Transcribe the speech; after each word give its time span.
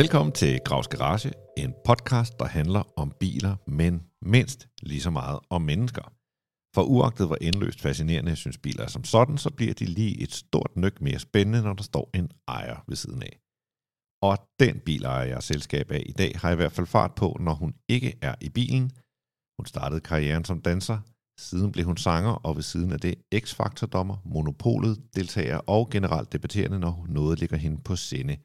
Velkommen 0.00 0.32
til 0.32 0.60
Gravs 0.64 0.88
Garage, 0.88 1.32
en 1.56 1.74
podcast, 1.84 2.38
der 2.38 2.44
handler 2.44 2.82
om 2.96 3.12
biler, 3.20 3.56
men 3.66 4.02
mindst 4.22 4.68
lige 4.82 5.00
så 5.00 5.10
meget 5.10 5.38
om 5.50 5.62
mennesker. 5.62 6.12
For 6.74 6.82
uagtet 6.82 7.26
hvor 7.26 7.36
endeløst 7.40 7.80
fascinerende 7.80 8.30
jeg 8.30 8.36
synes 8.36 8.58
biler 8.58 8.84
er 8.84 8.88
som 8.88 9.04
sådan, 9.04 9.38
så 9.38 9.50
bliver 9.50 9.74
de 9.74 9.84
lige 9.84 10.20
et 10.22 10.32
stort 10.32 10.76
nyk 10.76 11.00
mere 11.00 11.18
spændende, 11.18 11.62
når 11.62 11.72
der 11.72 11.82
står 11.82 12.10
en 12.14 12.30
ejer 12.48 12.84
ved 12.88 12.96
siden 12.96 13.22
af. 13.22 13.40
Og 14.22 14.38
den 14.60 14.80
bilejer, 14.86 15.24
jeg 15.24 15.36
er 15.36 15.40
selskab 15.40 15.90
af 15.90 16.02
i 16.06 16.12
dag, 16.12 16.32
har 16.36 16.52
i 16.52 16.56
hvert 16.56 16.72
fald 16.72 16.86
fart 16.86 17.14
på, 17.14 17.36
når 17.40 17.54
hun 17.54 17.74
ikke 17.88 18.18
er 18.22 18.34
i 18.40 18.48
bilen. 18.48 18.90
Hun 19.58 19.66
startede 19.66 20.00
karrieren 20.00 20.44
som 20.44 20.60
danser, 20.60 20.98
siden 21.40 21.72
blev 21.72 21.84
hun 21.84 21.96
sanger, 21.96 22.32
og 22.32 22.56
ved 22.56 22.62
siden 22.62 22.92
af 22.92 23.00
det 23.00 23.14
X-Factor-dommer, 23.34 24.16
Monopolet, 24.24 25.02
deltager 25.16 25.58
og 25.58 25.90
generelt 25.90 26.32
debatterende, 26.32 26.78
når 26.78 27.06
noget 27.08 27.40
ligger 27.40 27.56
hende 27.56 27.82
på 27.82 27.96
sinde. 27.96 28.36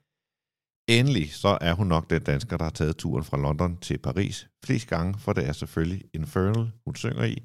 Endelig 0.88 1.34
så 1.34 1.58
er 1.62 1.74
hun 1.74 1.88
nok 1.88 2.10
den 2.10 2.24
dansker, 2.24 2.58
der 2.58 2.64
har 2.64 2.72
taget 2.72 2.98
turen 2.98 3.24
fra 3.24 3.38
London 3.38 3.78
til 3.78 3.98
Paris 3.98 4.48
flest 4.66 4.88
gange, 4.88 5.20
for 5.20 5.34
det 5.34 5.48
er 5.48 5.52
selvfølgelig 5.52 6.04
Infernal, 6.14 6.72
hun 6.86 6.96
synger 6.96 7.24
i. 7.24 7.38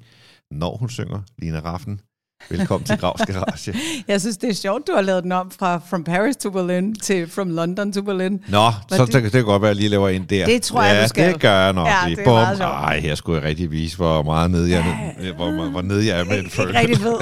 Når 0.51 0.77
hun 0.77 0.89
synger, 0.89 1.21
Lina 1.37 1.59
Raffen, 1.59 2.01
Velkommen 2.49 2.85
til 2.85 2.97
Gravs 2.97 3.21
Garage. 3.27 3.75
Jeg 4.07 4.21
synes, 4.21 4.37
det 4.37 4.49
er 4.49 4.53
sjovt, 4.53 4.87
du 4.87 4.91
har 4.95 5.01
lavet 5.01 5.23
den 5.23 5.31
om 5.31 5.51
fra 5.51 5.81
From 5.89 6.03
Paris 6.03 6.35
to 6.37 6.49
Berlin 6.49 6.95
til 6.95 7.29
From 7.29 7.49
London 7.49 7.93
to 7.93 8.01
Berlin. 8.01 8.39
Nå, 8.47 8.57
Var 8.57 8.83
så 8.89 9.05
det, 9.05 9.23
det 9.23 9.31
kan 9.31 9.43
godt 9.43 9.61
være, 9.61 9.71
at 9.71 9.75
jeg 9.75 9.81
lige 9.81 9.89
laver 9.89 10.09
ind 10.09 10.27
der. 10.27 10.45
Det 10.45 10.61
tror 10.61 10.83
jeg, 10.83 10.95
ja, 10.95 11.03
du 11.03 11.07
skal. 11.07 11.33
det 11.33 11.41
gør 11.41 11.63
jeg 11.63 11.73
nok. 11.73 11.87
Ja, 11.87 12.07
lige. 12.07 12.15
det 12.15 12.27
er 12.27 12.31
meget 12.31 12.57
Bum. 12.57 12.67
Ej, 12.67 12.99
her 12.99 13.15
skulle 13.15 13.41
jeg 13.41 13.47
rigtig 13.49 13.71
vise, 13.71 13.97
hvor 13.97 14.23
meget 14.23 14.51
nede 14.51 14.71
jeg, 14.71 15.13
ja, 15.21 15.31
hvor, 15.31 15.69
hvor 15.69 15.81
nede 15.81 16.07
jeg 16.07 16.19
er 16.19 16.23
med 16.23 16.39
en 16.39 16.49
følelse. 16.49 16.79
Ikke 16.81 16.93
rigtig 16.93 17.05
ved. 17.05 17.17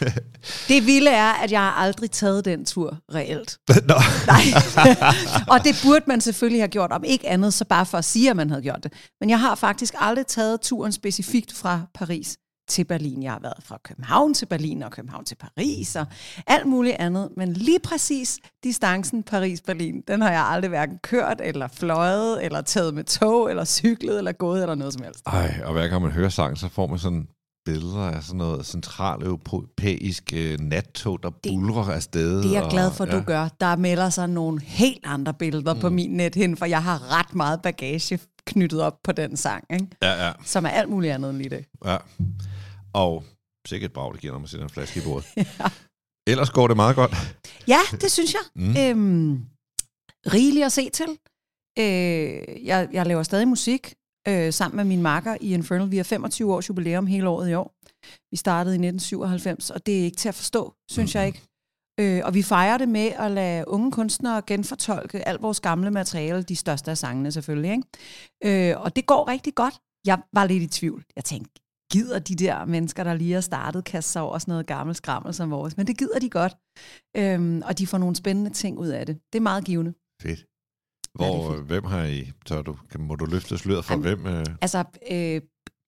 det 0.68 0.86
vilde 0.86 1.10
er, 1.10 1.32
at 1.32 1.52
jeg 1.52 1.60
har 1.60 1.70
aldrig 1.72 2.10
taget 2.10 2.44
den 2.44 2.64
tur 2.64 2.96
reelt. 3.14 3.58
Nå. 3.68 3.94
Nej. 4.26 4.42
og 5.48 5.64
det 5.64 5.80
burde 5.84 6.04
man 6.06 6.20
selvfølgelig 6.20 6.60
have 6.60 6.68
gjort, 6.68 6.92
om 6.92 7.04
ikke 7.04 7.28
andet, 7.28 7.54
så 7.54 7.64
bare 7.64 7.86
for 7.86 7.98
at 7.98 8.04
sige, 8.04 8.30
at 8.30 8.36
man 8.36 8.50
havde 8.50 8.62
gjort 8.62 8.80
det. 8.82 8.92
Men 9.20 9.30
jeg 9.30 9.40
har 9.40 9.54
faktisk 9.54 9.94
aldrig 9.98 10.26
taget 10.26 10.60
turen 10.60 10.92
specifikt 10.92 11.52
fra 11.56 11.80
Paris 11.94 12.36
til 12.70 12.84
Berlin. 12.84 13.22
Jeg 13.22 13.32
har 13.32 13.38
været 13.42 13.64
fra 13.64 13.78
København 13.84 14.34
til 14.34 14.46
Berlin 14.46 14.82
og 14.82 14.90
København 14.90 15.24
til 15.24 15.34
Paris 15.34 15.96
og 15.96 16.06
alt 16.46 16.66
muligt 16.66 16.96
andet. 16.98 17.28
Men 17.36 17.52
lige 17.52 17.78
præcis 17.84 18.38
distancen 18.64 19.24
Paris-Berlin, 19.30 20.04
den 20.08 20.20
har 20.20 20.30
jeg 20.30 20.46
aldrig 20.46 20.68
hverken 20.68 20.98
kørt 21.02 21.40
eller 21.44 21.68
fløjet 21.68 22.44
eller 22.44 22.60
taget 22.60 22.94
med 22.94 23.04
tog 23.04 23.50
eller 23.50 23.64
cyklet 23.64 24.18
eller 24.18 24.32
gået 24.32 24.62
eller 24.62 24.74
noget 24.74 24.92
som 24.92 25.02
helst. 25.02 25.22
Ej, 25.26 25.60
og 25.64 25.72
hver 25.72 25.88
gang 25.88 26.02
man 26.02 26.10
hører 26.10 26.28
sang, 26.28 26.58
så 26.58 26.68
får 26.68 26.86
man 26.86 26.98
sådan 26.98 27.28
billeder 27.64 28.00
af 28.00 28.22
sådan 28.22 28.38
noget 28.38 28.66
centraleuropæisk 28.66 30.32
øh, 30.36 30.60
nattog, 30.60 31.22
der 31.22 31.30
det, 31.30 31.52
bulrer 31.52 31.90
afsted. 31.90 32.42
Det 32.42 32.56
er 32.56 32.60
jeg 32.60 32.70
glad 32.70 32.90
for, 32.90 33.04
at 33.04 33.12
ja. 33.12 33.18
du 33.18 33.22
gør. 33.22 33.48
Der 33.60 33.76
melder 33.76 34.10
sig 34.10 34.28
nogle 34.28 34.60
helt 34.60 35.04
andre 35.04 35.34
billeder 35.34 35.74
mm. 35.74 35.80
på 35.80 35.90
min 35.90 36.10
net 36.10 36.58
for 36.58 36.64
jeg 36.64 36.82
har 36.82 37.18
ret 37.18 37.34
meget 37.34 37.62
bagage 37.62 38.18
knyttet 38.46 38.82
op 38.82 38.94
på 39.04 39.12
den 39.12 39.36
sang, 39.36 39.64
ikke? 39.70 39.86
Ja, 40.02 40.26
ja. 40.26 40.32
som 40.44 40.64
er 40.64 40.68
alt 40.68 40.88
muligt 40.90 41.12
andet 41.12 41.30
end 41.30 41.38
lige 41.38 41.50
det. 41.50 41.64
Ja. 41.84 41.96
Og 42.94 43.24
sikkert 43.66 43.90
et 43.90 43.92
brag, 43.92 44.12
det 44.12 44.20
giver, 44.20 44.32
når 44.32 44.38
man 44.38 44.48
sætter 44.48 44.64
en 44.66 44.70
flaske 44.70 45.00
i 45.00 45.02
bordet. 45.02 45.26
ja. 45.36 45.44
Ellers 46.26 46.50
går 46.50 46.68
det 46.68 46.76
meget 46.76 46.96
godt. 46.96 47.12
Ja, 47.68 47.80
det 47.90 48.10
synes 48.10 48.34
jeg. 48.34 48.42
Mm. 48.54 48.76
Øhm, 48.76 49.46
rigeligt 50.26 50.66
at 50.66 50.72
se 50.72 50.90
til. 50.90 51.08
Øh, 51.78 52.66
jeg, 52.66 52.88
jeg 52.92 53.06
laver 53.06 53.22
stadig 53.22 53.48
musik 53.48 53.94
øh, 54.28 54.52
sammen 54.52 54.76
med 54.76 54.84
min 54.84 55.02
makker 55.02 55.36
i 55.40 55.54
Infernal. 55.54 55.90
Vi 55.90 55.96
har 55.96 56.04
25 56.04 56.54
års 56.54 56.68
jubilæum 56.68 57.06
hele 57.06 57.28
året 57.28 57.50
i 57.50 57.54
år. 57.54 57.74
Vi 58.30 58.36
startede 58.36 58.74
i 58.74 58.86
1997, 58.86 59.70
og 59.70 59.86
det 59.86 60.00
er 60.00 60.04
ikke 60.04 60.16
til 60.16 60.28
at 60.28 60.34
forstå, 60.34 60.74
synes 60.90 61.14
mm. 61.14 61.18
jeg 61.18 61.26
ikke. 61.26 61.42
Øh, 62.00 62.22
og 62.24 62.34
vi 62.34 62.42
fejrer 62.42 62.78
det 62.78 62.88
med 62.88 63.06
at 63.06 63.30
lade 63.30 63.68
unge 63.68 63.92
kunstnere 63.92 64.42
genfortolke 64.46 65.28
alt 65.28 65.42
vores 65.42 65.60
gamle 65.60 65.90
materiale, 65.90 66.42
de 66.42 66.56
største 66.56 66.90
af 66.90 66.98
sangene 66.98 67.32
selvfølgelig. 67.32 67.70
Ikke? 67.70 68.70
Øh, 68.70 68.80
og 68.80 68.96
det 68.96 69.06
går 69.06 69.28
rigtig 69.28 69.54
godt. 69.54 69.74
Jeg 70.06 70.18
var 70.32 70.44
lidt 70.44 70.62
i 70.62 70.66
tvivl. 70.66 71.04
Jeg 71.16 71.24
tænkte, 71.24 71.60
gider 71.90 72.18
de 72.18 72.34
der 72.34 72.64
mennesker, 72.64 73.04
der 73.04 73.14
lige 73.14 73.32
har 73.32 73.40
startet, 73.40 73.84
kaste 73.84 74.12
sig 74.12 74.22
over 74.22 74.38
sådan 74.38 74.52
noget 74.52 74.66
gammelt 74.66 74.96
skrammel 74.96 75.34
som 75.34 75.50
vores. 75.50 75.76
Men 75.76 75.86
det 75.86 75.98
gider 75.98 76.18
de 76.18 76.30
godt. 76.30 76.56
Øhm, 77.16 77.62
og 77.64 77.78
de 77.78 77.86
får 77.86 77.98
nogle 77.98 78.16
spændende 78.16 78.50
ting 78.50 78.78
ud 78.78 78.88
af 78.88 79.06
det. 79.06 79.18
Det 79.32 79.38
er 79.38 79.42
meget 79.42 79.64
givende. 79.64 79.94
Fedt. 80.22 80.46
Hvor, 81.14 81.44
ja, 81.44 81.56
fedt. 81.56 81.66
hvem 81.66 81.84
har 81.84 82.04
I, 82.04 82.32
tør 82.46 82.62
du, 82.62 82.76
kan, 82.90 83.00
må 83.00 83.16
du 83.16 83.24
løfte 83.24 83.58
sløret 83.58 83.84
for, 83.84 83.94
Am, 83.94 84.00
hvem? 84.00 84.26
Øh? 84.26 84.46
Altså, 84.60 84.84
øh, 85.10 85.40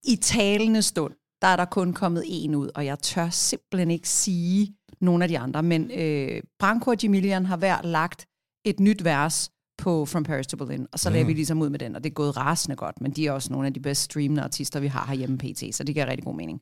i 0.03 0.15
talende 0.15 0.81
stund, 0.81 1.13
der 1.41 1.47
er 1.47 1.55
der 1.55 1.65
kun 1.65 1.93
kommet 1.93 2.23
en 2.27 2.55
ud, 2.55 2.69
og 2.75 2.85
jeg 2.85 2.99
tør 2.99 3.29
simpelthen 3.29 3.91
ikke 3.91 4.09
sige 4.09 4.75
nogle 5.01 5.23
af 5.23 5.27
de 5.27 5.39
andre. 5.39 5.63
Men 5.63 5.91
øh, 5.91 6.41
Branko 6.59 6.89
og 6.89 6.97
Jamilian 7.03 7.45
har 7.45 7.57
hver 7.57 7.81
lagt 7.81 8.25
et 8.65 8.79
nyt 8.79 9.03
vers 9.03 9.51
på 9.83 10.05
From 10.05 10.23
Paris 10.23 10.47
to 10.47 10.57
Berlin, 10.57 10.87
og 10.91 10.99
så 10.99 11.09
mm. 11.09 11.13
lavede 11.13 11.27
vi 11.27 11.33
ligesom 11.33 11.61
ud 11.61 11.69
med 11.69 11.79
den, 11.79 11.95
og 11.95 12.03
det 12.03 12.09
er 12.09 12.13
gået 12.13 12.37
rasende 12.37 12.75
godt, 12.75 13.01
men 13.01 13.11
de 13.11 13.27
er 13.27 13.31
også 13.31 13.51
nogle 13.51 13.67
af 13.67 13.73
de 13.73 13.79
bedste 13.79 14.03
streamende 14.03 14.41
artister, 14.43 14.79
vi 14.79 14.87
har 14.87 15.05
herhjemme 15.07 15.37
pt, 15.37 15.75
så 15.75 15.83
det 15.83 15.95
giver 15.95 16.07
rigtig 16.07 16.23
god 16.23 16.35
mening. 16.35 16.61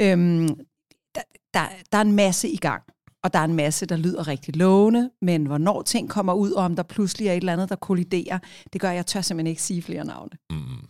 Øhm, 0.00 0.48
der, 1.14 1.22
der, 1.54 1.64
der 1.92 1.98
er 1.98 2.02
en 2.02 2.12
masse 2.12 2.48
i 2.48 2.56
gang, 2.56 2.82
og 3.24 3.32
der 3.32 3.38
er 3.38 3.44
en 3.44 3.54
masse, 3.54 3.86
der 3.86 3.96
lyder 3.96 4.28
rigtig 4.28 4.56
lovende, 4.56 5.10
men 5.22 5.46
hvornår 5.46 5.82
ting 5.82 6.10
kommer 6.10 6.32
ud, 6.32 6.50
og 6.50 6.64
om 6.64 6.76
der 6.76 6.82
pludselig 6.82 7.28
er 7.28 7.32
et 7.32 7.36
eller 7.36 7.52
andet, 7.52 7.68
der 7.68 7.76
kolliderer, 7.76 8.38
det 8.72 8.80
gør, 8.80 8.90
jeg 8.90 9.06
tør 9.06 9.20
simpelthen 9.20 9.50
ikke 9.50 9.62
sige 9.62 9.82
flere 9.82 10.04
navne. 10.04 10.30
Mm. 10.50 10.86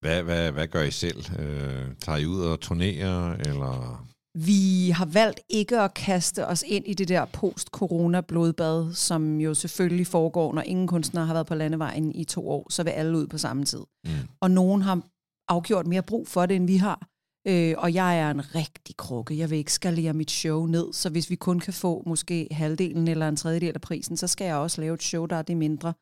Hvad, 0.00 0.22
hvad, 0.22 0.52
hvad 0.52 0.66
gør 0.66 0.82
I 0.82 0.90
selv? 0.90 1.24
Øh, 1.38 1.86
tager 2.00 2.18
I 2.18 2.26
ud 2.26 2.40
og 2.40 2.60
turnerer, 2.60 3.32
eller... 3.32 4.06
Vi 4.34 4.90
har 4.90 5.04
valgt 5.04 5.40
ikke 5.48 5.80
at 5.80 5.94
kaste 5.94 6.46
os 6.46 6.64
ind 6.66 6.86
i 6.86 6.94
det 6.94 7.08
der 7.08 7.24
post-corona-blodbad, 7.24 8.94
som 8.94 9.40
jo 9.40 9.54
selvfølgelig 9.54 10.06
foregår, 10.06 10.54
når 10.54 10.62
ingen 10.62 10.86
kunstnere 10.86 11.26
har 11.26 11.34
været 11.34 11.46
på 11.46 11.54
landevejen 11.54 12.12
i 12.14 12.24
to 12.24 12.48
år, 12.48 12.66
så 12.70 12.82
vil 12.82 12.90
alle 12.90 13.18
ud 13.18 13.26
på 13.26 13.38
samme 13.38 13.64
tid. 13.64 13.82
Mm. 14.04 14.10
Og 14.40 14.50
nogen 14.50 14.82
har 14.82 15.02
afgjort 15.48 15.86
mere 15.86 16.02
brug 16.02 16.28
for 16.28 16.46
det, 16.46 16.56
end 16.56 16.66
vi 16.66 16.76
har. 16.76 17.08
Øh, 17.48 17.74
og 17.78 17.94
jeg 17.94 18.18
er 18.18 18.30
en 18.30 18.54
rigtig 18.54 18.96
krukke. 18.96 19.38
Jeg 19.38 19.50
vil 19.50 19.58
ikke 19.58 19.72
skalere 19.72 20.12
mit 20.12 20.30
show 20.30 20.66
ned, 20.66 20.92
så 20.92 21.10
hvis 21.10 21.30
vi 21.30 21.36
kun 21.36 21.60
kan 21.60 21.72
få 21.72 22.02
måske 22.06 22.48
halvdelen 22.50 23.08
eller 23.08 23.28
en 23.28 23.36
tredjedel 23.36 23.74
af 23.74 23.80
prisen, 23.80 24.16
så 24.16 24.26
skal 24.26 24.44
jeg 24.44 24.56
også 24.56 24.80
lave 24.80 24.94
et 24.94 25.02
show, 25.02 25.26
der 25.26 25.36
er 25.36 25.42
det 25.42 25.56
mindre. 25.56 25.92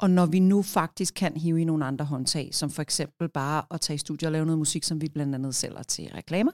Og 0.00 0.10
når 0.10 0.26
vi 0.26 0.38
nu 0.38 0.62
faktisk 0.62 1.14
kan 1.14 1.36
hive 1.36 1.60
i 1.60 1.64
nogle 1.64 1.84
andre 1.84 2.04
håndtag, 2.04 2.54
som 2.54 2.70
for 2.70 2.82
eksempel 2.82 3.28
bare 3.28 3.62
at 3.70 3.80
tage 3.80 3.94
i 3.94 3.98
studiet 3.98 4.26
og 4.26 4.32
lave 4.32 4.46
noget 4.46 4.58
musik, 4.58 4.84
som 4.84 5.00
vi 5.00 5.08
blandt 5.08 5.34
andet 5.34 5.54
sælger 5.54 5.82
til 5.82 6.10
reklamer, 6.14 6.52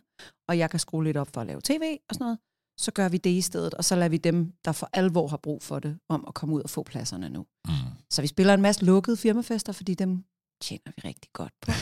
og 0.48 0.58
jeg 0.58 0.70
kan 0.70 0.80
skrue 0.80 1.04
lidt 1.04 1.16
op 1.16 1.28
for 1.34 1.40
at 1.40 1.46
lave 1.46 1.60
tv 1.64 1.82
og 2.08 2.14
sådan 2.14 2.24
noget, 2.24 2.38
så 2.78 2.92
gør 2.92 3.08
vi 3.08 3.16
det 3.16 3.30
i 3.30 3.40
stedet, 3.40 3.74
og 3.74 3.84
så 3.84 3.94
lader 3.96 4.08
vi 4.08 4.16
dem, 4.16 4.52
der 4.64 4.72
for 4.72 4.88
alvor 4.92 5.28
har 5.28 5.36
brug 5.36 5.62
for 5.62 5.78
det, 5.78 5.98
om 6.08 6.24
at 6.28 6.34
komme 6.34 6.54
ud 6.54 6.62
og 6.62 6.70
få 6.70 6.82
pladserne 6.82 7.28
nu. 7.28 7.46
Mm. 7.68 7.72
Så 8.10 8.22
vi 8.22 8.26
spiller 8.28 8.54
en 8.54 8.62
masse 8.62 8.84
lukkede 8.84 9.16
firmafester, 9.16 9.72
fordi 9.72 9.94
dem 9.94 10.24
tjener 10.60 10.92
vi 10.96 11.08
rigtig 11.08 11.30
godt 11.32 11.52
på. 11.62 11.72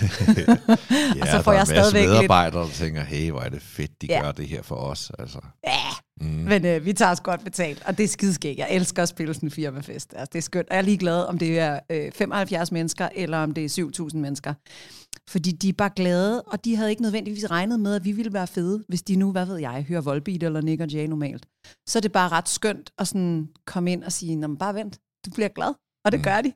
ja, 1.16 1.22
og 1.22 1.26
så 1.28 1.42
får 1.42 1.52
jeg 1.52 1.66
stadigvæk 1.66 2.06
medarbejdere, 2.06 2.64
lidt... 2.64 2.78
der 2.78 2.84
tænker, 2.84 3.02
hey, 3.02 3.31
hvor 3.31 3.41
er 3.41 3.48
det 3.48 3.62
fedt, 3.62 4.02
de 4.02 4.06
ja. 4.06 4.20
gør 4.22 4.32
det 4.32 4.48
her 4.48 4.62
for 4.62 4.76
os. 4.76 5.10
Altså. 5.19 5.41
Ja, 5.66 5.94
mm. 6.20 6.26
men 6.26 6.66
øh, 6.66 6.84
vi 6.84 6.92
tager 6.92 7.10
os 7.10 7.20
godt 7.20 7.44
betalt, 7.44 7.82
og 7.86 7.98
det 7.98 8.04
er 8.04 8.08
skideskægt. 8.08 8.58
Jeg 8.58 8.69
elsker 8.70 9.02
at 9.02 9.08
spille 9.08 9.34
sådan 9.34 9.47
en 9.47 9.50
firmafest. 9.50 10.14
Altså, 10.14 10.30
det 10.32 10.38
er 10.38 10.42
skønt. 10.42 10.69
Og 10.69 10.75
jeg 10.75 10.80
er 10.80 10.84
lige 10.84 10.98
glad, 10.98 11.25
om 11.25 11.38
det 11.38 11.58
er 11.58 11.80
øh, 11.91 12.12
75 12.12 12.72
mennesker, 12.72 13.08
eller 13.14 13.38
om 13.38 13.54
det 13.54 13.64
er 13.64 14.08
7.000 14.12 14.16
mennesker. 14.16 14.54
Fordi 15.30 15.52
de 15.52 15.69
er 15.69 15.72
bare 15.72 15.91
glade, 15.97 16.42
og 16.42 16.64
de 16.64 16.76
havde 16.76 16.91
ikke 16.91 17.02
nødvendigvis 17.02 17.50
regnet 17.50 17.80
med, 17.80 17.94
at 17.94 18.04
vi 18.04 18.12
ville 18.12 18.32
være 18.32 18.47
fede, 18.47 18.84
hvis 18.88 19.02
de 19.02 19.16
nu, 19.16 19.32
hvad 19.32 19.47
ved 19.47 19.56
jeg, 19.56 19.84
hører 19.88 20.00
Volbeat 20.00 20.42
eller 20.42 20.60
Nick 20.60 20.80
og 20.80 20.88
Jay 20.88 21.06
normalt. 21.06 21.47
Så 21.88 21.98
er 21.98 22.00
det 22.00 22.12
bare 22.12 22.28
ret 22.28 22.48
skønt 22.48 22.91
at 22.99 23.08
sådan 23.08 23.49
komme 23.67 23.93
ind 23.93 24.05
og 24.05 24.12
sige, 24.12 24.37
Nå, 24.37 24.55
bare 24.55 24.75
vent, 24.75 24.99
du 25.26 25.31
bliver 25.31 25.49
glad. 25.49 25.75
Og 26.05 26.12
det 26.12 26.20
mm. 26.20 26.25
gør 26.25 26.40
de. 26.40 26.52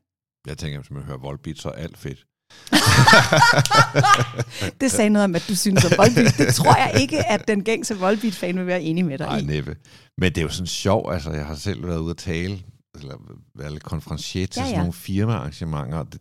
Jeg 0.46 0.58
tænker, 0.58 0.80
hvis 0.80 0.90
man 0.90 1.02
hører 1.02 1.18
Volbeat, 1.18 1.58
så 1.58 1.68
er 1.68 1.72
alt 1.72 1.98
fedt. 1.98 2.26
det 4.80 4.90
sagde 4.90 5.10
noget 5.10 5.24
om, 5.24 5.34
at 5.34 5.44
du 5.48 5.56
synes 5.56 5.84
om 5.84 5.90
Volbeat. 5.96 6.34
Det 6.38 6.54
tror 6.54 6.76
jeg 6.76 7.00
ikke, 7.00 7.30
at 7.30 7.48
den 7.48 7.64
gængse 7.64 7.98
Volbeat-fan 7.98 8.58
vil 8.58 8.66
være 8.66 8.82
enig 8.82 9.04
med 9.04 9.18
dig 9.18 9.26
Nej, 9.26 9.38
i. 9.38 9.42
næppe. 9.42 9.76
Men 10.18 10.32
det 10.32 10.38
er 10.38 10.42
jo 10.42 10.48
sådan 10.48 10.66
sjovt, 10.66 11.14
altså 11.14 11.30
jeg 11.30 11.46
har 11.46 11.54
selv 11.54 11.86
været 11.86 11.98
ude 11.98 12.10
at 12.10 12.16
tale, 12.16 12.62
eller 13.00 13.14
været 13.58 13.72
lidt 13.72 13.84
konferencier 13.84 14.46
til 14.46 14.60
ja, 14.60 14.64
ja. 14.64 14.68
sådan 14.68 14.80
nogle 14.80 14.92
firmaarrangementer, 14.92 16.02
det, 16.02 16.20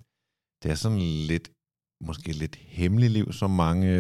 det 0.64 0.72
er 0.72 0.76
sådan 0.76 1.00
lidt 1.00 1.50
måske 2.06 2.32
lidt 2.32 2.56
hemmeligt 2.56 3.14
liv, 3.14 3.34
som 3.34 3.52
mange 3.52 3.98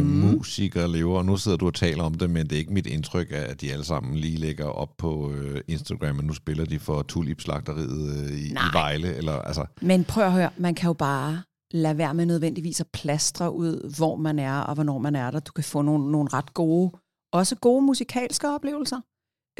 mm. 0.00 0.06
musikere 0.06 0.92
lever. 0.92 1.18
Og 1.18 1.24
nu 1.24 1.36
sidder 1.36 1.56
du 1.56 1.66
og 1.66 1.74
taler 1.74 2.04
om 2.04 2.14
det, 2.14 2.30
men 2.30 2.46
det 2.46 2.52
er 2.52 2.58
ikke 2.58 2.72
mit 2.72 2.86
indtryk, 2.86 3.30
at 3.30 3.60
de 3.60 3.72
alle 3.72 3.84
sammen 3.84 4.16
lige 4.16 4.36
lægger 4.36 4.64
op 4.64 4.96
på 4.98 5.32
øh, 5.32 5.60
Instagram, 5.68 6.18
og 6.18 6.24
nu 6.24 6.32
spiller 6.32 6.64
de 6.64 6.78
for 6.78 7.02
Tulip-slagteriet 7.02 8.24
øh, 8.24 8.30
i, 8.30 8.46
i 8.46 8.54
Vejle. 8.72 9.14
Eller, 9.14 9.32
altså. 9.32 9.66
Men 9.80 10.04
prøv 10.04 10.24
at 10.24 10.32
høre, 10.32 10.50
man 10.56 10.74
kan 10.74 10.86
jo 10.86 10.92
bare 10.92 11.42
lade 11.72 11.98
være 11.98 12.14
med 12.14 12.26
nødvendigvis 12.26 12.80
at 12.80 12.86
plastre 12.92 13.54
ud, 13.54 13.96
hvor 13.96 14.16
man 14.16 14.38
er 14.38 14.60
og 14.60 14.74
hvornår 14.74 14.98
man 14.98 15.16
er 15.16 15.30
der. 15.30 15.40
Du 15.40 15.52
kan 15.52 15.64
få 15.64 15.82
nogle, 15.82 16.12
nogle 16.12 16.28
ret 16.32 16.54
gode, 16.54 16.92
også 17.32 17.56
gode 17.56 17.82
musikalske 17.82 18.48
oplevelser. 18.48 19.00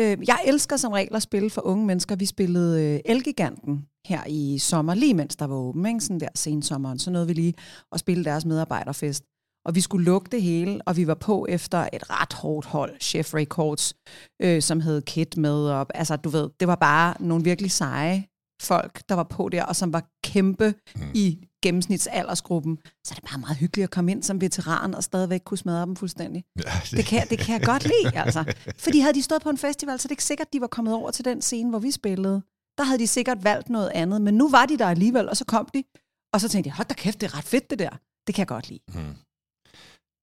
Øh, 0.01 0.19
jeg 0.29 0.39
elsker 0.47 0.77
som 0.77 0.93
regel 0.93 1.17
at 1.17 1.23
spille 1.23 1.51
for 1.51 1.67
unge 1.67 1.87
mennesker. 1.87 2.17
Vi 2.17 2.27
spillede 2.27 2.85
øh, 2.85 3.01
Elgiganten 3.05 3.87
her 4.07 4.25
i 4.27 4.59
sommer, 4.59 4.95
lige 4.95 5.15
mens 5.15 5.37
der 5.37 5.45
var 5.45 5.57
åben, 5.57 5.87
ikke? 5.87 6.01
sådan 6.01 6.21
der 6.21 6.29
sensommeren. 6.35 6.99
Så 6.99 7.11
nåede 7.11 7.27
vi 7.27 7.33
lige 7.33 7.55
at 7.93 8.01
spille 8.01 8.25
deres 8.25 8.45
medarbejderfest. 8.45 9.25
og 9.65 9.75
vi 9.75 9.81
skulle 9.81 10.05
lukke 10.05 10.29
det 10.33 10.43
hele, 10.43 10.83
og 10.87 10.97
vi 10.97 11.07
var 11.07 11.15
på 11.15 11.47
efter 11.49 11.89
et 11.93 12.11
ret 12.11 12.33
hårdt 12.33 12.67
hold, 12.67 13.01
Chef 13.01 13.35
Records, 13.35 13.95
øh, 14.43 14.63
som 14.63 14.81
havde 14.81 15.03
Kit 15.03 15.37
med, 15.37 15.71
og 15.71 15.87
altså, 15.95 16.17
du 16.17 16.29
ved, 16.29 16.51
det 16.61 16.69
var 16.69 16.77
bare 16.77 17.15
nogle 17.21 17.45
virkelig 17.45 17.71
seje 17.71 18.25
folk, 18.63 19.03
der 19.09 19.15
var 19.15 19.23
på 19.25 19.49
der, 19.49 19.65
og 19.65 19.77
som 19.77 19.93
var 19.93 20.05
kæmpe 20.25 20.75
mm. 20.97 21.03
i 21.15 21.47
gennemsnitsaldersgruppen. 21.63 22.79
Så 23.05 23.15
er 23.15 23.15
det 23.15 23.31
bare 23.31 23.39
meget 23.39 23.57
hyggeligt 23.57 23.85
at 23.85 23.91
komme 23.91 24.11
ind 24.11 24.23
som 24.23 24.41
veteran 24.41 24.95
og 24.95 25.05
stadigvæk 25.05 25.41
kunne 25.45 25.59
smadre 25.59 25.87
dem 25.87 25.97
fuldstændig. 25.97 26.45
Ja, 26.57 26.63
det... 26.63 26.91
Det, 26.91 27.05
kan, 27.05 27.27
det 27.31 27.39
kan 27.39 27.53
jeg 27.53 27.67
godt 27.67 27.85
lide, 27.85 28.19
altså. 28.25 28.55
Fordi 28.79 28.99
havde 28.99 29.15
de 29.15 29.23
stået 29.23 29.43
på 29.43 29.51
en 29.51 29.59
festival, 29.59 29.99
så 29.99 30.07
er 30.07 30.09
det 30.09 30.13
ikke 30.13 30.25
sikkert, 30.25 30.53
de 30.53 30.61
var 30.61 30.67
kommet 30.67 30.95
over 30.95 31.11
til 31.11 31.25
den 31.25 31.43
scene, 31.43 31.71
hvor 31.71 31.79
vi 31.79 31.91
spillede. 31.91 32.43
Der 32.79 32.85
havde 32.85 32.99
de 32.99 33.07
sikkert 33.07 33.45
valgt 33.45 33.69
noget 33.71 33.91
andet, 33.95 34.23
men 34.23 34.35
nu 34.35 34.51
var 34.51 34.67
de 34.67 34.79
der 34.79 34.87
alligevel, 34.87 35.29
og 35.29 35.37
så 35.37 35.45
kom 35.45 35.69
de, 35.75 35.85
og 36.33 36.41
så 36.41 36.49
tænkte 36.49 36.69
jeg, 36.69 36.75
hold 36.75 36.89
da 36.89 36.95
kæft, 36.95 37.21
det 37.21 37.27
er 37.27 37.39
ret 37.39 37.45
fedt 37.45 37.71
det 37.71 37.79
der. 37.79 37.91
Det 38.27 38.35
kan 38.35 38.41
jeg 38.41 38.49
godt 38.49 38.69
lide. 38.69 38.81
Mm. 38.89 39.15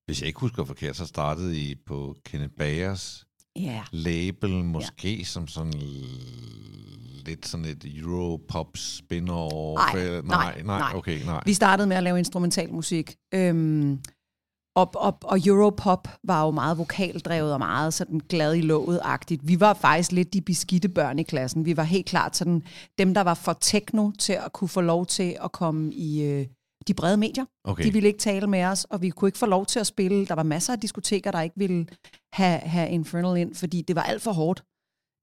Hvis 0.06 0.22
jeg 0.22 0.28
ikke 0.28 0.40
husker 0.40 0.64
forkert, 0.66 0.96
så 0.96 1.06
startede 1.06 1.60
I 1.60 1.76
på 1.76 2.16
Kenneth 2.26 2.54
Bagers 2.54 3.26
yeah. 3.58 3.86
label, 3.92 4.64
måske 4.64 5.16
yeah. 5.16 5.26
som 5.26 5.48
sådan 5.48 5.74
lidt 7.26 7.48
sådan 7.48 7.66
et 7.66 7.86
Europop 7.98 8.78
spin-off? 8.78 9.96
Nej, 9.96 10.22
nej, 10.22 10.62
nej, 10.62 10.92
okay, 10.96 11.26
nej. 11.26 11.44
Vi 11.46 11.54
startede 11.54 11.88
med 11.88 11.98
at 11.98 12.04
lave 12.04 12.18
instrumental 12.18 12.74
musik. 12.74 13.16
Øhm, 13.34 14.00
og, 14.76 14.92
og, 14.96 15.18
og 15.24 15.40
Europop 15.46 16.08
var 16.24 16.46
jo 16.46 16.52
meget 16.52 16.78
vokaldrevet 16.78 17.54
og 17.54 17.60
meget 17.60 17.94
sådan 17.94 18.20
glad 18.30 18.56
i 18.56 18.62
låget-agtigt. 18.62 19.48
Vi 19.48 19.60
var 19.60 19.74
faktisk 19.74 20.12
lidt 20.12 20.34
de 20.34 20.42
beskidte 20.42 20.90
børn 20.90 21.20
i 21.20 21.24
klassen. 21.24 21.66
Vi 21.66 21.78
var 21.78 21.84
helt 21.84 22.06
klart 22.06 22.36
sådan 22.36 22.64
dem, 22.98 23.14
der 23.14 23.22
var 23.22 23.34
for 23.34 23.58
techno 23.62 24.12
til 24.12 24.34
at 24.34 24.54
kunne 24.54 24.68
få 24.68 24.82
lov 24.82 25.06
til 25.06 25.38
at 25.44 25.52
komme 25.52 25.94
i 25.94 26.24
øh, 26.24 26.46
de 26.88 26.94
brede 26.94 27.18
medier. 27.18 27.46
Okay. 27.64 27.84
De 27.84 27.94
ville 27.94 28.08
ikke 28.08 28.20
tale 28.20 28.48
med 28.48 28.64
os, 28.64 28.84
og 28.84 29.02
vi 29.02 29.10
kunne 29.10 29.28
ikke 29.28 29.38
få 29.38 29.46
lov 29.46 29.66
til 29.66 29.80
at 29.80 29.88
spille. 29.88 30.26
Der 30.26 30.36
var 30.36 30.44
masser 30.44 30.74
af 30.74 30.80
diskoteker, 30.80 31.32
der 31.32 31.42
ikke 31.42 31.56
ville 31.58 31.88
have, 32.34 32.60
have 32.60 32.90
Infernal 32.90 33.38
ind, 33.38 33.56
fordi 33.56 33.82
det 33.82 33.96
var 33.96 34.04
alt 34.04 34.22
for 34.22 34.32
hårdt 34.32 34.64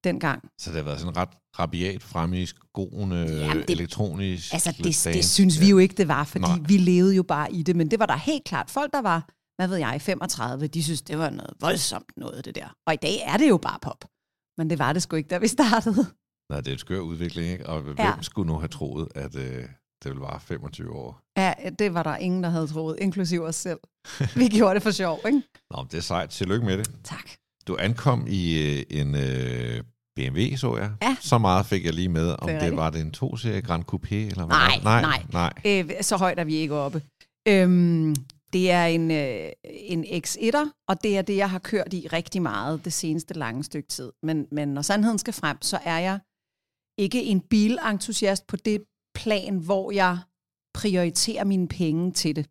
dengang. 0.07 0.49
Så 0.59 0.71
det 0.71 0.77
har 0.77 0.85
været 0.85 1.01
sådan 1.01 1.17
ret 1.17 1.29
rabiat 1.59 2.03
fremme 2.03 2.43
i 2.43 2.47
skoene, 2.47 3.21
det, 3.53 3.71
elektronisk 3.71 4.53
Altså 4.53 4.75
det, 4.79 5.15
det 5.15 5.25
synes 5.25 5.61
vi 5.61 5.71
jo 5.71 5.79
ikke, 5.79 5.95
det 5.95 6.09
var, 6.09 6.25
fordi 6.25 6.45
Nej. 6.45 6.59
vi 6.69 6.77
levede 6.77 7.15
jo 7.17 7.23
bare 7.23 7.53
i 7.53 7.63
det. 7.63 7.77
Men 7.77 7.91
det 7.91 7.99
var 7.99 8.07
der 8.07 8.17
helt 8.17 8.45
klart 8.45 8.71
folk, 8.71 8.93
der 8.93 9.03
var, 9.03 9.29
hvad 9.57 9.69
ved 9.69 9.77
jeg, 9.77 10.03
35, 10.03 10.67
de 10.67 10.85
synes, 10.85 11.03
det 11.03 11.19
var 11.19 11.31
noget 11.31 11.51
voldsomt 11.61 12.13
noget, 12.17 12.45
det 12.45 12.55
der. 12.55 12.69
Og 12.87 12.95
i 12.95 12.97
dag 12.97 13.23
er 13.27 13.37
det 13.37 13.49
jo 13.49 13.57
bare 13.57 13.79
pop. 13.83 14.05
Men 14.59 14.71
det 14.71 14.79
var 14.79 14.93
det 14.93 15.03
sgu 15.03 15.17
ikke, 15.17 15.29
da 15.29 15.39
vi 15.39 15.49
startede. 15.49 16.07
Nej, 16.51 16.61
det 16.61 16.69
er 16.69 16.73
en 16.73 16.79
skør 16.79 17.01
udvikling, 17.01 17.49
ikke? 17.53 17.67
Og 17.67 17.81
hvem 17.81 17.97
ja. 17.99 18.13
skulle 18.21 18.53
nu 18.53 18.59
have 18.59 18.69
troet, 18.69 19.09
at 19.15 19.37
øh, 19.37 19.65
det 20.03 20.11
ville 20.11 20.21
vare 20.21 20.41
25 20.41 20.93
år? 20.93 21.21
Ja, 21.37 21.55
det 21.79 21.95
var 21.95 22.03
der 22.03 22.17
ingen, 22.17 22.43
der 22.43 22.51
havde 22.51 22.67
troet, 22.67 22.99
inklusiv 23.01 23.43
os 23.43 23.57
selv. 23.57 23.79
Vi 24.37 24.49
gjorde 24.49 24.75
det 24.75 24.83
for 24.83 24.91
sjov, 24.91 25.21
ikke? 25.27 25.43
Nå, 25.71 25.87
det 25.91 25.99
er 25.99 26.03
sejt. 26.03 26.31
Tillykke 26.31 26.67
med 26.67 26.79
det. 26.79 26.91
Tak. 27.05 27.31
Du 27.69 27.77
ankom 27.81 28.27
i 28.29 28.43
øh, 28.63 28.83
en 28.91 29.15
øh, 29.15 29.83
BMW, 30.17 30.57
så 30.57 30.77
jeg. 30.77 30.91
Ja. 31.03 31.17
Så 31.21 31.39
meget 31.39 31.67
fik 31.67 31.85
jeg 31.85 31.95
lige 31.95 32.09
med, 32.09 32.37
om 32.39 32.49
det, 32.49 32.61
det 32.61 32.77
var 32.77 32.91
det 32.91 33.01
en 33.01 33.15
2-serie 33.17 33.61
Grand 33.61 33.85
Coupé, 33.93 34.15
eller 34.15 34.47
hvad? 34.47 34.57
Nej, 34.57 34.81
nej, 34.83 35.03
nej. 35.03 35.23
nej. 35.33 35.53
Øh, 35.65 36.03
så 36.03 36.17
højt 36.17 36.39
er 36.39 36.45
vi 36.45 36.55
ikke 36.55 36.75
oppe. 36.75 37.03
Øhm, 37.49 38.15
det 38.53 38.71
er 38.71 38.85
en, 38.85 39.11
øh, 39.11 39.53
en 39.65 40.05
X1'er, 40.05 40.85
og 40.89 41.03
det 41.03 41.19
er 41.19 41.23
det, 41.23 41.37
jeg 41.37 41.51
har 41.51 41.59
kørt 41.59 41.93
i 41.93 42.09
rigtig 42.13 42.43
meget 42.43 42.85
det 42.85 42.93
seneste 42.93 43.35
lange 43.35 43.65
stykke 43.65 43.89
tid. 43.89 44.13
Men, 44.23 44.47
men 44.53 44.69
når 44.69 44.83
sandheden 44.83 45.19
skal 45.19 45.33
frem, 45.33 45.63
så 45.63 45.79
er 45.85 45.99
jeg 45.99 46.19
ikke 46.99 47.23
en 47.23 47.41
bilentusiast 47.41 48.47
på 48.47 48.57
det 48.57 48.83
plan, 49.15 49.57
hvor 49.57 49.91
jeg 49.91 50.19
prioriterer 50.75 51.45
mine 51.45 51.69
penge 51.69 52.13
til 52.13 52.37
det. 52.37 52.47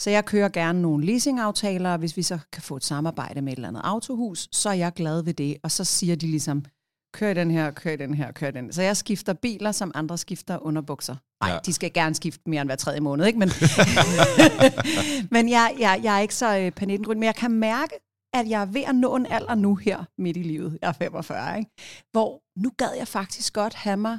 Så 0.00 0.10
jeg 0.10 0.24
kører 0.24 0.48
gerne 0.48 0.82
nogle 0.82 1.06
leasingaftaler, 1.06 1.92
og 1.92 1.98
hvis 1.98 2.16
vi 2.16 2.22
så 2.22 2.38
kan 2.52 2.62
få 2.62 2.76
et 2.76 2.84
samarbejde 2.84 3.42
med 3.42 3.52
et 3.52 3.56
eller 3.56 3.68
andet 3.68 3.80
autohus, 3.84 4.48
så 4.52 4.68
er 4.68 4.72
jeg 4.72 4.92
glad 4.92 5.22
ved 5.22 5.34
det. 5.34 5.56
Og 5.62 5.70
så 5.70 5.84
siger 5.84 6.16
de 6.16 6.26
ligesom, 6.26 6.64
kør 7.12 7.34
den 7.34 7.50
her, 7.50 7.70
kør 7.70 7.96
den 7.96 8.14
her, 8.14 8.32
kør 8.32 8.50
den. 8.50 8.72
Så 8.72 8.82
jeg 8.82 8.96
skifter 8.96 9.32
biler, 9.32 9.72
som 9.72 9.92
andre 9.94 10.18
skifter 10.18 10.58
underbukser. 10.58 11.16
Nej, 11.40 11.52
ja. 11.52 11.58
de 11.66 11.72
skal 11.72 11.92
gerne 11.92 12.14
skifte 12.14 12.50
mere 12.50 12.60
end 12.60 12.68
hver 12.68 12.76
tredje 12.76 13.00
måned, 13.00 13.26
ikke? 13.26 13.38
Men, 13.38 13.48
men 15.34 15.48
jeg, 15.48 15.76
jeg, 15.78 16.00
jeg 16.02 16.16
er 16.16 16.20
ikke 16.20 16.34
så 16.34 16.58
øh, 16.58 16.70
panikgrøn, 16.72 17.18
men 17.18 17.26
jeg 17.26 17.34
kan 17.34 17.50
mærke, 17.50 17.94
at 18.34 18.48
jeg 18.48 18.62
er 18.62 18.66
ved 18.66 18.82
at 18.82 18.94
nå 18.94 19.16
en 19.16 19.26
alder 19.26 19.54
nu 19.54 19.74
her 19.74 20.04
midt 20.18 20.36
i 20.36 20.42
livet. 20.42 20.78
Jeg 20.82 20.88
er 20.88 20.92
45, 20.92 21.58
ikke? 21.58 21.70
Hvor 22.12 22.42
nu 22.58 22.72
gad 22.78 22.94
jeg 22.98 23.08
faktisk 23.08 23.54
godt 23.54 23.74
have 23.74 23.96
mig 23.96 24.18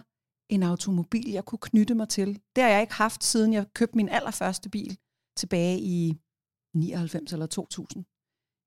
en 0.49 0.63
automobil, 0.63 1.31
jeg 1.31 1.45
kunne 1.45 1.59
knytte 1.59 1.95
mig 1.95 2.09
til. 2.09 2.39
Det 2.55 2.63
har 2.63 2.71
jeg 2.71 2.81
ikke 2.81 2.93
haft, 2.93 3.23
siden 3.23 3.53
jeg 3.53 3.65
købte 3.73 3.97
min 3.97 4.09
allerførste 4.09 4.69
bil 4.69 4.97
tilbage 5.37 5.79
i 5.79 6.17
99 6.75 7.33
eller 7.33 7.45
2000. 7.45 8.05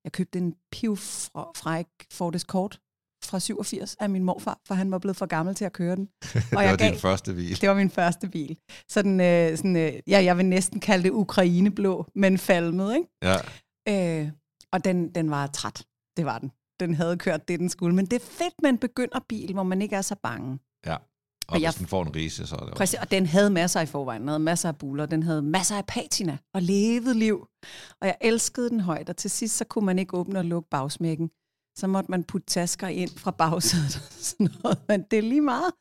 Jeg 0.03 0.11
købte 0.11 0.39
en 0.39 0.55
Piv 0.71 0.97
Fræk 0.97 1.87
Ford 2.11 2.35
Escort 2.35 2.79
fra 3.23 3.39
87 3.39 3.95
af 3.99 4.09
min 4.09 4.23
morfar, 4.23 4.59
for 4.67 4.73
han 4.73 4.91
var 4.91 4.97
blevet 4.97 5.17
for 5.17 5.25
gammel 5.25 5.55
til 5.55 5.65
at 5.65 5.73
køre 5.73 5.95
den. 5.95 6.07
Og 6.23 6.31
det 6.33 6.51
jeg 6.51 6.71
var 6.71 6.75
gav, 6.75 6.89
din 6.89 6.99
første 6.99 7.33
bil. 7.33 7.61
Det 7.61 7.69
var 7.69 7.75
min 7.75 7.89
første 7.89 8.29
bil. 8.29 8.57
Sådan, 8.89 9.21
øh, 9.21 9.57
sådan 9.57 9.75
øh, 9.75 9.93
ja, 10.07 10.23
jeg 10.23 10.37
vil 10.37 10.45
næsten 10.45 10.79
kalde 10.79 11.03
det 11.03 11.11
ukraineblå, 11.11 12.05
men 12.15 12.37
falmet, 12.37 12.95
ikke? 12.95 13.07
Ja. 13.23 14.21
Øh, 14.21 14.31
og 14.71 14.85
den, 14.85 15.15
den 15.15 15.31
var 15.31 15.47
træt. 15.47 15.85
Det 16.17 16.25
var 16.25 16.39
den. 16.39 16.51
Den 16.79 16.93
havde 16.93 17.17
kørt 17.17 17.47
det, 17.47 17.59
den 17.59 17.69
skulle. 17.69 17.95
Men 17.95 18.05
det 18.05 18.21
er 18.21 18.25
fedt 18.25 18.53
med 18.61 18.69
en 18.69 18.77
begynderbil, 18.77 19.53
hvor 19.53 19.63
man 19.63 19.81
ikke 19.81 19.95
er 19.95 20.01
så 20.01 20.15
bange. 20.23 20.59
Ja. 20.85 20.95
Og, 20.95 21.01
og 21.47 21.57
hvis 21.57 21.63
jeg, 21.63 21.73
den 21.79 21.87
får 21.87 22.03
en 22.03 22.15
rise, 22.15 22.47
så 22.47 22.55
er 22.55 22.59
det 22.59 22.69
også. 22.69 22.77
Præcis, 22.77 22.99
og 22.99 23.11
den 23.11 23.25
havde 23.25 23.49
masser 23.49 23.81
i 23.81 23.85
forvejen. 23.85 24.21
Den 24.21 24.27
havde 24.27 24.39
masser 24.39 24.69
af 24.69 24.77
buler. 24.77 25.05
Den 25.05 25.23
havde 25.23 25.41
masser 25.41 25.77
af 25.77 25.85
patina 25.85 26.37
og 26.53 26.61
levet 26.61 27.15
liv. 27.15 27.47
Og 28.01 28.07
jeg 28.07 28.17
elskede 28.21 28.69
den 28.69 28.79
højt, 28.79 29.09
og 29.09 29.17
til 29.17 29.31
sidst 29.31 29.57
så 29.57 29.65
kunne 29.65 29.85
man 29.85 29.99
ikke 29.99 30.17
åbne 30.17 30.39
og 30.39 30.45
lukke 30.45 30.69
bagsmækken 30.69 31.29
så 31.75 31.87
måtte 31.87 32.11
man 32.11 32.23
putte 32.23 32.47
tasker 32.47 32.87
ind 32.87 33.09
fra 33.09 33.31
bagsædet 33.31 33.95
og 33.95 34.13
sådan 34.29 34.49
noget. 34.63 34.79
Men 34.87 35.03
det 35.11 35.19
er 35.19 35.23
lige 35.23 35.41
meget. 35.41 35.71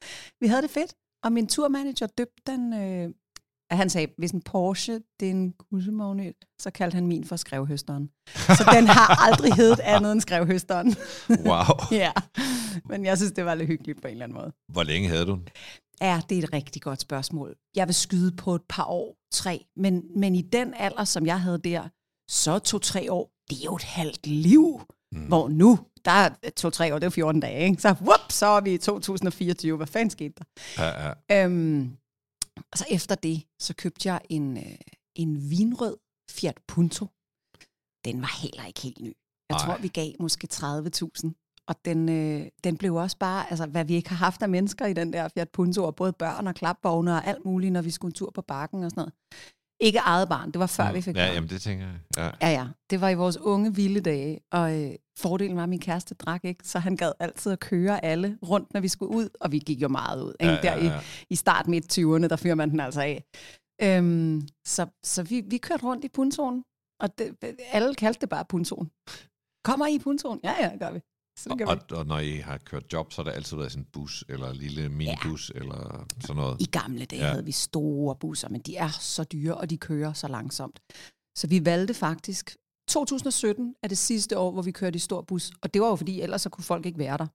Vi 0.40 0.46
havde 0.46 0.62
det 0.62 0.70
fedt. 0.70 0.94
Og 1.24 1.32
min 1.32 1.46
turmanager 1.46 2.06
døbte 2.06 2.42
den... 2.46 2.72
Øh, 2.72 3.10
han 3.70 3.90
sagde, 3.90 4.08
hvis 4.18 4.30
en 4.30 4.42
Porsche, 4.42 5.00
det 5.20 5.26
er 5.26 5.30
en 5.30 5.52
guldmagnet, 5.52 6.34
så 6.60 6.70
kaldte 6.70 6.94
han 6.94 7.06
min 7.06 7.24
for 7.24 7.36
skrevhøsteren. 7.36 8.10
Så 8.34 8.70
den 8.74 8.86
har 8.86 9.26
aldrig 9.26 9.54
heddet 9.54 9.80
andet 9.80 10.12
end 10.12 10.20
skrevhøsteren. 10.20 10.94
Wow. 11.48 11.76
ja, 12.02 12.12
men 12.84 13.04
jeg 13.04 13.16
synes, 13.16 13.32
det 13.32 13.44
var 13.44 13.54
lidt 13.54 13.68
hyggeligt 13.68 14.02
på 14.02 14.08
en 14.08 14.12
eller 14.12 14.24
anden 14.24 14.38
måde. 14.38 14.52
Hvor 14.72 14.82
længe 14.82 15.08
havde 15.08 15.26
du 15.26 15.32
den? 15.32 15.48
Ja, 16.00 16.20
det 16.28 16.38
er 16.38 16.42
et 16.42 16.52
rigtig 16.52 16.82
godt 16.82 17.00
spørgsmål. 17.00 17.56
Jeg 17.76 17.86
vil 17.86 17.94
skyde 17.94 18.36
på 18.36 18.54
et 18.54 18.62
par 18.68 18.84
år, 18.84 19.16
tre. 19.32 19.64
Men, 19.76 20.02
men 20.16 20.34
i 20.34 20.42
den 20.42 20.74
alder, 20.74 21.04
som 21.04 21.26
jeg 21.26 21.40
havde 21.40 21.58
der, 21.58 21.88
så 22.30 22.58
to-tre 22.58 23.12
år, 23.12 23.30
det 23.50 23.58
er 23.58 23.64
jo 23.64 23.76
et 23.76 23.82
halvt 23.82 24.26
liv. 24.26 24.80
Mm. 25.14 25.26
Hvor 25.26 25.48
nu, 25.48 25.78
der 26.04 26.10
er 26.10 26.30
to-tre 26.56 26.94
år, 26.94 26.98
det 26.98 27.06
er 27.06 27.10
14 27.10 27.40
dage, 27.40 27.64
ikke? 27.64 27.82
så 27.82 27.94
whoop, 28.00 28.32
så 28.32 28.46
er 28.46 28.60
vi 28.60 28.74
i 28.74 28.78
2024. 28.78 29.76
Hvad 29.76 29.86
fanden 29.86 30.10
skete 30.10 30.34
der? 30.38 30.44
Ja, 30.78 31.12
ja. 31.28 31.44
Øhm, 31.44 31.96
og 32.72 32.78
så 32.78 32.84
efter 32.90 33.14
det, 33.14 33.42
så 33.58 33.74
købte 33.74 34.08
jeg 34.08 34.20
en, 34.28 34.56
øh, 34.56 34.76
en 35.14 35.50
vinrød 35.50 35.96
Fiat 36.30 36.58
Punto. 36.68 37.06
Den 38.04 38.20
var 38.20 38.42
heller 38.42 38.66
ikke 38.66 38.80
helt 38.80 39.00
ny. 39.00 39.12
Jeg 39.48 39.56
Ej. 39.56 39.66
tror, 39.66 39.76
vi 39.82 39.88
gav 39.88 40.12
måske 40.20 40.48
30.000. 40.52 41.32
Og 41.68 41.74
den, 41.84 42.08
øh, 42.08 42.46
den 42.64 42.76
blev 42.76 42.94
også 42.94 43.16
bare, 43.18 43.50
altså 43.50 43.66
hvad 43.66 43.84
vi 43.84 43.94
ikke 43.94 44.08
har 44.08 44.16
haft 44.16 44.42
af 44.42 44.48
mennesker 44.48 44.86
i 44.86 44.92
den 44.92 45.12
der 45.12 45.28
Fiat 45.28 45.50
Punto, 45.50 45.84
og 45.84 45.96
både 45.96 46.12
børn 46.12 46.46
og 46.46 46.54
klapvogne 46.54 47.12
og 47.12 47.26
alt 47.26 47.44
muligt, 47.44 47.72
når 47.72 47.82
vi 47.82 47.90
skulle 47.90 48.10
en 48.10 48.14
tur 48.14 48.30
på 48.30 48.42
bakken 48.42 48.84
og 48.84 48.90
sådan 48.90 49.00
noget. 49.00 49.12
Ikke 49.80 49.98
eget 49.98 50.28
barn, 50.28 50.50
det 50.52 50.58
var 50.58 50.66
før 50.66 50.84
ja, 50.84 50.92
vi 50.92 51.00
fik 51.00 51.16
Ja, 51.16 51.32
jamen 51.32 51.48
det 51.50 51.62
tænker 51.62 51.86
jeg. 51.86 51.98
Ja. 52.16 52.30
ja, 52.40 52.50
ja. 52.50 52.66
Det 52.90 53.00
var 53.00 53.08
i 53.08 53.14
vores 53.14 53.36
unge, 53.36 53.74
vilde 53.74 54.00
dage, 54.00 54.40
og 54.52 54.82
øh, 54.82 54.94
fordelen 55.18 55.56
var, 55.56 55.62
at 55.62 55.68
min 55.68 55.80
kæreste 55.80 56.14
drak 56.14 56.44
ikke, 56.44 56.68
så 56.68 56.78
han 56.78 56.96
gad 56.96 57.12
altid 57.20 57.52
at 57.52 57.60
køre 57.60 58.04
alle 58.04 58.38
rundt, 58.48 58.74
når 58.74 58.80
vi 58.80 58.88
skulle 58.88 59.16
ud, 59.16 59.28
og 59.40 59.52
vi 59.52 59.58
gik 59.58 59.82
jo 59.82 59.88
meget 59.88 60.22
ud. 60.22 60.34
Ikke? 60.40 60.52
Ja, 60.52 60.60
ja, 60.62 60.84
ja. 60.84 60.90
Der 60.90 61.00
i, 61.00 61.02
i 61.30 61.36
start 61.36 61.68
midt 61.68 61.98
20'erne, 61.98 62.28
der 62.28 62.36
fyrer 62.36 62.54
man 62.54 62.70
den 62.70 62.80
altså 62.80 63.00
af. 63.00 63.24
Øhm, 63.82 64.48
så 64.66 64.86
så 65.02 65.22
vi, 65.22 65.40
vi 65.40 65.58
kørte 65.58 65.84
rundt 65.84 66.04
i 66.04 66.08
puntoen, 66.08 66.64
og 67.00 67.18
det, 67.18 67.36
alle 67.72 67.94
kaldte 67.94 68.20
det 68.20 68.28
bare 68.28 68.44
puntoen. 68.44 68.90
Kommer 69.64 69.86
I 69.86 69.94
i 69.94 69.98
puntoen? 69.98 70.40
Ja, 70.44 70.54
ja, 70.60 70.76
gør 70.78 70.92
vi. 70.92 71.00
Og, 71.50 71.58
og, 71.66 71.98
og 71.98 72.06
når 72.06 72.18
I 72.18 72.36
har 72.36 72.58
kørt 72.58 72.92
job, 72.92 73.12
så 73.12 73.22
har 73.22 73.30
det 73.30 73.36
altid 73.36 73.56
været 73.56 73.72
sådan 73.72 73.82
en 73.82 73.88
bus, 73.92 74.24
eller 74.28 74.50
en 74.50 74.56
lille 74.56 74.88
minibus, 74.88 75.52
ja. 75.54 75.60
eller 75.60 76.06
sådan 76.20 76.36
noget? 76.36 76.60
I 76.60 76.64
gamle 76.64 77.04
dage 77.04 77.22
ja. 77.22 77.30
havde 77.30 77.44
vi 77.44 77.52
store 77.52 78.16
busser, 78.16 78.48
men 78.48 78.60
de 78.60 78.76
er 78.76 78.88
så 78.88 79.24
dyre, 79.24 79.54
og 79.54 79.70
de 79.70 79.78
kører 79.78 80.12
så 80.12 80.28
langsomt. 80.28 80.80
Så 81.36 81.46
vi 81.46 81.64
valgte 81.64 81.94
faktisk, 81.94 82.56
2017 82.88 83.74
er 83.82 83.88
det 83.88 83.98
sidste 83.98 84.38
år, 84.38 84.50
hvor 84.50 84.62
vi 84.62 84.72
kørte 84.72 84.96
i 84.96 84.98
stor 84.98 85.22
bus, 85.22 85.52
og 85.62 85.74
det 85.74 85.82
var 85.82 85.88
jo 85.88 85.96
fordi, 85.96 86.20
ellers 86.20 86.42
så 86.42 86.50
kunne 86.50 86.64
folk 86.64 86.86
ikke 86.86 86.98
være 86.98 87.18
der. 87.18 87.26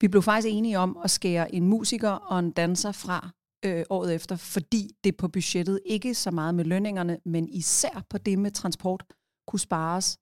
Vi 0.00 0.08
blev 0.08 0.22
faktisk 0.22 0.48
enige 0.50 0.78
om 0.78 0.98
at 1.04 1.10
skære 1.10 1.54
en 1.54 1.66
musiker 1.68 2.10
og 2.10 2.38
en 2.38 2.50
danser 2.50 2.92
fra 2.92 3.30
øh, 3.64 3.84
året 3.90 4.14
efter, 4.14 4.36
fordi 4.36 4.90
det 5.04 5.16
på 5.16 5.28
budgettet 5.28 5.80
ikke 5.84 6.14
så 6.14 6.30
meget 6.30 6.54
med 6.54 6.64
lønningerne, 6.64 7.18
men 7.24 7.48
især 7.48 8.04
på 8.10 8.18
det 8.18 8.38
med 8.38 8.50
transport, 8.50 9.04
kunne 9.46 9.60
spares 9.60 10.18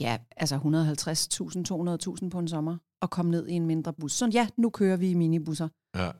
ja, 0.00 0.18
altså 0.36 0.56
150.000, 0.56 2.22
200.000 2.22 2.28
på 2.28 2.38
en 2.38 2.48
sommer, 2.48 2.76
og 3.02 3.10
komme 3.10 3.30
ned 3.30 3.48
i 3.48 3.52
en 3.52 3.66
mindre 3.66 3.92
bus. 3.92 4.12
Så 4.12 4.30
ja, 4.32 4.48
nu 4.56 4.70
kører 4.70 4.96
vi 4.96 5.10
i 5.10 5.14
minibusser. 5.14 5.68
Ja. 5.96 6.10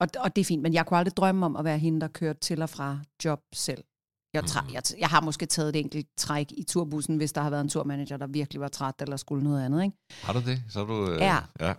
Og, 0.00 0.08
og 0.18 0.36
det 0.36 0.40
er 0.40 0.44
fint, 0.44 0.62
men 0.62 0.74
jeg 0.74 0.86
kunne 0.86 0.98
aldrig 0.98 1.16
drømme 1.16 1.46
om 1.46 1.56
at 1.56 1.64
være 1.64 1.78
hende, 1.78 2.00
der 2.00 2.08
kørte 2.08 2.40
til 2.40 2.62
og 2.62 2.70
fra 2.70 2.98
job 3.24 3.40
selv. 3.54 3.84
Jeg, 4.34 4.44
træ, 4.46 4.60
jeg, 4.72 4.82
jeg 4.98 5.08
har 5.08 5.20
måske 5.20 5.46
taget 5.46 5.68
et 5.68 5.76
enkelt 5.76 6.06
træk 6.16 6.52
i 6.52 6.64
turbussen, 6.64 7.16
hvis 7.16 7.32
der 7.32 7.40
har 7.40 7.50
været 7.50 7.60
en 7.60 7.68
turmanager, 7.68 8.16
der 8.16 8.26
virkelig 8.26 8.60
var 8.60 8.68
træt 8.68 8.94
eller 9.00 9.16
skulle 9.16 9.44
noget 9.44 9.64
andet. 9.64 9.82
Ikke? 9.82 9.96
Har 10.10 10.32
du 10.32 10.40
det? 10.40 10.62
Så 10.68 10.80
er 10.80 10.84
du, 10.84 11.10
øh, 11.10 11.18
Ja. 11.20 11.38
ja. 11.60 11.74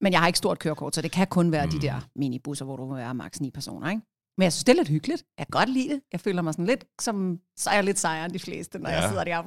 Men 0.00 0.12
jeg 0.12 0.20
har 0.20 0.26
ikke 0.26 0.36
stort 0.38 0.58
kørekort, 0.58 0.94
så 0.94 1.02
det 1.02 1.12
kan 1.12 1.26
kun 1.26 1.52
være 1.52 1.66
mm. 1.66 1.72
Mm. 1.72 1.80
de 1.80 1.86
der 1.86 2.00
minibusser, 2.16 2.64
hvor 2.64 2.76
du 2.76 2.86
må 2.86 2.94
være 2.94 3.14
maks 3.14 3.40
9 3.40 3.50
personer. 3.50 3.90
Ikke? 3.90 4.02
Men 4.38 4.42
jeg 4.42 4.52
synes, 4.52 4.64
det 4.64 4.72
er 4.72 4.76
lidt 4.76 4.88
hyggeligt. 4.88 5.24
Jeg 5.38 5.46
kan 5.46 5.50
godt 5.50 5.68
lide 5.68 5.88
det. 5.88 6.00
Jeg 6.12 6.20
føler 6.20 6.42
mig 6.42 6.54
sådan 6.54 6.66
lidt 6.66 6.84
som, 7.00 7.40
jeg 7.66 7.84
lidt 7.84 7.98
sejere 7.98 8.24
end 8.24 8.32
de 8.32 8.38
fleste, 8.38 8.78
når 8.78 8.90
ja. 8.90 9.00
Jeg 9.00 9.08
sidder 9.08 9.24
der. 9.24 9.42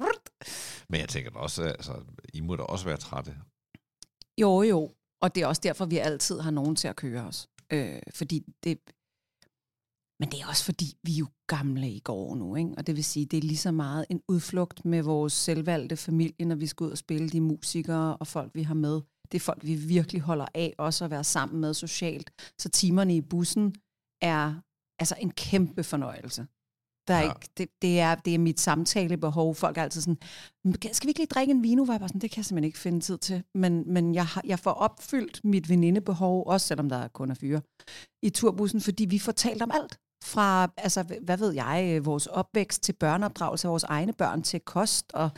Men 0.89 1.01
jeg 1.01 1.10
tænker 1.10 1.32
også, 1.32 1.63
altså, 1.63 1.94
I 2.34 2.42
må 2.42 2.56
da 2.56 2.63
også 2.63 2.86
være 2.86 2.98
trætte. 2.98 3.36
Jo, 4.42 4.62
jo. 4.62 4.92
Og 5.22 5.36
det 5.36 5.44
er 5.44 5.48
også 5.48 5.62
derfor, 5.63 5.86
vi 5.86 5.98
altid 5.98 6.39
har 6.39 6.51
nogen 6.51 6.75
til 6.75 6.88
at 6.88 6.96
køre 6.96 7.22
os. 7.22 7.48
Øh, 7.72 8.00
fordi 8.13 8.44
det... 8.63 8.80
Men 10.19 10.29
det 10.31 10.41
er 10.41 10.47
også 10.47 10.63
fordi, 10.63 10.85
vi 11.03 11.11
er 11.13 11.17
jo 11.17 11.27
gamle 11.47 11.89
i 11.91 11.99
går 11.99 12.35
nu, 12.35 12.55
ikke? 12.55 12.71
Og 12.77 12.88
det 12.88 12.95
vil 12.95 13.03
sige, 13.03 13.25
det 13.25 13.38
er 13.38 13.41
lige 13.41 13.57
så 13.57 13.71
meget 13.71 14.05
en 14.09 14.21
udflugt 14.27 14.85
med 14.85 15.01
vores 15.03 15.33
selvvalgte 15.33 15.97
familie, 15.97 16.45
når 16.45 16.55
vi 16.55 16.67
skal 16.67 16.83
ud 16.83 16.91
og 16.91 16.97
spille 16.97 17.29
de 17.29 17.41
musikere 17.41 18.17
og 18.17 18.27
folk, 18.27 18.55
vi 18.55 18.63
har 18.63 18.73
med. 18.73 19.01
Det 19.31 19.35
er 19.38 19.39
folk, 19.39 19.65
vi 19.65 19.75
virkelig 19.75 20.21
holder 20.21 20.45
af 20.55 20.73
også 20.77 21.05
at 21.05 21.11
være 21.11 21.23
sammen 21.23 21.61
med 21.61 21.73
socialt. 21.73 22.31
Så 22.59 22.69
timerne 22.69 23.15
i 23.15 23.21
bussen 23.21 23.75
er 24.21 24.53
altså 24.99 25.15
en 25.19 25.31
kæmpe 25.31 25.83
fornøjelse. 25.83 26.47
Der 27.07 27.13
er 27.15 27.23
Ja. 27.23 27.29
ikke, 27.33 27.49
det, 27.57 27.69
det, 27.81 27.99
er, 27.99 28.15
det 28.15 28.33
er 28.35 28.39
mit 28.39 28.59
samtalebehov. 28.59 29.55
Folk 29.55 29.77
er 29.77 29.83
altid 29.83 30.01
sådan, 30.01 30.17
"Men 30.63 30.73
kan- 30.73 30.93
skal 30.93 31.07
vi 31.07 31.09
ikke 31.09 31.19
lige 31.19 31.27
drikke 31.27 31.51
en 31.51 31.63
vino? 31.63 31.83
Hvor 31.83 31.93
jeg 31.93 31.99
bare 31.99 32.09
sådan, 32.09 32.21
det 32.21 32.31
kan 32.31 32.38
jeg 32.38 32.45
simpelthen 32.45 32.67
ikke 32.67 32.77
finde 32.79 32.99
tid 32.99 33.17
til. 33.17 33.43
Men, 33.55 33.93
men 33.93 34.15
jeg, 34.15 34.25
har, 34.25 34.41
jeg 34.45 34.59
får 34.59 34.71
opfyldt 34.71 35.41
mit 35.43 35.69
venindebehov, 35.69 36.43
også 36.47 36.67
selvom 36.67 36.89
der 36.89 37.07
kun 37.07 37.31
er 37.31 37.35
fyre, 37.35 37.61
i 38.23 38.29
turbussen, 38.29 38.81
fordi 38.81 39.05
vi 39.05 39.19
får 39.19 39.31
talt 39.31 39.61
om 39.61 39.71
alt. 39.73 39.99
Fra, 40.23 40.71
altså, 40.77 41.19
hvad 41.21 41.38
ved 41.38 41.51
jeg, 41.51 41.91
øh, 41.95 42.05
vores 42.05 42.27
opvækst 42.27 42.83
til 42.83 42.93
børneopdragelse 42.93 43.67
af 43.67 43.71
vores 43.71 43.83
egne 43.83 44.13
børn, 44.13 44.41
til 44.41 44.59
kost 44.59 45.11
og 45.13 45.29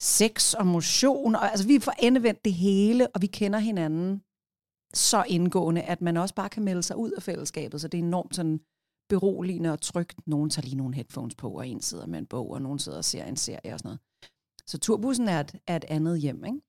sex 0.00 0.54
og 0.54 0.66
motion. 0.66 1.34
Og, 1.34 1.50
altså, 1.50 1.66
vi 1.66 1.78
får 1.78 1.94
endevendt 1.98 2.44
det 2.44 2.52
hele, 2.52 3.08
og 3.08 3.22
vi 3.22 3.26
kender 3.26 3.58
hinanden 3.58 4.22
så 4.94 5.24
indgående, 5.28 5.82
at 5.82 6.00
man 6.00 6.16
også 6.16 6.34
bare 6.34 6.48
kan 6.48 6.64
melde 6.64 6.82
sig 6.82 6.96
ud 6.96 7.10
af 7.10 7.22
fællesskabet. 7.22 7.80
Så 7.80 7.88
det 7.88 7.98
er 7.98 8.02
enormt 8.02 8.36
sådan 8.36 8.60
beroligende 9.08 9.72
og 9.72 9.80
trygt. 9.80 10.26
Nogen 10.26 10.50
tager 10.50 10.64
lige 10.64 10.76
nogle 10.76 10.94
headphones 10.94 11.34
på, 11.34 11.50
og 11.50 11.68
en 11.68 11.80
sidder 11.80 12.06
med 12.06 12.18
en 12.18 12.26
bog, 12.26 12.50
og 12.50 12.62
nogen 12.62 12.78
sidder 12.78 12.98
og 12.98 13.04
ser 13.04 13.24
en 13.24 13.36
serie 13.36 13.72
og 13.72 13.78
sådan 13.78 13.88
noget. 13.88 14.00
Så 14.66 14.78
turbussen 14.78 15.28
er 15.28 15.40
et, 15.40 15.54
er 15.66 15.76
et 15.76 15.84
andet 15.88 16.20
hjem, 16.20 16.44
ikke? 16.44 16.60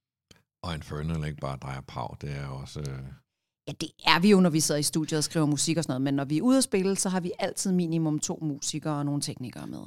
Og 0.63 0.73
Infernal 0.73 1.21
er 1.21 1.25
ikke 1.25 1.41
bare 1.41 1.57
drejer 1.57 1.81
pav, 1.81 2.17
det 2.21 2.37
er 2.37 2.47
også... 2.47 2.79
Øh, 2.79 3.24
Ja, 3.67 3.73
det 3.81 3.89
er 4.05 4.19
vi 4.19 4.29
jo, 4.29 4.39
når 4.39 4.49
vi 4.49 4.59
sidder 4.59 4.79
i 4.79 4.83
studiet 4.83 5.17
og 5.17 5.23
skriver 5.23 5.45
musik 5.45 5.77
og 5.77 5.83
sådan 5.83 5.91
noget, 5.91 6.01
men 6.01 6.13
når 6.13 6.25
vi 6.25 6.37
er 6.37 6.41
ude 6.41 6.57
at 6.57 6.63
spille, 6.63 6.95
så 6.95 7.09
har 7.09 7.19
vi 7.19 7.31
altid 7.39 7.71
minimum 7.71 8.19
to 8.19 8.39
musikere 8.41 8.97
og 8.97 9.05
nogle 9.05 9.21
teknikere 9.21 9.67
med. 9.67 9.83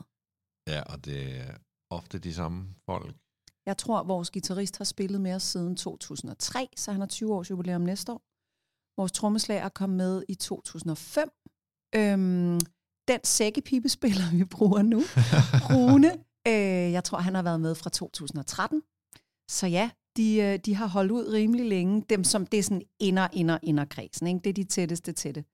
ja, 0.69 0.83
og 0.83 1.05
det 1.05 1.41
er 1.41 1.55
ofte 1.91 2.19
de 2.19 2.35
samme 2.35 2.75
folk. 2.87 3.17
Jeg 3.67 3.77
tror, 3.79 4.03
vores 4.03 4.31
guitarist 4.31 4.79
har 4.79 4.85
spillet 4.85 5.21
med 5.21 5.35
os 5.35 5.43
siden 5.43 5.77
2003, 5.77 6.69
så 6.77 6.93
han 6.93 7.01
har 7.01 7.09
20 7.09 7.35
års 7.35 7.51
jubilæum 7.51 7.81
næste 7.81 8.13
år. 8.13 8.23
Vores 9.01 9.13
trommeslager 9.13 9.69
kom 9.69 9.91
med 9.91 10.23
i 10.29 10.35
2005. 10.35 11.31
Øhm, 11.95 12.61
den 13.09 13.21
sækkepibespiller, 13.25 14.31
vi 14.39 14.45
bruger 14.45 14.83
nu, 14.83 15.01
Rune, 15.71 16.13
øh, 16.49 16.93
jeg 16.93 17.05
tror, 17.05 17.19
han 17.19 17.35
har 17.35 17.43
været 17.43 17.61
med 17.61 17.75
fra 17.75 17.91
2013. 17.91 18.83
Så 19.51 19.67
ja, 19.67 19.91
de, 20.19 20.37
øh, 20.37 20.59
de 20.59 20.75
har 20.75 20.87
holdt 20.87 21.13
ud 21.13 21.33
rimelig 21.33 21.67
længe. 21.67 22.05
Dem, 22.11 22.25
som 22.25 22.47
det 22.47 22.59
er 22.59 22.63
sådan 22.63 22.83
inder, 23.01 23.29
inder, 23.33 23.59
inderkredsen. 23.63 24.27
Ikke? 24.27 24.41
Det 24.45 24.51
er 24.51 24.55
de 24.55 24.65
tætteste 24.65 25.13
til 25.13 25.35
det. 25.35 25.45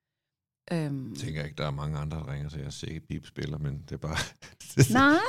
Øhm, 0.72 1.10
Jeg 1.10 1.18
tænker 1.18 1.44
ikke, 1.44 1.56
der 1.56 1.66
er 1.66 1.70
mange 1.70 1.98
andre, 1.98 2.18
der 2.18 2.32
ringer 2.32 2.48
til 2.48 2.60
jeres 2.60 2.74
sikke 2.74 3.20
spiller, 3.24 3.58
men 3.58 3.82
det 3.88 3.92
er 3.92 3.96
bare... 3.96 4.16
nej. 5.02 5.20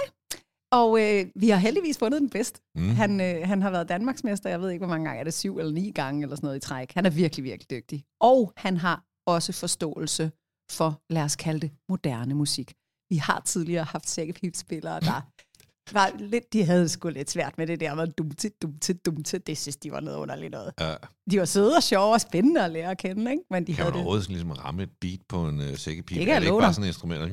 Og 0.71 1.01
øh, 1.01 1.25
vi 1.35 1.49
har 1.49 1.57
heldigvis 1.57 1.97
fundet 1.97 2.21
den 2.21 2.29
bedste. 2.29 2.61
Mm. 2.75 2.89
Han, 2.89 3.21
øh, 3.21 3.47
han 3.47 3.61
har 3.61 3.71
været 3.71 3.89
Danmarksmester, 3.89 4.49
jeg 4.49 4.61
ved 4.61 4.69
ikke, 4.69 4.85
hvor 4.85 4.93
mange 4.93 5.05
gange 5.05 5.19
er 5.19 5.23
det, 5.23 5.33
syv 5.33 5.57
eller 5.57 5.71
ni 5.71 5.91
gange 5.91 6.23
eller 6.23 6.35
sådan 6.35 6.47
noget 6.47 6.57
i 6.57 6.67
træk. 6.67 6.91
Han 6.93 7.05
er 7.05 7.09
virkelig, 7.09 7.43
virkelig 7.43 7.69
dygtig. 7.69 8.05
Og 8.21 8.53
han 8.57 8.77
har 8.77 9.03
også 9.27 9.53
forståelse 9.53 10.31
for, 10.71 11.01
lad 11.09 11.23
os 11.23 11.35
kalde 11.35 11.59
det, 11.59 11.71
moderne 11.89 12.33
musik. 12.35 12.73
Vi 13.09 13.15
har 13.15 13.39
tidligere 13.45 13.83
haft 13.83 14.09
sækkepipspillere, 14.09 14.99
der 14.99 15.21
var 15.93 16.11
lidt, 16.19 16.53
de 16.53 16.63
havde 16.65 16.89
sgu 16.89 17.09
lidt 17.09 17.31
svært 17.31 17.57
med 17.57 17.67
det 17.67 17.79
der 17.79 17.95
med 17.95 18.07
dumte, 18.07 18.49
dumte, 18.61 18.93
dumte. 18.93 19.37
Det 19.37 19.57
synes 19.57 19.75
de 19.75 19.91
var 19.91 19.99
noget 19.99 20.17
underligt 20.17 20.51
noget. 20.51 20.71
Ja. 20.79 20.93
De 21.31 21.39
var 21.39 21.45
søde 21.45 21.75
og 21.75 21.83
sjove 21.83 22.13
og 22.13 22.21
spændende 22.21 22.65
at 22.65 22.71
lære 22.71 22.91
at 22.91 22.97
kende, 22.97 23.31
ikke? 23.31 23.43
Men 23.51 23.67
de 23.67 23.73
Kan 23.73 23.75
havde 23.75 23.85
man 23.85 23.93
det. 23.93 23.95
overhovedet 23.95 24.23
sådan 24.23 24.33
ligesom 24.35 24.51
ramme 24.51 24.83
et 24.83 24.89
beat 25.01 25.19
på 25.29 25.47
en 25.47 25.59
uh, 25.59 25.75
sækkepip? 25.77 26.17
Det 26.17 26.25
kan 26.25 26.27
jeg 26.27 26.35
er 26.35 26.39
det 26.39 26.45
ikke 26.47 26.59
bare 26.59 26.73
sådan 26.73 26.83
et 26.83 26.87
instrument, 26.87 27.19
der- 27.19 27.25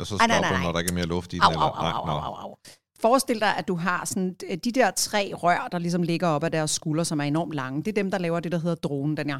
og 0.00 0.06
så 0.06 0.14
nej, 0.16 0.26
stopper, 0.26 0.40
nej, 0.40 0.50
nej. 0.50 0.62
når 0.62 0.72
der 0.72 0.78
ikke 0.78 0.90
er 0.90 0.94
mere 0.94 1.06
luft 1.06 1.32
i 1.32 1.36
den? 1.36 1.42
Au, 1.42 1.50
eller? 1.50 1.62
au, 1.62 2.06
au, 2.06 2.18
au, 2.18 2.34
au, 2.34 2.34
au. 2.34 2.56
Forestil 3.04 3.40
dig, 3.40 3.56
at 3.56 3.68
du 3.68 3.74
har 3.74 4.04
sådan 4.04 4.36
øh, 4.50 4.56
de 4.56 4.72
der 4.72 4.90
tre 4.90 5.32
rør, 5.34 5.68
der 5.72 5.78
ligesom 5.78 6.02
ligger 6.02 6.28
op 6.28 6.44
ad 6.44 6.50
deres 6.50 6.70
skuldre, 6.70 7.04
som 7.04 7.20
er 7.20 7.24
enormt 7.24 7.52
lange. 7.52 7.82
Det 7.82 7.88
er 7.88 8.02
dem, 8.02 8.10
der 8.10 8.18
laver 8.18 8.40
det, 8.40 8.52
der 8.52 8.58
hedder 8.58 8.74
dronen, 8.74 9.16
den 9.16 9.30
her. 9.30 9.38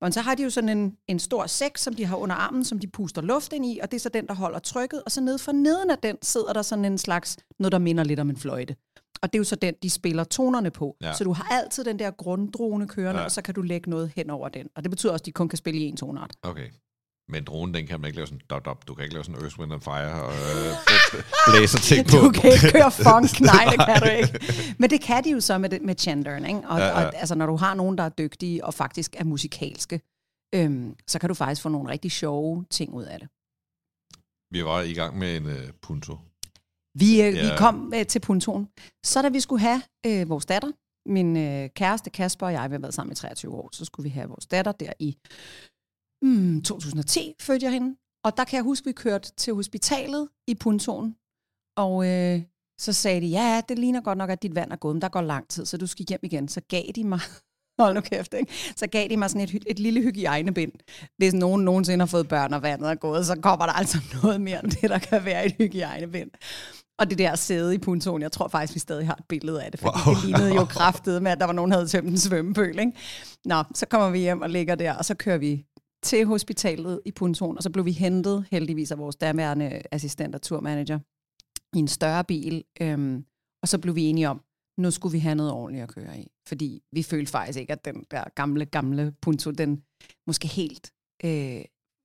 Og 0.00 0.12
så 0.12 0.20
har 0.20 0.34
de 0.34 0.42
jo 0.42 0.50
sådan 0.50 0.78
en, 0.78 0.96
en 1.08 1.18
stor 1.18 1.46
sæk, 1.46 1.76
som 1.76 1.94
de 1.94 2.04
har 2.04 2.16
under 2.16 2.36
armen, 2.36 2.64
som 2.64 2.78
de 2.78 2.86
puster 2.86 3.22
luft 3.22 3.52
ind 3.52 3.66
i, 3.66 3.78
og 3.82 3.90
det 3.90 3.96
er 3.96 4.00
så 4.00 4.08
den, 4.08 4.26
der 4.26 4.34
holder 4.34 4.58
trykket. 4.58 5.02
Og 5.04 5.10
så 5.10 5.20
nede 5.20 5.38
for 5.38 5.52
neden 5.52 5.90
af 5.90 5.98
den 5.98 6.16
sidder 6.22 6.52
der 6.52 6.62
sådan 6.62 6.84
en 6.84 6.98
slags, 6.98 7.36
noget 7.58 7.72
der 7.72 7.78
minder 7.78 8.04
lidt 8.04 8.20
om 8.20 8.30
en 8.30 8.36
fløjte. 8.36 8.76
Og 9.22 9.32
det 9.32 9.38
er 9.38 9.40
jo 9.40 9.44
så 9.44 9.56
den, 9.56 9.74
de 9.82 9.90
spiller 9.90 10.24
tonerne 10.24 10.70
på. 10.70 10.96
Ja. 11.02 11.12
Så 11.14 11.24
du 11.24 11.32
har 11.32 11.48
altid 11.50 11.84
den 11.84 11.98
der 11.98 12.10
grunddrone 12.10 12.88
kørende, 12.88 13.20
ja. 13.20 13.24
og 13.24 13.30
så 13.30 13.42
kan 13.42 13.54
du 13.54 13.62
lægge 13.62 13.90
noget 13.90 14.12
hen 14.16 14.30
over 14.30 14.48
den. 14.48 14.66
Og 14.76 14.84
det 14.84 14.90
betyder 14.90 15.12
også, 15.12 15.22
at 15.22 15.26
de 15.26 15.32
kun 15.32 15.48
kan 15.48 15.56
spille 15.56 15.80
i 15.80 15.84
en 15.84 15.96
tonart. 15.96 16.36
Okay. 16.42 16.68
Men 17.28 17.44
dronen, 17.44 17.74
den 17.74 17.86
kan 17.86 18.00
man 18.00 18.08
ikke 18.08 18.16
lave 18.16 18.26
sådan 18.26 18.40
dot 18.50 18.66
up. 18.66 18.86
Du 18.88 18.94
kan 18.94 19.02
ikke 19.04 19.14
lave 19.14 19.24
sådan 19.24 19.42
Earth, 19.42 19.58
Wind 19.58 19.72
and 19.72 19.80
Fire 19.80 20.22
og 20.22 20.32
øh, 20.32 20.72
blæser 21.48 21.78
ting 21.78 22.06
på. 22.06 22.16
Du 22.16 22.30
kan 22.30 22.52
ikke 22.52 22.70
køre 22.72 22.90
funk, 23.06 23.40
nej, 23.40 23.64
det 23.72 23.78
kan 23.86 24.00
du 24.02 24.08
ikke. 24.08 24.74
Men 24.78 24.90
det 24.90 25.00
kan 25.00 25.24
de 25.24 25.30
jo 25.30 25.40
så 25.40 25.58
med, 25.58 25.68
det- 25.70 25.82
med 25.82 25.94
Chandern, 25.98 26.44
ikke? 26.46 26.60
Og, 26.68 26.78
Ja, 26.78 26.86
ja, 26.86 26.92
og 27.06 27.14
altså, 27.16 27.34
når 27.34 27.46
du 27.46 27.56
har 27.56 27.74
nogen, 27.74 27.98
der 27.98 28.04
er 28.04 28.08
dygtige 28.08 28.64
og 28.64 28.74
faktisk 28.74 29.16
er 29.18 29.24
musikalske, 29.24 30.00
øhm, 30.54 30.96
så 31.08 31.18
kan 31.18 31.28
du 31.28 31.34
faktisk 31.34 31.62
få 31.62 31.68
nogle 31.68 31.88
rigtig 31.90 32.12
sjove 32.12 32.64
ting 32.70 32.92
ud 32.94 33.04
af 33.04 33.18
det. 33.20 33.28
Vi 34.54 34.64
var 34.64 34.80
i 34.80 34.92
gang 34.94 35.18
med 35.18 35.36
en 35.36 35.46
uh, 35.46 35.52
punto. 35.82 36.18
Vi, 36.98 37.22
øh, 37.22 37.34
Ja. 37.34 37.42
vi 37.42 37.56
kom 37.58 37.92
øh, 37.96 38.06
til 38.06 38.20
puntoen. 38.20 38.68
Så 39.04 39.22
da 39.22 39.28
vi 39.28 39.40
skulle 39.40 39.60
have 39.60 39.82
øh, 40.06 40.28
vores 40.28 40.46
datter, 40.46 40.70
min 41.08 41.36
øh, 41.36 41.70
kæreste 41.76 42.10
Kasper 42.10 42.46
og 42.46 42.52
jeg, 42.52 42.70
vi 42.70 42.74
har 42.74 42.80
været 42.80 42.94
sammen 42.94 43.12
i 43.12 43.14
23 43.14 43.54
år, 43.54 43.68
så 43.72 43.84
skulle 43.84 44.04
vi 44.04 44.08
have 44.10 44.28
vores 44.28 44.46
datter 44.46 44.72
der 44.72 44.92
i 44.98 45.16
mm, 46.22 46.62
2010, 46.62 47.34
fødte 47.40 47.64
jeg 47.64 47.72
hende. 47.72 47.96
Og 48.24 48.36
der 48.36 48.44
kan 48.44 48.56
jeg 48.56 48.64
huske, 48.64 48.84
vi 48.84 48.92
kørte 48.92 49.32
til 49.36 49.54
hospitalet 49.54 50.28
i 50.46 50.54
puntoen, 50.54 51.16
og 51.76 52.08
øh, 52.08 52.42
så 52.78 52.92
sagde 52.92 53.20
de, 53.20 53.26
ja, 53.26 53.62
det 53.68 53.78
ligner 53.78 54.00
godt 54.00 54.18
nok, 54.18 54.30
at 54.30 54.42
dit 54.42 54.54
vand 54.54 54.72
er 54.72 54.76
gået, 54.76 54.94
men 54.94 55.02
der 55.02 55.08
går 55.08 55.20
lang 55.20 55.48
tid, 55.48 55.66
så 55.66 55.76
du 55.76 55.86
skal 55.86 56.06
hjem 56.08 56.20
igen. 56.22 56.48
Så 56.48 56.60
gav 56.68 56.82
de 56.94 57.04
mig, 57.04 57.20
hold 57.80 57.94
nu 57.94 58.00
kæft, 58.00 58.34
ikke? 58.34 58.52
så 58.76 58.86
gav 58.86 59.08
de 59.08 59.16
mig 59.16 59.30
sådan 59.30 59.48
et, 59.48 59.64
et 59.66 59.78
lille 59.78 60.00
hygiejnebind. 60.02 60.72
Hvis 61.18 61.34
nogen 61.34 61.64
nogensinde 61.64 62.02
har 62.02 62.06
fået 62.06 62.28
børn, 62.28 62.52
og 62.54 62.62
vandet 62.62 62.90
er 62.90 62.94
gået, 62.94 63.26
så 63.26 63.36
kommer 63.42 63.66
der 63.66 63.72
altså 63.72 63.98
noget 64.22 64.40
mere 64.40 64.64
end 64.64 64.72
det, 64.72 64.90
der 64.90 64.98
kan 64.98 65.24
være 65.24 65.44
i 65.44 65.46
et 65.46 65.54
hygiejnebind. 65.58 66.30
Og 66.98 67.10
det 67.10 67.18
der 67.18 67.34
sæde 67.34 67.74
i 67.74 67.78
puntoen, 67.78 68.22
jeg 68.22 68.32
tror 68.32 68.48
faktisk, 68.48 68.74
vi 68.74 68.80
stadig 68.80 69.06
har 69.06 69.14
et 69.14 69.24
billede 69.28 69.62
af 69.62 69.72
det, 69.72 69.82
Wow. 69.82 69.92
wow. 70.06 70.14
det 70.14 70.24
lignede 70.24 70.54
jo 70.54 70.64
kraftet 70.64 71.22
med, 71.22 71.30
at 71.30 71.38
der 71.38 71.46
var 71.46 71.52
nogen, 71.52 71.70
der 71.70 71.76
havde 71.76 71.88
tømt 71.88 72.08
en 72.08 72.18
svømmepøl. 72.18 72.78
Ikke? 72.78 72.92
Nå, 73.44 73.62
så 73.74 73.86
kommer 73.86 74.10
vi 74.10 74.18
hjem 74.18 74.40
og 74.40 74.50
ligger 74.50 74.74
der, 74.74 74.94
og 74.94 75.04
så 75.04 75.14
kører 75.14 75.38
vi 75.38 75.66
til 76.02 76.26
hospitalet 76.26 77.00
i 77.04 77.10
puntoen, 77.10 77.56
og 77.56 77.62
så 77.62 77.70
blev 77.70 77.84
vi 77.84 77.92
hentet 77.92 78.46
heldigvis 78.50 78.90
af 78.90 78.98
vores 78.98 79.16
daværende 79.16 79.82
assistent 79.92 80.34
og 80.34 80.42
turmanager 80.42 80.98
i 81.76 81.78
en 81.78 81.88
større 81.88 82.24
bil, 82.24 82.64
øhm, 82.80 83.24
og 83.62 83.68
så 83.68 83.78
blev 83.78 83.94
vi 83.94 84.02
enige 84.04 84.28
om, 84.28 84.42
nu 84.78 84.90
skulle 84.90 85.12
vi 85.12 85.18
have 85.18 85.34
noget 85.34 85.52
ordentligt 85.52 85.82
at 85.82 85.88
køre 85.88 86.18
i, 86.20 86.28
fordi 86.48 86.82
vi 86.92 87.02
følte 87.02 87.30
faktisk 87.30 87.58
ikke, 87.58 87.72
at 87.72 87.84
den 87.84 88.04
der 88.10 88.24
gamle, 88.34 88.66
gamle 88.66 89.12
punto, 89.22 89.50
den 89.50 89.82
måske 90.26 90.48
helt 90.48 90.92
øh, 91.24 91.60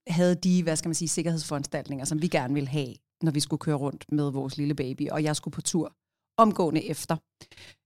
havde 0.08 0.36
de, 0.36 0.64
hvad 0.64 0.76
skal 0.76 0.90
man 0.90 0.96
sige, 0.96 1.08
sikkerhedsforanstaltninger, 1.10 2.06
som 2.06 2.22
vi 2.22 2.28
gerne 2.28 2.54
ville 2.54 2.70
have, 2.70 2.94
når 3.24 3.32
vi 3.32 3.40
skulle 3.40 3.60
køre 3.60 3.76
rundt 3.76 4.06
med 4.12 4.32
vores 4.32 4.58
lille 4.58 4.76
baby, 4.76 5.10
og 5.10 5.24
jeg 5.24 5.36
skulle 5.36 5.52
på 5.54 5.62
tur 5.62 5.94
omgående 6.38 6.84
efter. 6.86 7.16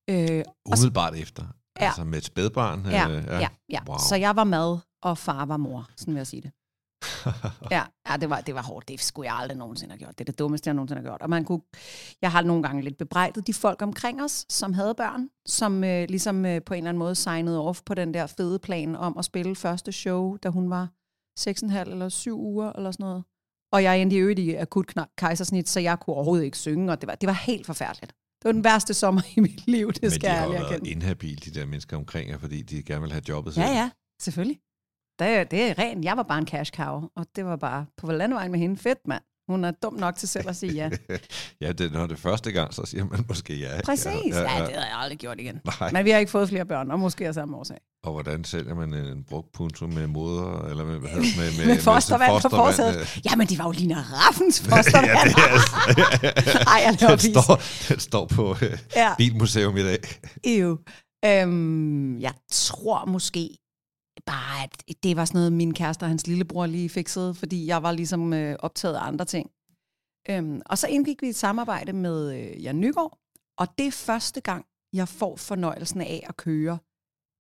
Øh, 0.10 0.44
og 0.66 0.78
så- 0.78 0.88
efter. 1.22 1.44
Ja. 1.80 1.86
Altså 1.86 2.04
med 2.04 2.18
et 2.18 2.26
spædbarn. 2.26 2.86
ja, 2.86 3.10
øh, 3.10 3.24
ja, 3.28 3.48
ja. 3.70 3.80
Wow. 3.88 3.98
Så 4.10 4.16
jeg 4.16 4.36
var 4.36 4.44
mad, 4.44 4.80
og 5.04 5.18
far 5.18 5.46
var 5.46 5.58
mor, 5.58 5.90
sådan 5.98 6.14
vil 6.14 6.20
jeg 6.20 6.28
sige 6.28 6.42
det. 6.42 6.52
Ja, 7.72 7.84
ja 8.10 8.18
det, 8.18 8.30
var, 8.30 8.42
det 8.42 8.56
var 8.56 8.62
hårdt. 8.62 8.88
Det 8.88 9.02
skulle 9.02 9.32
jeg 9.32 9.36
aldrig 9.40 9.58
nogensinde 9.58 9.92
have 9.92 10.00
gjort. 10.00 10.20
Det 10.20 10.22
er 10.22 10.32
det 10.32 10.40
dummeste, 10.40 10.68
jeg 10.68 10.74
nogensinde 10.74 11.02
har 11.02 11.10
gjort. 11.10 11.22
Og 11.22 11.30
man 11.30 11.46
kunne, 11.46 11.62
jeg 12.22 12.32
har 12.32 12.42
nogle 12.42 12.64
gange 12.64 12.82
lidt 12.82 12.98
bebrejdet 12.98 13.48
de 13.48 13.54
folk 13.54 13.82
omkring 13.82 14.24
os, 14.24 14.46
som 14.50 14.74
havde 14.74 14.96
børn, 14.96 15.30
som 15.46 15.84
øh, 15.84 16.08
ligesom 16.10 16.46
øh, 16.46 16.62
på 16.66 16.74
en 16.74 16.78
eller 16.78 16.90
anden 16.90 17.00
måde 17.00 17.16
signede 17.16 17.62
off 17.62 17.82
på 17.86 17.94
den 17.94 18.14
der 18.14 18.28
fede 18.28 18.60
plan 18.60 18.96
om 18.96 19.18
at 19.18 19.26
spille 19.26 19.56
første 19.56 19.92
show, 19.92 20.38
da 20.38 20.50
hun 20.50 20.70
var 20.70 20.90
6,5 21.40 21.92
eller 21.92 22.10
7 22.10 22.40
uger 22.40 22.74
eller 22.74 22.92
sådan 22.92 23.04
noget. 23.04 23.24
Og 23.74 23.84
jeg 23.84 24.02
endte 24.02 24.16
i 24.16 24.20
øvrigt 24.20 24.40
i 24.40 24.54
akut 24.56 24.94
kejsersnit, 25.18 25.70
så 25.70 25.80
jeg 25.80 26.00
kunne 26.00 26.16
overhovedet 26.16 26.46
ikke 26.46 26.58
synge, 26.58 26.92
og 26.92 27.02
det 27.02 27.08
var, 27.08 27.16
det 27.16 27.28
var 27.28 27.34
helt 27.34 27.66
forfærdeligt. 27.66 28.14
Det 28.42 28.46
var 28.46 28.52
den 28.52 28.64
værste 28.64 28.94
sommer 28.94 29.22
i 29.38 29.40
mit 29.40 29.68
liv, 29.68 29.92
det 29.94 30.02
Men 30.02 30.12
skal 30.12 30.22
de 30.22 30.28
jeg 30.34 30.40
har 30.40 30.46
jo 30.46 30.54
ærligt 30.54 30.64
været 30.70 30.74
erkende. 30.74 30.92
inhabile, 30.92 31.36
de 31.46 31.60
der 31.60 31.66
mennesker 31.66 31.98
omkring 31.98 32.30
jer, 32.30 32.38
fordi 32.38 32.62
de 32.62 32.84
gerne 32.84 33.02
vil 33.02 33.12
have 33.12 33.24
jobbet 33.30 33.58
Ja, 33.58 33.62
selv. 33.66 33.76
ja, 33.76 33.90
selvfølgelig. 34.22 34.60
Det, 35.20 35.28
er- 35.28 35.44
det 35.44 35.62
er 35.70 35.80
rent. 35.80 36.06
Jeg 36.06 36.18
var 36.18 36.24
bare 36.24 36.38
en 36.40 36.48
cash 36.48 36.72
cow, 36.72 37.02
og 37.16 37.26
det 37.36 37.46
var 37.46 37.56
bare 37.56 37.86
på 37.98 38.12
landevejen 38.12 38.52
med 38.52 38.60
hende. 38.60 38.78
Fedt, 38.78 39.08
mand. 39.08 39.24
Hun 39.52 39.66
er 39.66 39.72
dum 39.72 39.94
nok 39.94 40.16
til 40.16 40.30
selv 40.30 40.50
at 40.50 40.56
sige 40.56 40.74
ja. 40.74 40.90
ja, 41.62 41.72
det, 41.72 41.92
når 41.92 42.08
det 42.08 42.16
er 42.16 42.20
første 42.20 42.52
gang, 42.52 42.74
så 42.74 42.86
siger 42.86 43.06
man 43.06 43.26
måske 43.28 43.56
ja. 43.60 43.82
Præcis. 43.86 44.06
Ja, 44.06 44.42
ja, 44.42 44.42
ja. 44.42 44.58
ja 44.58 44.66
det 44.66 44.76
har 44.76 44.86
jeg 44.86 44.98
aldrig 44.98 45.18
gjort 45.18 45.40
igen. 45.40 45.60
Nej. 45.80 45.92
Men 45.92 46.06
vi 46.06 46.10
har 46.12 46.20
ikke 46.20 46.32
fået 46.32 46.50
flere 46.50 46.66
børn, 46.66 46.92
og 46.92 47.00
måske 47.00 47.28
af 47.28 47.34
samme 47.34 47.58
årsag. 47.58 47.78
Og 48.04 48.12
hvordan 48.12 48.44
sælger 48.44 48.76
man 48.76 48.94
en 48.94 49.24
brugt 49.24 49.52
punto 49.52 49.88
med 49.88 50.08
moder, 50.08 50.66
eller 50.70 50.86
med, 50.86 51.00
med, 51.00 51.12
med, 51.12 51.68
med 51.68 51.82
fostervand, 51.82 52.34
med 52.34 52.42
fostervand 52.42 52.42
på 52.42 52.50
forsædet? 52.50 53.26
Ja, 53.26 53.36
men 53.36 53.48
det 53.48 53.58
var 53.58 53.66
jo 53.66 53.72
Lina 53.72 53.96
Raffens 54.14 54.62
fostervand. 54.62 55.08
ja, 55.18 55.24
det 55.24 56.48
er, 56.48 56.70
Ej, 56.74 56.82
jeg 56.86 57.10
den, 57.10 57.20
står, 57.20 57.62
den 57.90 58.00
står 58.00 58.26
på 58.26 58.52
uh, 58.52 58.64
ja. 58.96 59.16
Bilmuseum 59.18 59.78
i 59.78 59.84
dag. 59.84 60.00
Ew. 60.44 60.76
Øhm, 61.26 62.20
jeg 62.20 62.34
tror 62.52 63.06
måske 63.06 63.58
bare, 64.26 64.64
at 64.64 65.04
det 65.04 65.16
var 65.16 65.26
sådan 65.26 65.40
noget, 65.40 65.54
min 65.54 65.74
kæreste 65.74 66.04
og 66.04 66.08
hans 66.08 66.28
lillebror 66.28 66.66
lige 66.66 66.90
fikset, 66.90 67.38
fordi 67.38 67.68
jeg 67.68 67.84
var 67.84 67.92
ligesom 67.92 68.34
øh, 68.34 68.56
optaget 68.60 68.96
af 68.96 69.08
andre 69.08 69.26
ting. 69.26 69.52
Øhm, 70.30 70.62
og 70.66 70.78
så 70.78 70.88
indgik 70.88 71.22
vi 71.22 71.28
et 71.28 71.36
samarbejde 71.36 71.94
med 71.94 72.36
øh, 72.36 72.64
Jan 72.64 72.80
Nygaard, 72.80 73.20
og 73.58 73.68
det 73.78 73.88
er 73.88 73.92
første 73.92 74.42
gang, 74.42 74.66
jeg 74.94 75.08
får 75.08 75.36
fornøjelsen 75.36 76.02
af 76.02 76.26
at 76.30 76.38
køre, 76.38 76.78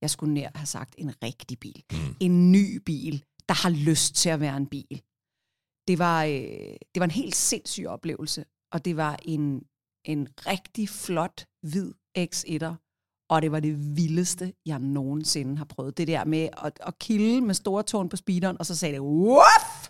jeg 0.01 0.09
skulle 0.09 0.33
nær 0.33 0.49
have 0.55 0.65
sagt, 0.65 0.95
en 0.97 1.23
rigtig 1.23 1.59
bil. 1.59 1.83
Mm. 1.91 2.15
En 2.19 2.51
ny 2.51 2.77
bil, 2.85 3.23
der 3.49 3.53
har 3.63 3.69
lyst 3.69 4.15
til 4.15 4.29
at 4.29 4.39
være 4.39 4.57
en 4.57 4.67
bil. 4.67 5.01
Det 5.87 5.99
var, 5.99 6.23
øh, 6.23 6.75
det 6.93 6.99
var 6.99 7.03
en 7.03 7.11
helt 7.11 7.35
sindssyg 7.35 7.85
oplevelse, 7.85 8.45
og 8.73 8.85
det 8.85 8.97
var 8.97 9.19
en, 9.21 9.63
en 10.05 10.27
rigtig 10.37 10.89
flot, 10.89 11.45
hvid 11.61 11.93
X1'er, 12.17 12.90
og 13.31 13.41
det 13.41 13.51
var 13.51 13.59
det 13.59 13.95
vildeste, 13.97 14.53
jeg 14.65 14.79
nogensinde 14.79 15.57
har 15.57 15.65
prøvet. 15.65 15.97
Det 15.97 16.07
der 16.07 16.25
med 16.25 16.49
at, 16.63 16.79
at 16.87 16.99
kilde 16.99 17.41
med 17.41 17.53
store 17.53 17.83
tårn 17.83 18.09
på 18.09 18.15
speederen, 18.15 18.57
og 18.59 18.65
så 18.65 18.75
sagde 18.75 18.93
det, 18.93 19.01
Wuff! 19.01 19.89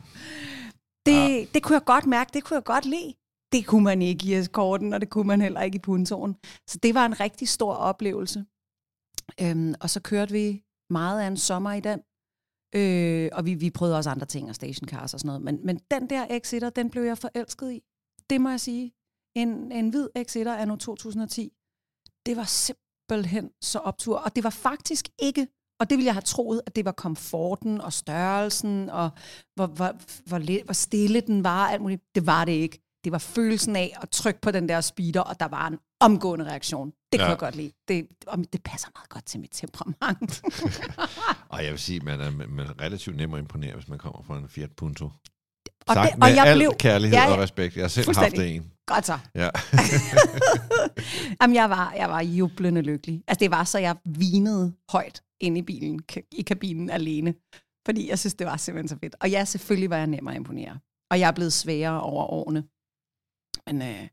Det, 1.05 1.11
ja. 1.11 1.45
det 1.53 1.63
kunne 1.63 1.73
jeg 1.73 1.85
godt 1.85 2.05
mærke, 2.05 2.31
det 2.33 2.43
kunne 2.43 2.55
jeg 2.55 2.63
godt 2.63 2.85
lide. 2.85 3.13
Det 3.51 3.65
kunne 3.65 3.83
man 3.83 4.01
ikke 4.01 4.25
i 4.25 4.33
eskorten, 4.33 4.93
og 4.93 5.01
det 5.01 5.09
kunne 5.09 5.27
man 5.27 5.41
heller 5.41 5.61
ikke 5.61 5.75
i 5.75 5.79
puntoren. 5.79 6.35
Så 6.67 6.79
det 6.83 6.95
var 6.95 7.05
en 7.05 7.19
rigtig 7.19 7.47
stor 7.49 7.73
oplevelse. 7.73 8.45
Øhm, 9.41 9.73
og 9.81 9.89
så 9.89 10.01
kørte 10.01 10.31
vi 10.31 10.63
meget 10.89 11.21
af 11.21 11.27
en 11.27 11.37
sommer 11.37 11.73
i 11.73 11.79
den. 11.79 11.99
Øh, 12.75 13.29
og 13.33 13.45
vi, 13.45 13.53
vi 13.53 13.69
prøvede 13.69 13.97
også 13.97 14.09
andre 14.09 14.25
ting, 14.25 14.49
og 14.49 14.55
stationcars 14.55 15.13
og 15.13 15.19
sådan 15.19 15.27
noget. 15.27 15.41
Men, 15.41 15.65
men 15.65 15.79
den 15.91 16.09
der 16.09 16.25
X1'er, 16.25 16.69
den 16.69 16.89
blev 16.89 17.03
jeg 17.03 17.17
forelsket 17.17 17.71
i. 17.71 17.83
Det 18.29 18.41
må 18.41 18.49
jeg 18.49 18.59
sige. 18.59 18.91
En, 19.35 19.71
en 19.71 19.89
hvid 19.89 20.07
X1'er 20.17 20.49
af 20.49 20.67
nu 20.67 20.75
2010. 20.75 21.53
Det 22.25 22.37
var 22.37 22.43
simpelthen 22.43 22.90
så 23.61 23.79
optur. 23.79 24.17
Og 24.17 24.35
det 24.35 24.43
var 24.43 24.49
faktisk 24.49 25.09
ikke 25.19 25.47
og 25.81 25.89
det 25.89 25.97
ville 25.97 26.05
jeg 26.05 26.13
have 26.13 26.21
troet, 26.21 26.61
at 26.65 26.75
det 26.75 26.85
var 26.85 26.91
komforten 26.91 27.81
og 27.81 27.93
størrelsen, 27.93 28.89
og 28.89 29.09
hvor, 29.55 29.67
hvor, 29.67 29.95
hvor, 30.25 30.63
hvor 30.63 30.73
stille 30.73 31.21
den 31.21 31.43
var, 31.43 31.67
alt 31.67 31.81
muligt. 31.81 32.01
Det 32.15 32.25
var 32.25 32.45
det 32.45 32.51
ikke. 32.51 32.79
Det 33.03 33.11
var 33.11 33.17
følelsen 33.17 33.75
af 33.75 33.97
at 34.01 34.09
trykke 34.09 34.41
på 34.41 34.51
den 34.51 34.69
der 34.69 34.81
speeder, 34.81 35.21
og 35.21 35.39
der 35.39 35.47
var 35.47 35.67
en 35.67 35.77
omgående 35.99 36.45
reaktion. 36.45 36.91
Det 37.11 37.17
ja. 37.17 37.23
kunne 37.23 37.29
jeg 37.29 37.37
godt 37.37 37.55
lide. 37.55 37.71
Det, 37.87 38.07
det 38.53 38.63
passer 38.63 38.89
meget 38.95 39.09
godt 39.09 39.25
til 39.25 39.39
mit 39.39 39.49
temperament. 39.53 40.41
og 41.53 41.63
jeg 41.63 41.71
vil 41.71 41.79
sige, 41.79 41.99
man 41.99 42.21
er, 42.21 42.31
man 42.31 42.65
er 42.65 42.81
relativt 42.81 43.15
nem 43.15 43.33
at 43.33 43.39
imponere, 43.39 43.75
hvis 43.75 43.87
man 43.87 43.99
kommer 43.99 44.21
fra 44.21 44.37
en 44.37 44.49
Fiat 44.49 44.71
Punto. 44.71 45.09
Og, 45.87 45.93
Sagt 45.93 46.15
det, 46.15 46.23
og 46.23 46.35
jeg 46.35 46.55
blev, 46.55 46.71
kærlighed 46.79 47.17
ja, 47.17 47.23
ja, 47.23 47.33
og 47.33 47.39
respekt. 47.39 47.75
Jeg 47.75 47.83
har 47.83 47.87
selv 47.89 48.15
haft 48.17 48.39
en. 48.39 48.71
Godt 48.85 49.05
så. 49.05 49.19
Ja. 49.35 49.49
Jamen, 51.41 51.55
jeg 51.55 51.69
var, 51.69 51.93
jeg 51.93 52.09
var 52.09 52.21
jublende 52.21 52.81
lykkelig. 52.81 53.23
Altså, 53.27 53.39
det 53.39 53.51
var 53.51 53.63
så, 53.63 53.79
jeg 53.79 53.95
vinede 54.05 54.73
højt 54.89 55.23
ind 55.39 55.57
i 55.57 55.61
bilen, 55.61 55.99
i 56.31 56.41
kabinen 56.41 56.89
alene. 56.89 57.33
Fordi 57.85 58.09
jeg 58.09 58.19
synes, 58.19 58.33
det 58.33 58.47
var 58.47 58.57
simpelthen 58.57 58.87
så 58.87 58.97
fedt. 59.03 59.15
Og 59.19 59.29
ja, 59.29 59.45
selvfølgelig 59.45 59.89
var 59.89 59.97
jeg 59.97 60.07
nem 60.07 60.27
at 60.27 60.35
imponere. 60.35 60.79
Og 61.11 61.19
jeg 61.19 61.27
er 61.27 61.31
blevet 61.31 61.53
sværere 61.53 62.01
over 62.01 62.23
årene. 62.23 62.63
Men 63.67 63.81
øh, 63.81 64.07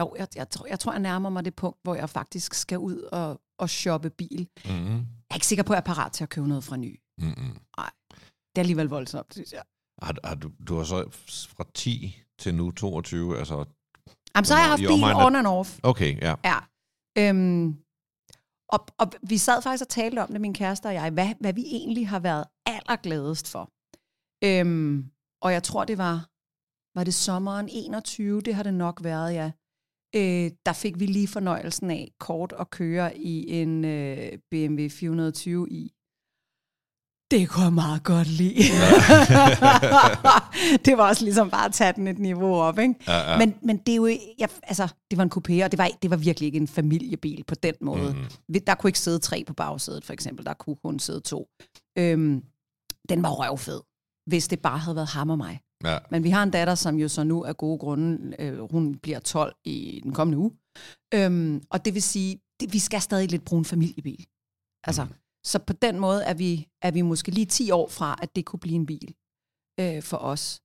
jo, 0.00 0.14
jeg, 0.18 0.28
jeg, 0.36 0.50
tror, 0.50 0.66
jeg 0.66 0.80
tror, 0.80 0.92
jeg 0.92 1.00
nærmer 1.00 1.30
mig 1.30 1.44
det 1.44 1.54
punkt, 1.54 1.78
hvor 1.82 1.94
jeg 1.94 2.10
faktisk 2.10 2.54
skal 2.54 2.78
ud 2.78 2.98
og, 3.12 3.40
og 3.58 3.70
shoppe 3.70 4.10
bil. 4.10 4.48
Mm-hmm. 4.64 4.96
Jeg 4.96 5.30
er 5.30 5.34
ikke 5.34 5.46
sikker 5.46 5.64
på, 5.64 5.72
at 5.72 5.76
jeg 5.76 5.80
er 5.80 5.94
parat 5.94 6.12
til 6.12 6.24
at 6.24 6.30
købe 6.30 6.48
noget 6.48 6.64
fra 6.64 6.76
ny. 6.76 7.00
Mm-hmm. 7.18 7.58
Nej, 7.78 7.90
det 8.26 8.56
er 8.56 8.60
alligevel 8.60 8.86
voldsomt, 8.86 9.34
synes 9.34 9.52
jeg. 9.52 9.62
Har, 10.02 10.14
har 10.24 10.34
du, 10.34 10.50
du 10.68 10.76
har 10.76 10.84
så 10.84 11.08
fra 11.56 11.64
10 11.74 12.22
til 12.38 12.54
nu 12.54 12.70
22, 12.70 13.38
altså... 13.38 13.64
Jamen, 14.36 14.44
så 14.44 14.54
har 14.54 14.60
jeg 14.60 14.70
haft 14.70 14.80
bil 14.80 15.04
on 15.04 15.36
and 15.36 15.46
off. 15.46 15.78
Okay, 15.82 16.20
ja. 16.22 16.34
Ja. 16.44 16.58
Øhm, 17.18 17.76
og, 18.68 18.86
og 18.98 19.12
vi 19.22 19.38
sad 19.38 19.62
faktisk 19.62 19.84
og 19.84 19.88
talte 19.88 20.22
om 20.22 20.28
det, 20.28 20.40
min 20.40 20.54
kæreste 20.54 20.86
og 20.86 20.94
jeg, 20.94 21.10
hvad, 21.10 21.28
hvad 21.40 21.52
vi 21.52 21.62
egentlig 21.62 22.08
har 22.08 22.18
været 22.18 22.44
allergladest 22.66 23.50
for. 23.50 23.70
Øhm, 24.44 25.10
og 25.42 25.52
jeg 25.52 25.62
tror, 25.62 25.84
det 25.84 25.98
var, 25.98 26.28
var 26.98 27.04
det 27.04 27.14
sommeren 27.14 27.68
21, 27.72 28.40
det 28.40 28.54
har 28.54 28.62
det 28.62 28.74
nok 28.74 29.04
været, 29.04 29.34
ja. 29.34 29.50
Øh, 30.16 30.50
der 30.66 30.72
fik 30.72 31.00
vi 31.00 31.06
lige 31.06 31.28
fornøjelsen 31.28 31.90
af 31.90 32.12
kort 32.20 32.54
at 32.58 32.70
køre 32.70 33.18
i 33.18 33.50
en 33.60 33.84
øh, 33.84 34.38
BMW 34.50 34.88
420 34.88 35.70
i. 35.70 35.93
Det 37.34 37.48
kunne 37.48 37.64
jeg 37.64 37.72
meget 37.72 38.02
godt 38.02 38.28
lide. 38.28 38.54
det 40.84 40.98
var 40.98 41.08
også 41.08 41.24
ligesom 41.24 41.50
bare 41.50 41.64
at 41.64 41.72
tage 41.72 41.92
den 41.92 42.08
et 42.08 42.18
niveau 42.18 42.54
op, 42.54 42.78
ikke? 42.78 42.94
Ja, 43.08 43.32
ja. 43.32 43.38
Men, 43.38 43.54
men 43.62 43.76
det 43.76 43.92
er 43.92 43.96
jo, 43.96 44.06
jeg, 44.38 44.48
altså, 44.62 44.88
det 45.10 45.18
var 45.18 45.24
en 45.24 45.32
coupé, 45.34 45.64
og 45.64 45.72
det 45.72 45.78
var, 45.78 45.88
det 46.02 46.10
var 46.10 46.16
virkelig 46.16 46.46
ikke 46.46 46.58
en 46.58 46.68
familiebil 46.68 47.44
på 47.44 47.54
den 47.54 47.74
måde. 47.80 48.16
Mm. 48.48 48.60
Der 48.66 48.74
kunne 48.74 48.88
ikke 48.88 48.98
sidde 48.98 49.18
tre 49.18 49.44
på 49.46 49.54
bagsædet, 49.54 50.04
for 50.04 50.12
eksempel. 50.12 50.46
Der 50.46 50.54
kunne 50.54 50.76
kun 50.76 50.98
sidde 50.98 51.20
to. 51.20 51.48
Øhm, 51.98 52.42
den 53.08 53.22
var 53.22 53.30
røvfed, 53.30 53.80
hvis 54.26 54.48
det 54.48 54.60
bare 54.60 54.78
havde 54.78 54.96
været 54.96 55.08
ham 55.08 55.30
og 55.30 55.38
mig. 55.38 55.60
Ja. 55.84 55.98
Men 56.10 56.24
vi 56.24 56.30
har 56.30 56.42
en 56.42 56.50
datter, 56.50 56.74
som 56.74 56.96
jo 56.96 57.08
så 57.08 57.24
nu 57.24 57.42
er 57.42 57.52
gode 57.52 57.78
grunde, 57.78 58.36
øh, 58.38 58.70
hun 58.70 58.94
bliver 58.94 59.18
12 59.18 59.54
i 59.64 60.00
den 60.02 60.12
kommende 60.12 60.38
uge. 60.38 60.50
Øhm, 61.14 61.62
og 61.70 61.84
det 61.84 61.94
vil 61.94 62.02
sige, 62.02 62.40
det, 62.60 62.72
vi 62.72 62.78
skal 62.78 63.00
stadig 63.00 63.30
lidt 63.30 63.44
bruge 63.44 63.58
en 63.58 63.64
familiebil. 63.64 64.26
Altså, 64.84 65.04
mm. 65.04 65.10
Så 65.46 65.58
på 65.66 65.72
den 65.72 66.00
måde 66.00 66.24
er 66.24 66.34
vi, 66.34 66.68
er 66.82 66.90
vi 66.90 67.02
måske 67.02 67.30
lige 67.30 67.46
10 67.46 67.70
år 67.70 67.88
fra, 67.88 68.18
at 68.22 68.36
det 68.36 68.44
kunne 68.46 68.60
blive 68.60 68.74
en 68.74 68.86
bil 68.86 69.14
øh, 69.80 70.02
for 70.02 70.16
os. 70.16 70.60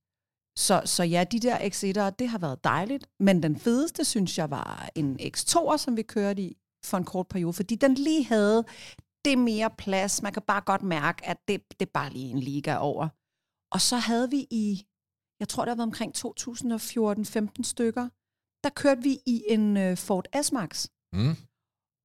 Så, 0.58 0.82
så 0.84 1.02
ja, 1.02 1.24
de 1.24 1.40
der 1.40 1.58
X1'ere, 1.58 2.14
det 2.18 2.28
har 2.28 2.38
været 2.38 2.64
dejligt, 2.64 3.10
men 3.20 3.42
den 3.42 3.58
fedeste, 3.58 4.04
synes 4.04 4.38
jeg, 4.38 4.50
var 4.50 4.90
en 4.94 5.20
X2'er, 5.20 5.76
som 5.76 5.96
vi 5.96 6.02
kørte 6.02 6.42
i 6.42 6.56
for 6.84 6.96
en 6.96 7.04
kort 7.04 7.28
periode, 7.28 7.52
fordi 7.52 7.74
den 7.74 7.94
lige 7.94 8.24
havde 8.24 8.64
det 9.24 9.38
mere 9.38 9.70
plads. 9.78 10.22
Man 10.22 10.32
kan 10.32 10.42
bare 10.42 10.60
godt 10.60 10.82
mærke, 10.82 11.26
at 11.26 11.38
det, 11.48 11.62
det 11.80 11.86
er 11.86 11.90
bare 11.94 12.10
lige 12.10 12.30
en 12.30 12.38
liga 12.38 12.76
over. 12.76 13.08
Og 13.72 13.80
så 13.80 13.96
havde 13.96 14.30
vi 14.30 14.46
i, 14.50 14.86
jeg 15.40 15.48
tror, 15.48 15.64
det 15.64 15.78
var 15.78 15.82
omkring 15.82 16.12
2014-15 16.16 17.62
stykker, 17.62 18.08
der 18.64 18.70
kørte 18.70 19.02
vi 19.02 19.18
i 19.26 19.44
en 19.48 19.76
øh, 19.76 19.96
Ford 19.96 20.26
S-Max. 20.42 20.86
Mm. 21.12 21.36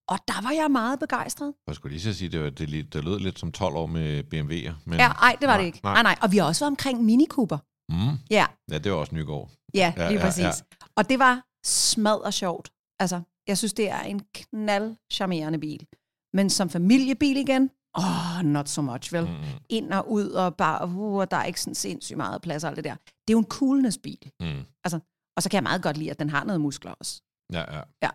Og 0.08 0.20
der 0.28 0.42
var 0.42 0.52
jeg 0.52 0.72
meget 0.72 1.00
begejstret. 1.00 1.54
Jeg 1.68 1.76
skulle 1.76 1.92
lige 1.94 2.02
så 2.02 2.14
sige, 2.14 2.30
det, 2.30 2.44
var, 2.44 2.50
det, 2.50 2.94
det 2.94 3.04
lød 3.04 3.20
lidt 3.20 3.40
som 3.40 3.52
12 3.52 3.76
år 3.76 3.86
med 3.86 4.24
BMW'er. 4.24 4.74
Men 4.86 5.00
ja, 5.00 5.08
nej, 5.08 5.36
det 5.42 5.48
var 5.48 5.54
nej, 5.54 5.58
det 5.58 5.66
ikke. 5.66 5.80
Nej. 5.84 5.94
nej, 5.94 6.04
nej. 6.04 6.16
Og 6.22 6.32
vi 6.32 6.38
har 6.38 6.46
også 6.46 6.62
været 6.64 6.72
omkring 6.72 7.04
Mini 7.04 7.26
Cooper. 7.30 7.58
Mm. 7.90 8.18
Ja. 8.30 8.46
ja, 8.72 8.78
det 8.78 8.92
var 8.92 8.98
også 8.98 9.16
Nygaard. 9.16 9.52
Ja, 9.74 9.94
lige 9.98 10.20
ja, 10.20 10.22
præcis. 10.22 10.44
Ja, 10.44 10.48
ja. 10.48 10.88
Og 10.98 11.10
det 11.10 11.20
var 11.20 11.42
smad 11.66 12.20
og 12.26 12.34
sjovt. 12.34 12.72
Altså, 13.00 13.22
jeg 13.48 13.58
synes, 13.58 13.74
det 13.74 13.90
er 13.90 14.02
en 14.02 14.22
knald 14.34 14.96
charmerende 15.14 15.60
bil. 15.60 15.88
Men 16.34 16.50
som 16.50 16.70
familiebil 16.70 17.38
igen, 17.38 17.70
åh, 17.98 18.38
oh, 18.38 18.46
not 18.46 18.70
so 18.70 18.82
much, 18.82 19.14
vel? 19.14 19.26
Mm. 19.26 19.36
Ind 19.70 19.94
og 19.94 20.12
ud, 20.12 20.30
og 20.30 20.56
bare, 20.56 20.88
uh, 20.88 21.26
der 21.32 21.38
er 21.38 21.44
ikke 21.44 21.62
sådan 21.62 21.76
sindssygt 21.76 22.18
meget 22.18 22.42
plads 22.42 22.64
og 22.64 22.70
alt 22.70 22.76
det 22.76 22.84
der. 22.84 22.96
Det 22.96 23.30
er 23.30 23.34
jo 23.34 23.40
en 23.40 23.46
coolness-bil. 23.46 24.32
Mm. 24.40 24.66
Altså, 24.84 25.00
og 25.38 25.44
så 25.44 25.50
kan 25.50 25.56
jeg 25.56 25.64
meget 25.64 25.84
godt 25.84 25.98
lide, 25.98 26.12
at 26.12 26.20
den 26.20 26.30
har 26.30 26.44
noget 26.44 26.62
muskler 26.62 26.92
også. 26.92 27.22
Ja, 27.54 27.76
ja. 27.76 27.82
Ja. 28.04 28.10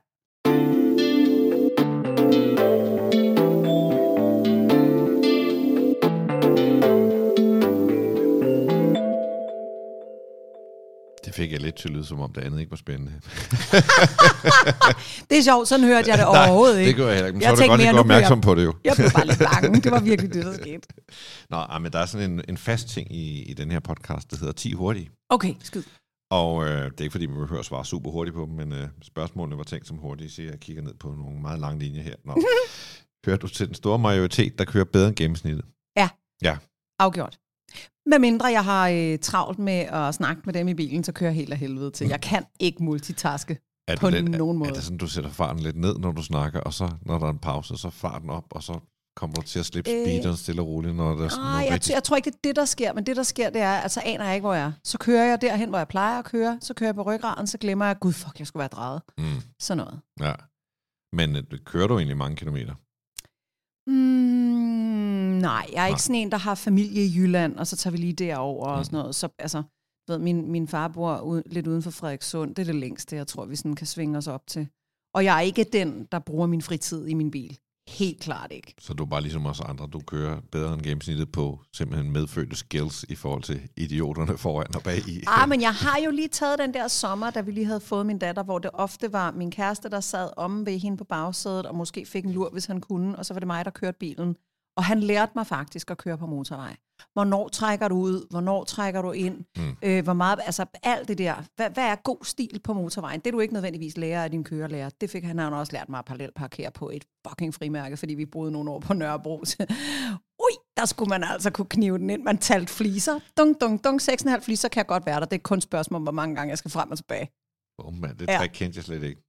Det 11.30 11.36
fik 11.36 11.52
jeg 11.52 11.60
lidt 11.60 11.74
til 11.74 11.90
lyd, 11.90 12.04
som 12.04 12.20
om 12.20 12.32
det 12.32 12.40
andet 12.40 12.60
ikke 12.60 12.70
var 12.70 12.76
spændende. 12.76 13.12
det 15.30 15.38
er 15.38 15.42
sjovt, 15.42 15.68
sådan 15.68 15.86
hørte 15.86 16.10
jeg 16.10 16.18
det 16.18 16.26
overhovedet 16.32 16.78
ikke. 16.78 16.88
det 16.88 16.96
gør 16.96 17.06
jeg 17.06 17.14
heller 17.14 17.26
ikke, 17.26 17.36
men 17.36 17.42
jeg 17.42 17.56
så 17.56 17.62
er 17.62 17.68
det 17.68 17.78
godt, 17.78 17.80
at 17.88 17.94
du 17.94 17.98
opmærksom 17.98 18.40
på 18.40 18.54
det 18.54 18.64
jo. 18.64 18.74
jeg 18.84 18.92
blev 18.96 19.10
bare 19.14 19.26
lidt 19.26 19.38
bange, 19.52 19.80
det 19.80 19.92
var 19.92 20.00
virkelig 20.00 20.34
det, 20.34 20.44
der 20.44 20.52
skete. 20.52 20.88
Nå, 21.50 21.78
men 21.80 21.92
der 21.92 21.98
er 21.98 22.06
sådan 22.06 22.30
en, 22.30 22.42
en 22.48 22.56
fast 22.56 22.88
ting 22.88 23.12
i, 23.12 23.42
i 23.42 23.54
den 23.54 23.70
her 23.70 23.80
podcast, 23.80 24.30
der 24.30 24.36
hedder 24.36 24.52
10 24.52 24.72
hurtige. 24.72 25.10
Okay, 25.28 25.54
skid. 25.62 25.82
Og 26.30 26.64
øh, 26.64 26.70
det 26.70 27.00
er 27.00 27.02
ikke, 27.02 27.12
fordi 27.12 27.26
man 27.26 27.38
behøver 27.40 27.60
at 27.60 27.66
svare 27.66 27.84
super 27.84 28.10
hurtigt 28.10 28.34
på 28.34 28.46
dem, 28.46 28.54
men 28.54 28.72
øh, 28.72 28.88
spørgsmålene 29.02 29.56
var 29.58 29.64
tænkt 29.64 29.86
som 29.86 29.96
hurtige, 29.96 30.30
så 30.30 30.42
jeg 30.42 30.60
kigger 30.60 30.82
ned 30.82 30.94
på 30.94 31.08
nogle 31.08 31.40
meget 31.40 31.60
lange 31.60 31.78
linjer 31.78 32.02
her. 32.02 32.14
Nå. 32.24 32.42
Hører 33.26 33.36
du 33.36 33.48
til 33.48 33.66
den 33.66 33.74
store 33.74 33.98
majoritet, 33.98 34.58
der 34.58 34.64
kører 34.64 34.84
bedre 34.84 35.08
end 35.08 35.16
gennemsnittet? 35.16 35.64
Ja. 35.96 36.08
Ja. 36.42 36.56
Afgjort. 36.98 37.38
Med 38.06 38.18
mindre 38.18 38.46
jeg 38.46 38.64
har 38.64 38.88
øh, 38.88 39.18
travlt 39.18 39.58
med 39.58 39.78
at 39.78 40.14
snakke 40.14 40.42
med 40.44 40.54
dem 40.54 40.68
i 40.68 40.74
bilen, 40.74 41.04
så 41.04 41.12
kører 41.12 41.30
jeg 41.30 41.36
helt 41.36 41.52
af 41.52 41.58
helvede 41.58 41.90
til. 41.90 42.08
Jeg 42.08 42.20
kan 42.20 42.44
ikke 42.60 42.84
multitaske 42.84 43.58
er 43.88 43.96
på 43.96 44.10
lidt, 44.10 44.30
nogen 44.30 44.58
måde. 44.58 44.70
Er 44.70 44.74
det 44.74 44.82
sådan, 44.82 44.98
du 44.98 45.06
sætter 45.06 45.30
farten 45.30 45.62
lidt 45.62 45.76
ned, 45.76 45.98
når 45.98 46.12
du 46.12 46.22
snakker, 46.22 46.60
og 46.60 46.74
så 46.74 46.90
når 47.02 47.18
der 47.18 47.26
er 47.26 47.30
en 47.30 47.38
pause, 47.38 47.76
så 47.76 47.90
farten 47.90 48.30
op, 48.30 48.44
og 48.50 48.62
så 48.62 48.80
Kommer 49.16 49.34
du 49.34 49.42
til 49.42 49.58
at 49.58 49.66
slippe 49.66 49.90
øh, 49.90 50.04
speederen 50.04 50.36
stille 50.36 50.62
og 50.62 50.66
roligt, 50.66 50.96
når 50.96 51.14
der 51.14 51.24
er 51.24 51.28
sådan 51.28 51.44
Nej, 51.44 51.66
jeg, 51.70 51.80
jeg 51.90 52.04
tror 52.04 52.16
ikke, 52.16 52.30
det 52.30 52.36
er 52.36 52.40
det, 52.44 52.56
der 52.56 52.64
sker. 52.64 52.92
Men 52.92 53.06
det, 53.06 53.16
der 53.16 53.22
sker, 53.22 53.50
det 53.50 53.60
er, 53.60 53.72
at 53.72 53.90
så 53.90 54.00
aner 54.04 54.24
jeg 54.24 54.34
ikke, 54.34 54.44
hvor 54.44 54.54
jeg 54.54 54.66
er. 54.66 54.72
Så 54.84 54.98
kører 54.98 55.24
jeg 55.24 55.40
derhen, 55.40 55.68
hvor 55.68 55.78
jeg 55.78 55.88
plejer 55.88 56.18
at 56.18 56.24
køre. 56.24 56.58
Så 56.60 56.74
kører 56.74 56.88
jeg 56.88 56.94
på 56.94 57.02
ryggraden, 57.02 57.46
så 57.46 57.58
glemmer 57.58 57.86
jeg, 57.86 57.98
gud, 58.00 58.12
fuck, 58.12 58.38
jeg 58.38 58.46
skulle 58.46 58.60
være 58.60 58.68
drejet. 58.68 59.02
Mm. 59.18 59.24
Sådan 59.60 59.84
noget. 59.84 60.00
Ja. 60.20 60.32
Men 61.12 61.36
øh, 61.36 61.42
kører 61.64 61.86
du 61.86 61.96
egentlig 61.96 62.16
mange 62.16 62.36
kilometer? 62.36 62.74
Mm, 63.86 64.69
nej, 65.40 65.66
jeg 65.72 65.76
er 65.76 65.80
nej. 65.80 65.88
ikke 65.88 66.02
sådan 66.02 66.14
en, 66.14 66.30
der 66.30 66.38
har 66.38 66.54
familie 66.54 67.04
i 67.04 67.16
Jylland, 67.16 67.56
og 67.56 67.66
så 67.66 67.76
tager 67.76 67.92
vi 67.92 67.98
lige 67.98 68.12
derover 68.12 68.68
mm. 68.68 68.78
og 68.78 68.84
sådan 68.84 68.98
noget. 68.98 69.14
Så, 69.14 69.28
altså, 69.38 69.62
ved, 70.08 70.18
min, 70.18 70.52
min 70.52 70.68
far 70.68 70.88
bor 70.88 71.20
ude, 71.20 71.42
lidt 71.46 71.66
uden 71.66 71.82
for 71.82 71.90
Frederikssund. 71.90 72.54
Det 72.54 72.62
er 72.62 72.66
det 72.72 72.74
længste, 72.74 73.16
jeg 73.16 73.26
tror, 73.26 73.44
vi 73.44 73.56
sådan 73.56 73.74
kan 73.74 73.86
svinge 73.86 74.18
os 74.18 74.26
op 74.26 74.46
til. 74.46 74.68
Og 75.14 75.24
jeg 75.24 75.36
er 75.36 75.40
ikke 75.40 75.64
den, 75.64 76.08
der 76.12 76.18
bruger 76.18 76.46
min 76.46 76.62
fritid 76.62 77.06
i 77.06 77.14
min 77.14 77.30
bil. 77.30 77.58
Helt 77.88 78.20
klart 78.20 78.52
ikke. 78.52 78.74
Så 78.80 78.94
du 78.94 79.02
er 79.02 79.06
bare 79.08 79.20
ligesom 79.20 79.46
os 79.46 79.60
andre, 79.60 79.86
du 79.86 80.00
kører 80.00 80.40
bedre 80.52 80.74
end 80.74 80.82
gennemsnittet 80.82 81.32
på 81.32 81.60
simpelthen 81.72 82.12
medfødte 82.12 82.56
skills 82.56 83.04
i 83.08 83.14
forhold 83.14 83.42
til 83.42 83.60
idioterne 83.76 84.38
foran 84.38 84.74
og 84.74 84.82
bag 84.82 85.08
i. 85.08 85.22
Ah, 85.26 85.48
men 85.48 85.60
jeg 85.60 85.74
har 85.74 86.00
jo 86.04 86.10
lige 86.10 86.28
taget 86.28 86.58
den 86.58 86.74
der 86.74 86.88
sommer, 86.88 87.30
da 87.30 87.40
vi 87.40 87.52
lige 87.52 87.66
havde 87.66 87.80
fået 87.80 88.06
min 88.06 88.18
datter, 88.18 88.42
hvor 88.42 88.58
det 88.58 88.70
ofte 88.74 89.12
var 89.12 89.30
min 89.30 89.50
kæreste, 89.50 89.90
der 89.90 90.00
sad 90.00 90.30
om 90.36 90.66
ved 90.66 90.78
hende 90.78 90.96
på 90.96 91.04
bagsædet, 91.04 91.66
og 91.66 91.74
måske 91.74 92.06
fik 92.06 92.24
en 92.24 92.32
lur, 92.32 92.50
hvis 92.50 92.66
han 92.66 92.80
kunne, 92.80 93.18
og 93.18 93.26
så 93.26 93.34
var 93.34 93.38
det 93.38 93.46
mig, 93.46 93.64
der 93.64 93.70
kørte 93.70 93.98
bilen. 93.98 94.36
Og 94.80 94.84
han 94.84 95.00
lærte 95.00 95.32
mig 95.34 95.46
faktisk 95.46 95.90
at 95.90 95.98
køre 95.98 96.18
på 96.18 96.26
motorvej. 96.26 96.76
Hvornår 97.12 97.48
trækker 97.48 97.88
du 97.88 97.94
ud? 97.94 98.26
Hvornår 98.30 98.64
trækker 98.64 99.02
du 99.02 99.12
ind? 99.12 99.44
Mm. 99.56 99.76
Øh, 99.82 100.04
hvor 100.04 100.12
meget, 100.12 100.38
altså 100.46 100.66
alt 100.82 101.08
det 101.08 101.18
der. 101.18 101.34
Hvad, 101.56 101.70
hvad 101.70 101.84
er 101.84 101.94
god 101.94 102.24
stil 102.24 102.60
på 102.64 102.72
motorvejen? 102.72 103.20
Det 103.20 103.32
du 103.32 103.40
ikke 103.40 103.54
nødvendigvis 103.54 103.96
lærer 103.96 104.24
af 104.24 104.30
din 104.30 104.44
kørelærer. 104.44 104.90
Det 105.00 105.10
fik 105.10 105.24
han, 105.24 105.38
han 105.38 105.52
også 105.52 105.72
lært 105.72 105.88
mig 105.88 105.98
at 105.98 106.04
parallelt 106.04 106.34
parkere 106.34 106.70
på 106.70 106.90
et 106.90 107.04
fucking 107.28 107.54
frimærke, 107.54 107.96
fordi 107.96 108.14
vi 108.14 108.26
boede 108.26 108.52
nogle 108.52 108.70
år 108.70 108.80
på 108.80 108.94
Nørrebro. 108.94 109.44
Ui, 110.44 110.52
der 110.76 110.84
skulle 110.84 111.08
man 111.08 111.24
altså 111.24 111.50
kunne 111.50 111.68
knive 111.68 111.98
den 111.98 112.10
ind. 112.10 112.22
Man 112.22 112.38
talte 112.38 112.72
fliser. 112.72 113.20
Dung, 113.38 113.60
dung, 113.60 113.84
dung. 113.84 114.02
6,5 114.02 114.40
fliser 114.40 114.68
kan 114.68 114.84
godt 114.84 115.06
være 115.06 115.20
der. 115.20 115.26
Det 115.26 115.36
er 115.36 115.42
kun 115.42 115.58
et 115.58 115.64
spørgsmål 115.64 115.96
om, 115.96 116.02
hvor 116.02 116.12
mange 116.12 116.34
gange 116.36 116.50
jeg 116.50 116.58
skal 116.58 116.70
frem 116.70 116.90
og 116.90 116.96
tilbage. 116.96 117.30
Oh, 117.78 117.94
man, 117.94 118.18
det 118.18 118.28
ja. 118.28 118.46
kendte 118.46 118.76
jeg 118.76 118.84
slet 118.84 119.02
ikke. 119.02 119.22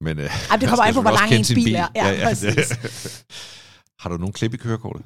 Men, 0.00 0.18
øh, 0.18 0.50
Ej, 0.50 0.56
det 0.56 0.68
kommer 0.70 0.84
an 0.84 0.94
på, 0.94 1.02
hvor 1.02 1.10
lang 1.10 1.32
en 1.32 1.44
bil, 1.48 1.64
bil 1.64 1.74
er. 1.74 1.88
Ja, 1.94 2.08
ja, 2.08 2.28
ja, 2.28 2.34
Har 3.98 4.10
du 4.10 4.16
nogen 4.16 4.32
klip 4.32 4.54
i 4.54 4.56
kørekortet? 4.56 5.04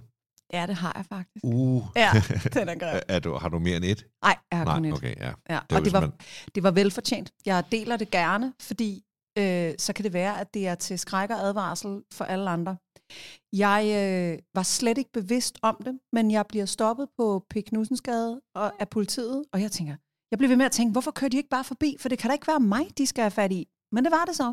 Ja, 0.53 0.67
det 0.67 0.75
har 0.75 0.93
jeg 0.97 1.07
faktisk. 1.07 1.45
Uh. 1.45 1.83
Ja, 1.97 2.11
den 2.55 2.69
er 2.69 2.79
grim. 2.79 3.01
er 3.09 3.19
du, 3.19 3.35
har 3.35 3.49
du 3.49 3.59
mere 3.59 3.77
end 3.77 3.85
et? 3.85 4.07
Nej, 4.25 4.37
jeg 4.51 4.59
har 4.59 4.65
Nej, 4.65 4.75
kun 4.75 4.85
et. 4.85 4.93
okay, 4.93 5.17
ja. 5.17 5.33
ja. 5.51 5.59
Det 5.71 5.79
og 5.79 5.85
det 5.85 5.93
var, 5.93 6.01
man... 6.01 6.13
det 6.55 6.63
var 6.63 6.71
velfortjent. 6.71 7.33
Jeg 7.47 7.65
deler 7.73 7.97
det 7.97 8.11
gerne, 8.11 8.53
fordi 8.61 9.05
øh, 9.39 9.75
så 9.79 9.93
kan 9.93 10.05
det 10.05 10.13
være, 10.13 10.41
at 10.41 10.55
det 10.55 10.67
er 10.67 10.75
til 10.75 10.99
skræk 10.99 11.31
og 11.31 11.37
advarsel 11.37 12.03
for 12.13 12.25
alle 12.25 12.51
andre. 12.51 12.77
Jeg 13.53 13.83
øh, 13.85 14.39
var 14.55 14.63
slet 14.63 14.99
ikke 14.99 15.13
bevidst 15.13 15.59
om 15.63 15.77
det, 15.85 15.99
men 16.13 16.31
jeg 16.31 16.47
bliver 16.47 16.67
stoppet 16.67 17.09
på 17.19 17.47
P. 17.51 17.55
Knudsensgade 17.67 18.41
og, 18.55 18.73
af 18.81 18.89
politiet, 18.89 19.45
og 19.53 19.63
jeg 19.63 19.73
tænker, 19.73 19.97
jeg 20.31 20.39
bliver 20.39 20.49
ved 20.49 20.57
med 20.57 20.67
at 20.67 20.73
tænke, 20.73 20.93
hvorfor 20.93 21.11
kører 21.11 21.29
de 21.29 21.37
ikke 21.37 21.49
bare 21.49 21.65
forbi? 21.65 21.97
For 22.01 22.09
det 22.09 22.19
kan 22.19 22.29
da 22.29 22.33
ikke 22.33 22.47
være 22.47 22.61
mig, 22.61 22.99
de 22.99 23.07
skal 23.07 23.23
have 23.23 23.31
fat 23.31 23.53
i. 23.53 23.69
Men 23.93 24.05
det 24.05 24.13
var 24.13 24.25
det 24.25 24.37
så. 24.37 24.53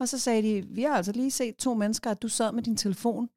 Og 0.00 0.08
så 0.08 0.18
sagde 0.18 0.42
de, 0.42 0.66
vi 0.68 0.82
har 0.82 0.96
altså 0.96 1.12
lige 1.12 1.30
set 1.30 1.56
to 1.56 1.74
mennesker, 1.74 2.10
at 2.10 2.22
du 2.22 2.28
sad 2.28 2.52
med 2.52 2.62
din 2.62 2.76
telefon 2.76 3.28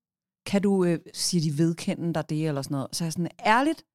kan 0.45 0.61
du, 0.61 0.85
øh, 0.85 0.99
siger 1.13 1.41
de, 1.41 1.57
vedkende 1.57 2.13
dig 2.13 2.29
det, 2.29 2.47
eller 2.47 2.61
sådan 2.61 2.75
noget. 2.75 2.95
Så 2.95 3.03
er 3.03 3.05
jeg 3.05 3.13
sådan, 3.13 3.31
ærligt, 3.45 3.85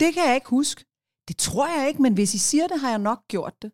det 0.00 0.14
kan 0.14 0.26
jeg 0.26 0.34
ikke 0.34 0.48
huske. 0.48 0.84
Det 1.28 1.36
tror 1.36 1.78
jeg 1.78 1.88
ikke, 1.88 2.02
men 2.02 2.14
hvis 2.14 2.34
I 2.34 2.38
siger 2.38 2.66
det, 2.66 2.80
har 2.80 2.90
jeg 2.90 2.98
nok 2.98 3.28
gjort 3.28 3.62
det. 3.62 3.72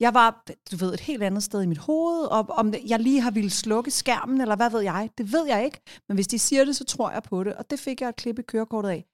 Jeg 0.00 0.14
var, 0.14 0.44
du 0.70 0.76
ved, 0.76 0.94
et 0.94 1.00
helt 1.00 1.22
andet 1.22 1.42
sted 1.42 1.62
i 1.62 1.66
mit 1.66 1.78
hoved, 1.78 2.24
og 2.24 2.50
om 2.50 2.74
jeg 2.86 3.00
lige 3.00 3.20
har 3.20 3.30
ville 3.30 3.50
slukke 3.50 3.90
skærmen, 3.90 4.40
eller 4.40 4.56
hvad 4.56 4.70
ved 4.70 4.80
jeg, 4.80 5.10
det 5.18 5.32
ved 5.32 5.46
jeg 5.46 5.64
ikke. 5.64 5.80
Men 6.08 6.14
hvis 6.14 6.26
de 6.26 6.38
siger 6.38 6.64
det, 6.64 6.76
så 6.76 6.84
tror 6.84 7.10
jeg 7.10 7.22
på 7.22 7.44
det, 7.44 7.54
og 7.54 7.70
det 7.70 7.78
fik 7.80 8.00
jeg 8.00 8.08
et 8.08 8.16
klip 8.16 8.38
i 8.38 8.42
kørekortet 8.42 8.88
af. 8.88 9.04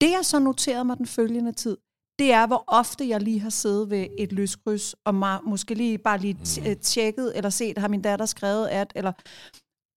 Det 0.00 0.10
jeg 0.10 0.24
så 0.24 0.38
noterede 0.38 0.84
mig 0.84 0.98
den 0.98 1.06
følgende 1.06 1.52
tid, 1.52 1.76
det 2.18 2.32
er, 2.32 2.46
hvor 2.46 2.64
ofte 2.66 3.08
jeg 3.08 3.20
lige 3.20 3.40
har 3.40 3.50
siddet 3.50 3.90
ved 3.90 4.06
et 4.18 4.32
lyskryds, 4.32 4.94
og 5.04 5.14
måske 5.44 5.74
lige 5.74 5.98
bare 5.98 6.18
lige 6.18 6.38
øh, 6.70 6.76
tjekket, 6.76 7.36
eller 7.36 7.50
set, 7.50 7.78
har 7.78 7.88
min 7.88 8.02
datter 8.02 8.26
skrevet 8.26 8.66
at, 8.66 8.92
eller... 8.94 9.12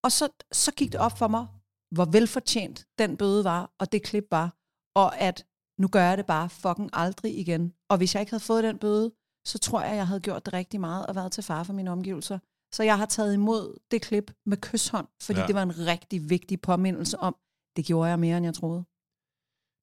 Og 0.03 0.11
så, 0.11 0.29
så 0.51 0.71
gik 0.71 0.91
det 0.91 0.99
op 0.99 1.17
for 1.17 1.27
mig, 1.27 1.47
hvor 1.91 2.05
velfortjent 2.05 2.87
den 2.99 3.17
bøde 3.17 3.43
var, 3.43 3.71
og 3.79 3.91
det 3.91 4.03
klip 4.03 4.27
var, 4.31 4.57
og 4.95 5.17
at 5.17 5.45
nu 5.79 5.87
gør 5.87 6.03
jeg 6.03 6.17
det 6.17 6.25
bare 6.25 6.49
fucking 6.49 6.89
aldrig 6.93 7.39
igen. 7.39 7.73
Og 7.89 7.97
hvis 7.97 8.15
jeg 8.15 8.21
ikke 8.21 8.31
havde 8.31 8.43
fået 8.43 8.63
den 8.63 8.77
bøde, 8.77 9.11
så 9.45 9.59
tror 9.59 9.81
jeg, 9.81 9.95
jeg 9.95 10.07
havde 10.07 10.19
gjort 10.19 10.45
det 10.45 10.53
rigtig 10.53 10.79
meget 10.79 11.05
og 11.05 11.15
været 11.15 11.31
til 11.31 11.43
far 11.43 11.63
for 11.63 11.73
mine 11.73 11.91
omgivelser. 11.91 12.39
Så 12.73 12.83
jeg 12.83 12.97
har 12.97 13.05
taget 13.05 13.33
imod 13.33 13.79
det 13.91 14.01
klip 14.01 14.31
med 14.45 14.57
kysshånd, 14.57 15.07
fordi 15.21 15.39
ja. 15.39 15.47
det 15.47 15.55
var 15.55 15.63
en 15.63 15.87
rigtig 15.87 16.29
vigtig 16.29 16.61
påmindelse 16.61 17.19
om, 17.19 17.35
det 17.75 17.85
gjorde 17.85 18.09
jeg 18.09 18.19
mere, 18.19 18.37
end 18.37 18.45
jeg 18.45 18.53
troede. 18.53 18.85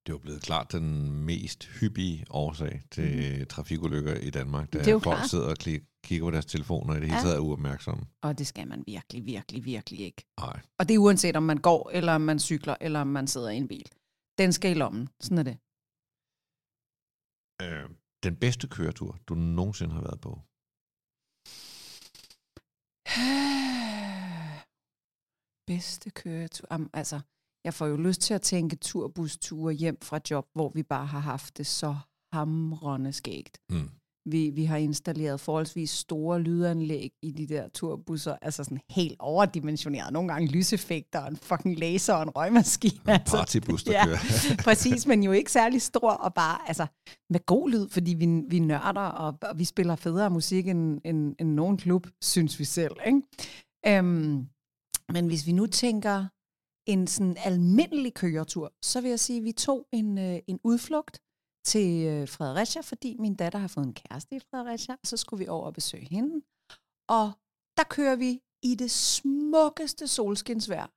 Det 0.05 0.13
jo 0.13 0.17
blevet 0.17 0.41
klart 0.41 0.71
den 0.71 1.11
mest 1.11 1.65
hyppige 1.65 2.25
årsag 2.29 2.83
til 2.91 3.39
mm. 3.39 3.45
trafikulykker 3.45 4.15
i 4.15 4.29
Danmark, 4.29 4.73
da 4.73 4.91
folk 4.93 5.03
klart. 5.03 5.29
sidder 5.29 5.49
og 5.49 5.57
kigger 6.05 6.25
på 6.25 6.31
deres 6.31 6.45
telefoner 6.45 6.93
og 6.93 6.97
i 6.97 7.01
det 7.01 7.07
hele 7.07 7.17
ja. 7.17 7.23
taget 7.23 7.35
er 7.35 7.39
uopmærksomme. 7.39 8.05
Og 8.21 8.37
det 8.37 8.47
skal 8.47 8.67
man 8.67 8.83
virkelig, 8.87 9.25
virkelig, 9.25 9.65
virkelig 9.65 9.99
ikke. 9.99 10.25
Nej. 10.39 10.59
Og 10.79 10.87
det 10.87 10.93
er 10.93 10.99
uanset 10.99 11.35
om 11.35 11.43
man 11.43 11.57
går, 11.57 11.89
eller 11.93 12.13
om 12.13 12.21
man 12.21 12.39
cykler, 12.39 12.75
eller 12.81 13.01
om 13.01 13.07
man 13.07 13.27
sidder 13.27 13.49
i 13.49 13.57
en 13.57 13.67
bil. 13.67 13.91
Den 14.37 14.53
skal 14.53 14.71
i 14.71 14.73
lommen. 14.73 15.09
Sådan 15.19 15.37
er 15.37 15.43
det. 15.43 15.57
Øh, 17.61 17.89
den 18.23 18.35
bedste 18.35 18.67
køretur, 18.67 19.17
du 19.27 19.35
nogensinde 19.35 19.93
har 19.93 20.01
været 20.01 20.21
på? 20.21 20.39
bedste 25.71 26.09
køretur? 26.09 26.67
Um, 26.75 26.89
altså, 26.93 27.21
jeg 27.63 27.73
får 27.73 27.85
jo 27.85 27.97
lyst 27.97 28.21
til 28.21 28.33
at 28.33 28.41
tænke 28.41 28.75
turbusture 28.75 29.73
hjem 29.73 29.97
fra 30.01 30.19
job, 30.29 30.47
hvor 30.53 30.69
vi 30.69 30.83
bare 30.83 31.05
har 31.05 31.19
haft 31.19 31.57
det 31.57 31.67
så 31.67 31.95
hamrende 32.33 33.13
skægt. 33.13 33.61
Mm. 33.69 33.89
Vi, 34.25 34.49
vi 34.49 34.63
har 34.63 34.77
installeret 34.77 35.39
forholdsvis 35.39 35.89
store 35.89 36.39
lydanlæg 36.39 37.11
i 37.21 37.31
de 37.31 37.47
der 37.47 37.67
turbusser, 37.69 38.35
altså 38.41 38.63
sådan 38.63 38.79
helt 38.89 39.15
overdimensioneret. 39.19 40.13
Nogle 40.13 40.29
gange 40.33 40.51
lyseffekter, 40.51 41.19
og 41.19 41.27
en 41.27 41.37
fucking 41.37 41.79
laser 41.79 42.13
og 42.13 42.23
en 42.23 42.29
røgmaskine. 42.29 42.99
En 43.03 43.09
altså, 43.09 43.37
partybus, 43.37 43.83
der 43.83 43.91
ja, 43.91 44.05
kører. 44.05 44.17
præcis, 44.67 45.07
men 45.07 45.23
jo 45.23 45.31
ikke 45.31 45.51
særlig 45.51 45.81
stor, 45.81 46.11
og 46.11 46.33
bare 46.33 46.67
altså, 46.67 46.85
med 47.29 47.45
god 47.45 47.69
lyd, 47.69 47.89
fordi 47.89 48.13
vi, 48.13 48.41
vi 48.49 48.59
nørder, 48.59 49.01
og, 49.01 49.37
og 49.41 49.59
vi 49.59 49.65
spiller 49.65 49.95
federe 49.95 50.29
musik 50.29 50.67
end, 50.67 51.01
end, 51.05 51.35
end 51.39 51.49
nogen 51.49 51.77
klub, 51.77 52.07
synes 52.21 52.59
vi 52.59 52.65
selv. 52.65 52.95
Ikke? 53.05 53.21
Øhm, 53.87 54.45
men 55.13 55.27
hvis 55.27 55.47
vi 55.47 55.51
nu 55.51 55.65
tænker 55.65 56.25
en 56.85 57.07
sådan 57.07 57.37
almindelig 57.45 58.13
køretur, 58.13 58.73
så 58.81 59.01
vil 59.01 59.09
jeg 59.09 59.19
sige, 59.19 59.37
at 59.37 59.43
vi 59.43 59.51
tog 59.51 59.87
en, 59.91 60.17
øh, 60.17 60.39
en 60.47 60.59
udflugt 60.63 61.21
til 61.65 62.07
øh, 62.07 62.27
Fredericia, 62.27 62.81
fordi 62.81 63.15
min 63.19 63.35
datter 63.35 63.59
har 63.59 63.67
fået 63.67 63.85
en 63.85 63.93
kæreste 63.93 64.35
i 64.35 64.39
Fredericia, 64.39 64.93
og 64.93 65.07
så 65.11 65.17
skulle 65.17 65.39
vi 65.43 65.47
over 65.47 65.65
og 65.65 65.73
besøge 65.73 66.07
hende. 66.15 66.45
Og 67.17 67.25
der 67.77 67.83
kører 67.95 68.15
vi 68.15 68.31
i 68.69 68.75
det 68.75 68.91
smukkeste 68.91 70.07
solskinsvejr. 70.07 70.87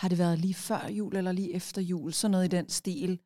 Har 0.00 0.08
det 0.08 0.18
været 0.18 0.38
lige 0.38 0.54
før 0.54 0.88
jul 0.88 1.16
eller 1.16 1.32
lige 1.32 1.52
efter 1.54 1.82
jul, 1.82 2.12
sådan 2.12 2.30
noget 2.30 2.44
i 2.44 2.56
den 2.56 2.68
stil. 2.68 3.20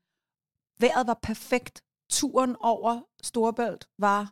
Vejret 0.80 1.06
var 1.06 1.18
perfekt. 1.22 1.76
Turen 2.10 2.56
over 2.60 3.02
Storebælt 3.22 3.88
var 3.98 4.22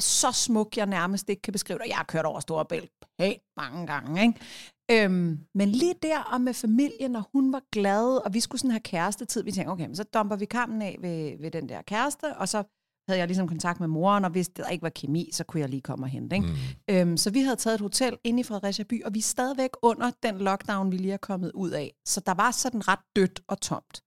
så 0.00 0.32
smuk, 0.32 0.76
jeg 0.76 0.86
nærmest 0.86 1.28
ikke 1.28 1.42
kan 1.42 1.52
beskrive 1.52 1.78
det. 1.78 1.88
Jeg 1.88 1.96
har 1.96 2.04
kørt 2.04 2.24
over 2.24 2.40
Storebælt 2.40 2.92
pænt 3.18 3.42
mange 3.56 3.86
gange. 3.86 4.22
Ikke? 4.22 4.40
Øhm, 4.90 5.38
men 5.54 5.68
lige 5.68 5.94
der 6.02 6.18
og 6.18 6.40
med 6.40 6.54
familien, 6.54 7.16
og 7.16 7.24
hun 7.32 7.52
var 7.52 7.62
glad, 7.72 8.24
og 8.26 8.34
vi 8.34 8.40
skulle 8.40 8.60
sådan 8.60 8.70
have 8.70 8.80
kærestetid, 8.80 9.42
vi 9.42 9.52
tænkte, 9.52 9.70
okay, 9.70 9.86
men 9.86 9.96
så 9.96 10.04
dumper 10.04 10.36
vi 10.36 10.44
kampen 10.44 10.82
af 10.82 10.96
ved, 11.00 11.40
ved 11.40 11.50
den 11.50 11.68
der 11.68 11.82
kæreste, 11.82 12.36
og 12.36 12.48
så 12.48 12.64
havde 13.08 13.18
jeg 13.18 13.26
ligesom 13.28 13.48
kontakt 13.48 13.80
med 13.80 13.88
moren, 13.88 14.24
og 14.24 14.30
hvis 14.30 14.48
der 14.48 14.68
ikke 14.68 14.82
var 14.82 14.88
kemi, 14.88 15.30
så 15.32 15.44
kunne 15.44 15.60
jeg 15.60 15.68
lige 15.68 15.80
komme 15.80 16.04
og 16.04 16.08
hente. 16.08 16.36
Ikke? 16.36 16.48
Mm. 16.48 16.94
Øhm, 16.94 17.16
så 17.16 17.30
vi 17.30 17.40
havde 17.40 17.56
taget 17.56 17.74
et 17.74 17.80
hotel 17.80 18.18
inde 18.24 18.40
i 18.40 18.42
Fredericia 18.42 18.84
by, 18.84 19.04
og 19.04 19.14
vi 19.14 19.18
er 19.18 19.22
stadigvæk 19.22 19.70
under 19.82 20.10
den 20.22 20.38
lockdown, 20.38 20.92
vi 20.92 20.96
lige 20.96 21.12
er 21.12 21.16
kommet 21.16 21.52
ud 21.52 21.70
af. 21.70 21.94
Så 22.06 22.20
der 22.20 22.34
var 22.34 22.50
sådan 22.50 22.88
ret 22.88 22.98
dødt 23.16 23.40
og 23.48 23.60
tomt. 23.60 24.02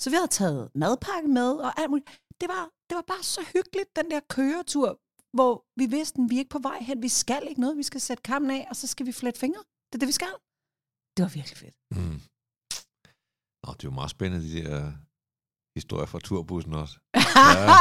Så 0.00 0.10
vi 0.10 0.16
havde 0.16 0.28
taget 0.28 0.70
madpakke 0.74 1.28
med, 1.28 1.52
og 1.52 1.80
alt 1.80 1.90
muligt. 1.90 2.08
Det 2.40 2.48
var, 2.48 2.68
det 2.90 2.96
var 2.96 3.04
bare 3.06 3.22
så 3.22 3.40
hyggeligt, 3.54 3.96
den 3.96 4.10
der 4.10 4.20
køretur, 4.28 4.98
hvor 5.36 5.64
vi 5.76 5.86
vidste, 5.86 6.22
at 6.22 6.30
vi 6.30 6.34
er 6.34 6.38
ikke 6.38 6.56
på 6.56 6.58
vej 6.58 6.78
hen. 6.80 7.02
Vi 7.02 7.08
skal 7.08 7.42
ikke 7.48 7.60
noget. 7.60 7.76
Vi 7.76 7.82
skal 7.82 8.00
sætte 8.00 8.22
kampen 8.22 8.50
af, 8.50 8.66
og 8.70 8.76
så 8.76 8.86
skal 8.86 9.06
vi 9.06 9.12
flette 9.12 9.40
fingre. 9.40 9.62
Det 9.92 9.94
er 9.94 9.98
det, 9.98 10.08
vi 10.08 10.12
skal. 10.20 10.34
Det 11.16 11.22
var 11.22 11.28
virkelig 11.28 11.58
fedt. 11.64 11.76
Mm. 11.96 12.18
Nå, 13.62 13.68
det 13.72 13.84
er 13.84 13.90
jo 13.90 13.98
meget 14.00 14.10
spændende, 14.10 14.46
de 14.46 14.64
der 14.64 14.92
historier 15.78 16.06
fra 16.06 16.18
turbussen 16.18 16.72
også. 16.74 16.96
Ja, 17.36 17.76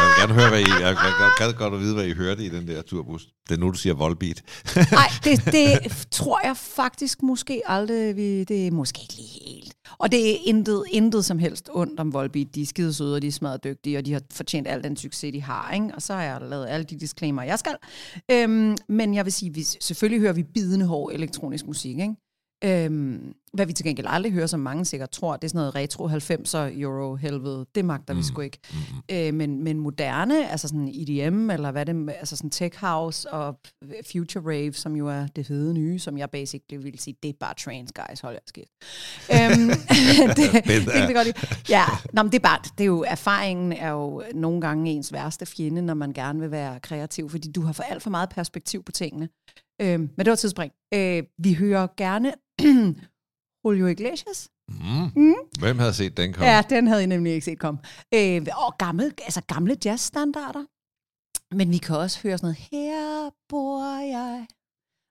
jeg 0.00 0.08
vil 0.08 0.16
gerne 0.20 0.34
høre, 0.40 0.48
hvad 0.48 0.60
I, 0.60 0.82
jeg 0.86 0.96
kan 0.96 1.46
godt, 1.46 1.56
godt 1.56 1.74
at 1.74 1.80
vide, 1.80 1.94
hvad 1.94 2.06
I 2.06 2.12
hørte 2.12 2.44
i 2.44 2.48
den 2.48 2.68
der 2.68 2.82
turbus. 2.82 3.28
Det 3.48 3.54
er 3.54 3.60
nu, 3.60 3.70
du 3.70 3.78
siger 3.78 3.94
voldbeat. 3.94 4.42
Nej, 4.92 5.08
det, 5.24 5.44
det 5.44 6.06
tror 6.10 6.40
jeg 6.46 6.56
faktisk 6.56 7.22
måske 7.22 7.62
aldrig, 7.66 8.16
vi, 8.16 8.44
det 8.44 8.66
er 8.66 8.70
måske 8.70 9.00
ikke 9.02 9.14
lige 9.14 9.54
helt. 9.54 9.74
Og 9.98 10.12
det 10.12 10.30
er 10.30 10.36
intet, 10.44 10.84
intet 10.90 11.24
som 11.24 11.38
helst 11.38 11.68
ondt 11.72 12.00
om 12.00 12.12
voldbeat. 12.12 12.54
De 12.54 12.62
er 12.62 12.66
skide 12.66 12.94
søde, 12.94 13.14
og 13.14 13.22
de 13.22 13.26
er 13.26 13.32
smadret 13.32 13.64
dygtige, 13.64 13.98
og 13.98 14.06
de 14.06 14.12
har 14.12 14.22
fortjent 14.32 14.68
al 14.68 14.82
den 14.82 14.96
succes, 14.96 15.32
de 15.32 15.42
har. 15.42 15.72
Ikke? 15.72 15.86
Og 15.94 16.02
så 16.02 16.14
har 16.14 16.22
jeg 16.22 16.40
lavet 16.40 16.66
alle 16.68 16.84
de 16.84 17.00
disclaimer, 17.00 17.42
jeg 17.42 17.58
skal. 17.58 17.74
Øhm, 18.30 18.76
men 18.88 19.14
jeg 19.14 19.24
vil 19.24 19.32
sige, 19.32 19.54
vi, 19.54 19.62
selvfølgelig 19.62 20.20
hører 20.20 20.32
vi 20.32 20.42
bidende 20.42 20.86
hård 20.86 21.12
elektronisk 21.12 21.66
musik. 21.66 21.98
Ikke? 21.98 22.14
Øhm, 22.64 23.34
hvad 23.52 23.66
vi 23.66 23.72
til 23.72 23.84
gengæld 23.84 24.06
aldrig 24.10 24.32
hører, 24.32 24.46
som 24.46 24.60
mange 24.60 24.84
sikkert 24.84 25.10
tror, 25.10 25.36
det 25.36 25.44
er 25.44 25.48
sådan 25.48 25.58
noget 25.58 25.74
retro 25.74 26.08
90'er 26.08 26.80
euro 26.80 27.16
helvede. 27.16 27.66
Det 27.74 27.84
magter 27.84 28.14
mm. 28.14 28.18
vi 28.18 28.24
sgu 28.24 28.40
ikke. 28.40 28.58
Mm. 28.72 28.78
Øh, 29.16 29.34
men, 29.34 29.64
men 29.64 29.78
moderne, 29.80 30.50
altså 30.50 30.68
sådan 30.68 30.88
EDM, 30.88 31.50
eller 31.50 31.70
hvad 31.70 31.86
det 31.86 32.10
altså 32.18 32.36
sådan 32.36 32.50
tech 32.50 32.78
house 32.78 33.30
og 33.30 33.60
future 34.12 34.44
rave, 34.46 34.72
som 34.72 34.96
jo 34.96 35.08
er 35.08 35.26
det 35.26 35.46
fede 35.46 35.74
nye, 35.74 35.98
som 35.98 36.18
jeg 36.18 36.30
basically 36.30 36.84
vil 36.84 36.98
sige, 36.98 37.16
det 37.22 37.28
er 37.28 37.32
bare 37.40 37.54
trans 37.54 37.92
guys, 37.92 38.20
hold 38.20 38.34
jer 38.34 38.40
skidt. 38.46 38.68
øhm, 39.32 39.68
det, 40.36 40.64
det, 40.64 41.08
det, 41.08 41.14
godt 41.14 41.26
lide. 41.26 41.36
Ja, 41.68 41.84
nå, 42.12 42.22
men 42.22 42.32
det 42.32 42.38
er 42.38 42.42
bare, 42.42 42.58
det 42.78 42.84
er 42.84 42.88
jo, 42.88 43.04
erfaringen 43.08 43.72
er 43.72 43.90
jo 43.90 44.22
nogle 44.34 44.60
gange 44.60 44.90
ens 44.90 45.12
værste 45.12 45.46
fjende, 45.46 45.82
når 45.82 45.94
man 45.94 46.12
gerne 46.12 46.40
vil 46.40 46.50
være 46.50 46.80
kreativ, 46.80 47.30
fordi 47.30 47.52
du 47.52 47.60
har 47.60 47.72
for 47.72 47.82
alt 47.82 48.02
for 48.02 48.10
meget 48.10 48.28
perspektiv 48.28 48.82
på 48.84 48.92
tingene. 48.92 49.28
Øhm, 49.82 50.10
men 50.16 50.26
det 50.26 50.30
var 50.30 50.36
tidsspring. 50.36 50.72
Øh, 50.94 51.22
vi 51.38 51.54
hører 51.54 51.86
gerne 51.96 52.32
Julio 53.64 53.86
Iglesias. 53.86 54.48
Mm. 54.68 55.22
Mm. 55.22 55.34
Hvem 55.58 55.78
havde 55.78 55.94
set 55.94 56.16
den 56.16 56.32
komme? 56.32 56.50
Ja, 56.50 56.62
den 56.70 56.86
havde 56.86 57.02
I 57.02 57.06
nemlig 57.06 57.32
ikke 57.32 57.44
set 57.44 57.58
komme. 57.58 57.80
Øh, 58.14 58.46
og 58.66 58.78
gamle, 58.78 59.04
altså 59.04 59.42
gamle 59.48 59.76
jazzstandarder. 59.84 60.64
Men 61.54 61.70
vi 61.70 61.78
kan 61.78 61.96
også 61.96 62.20
høre 62.22 62.38
sådan 62.38 62.46
noget, 62.46 62.56
her 62.56 63.30
bor 63.48 64.00
jeg, 64.00 64.46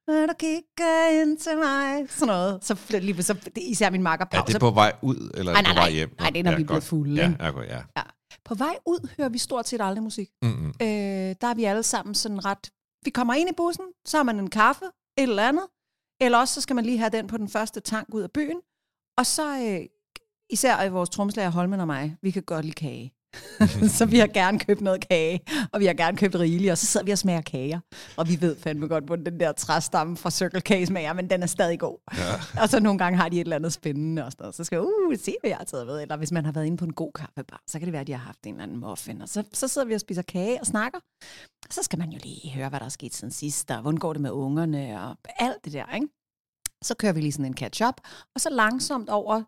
når 0.07 0.25
du 0.25 0.33
kigger 0.39 1.21
ind 1.21 1.37
til 1.37 1.57
mig. 1.57 2.09
Sådan 2.09 2.27
noget. 2.27 2.63
Så, 2.63 2.99
lige, 2.99 3.23
så 3.23 3.33
det, 3.33 3.57
især 3.57 3.89
min 3.89 4.03
makker 4.03 4.25
Er 4.31 4.41
det 4.41 4.59
på 4.59 4.71
vej 4.71 4.93
ud, 5.01 5.31
eller 5.33 5.51
nej, 5.53 5.61
nej, 5.61 5.73
på 5.73 5.79
vej 5.79 5.91
hjem? 5.91 6.15
Nej, 6.19 6.29
det 6.29 6.39
er, 6.39 6.43
når 6.43 6.51
ja, 6.51 6.57
vi 6.57 6.63
bliver 6.63 6.79
fulde. 6.79 7.15
Ja, 7.15 7.33
ja, 7.39 7.61
ja. 7.61 7.81
ja. 7.97 8.03
På 8.45 8.55
vej 8.55 8.77
ud 8.85 9.09
hører 9.17 9.29
vi 9.29 9.37
stort 9.37 9.67
set 9.67 9.81
aldrig 9.81 10.03
musik. 10.03 10.29
Mm-hmm. 10.41 10.67
Øh, 10.81 11.35
der 11.41 11.47
er 11.47 11.55
vi 11.55 11.63
alle 11.63 11.83
sammen 11.83 12.15
sådan 12.15 12.45
ret... 12.45 12.71
Vi 13.05 13.09
kommer 13.09 13.33
ind 13.33 13.49
i 13.49 13.53
bussen, 13.57 13.85
så 14.05 14.17
har 14.17 14.23
man 14.23 14.39
en 14.39 14.49
kaffe, 14.49 14.85
et 15.17 15.23
eller 15.23 15.47
andet, 15.47 15.67
eller 16.21 16.37
også 16.37 16.53
så 16.53 16.61
skal 16.61 16.75
man 16.75 16.85
lige 16.85 16.97
have 16.97 17.09
den 17.09 17.27
på 17.27 17.37
den 17.37 17.49
første 17.49 17.79
tank 17.79 18.07
ud 18.13 18.21
af 18.21 18.31
byen. 18.31 18.61
Og 19.17 19.25
så 19.25 19.59
øh, 19.59 19.85
især 20.49 20.83
i 20.83 20.89
vores 20.89 21.09
tromslager 21.09 21.49
Holmen 21.49 21.79
og 21.79 21.87
mig, 21.87 22.17
vi 22.21 22.31
kan 22.31 22.43
godt 22.43 22.65
lide 22.65 22.75
kage. 22.75 23.13
så 23.97 24.05
vi 24.05 24.19
har 24.19 24.27
gerne 24.27 24.59
købt 24.59 24.81
noget 24.81 25.07
kage, 25.09 25.39
og 25.73 25.79
vi 25.79 25.85
har 25.85 25.93
gerne 25.93 26.17
købt 26.17 26.35
rigeligt, 26.35 26.71
og 26.71 26.77
så 26.77 26.85
sidder 26.85 27.05
vi 27.05 27.11
og 27.11 27.17
smager 27.17 27.41
kager. 27.41 27.79
Og 28.17 28.27
vi 28.27 28.41
ved 28.41 28.55
fandme 28.55 28.87
godt, 28.87 29.03
hvor 29.03 29.15
den 29.15 29.39
der 29.39 29.51
træstamme 29.51 30.17
fra 30.17 30.31
Circle 30.31 30.61
K 30.61 30.87
smager, 30.87 31.13
men 31.13 31.29
den 31.29 31.43
er 31.43 31.47
stadig 31.47 31.79
god. 31.79 31.97
Ja. 32.17 32.61
Og 32.61 32.69
så 32.69 32.79
nogle 32.79 32.99
gange 32.99 33.17
har 33.17 33.29
de 33.29 33.35
et 33.35 33.41
eller 33.41 33.55
andet 33.55 33.73
spændende 33.73 34.25
og 34.25 34.31
sådan 34.31 34.43
noget. 34.43 34.55
Så 34.55 34.63
skal 34.63 34.81
uh, 34.81 35.15
se 35.17 35.35
hvad 35.41 35.49
jeg 35.49 35.57
har 35.57 35.65
taget 35.65 35.87
med. 35.87 36.01
Eller 36.01 36.17
hvis 36.17 36.31
man 36.31 36.45
har 36.45 36.51
været 36.51 36.65
inde 36.65 36.77
på 36.77 36.85
en 36.85 36.93
god 36.93 37.11
kaffebar, 37.15 37.61
så 37.67 37.79
kan 37.79 37.85
det 37.85 37.93
være, 37.93 38.01
at 38.01 38.07
de 38.07 38.11
har 38.11 38.19
haft 38.19 38.43
en 38.43 38.53
eller 38.53 38.63
anden 38.63 38.79
muffin. 38.79 39.21
Og 39.21 39.29
så, 39.29 39.43
så 39.53 39.67
sidder 39.67 39.87
vi 39.87 39.93
og 39.93 39.99
spiser 39.99 40.21
kage 40.21 40.59
og 40.59 40.65
snakker. 40.65 40.99
Og 41.67 41.73
så 41.73 41.83
skal 41.83 41.99
man 41.99 42.09
jo 42.09 42.19
lige 42.23 42.51
høre, 42.51 42.69
hvad 42.69 42.79
der 42.79 42.85
er 42.85 42.89
sket 42.89 43.13
siden 43.13 43.31
sidst, 43.31 43.71
og 43.71 43.81
hvordan 43.81 43.97
går 43.97 44.13
det 44.13 44.21
med 44.21 44.31
ungerne, 44.31 45.01
og 45.01 45.17
alt 45.39 45.65
det 45.65 45.73
der, 45.73 45.95
ikke? 45.95 46.07
Så 46.83 46.95
kører 46.95 47.13
vi 47.13 47.21
lige 47.21 47.31
sådan 47.31 47.45
en 47.45 47.57
catch-up, 47.57 47.95
og 48.35 48.41
så 48.41 48.49
langsomt 48.49 49.09
over, 49.09 49.43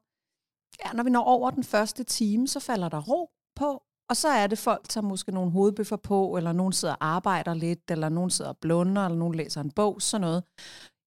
ja, 0.85 0.91
når 0.93 1.03
vi 1.03 1.09
når 1.09 1.23
over 1.23 1.51
den 1.51 1.63
første 1.63 2.03
time, 2.03 2.47
så 2.47 2.59
falder 2.59 2.89
der 2.89 3.01
ro 3.01 3.29
på, 3.55 3.83
og 4.11 4.17
så 4.17 4.27
er 4.27 4.47
det 4.47 4.57
folk, 4.57 4.93
der 4.93 5.01
måske 5.01 5.31
nogle 5.31 5.51
hovedbøffer 5.51 5.95
på, 5.95 6.37
eller 6.37 6.53
nogen 6.53 6.73
sidder 6.73 6.93
og 6.93 7.05
arbejder 7.05 7.53
lidt, 7.53 7.91
eller 7.91 8.09
nogen 8.09 8.29
sidder 8.29 8.51
og 8.51 8.57
blunder, 8.57 9.05
eller 9.05 9.17
nogen 9.17 9.35
læser 9.35 9.61
en 9.61 9.71
bog, 9.71 10.01
sådan 10.01 10.21
noget. 10.21 10.43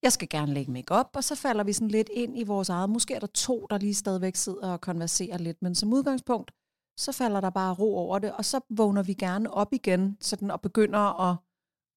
Jeg 0.03 0.13
skal 0.13 0.29
gerne 0.29 0.55
lægge 0.55 0.73
mig 0.73 0.85
op, 0.91 1.11
og 1.15 1.25
så 1.25 1.35
falder 1.35 1.65
vi 1.65 1.73
sådan 1.73 1.89
lidt 1.89 2.09
ind 2.13 2.39
i 2.39 2.43
vores 2.43 2.69
eget. 2.69 2.91
Måske 2.91 3.15
er 3.15 3.19
der 3.19 3.27
to, 3.27 3.67
der 3.71 3.79
lige 3.79 3.95
stadigvæk 3.95 4.37
sidder 4.37 4.73
og 4.73 4.81
konverserer 4.81 5.39
lidt, 5.39 5.63
men 5.63 5.75
som 5.75 5.93
udgangspunkt, 5.93 6.51
så 6.99 7.13
falder 7.13 7.41
der 7.41 7.51
bare 7.51 7.75
ro 7.75 7.97
over 7.97 8.19
det, 8.19 8.33
og 8.33 8.45
så 8.45 8.61
vågner 8.71 9.03
vi 9.03 9.15
gerne 9.15 9.51
op 9.51 9.73
igen, 9.73 10.17
sådan, 10.21 10.51
og 10.51 10.61
begynder 10.61 11.21
at, 11.31 11.37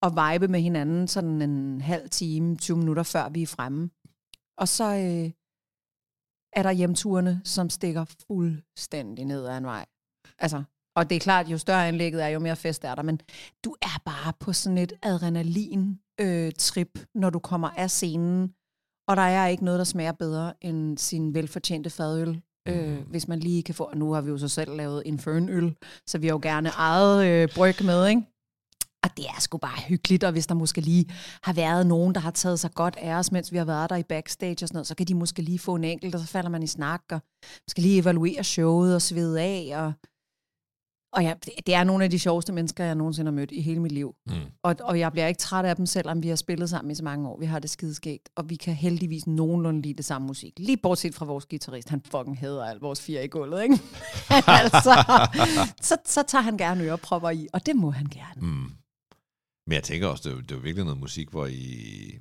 at 0.01 0.11
vibe 0.11 0.47
med 0.47 0.61
hinanden 0.61 1.07
sådan 1.07 1.41
en 1.41 1.81
halv 1.81 2.09
time, 2.09 2.55
20 2.55 2.77
minutter 2.77 3.03
før 3.03 3.29
vi 3.29 3.41
er 3.41 3.47
fremme. 3.47 3.89
Og 4.57 4.67
så 4.67 4.83
øh, 4.83 5.31
er 6.53 6.63
der 6.63 6.71
hjemturene, 6.71 7.41
som 7.43 7.69
stikker 7.69 8.05
fuldstændig 8.27 9.25
ned 9.25 9.45
ad 9.45 9.57
en 9.57 9.65
vej. 9.65 9.85
Altså, 10.39 10.63
og 10.95 11.09
det 11.09 11.15
er 11.15 11.19
klart, 11.19 11.49
jo 11.49 11.57
større 11.57 11.87
anlægget 11.87 12.23
er, 12.23 12.27
jo 12.27 12.39
mere 12.39 12.55
fest 12.55 12.83
er 12.83 12.95
der, 12.95 13.03
men 13.03 13.21
du 13.65 13.75
er 13.81 14.01
bare 14.05 14.33
på 14.39 14.53
sådan 14.53 14.77
et 14.77 14.93
adrenalin-trip, 15.03 16.99
øh, 16.99 17.05
når 17.15 17.29
du 17.29 17.39
kommer 17.39 17.69
af 17.69 17.91
scenen, 17.91 18.53
og 19.07 19.17
der 19.17 19.21
er 19.21 19.47
ikke 19.47 19.65
noget, 19.65 19.77
der 19.77 19.83
smager 19.83 20.11
bedre 20.11 20.53
end 20.61 20.97
sin 20.97 21.33
velfortjente 21.33 21.89
fadøl, 21.89 22.41
øh, 22.67 22.97
mm. 22.97 23.03
hvis 23.09 23.27
man 23.27 23.39
lige 23.39 23.63
kan 23.63 23.75
få, 23.75 23.91
nu 23.95 24.11
har 24.11 24.21
vi 24.21 24.29
jo 24.29 24.37
så 24.37 24.47
selv 24.47 24.75
lavet 24.75 25.03
Infernøl, 25.05 25.75
så 26.07 26.17
vi 26.17 26.27
har 26.27 26.33
jo 26.33 26.39
gerne 26.43 26.69
eget 26.69 27.25
øh, 27.27 27.49
bryg 27.55 27.85
med, 27.85 28.07
ikke? 28.07 28.21
Og 29.03 29.17
det 29.17 29.25
er 29.25 29.39
sgu 29.39 29.57
bare 29.57 29.81
hyggeligt, 29.87 30.23
og 30.23 30.31
hvis 30.31 30.47
der 30.47 30.55
måske 30.55 30.81
lige 30.81 31.05
har 31.43 31.53
været 31.53 31.87
nogen, 31.87 32.15
der 32.15 32.21
har 32.21 32.31
taget 32.31 32.59
sig 32.59 32.71
godt 32.73 32.95
af 33.01 33.13
os, 33.13 33.31
mens 33.31 33.51
vi 33.51 33.57
har 33.57 33.65
været 33.65 33.89
der 33.89 33.95
i 33.95 34.03
backstage 34.03 34.63
og 34.63 34.67
sådan 34.67 34.75
noget, 34.75 34.87
så 34.87 34.95
kan 34.95 35.07
de 35.07 35.13
måske 35.13 35.41
lige 35.41 35.59
få 35.59 35.75
en 35.75 35.83
enkelt, 35.83 36.15
og 36.15 36.21
så 36.21 36.27
falder 36.27 36.49
man 36.49 36.63
i 36.63 36.67
snak, 36.67 37.01
og 37.11 37.19
skal 37.67 37.83
lige 37.83 38.01
evaluere 38.01 38.43
showet 38.43 38.95
og 38.95 39.01
svede 39.01 39.41
af, 39.41 39.71
og, 39.75 39.93
og 41.13 41.23
ja, 41.23 41.33
det 41.65 41.75
er 41.75 41.83
nogle 41.83 42.03
af 42.03 42.09
de 42.09 42.19
sjoveste 42.19 42.53
mennesker, 42.53 42.83
jeg 42.83 42.95
nogensinde 42.95 43.31
har 43.31 43.35
mødt 43.35 43.51
i 43.51 43.61
hele 43.61 43.79
mit 43.79 43.91
liv. 43.91 44.15
Mm. 44.25 44.33
Og, 44.63 44.75
og 44.79 44.99
jeg 44.99 45.11
bliver 45.11 45.27
ikke 45.27 45.39
træt 45.39 45.65
af 45.65 45.75
dem, 45.75 45.85
selvom 45.85 46.23
vi 46.23 46.27
har 46.27 46.35
spillet 46.35 46.69
sammen 46.69 46.91
i 46.91 46.95
så 46.95 47.03
mange 47.03 47.29
år. 47.29 47.39
Vi 47.39 47.45
har 47.45 47.59
det 47.59 47.69
skideskægt, 47.69 48.29
og 48.35 48.49
vi 48.49 48.55
kan 48.55 48.73
heldigvis 48.73 49.27
nogenlunde 49.27 49.81
lide 49.81 49.93
det 49.93 50.05
samme 50.05 50.27
musik. 50.27 50.53
Lige 50.57 50.77
bortset 50.77 51.15
fra 51.15 51.25
vores 51.25 51.45
guitarist, 51.45 51.89
han 51.89 52.01
fucking 52.11 52.39
hader 52.39 52.65
alt 52.65 52.81
vores 52.81 53.01
fire 53.01 53.25
i 53.25 53.27
gulvet, 53.27 53.63
ikke? 53.63 53.79
altså, 54.61 54.93
så, 55.81 55.97
så 56.05 56.23
tager 56.27 56.41
han 56.41 56.57
gerne 56.57 56.83
ørepropper 56.83 57.29
i, 57.29 57.47
og 57.53 57.65
det 57.65 57.75
må 57.75 57.91
han 57.91 58.05
gerne. 58.05 58.41
Mm. 58.41 58.71
Men 59.67 59.73
jeg 59.73 59.83
tænker 59.83 60.07
også, 60.07 60.29
det 60.29 60.37
er, 60.37 60.41
det 60.41 60.51
er 60.51 60.59
virkelig 60.59 60.85
noget 60.85 60.99
musik, 60.99 61.29
hvor 61.29 61.45
I, 61.45 62.17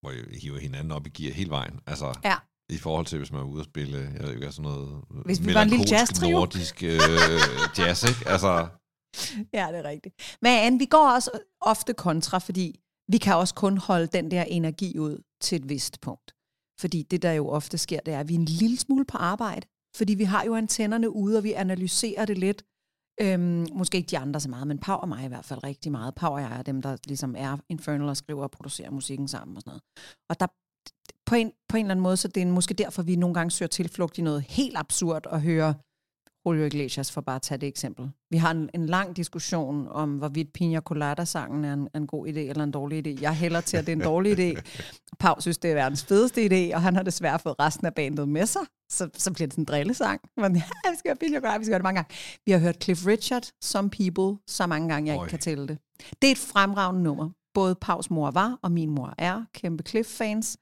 hvor 0.00 0.10
I 0.10 0.38
hiver 0.42 0.58
hinanden 0.58 0.92
op 0.92 1.06
i 1.06 1.10
gear 1.10 1.32
hele 1.32 1.50
vejen. 1.50 1.80
Altså, 1.86 2.18
ja. 2.24 2.34
I 2.72 2.78
forhold 2.78 3.06
til, 3.06 3.18
hvis 3.18 3.32
man 3.32 3.40
er 3.40 3.44
ude 3.44 3.60
og 3.60 3.64
spille, 3.64 3.98
jeg 3.98 4.22
ved 4.22 4.34
ikke, 4.34 4.52
sådan 4.52 4.70
noget 4.70 5.04
hvis 5.24 5.46
vi 5.46 5.54
var 5.54 5.62
en 5.62 5.68
lille 5.68 5.86
jazz 5.90 6.20
nordisk 6.20 6.82
øh, 6.82 7.00
jazz, 7.78 8.04
ikke? 8.04 8.28
Altså. 8.28 8.68
Ja, 9.52 9.68
det 9.72 9.78
er 9.78 9.84
rigtigt. 9.84 10.38
Men 10.42 10.80
vi 10.80 10.84
går 10.84 11.10
også 11.14 11.30
ofte 11.60 11.94
kontra, 11.94 12.38
fordi 12.38 12.80
vi 13.12 13.18
kan 13.18 13.36
også 13.36 13.54
kun 13.54 13.78
holde 13.78 14.06
den 14.06 14.30
der 14.30 14.42
energi 14.42 14.98
ud 14.98 15.22
til 15.40 15.56
et 15.56 15.68
vist 15.68 16.00
punkt. 16.00 16.34
Fordi 16.80 17.02
det, 17.02 17.22
der 17.22 17.32
jo 17.32 17.48
ofte 17.48 17.78
sker, 17.78 18.00
det 18.00 18.14
er, 18.14 18.20
at 18.20 18.28
vi 18.28 18.34
er 18.34 18.38
en 18.38 18.44
lille 18.44 18.78
smule 18.78 19.04
på 19.04 19.18
arbejde. 19.18 19.66
Fordi 19.96 20.14
vi 20.14 20.24
har 20.24 20.44
jo 20.44 20.54
antennerne 20.54 21.10
ude, 21.10 21.38
og 21.38 21.44
vi 21.44 21.52
analyserer 21.52 22.24
det 22.24 22.38
lidt. 22.38 22.64
Øhm, 23.20 23.66
måske 23.72 23.98
ikke 23.98 24.10
de 24.10 24.18
andre 24.18 24.40
så 24.40 24.50
meget, 24.50 24.66
men 24.66 24.78
Pau 24.78 24.96
og 24.96 25.08
mig 25.08 25.24
i 25.24 25.28
hvert 25.28 25.44
fald 25.44 25.64
rigtig 25.64 25.92
meget. 25.92 26.14
Pau 26.14 26.32
og 26.32 26.40
jeg 26.40 26.58
er 26.58 26.62
dem, 26.62 26.82
der 26.82 26.96
ligesom 27.06 27.34
er 27.38 27.56
Infernal 27.68 28.08
og 28.08 28.16
skriver 28.16 28.42
og 28.42 28.50
producerer 28.50 28.90
musikken 28.90 29.28
sammen 29.28 29.56
og 29.56 29.62
sådan 29.62 29.70
noget. 29.70 29.82
Og 30.30 30.40
der, 30.40 30.46
på 31.26 31.34
en, 31.34 31.52
på 31.68 31.76
en 31.76 31.84
eller 31.84 31.90
anden 31.90 32.02
måde, 32.02 32.16
så 32.16 32.28
det 32.28 32.42
er 32.42 32.46
måske 32.46 32.74
derfor, 32.74 33.02
vi 33.02 33.16
nogle 33.16 33.34
gange 33.34 33.50
søger 33.50 33.68
tilflugt 33.68 34.18
i 34.18 34.22
noget 34.22 34.42
helt 34.42 34.76
absurd 34.78 35.26
at 35.30 35.40
høre 35.40 35.74
Julio 36.46 36.64
Iglesias, 36.64 37.12
for 37.12 37.20
bare 37.20 37.36
at 37.36 37.42
tage 37.42 37.58
det 37.58 37.66
eksempel. 37.66 38.10
Vi 38.30 38.36
har 38.36 38.50
en, 38.50 38.70
en 38.74 38.86
lang 38.86 39.16
diskussion 39.16 39.88
om, 39.88 40.18
hvorvidt 40.18 40.52
Pina 40.52 40.80
Colada-sangen 40.80 41.64
er 41.64 41.72
en, 41.72 41.88
en 41.94 42.06
god 42.06 42.26
idé 42.26 42.38
eller 42.38 42.64
en 42.64 42.70
dårlig 42.70 43.06
idé. 43.06 43.20
Jeg 43.20 43.36
hælder 43.36 43.60
til, 43.60 43.76
at 43.76 43.86
det 43.86 43.92
er 43.92 43.96
en 43.96 44.02
dårlig 44.02 44.38
idé. 44.38 44.60
Pau 45.20 45.34
synes, 45.38 45.58
det 45.58 45.70
er 45.70 45.74
verdens 45.74 46.04
fedeste 46.04 46.46
idé, 46.46 46.74
og 46.74 46.82
han 46.82 46.96
har 46.96 47.02
desværre 47.02 47.38
fået 47.38 47.54
resten 47.60 47.86
af 47.86 47.94
bandet 47.94 48.28
med 48.28 48.46
sig. 48.46 48.62
Så, 48.92 49.08
så 49.14 49.32
bliver 49.32 49.46
det 49.46 49.54
sådan 49.54 49.62
en 49.62 49.66
drillesang. 49.66 50.20
Men 50.36 50.56
ja, 50.84 50.90
vi 50.90 50.96
skal 50.98 51.08
høre 51.08 51.16
Pina 51.16 51.40
Colada, 51.40 51.58
vi 51.58 51.64
skal 51.64 51.72
høre 51.72 51.78
det 51.78 51.84
mange 51.84 51.96
gange. 51.96 52.14
Vi 52.46 52.52
har 52.52 52.58
hørt 52.58 52.84
Cliff 52.84 53.06
Richard, 53.06 53.50
Some 53.62 53.90
People, 53.90 54.42
så 54.48 54.66
mange 54.66 54.88
gange, 54.88 55.12
jeg 55.12 55.22
ikke 55.22 55.30
kan 55.30 55.38
tælle 55.38 55.68
det. 55.68 55.78
Det 56.22 56.28
er 56.28 56.32
et 56.32 56.38
fremragende 56.38 57.02
nummer. 57.02 57.30
Både 57.54 57.74
Paus 57.74 58.10
mor 58.10 58.30
var, 58.30 58.58
og 58.62 58.72
min 58.72 58.90
mor 58.90 59.14
er 59.18 59.44
kæmpe 59.54 59.82
Cliff-fans. 59.88 60.56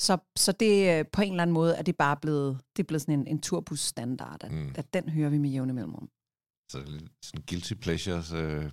Så, 0.00 0.18
så 0.36 0.52
det 0.52 0.98
øh, 0.98 1.04
på 1.12 1.22
en 1.22 1.30
eller 1.30 1.42
anden 1.42 1.54
måde 1.54 1.74
er 1.76 1.82
det 1.82 1.96
bare 1.96 2.16
blevet, 2.22 2.58
det 2.76 2.82
er 2.82 2.86
blevet 2.86 3.02
sådan 3.02 3.20
en, 3.20 3.26
en 3.26 3.40
turbus-standard, 3.40 4.44
at, 4.44 4.52
mm. 4.52 4.74
at 4.74 4.94
den 4.94 5.08
hører 5.08 5.30
vi 5.30 5.38
med 5.38 5.50
jævne 5.50 5.72
mellemrum. 5.72 6.08
Så 6.72 6.78
sådan 7.22 7.44
guilty 7.48 7.74
pleasures... 7.74 8.32
Øh 8.32 8.70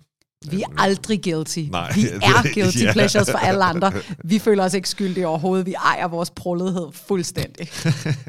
vi 0.52 0.62
er 0.62 0.68
aldrig 0.78 1.24
guilty. 1.24 1.60
Nej, 1.60 1.92
vi 1.96 2.08
er 2.32 2.54
guilty 2.54 2.84
yeah. 2.84 2.94
pleasures 2.94 3.32
for 3.32 3.38
alle 3.38 3.64
andre. 3.64 3.92
Vi 4.24 4.40
føler 4.40 4.64
os 4.64 4.74
ikke 4.74 4.90
skyldige 4.90 5.28
overhovedet. 5.28 5.66
Vi 5.66 5.74
ejer 5.74 6.08
vores 6.08 6.32
prullethed 6.32 6.92
fuldstændig. 6.92 7.68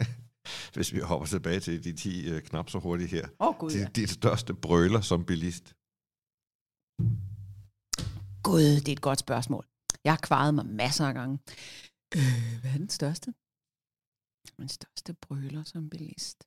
Hvis 0.74 0.92
vi 0.92 0.98
hopper 0.98 1.26
tilbage 1.26 1.60
til 1.60 1.84
de 1.84 1.92
10 1.92 2.32
uh, 2.32 2.40
knap 2.40 2.70
så 2.70 2.78
hurtigt 2.78 3.10
her. 3.10 3.26
Oh, 3.38 3.54
God, 3.54 3.70
ja. 3.70 3.86
Dit 3.96 4.10
største 4.10 4.54
brøler 4.54 5.00
som 5.00 5.24
bilist? 5.24 5.74
Gud, 8.42 8.80
det 8.80 8.88
er 8.88 8.92
et 8.92 9.00
godt 9.00 9.18
spørgsmål. 9.18 9.66
Jeg 10.04 10.12
har 10.12 10.20
kvaret 10.22 10.54
mig 10.54 10.66
masser 10.66 11.06
af 11.06 11.14
gange. 11.14 11.38
Øh, 12.16 12.60
hvad 12.60 12.70
er 12.70 12.78
den 12.78 12.88
største? 12.88 13.34
Den 14.56 14.68
største 14.68 15.14
brøler 15.14 15.64
som 15.64 15.90
bilist. 15.90 16.44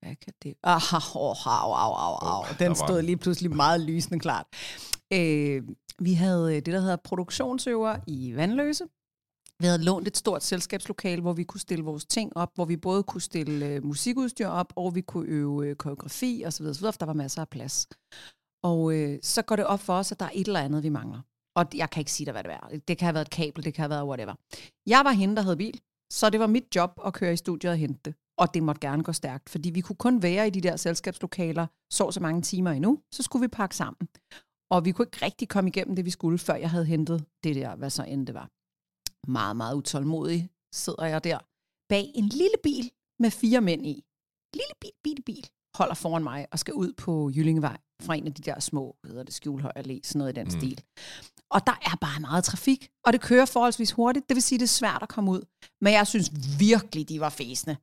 Hvad 0.00 0.16
kan 0.16 0.32
det? 0.42 0.54
Ah, 0.62 0.94
oh, 1.16 1.46
au, 1.46 1.72
au, 1.72 1.92
au, 1.92 2.14
au. 2.32 2.44
Den 2.58 2.74
stod 2.74 3.02
lige 3.02 3.16
pludselig 3.16 3.56
meget 3.56 3.80
lysende 3.80 4.18
klart. 4.18 4.46
Øh, 5.12 5.62
vi 5.98 6.12
havde 6.14 6.54
det, 6.54 6.66
der 6.66 6.80
hedder 6.80 6.96
produktionsøver 6.96 7.96
i 8.06 8.36
Vandløse. 8.36 8.84
Vi 9.60 9.66
havde 9.66 9.84
lånt 9.84 10.08
et 10.08 10.16
stort 10.16 10.42
selskabslokale, 10.42 11.22
hvor 11.22 11.32
vi 11.32 11.44
kunne 11.44 11.60
stille 11.60 11.84
vores 11.84 12.04
ting 12.04 12.36
op, 12.36 12.54
hvor 12.54 12.64
vi 12.64 12.76
både 12.76 13.02
kunne 13.02 13.20
stille 13.20 13.66
øh, 13.66 13.84
musikudstyr 13.84 14.46
op, 14.46 14.72
og 14.76 14.94
vi 14.94 15.00
kunne 15.00 15.28
øve 15.28 15.66
øh, 15.66 15.76
koreografi 15.76 16.42
osv., 16.46 16.66
osv., 16.66 16.84
for 16.84 16.90
der 16.90 17.06
var 17.06 17.12
masser 17.12 17.40
af 17.40 17.48
plads. 17.48 17.88
Og 18.62 18.94
øh, 18.94 19.18
så 19.22 19.42
går 19.42 19.56
det 19.56 19.66
op 19.66 19.80
for 19.80 19.94
os, 19.94 20.12
at 20.12 20.20
der 20.20 20.26
er 20.26 20.30
et 20.34 20.46
eller 20.46 20.60
andet, 20.60 20.82
vi 20.82 20.88
mangler. 20.88 21.20
Og 21.56 21.66
jeg 21.74 21.90
kan 21.90 22.00
ikke 22.00 22.12
sige 22.12 22.24
dig, 22.24 22.32
hvad 22.32 22.44
det 22.44 22.52
er. 22.52 22.78
Det 22.88 22.98
kan 22.98 23.06
have 23.06 23.14
været 23.14 23.26
et 23.26 23.30
kabel, 23.30 23.64
det 23.64 23.74
kan 23.74 23.82
have 23.82 23.90
været 23.90 24.08
whatever. 24.08 24.34
Jeg 24.86 25.00
var 25.04 25.10
hende, 25.10 25.36
der 25.36 25.42
havde 25.42 25.56
bil. 25.56 25.80
Så 26.12 26.30
det 26.30 26.40
var 26.40 26.46
mit 26.46 26.76
job 26.76 27.00
at 27.06 27.14
køre 27.14 27.32
i 27.32 27.36
studiet 27.36 27.72
og 27.72 27.78
hente 27.78 28.00
det. 28.04 28.14
Og 28.38 28.54
det 28.54 28.62
måtte 28.62 28.80
gerne 28.80 29.02
gå 29.04 29.12
stærkt, 29.12 29.50
fordi 29.50 29.70
vi 29.70 29.80
kunne 29.80 29.96
kun 29.96 30.22
være 30.22 30.46
i 30.46 30.50
de 30.50 30.60
der 30.60 30.76
selskabslokaler 30.76 31.66
så 31.92 32.10
så 32.10 32.20
mange 32.20 32.42
timer 32.42 32.70
endnu, 32.70 33.02
så 33.12 33.22
skulle 33.22 33.40
vi 33.40 33.48
pakke 33.48 33.76
sammen. 33.76 34.08
Og 34.70 34.84
vi 34.84 34.92
kunne 34.92 35.06
ikke 35.06 35.24
rigtig 35.24 35.48
komme 35.48 35.70
igennem 35.70 35.96
det, 35.96 36.04
vi 36.04 36.10
skulle, 36.10 36.38
før 36.38 36.54
jeg 36.54 36.70
havde 36.70 36.84
hentet 36.84 37.24
det 37.44 37.56
der, 37.56 37.76
hvad 37.76 37.90
så 37.90 38.04
end 38.04 38.26
det 38.26 38.34
var. 38.34 38.48
Meget, 39.30 39.56
meget 39.56 39.74
utålmodig 39.74 40.50
sidder 40.74 41.06
jeg 41.06 41.24
der 41.24 41.38
bag 41.88 42.04
en 42.14 42.28
lille 42.28 42.58
bil 42.62 42.90
med 43.18 43.30
fire 43.30 43.60
mænd 43.60 43.86
i. 43.86 44.04
Lille 44.54 44.74
bil, 44.80 44.96
bil, 45.04 45.22
bil 45.22 45.46
holder 45.74 45.94
foran 45.94 46.22
mig 46.22 46.46
og 46.52 46.58
skal 46.58 46.74
ud 46.74 46.92
på 46.92 47.30
Jyllingevej 47.34 47.76
fra 48.02 48.14
en 48.14 48.26
af 48.26 48.34
de 48.34 48.42
der 48.42 48.60
små, 48.60 48.96
hedder 49.04 49.22
det, 49.22 49.34
Skjulhøj 49.34 49.72
Allé, 49.78 50.00
sådan 50.04 50.18
noget 50.18 50.32
i 50.32 50.40
den 50.40 50.44
mm. 50.44 50.50
stil. 50.50 50.80
Og 51.50 51.66
der 51.66 51.78
er 51.82 51.96
bare 52.00 52.20
meget 52.20 52.44
trafik, 52.44 52.88
og 53.06 53.12
det 53.12 53.20
kører 53.20 53.44
forholdsvis 53.44 53.92
hurtigt. 53.92 54.28
Det 54.28 54.34
vil 54.34 54.42
sige, 54.42 54.58
det 54.58 54.64
er 54.64 54.68
svært 54.68 55.02
at 55.02 55.08
komme 55.08 55.30
ud. 55.30 55.42
Men 55.80 55.92
jeg 55.92 56.06
synes 56.06 56.32
virkelig, 56.58 57.08
de 57.08 57.20
var 57.20 57.28
fæsende. 57.28 57.76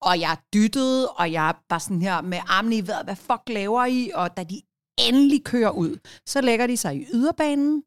Og 0.00 0.20
jeg 0.20 0.36
dyttede, 0.54 1.08
og 1.08 1.32
jeg 1.32 1.54
var 1.70 1.78
sådan 1.78 2.02
her 2.02 2.20
med 2.20 2.38
armene 2.46 2.76
i 2.76 2.86
vejret, 2.86 3.04
hvad 3.04 3.16
fuck 3.16 3.42
laver 3.48 3.84
I? 3.84 4.10
Og 4.14 4.36
da 4.36 4.44
de 4.44 4.60
endelig 4.98 5.44
kører 5.44 5.70
ud, 5.70 5.98
så 6.26 6.40
lægger 6.40 6.66
de 6.66 6.76
sig 6.76 6.96
i 6.96 7.06
yderbanen, 7.12 7.82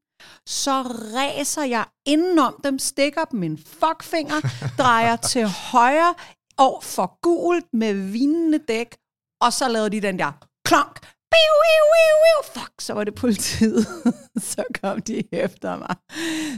så 0.45 0.81
ræser 1.15 1.63
jeg 1.63 1.85
indenom 2.05 2.59
dem, 2.63 2.79
stikker 2.79 3.25
dem 3.25 3.43
en 3.43 3.57
fuckfinger, 3.57 4.39
drejer 4.77 5.15
til 5.15 5.47
højre 5.47 6.13
og 6.57 6.83
for 6.83 7.19
gult 7.21 7.73
med 7.73 7.93
vinende 7.93 8.59
dæk, 8.67 8.95
og 9.41 9.53
så 9.53 9.67
lavede 9.67 9.89
de 9.89 10.01
den 10.01 10.19
der 10.19 10.31
klonk, 10.65 10.99
biu, 11.31 11.55
biu, 11.63 11.85
biu, 11.93 12.15
biu. 12.23 12.39
fuck, 12.53 12.81
så 12.81 12.93
var 12.93 13.03
det 13.03 13.15
politiet. 13.15 13.87
så 14.53 14.63
kom 14.81 15.01
de 15.01 15.23
efter 15.31 15.77
mig. 15.77 15.95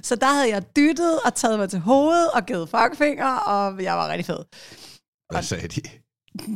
Så 0.03 0.15
der 0.15 0.27
havde 0.27 0.49
jeg 0.49 0.75
dyttet 0.75 1.19
og 1.25 1.35
taget 1.35 1.59
mig 1.59 1.69
til 1.69 1.79
hovedet 1.79 2.31
og 2.31 2.45
givet 2.45 2.69
fuckfinger, 2.69 3.33
og 3.35 3.83
jeg 3.83 3.93
var 3.93 4.07
rigtig 4.09 4.25
fed. 4.25 4.43
Hvad 5.31 5.43
sagde 5.43 5.67
de? 5.67 5.81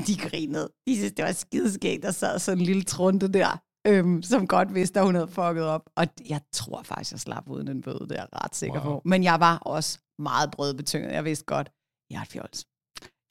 De 0.08 0.18
grinede. 0.18 0.70
De 0.88 0.96
synes, 0.96 1.12
det 1.12 1.26
var 1.26 1.32
skideskægt, 1.32 2.04
der 2.04 2.12
sad 2.12 2.40
sådan 2.40 2.60
en 2.60 2.66
lille 2.66 2.84
trunde 2.84 3.34
der, 3.34 3.62
øhm, 3.88 4.24
som 4.24 4.48
godt 4.48 4.74
vidste, 4.74 5.00
at 5.00 5.06
hun 5.06 5.16
havde 5.16 5.28
fucket 5.28 5.64
op. 5.64 5.90
Og 5.96 6.08
jeg 6.30 6.42
tror 6.54 6.84
faktisk, 6.84 7.12
jeg 7.12 7.20
slap 7.20 7.50
uden 7.50 7.68
en 7.68 7.82
bøde, 7.82 8.06
det 8.10 8.12
er 8.12 8.16
jeg 8.16 8.28
ret 8.44 8.56
sikker 8.56 8.84
wow. 8.86 8.94
på. 8.94 9.02
Men 9.06 9.24
jeg 9.24 9.40
var 9.40 9.58
også 9.58 10.00
meget 10.20 10.52
brødbetynget. 10.52 11.14
Jeg 11.14 11.26
vidste 11.26 11.46
godt, 11.46 11.72
jeg 12.10 12.18
er 12.18 12.22
et 12.22 12.28
fjols. 12.28 12.66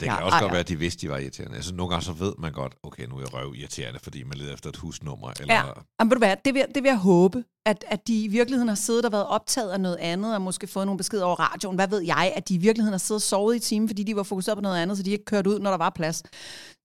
Det 0.00 0.08
kan 0.08 0.18
ja, 0.18 0.24
også 0.24 0.36
ej, 0.36 0.40
godt 0.42 0.52
være, 0.52 0.60
at 0.60 0.68
de 0.68 0.78
vidste, 0.78 1.00
de 1.00 1.10
var 1.10 1.18
irriterende. 1.18 1.56
Altså, 1.56 1.74
nogle 1.74 1.90
gange 1.90 2.04
så 2.04 2.12
ved 2.12 2.34
man 2.38 2.52
godt, 2.52 2.74
okay, 2.82 3.06
nu 3.06 3.16
er 3.16 3.20
jeg 3.20 3.34
røv 3.34 3.54
irriterende, 3.54 4.00
fordi 4.00 4.22
man 4.22 4.38
leder 4.38 4.54
efter 4.54 4.68
et 4.68 4.76
husnummer. 4.76 5.32
Eller... 5.40 5.54
Ja, 5.54 5.64
men 5.98 6.10
ved 6.10 6.16
du 6.16 6.18
hvad, 6.18 6.36
det 6.44 6.54
vil, 6.54 6.64
det 6.74 6.82
vil 6.82 6.88
jeg 6.88 6.98
håbe, 6.98 7.44
at, 7.66 7.84
at 7.88 8.06
de 8.06 8.24
i 8.24 8.28
virkeligheden 8.28 8.68
har 8.68 8.74
siddet 8.74 9.04
og 9.04 9.12
været 9.12 9.26
optaget 9.26 9.70
af 9.70 9.80
noget 9.80 9.96
andet, 9.96 10.34
og 10.34 10.42
måske 10.42 10.66
fået 10.66 10.86
nogle 10.86 10.98
beskeder 10.98 11.24
over 11.24 11.40
radioen. 11.40 11.76
Hvad 11.76 11.88
ved 11.88 12.00
jeg, 12.00 12.32
at 12.36 12.48
de 12.48 12.54
i 12.54 12.58
virkeligheden 12.58 12.92
har 12.92 12.98
siddet 12.98 13.18
og 13.18 13.22
sovet 13.22 13.56
i 13.56 13.58
timen, 13.58 13.88
fordi 13.88 14.02
de 14.02 14.16
var 14.16 14.22
fokuseret 14.22 14.56
på 14.56 14.62
noget 14.62 14.82
andet, 14.82 14.96
så 14.96 15.02
de 15.02 15.10
ikke 15.10 15.24
kørte 15.24 15.50
ud, 15.50 15.58
når 15.58 15.70
der 15.70 15.78
var 15.78 15.90
plads. 15.90 16.22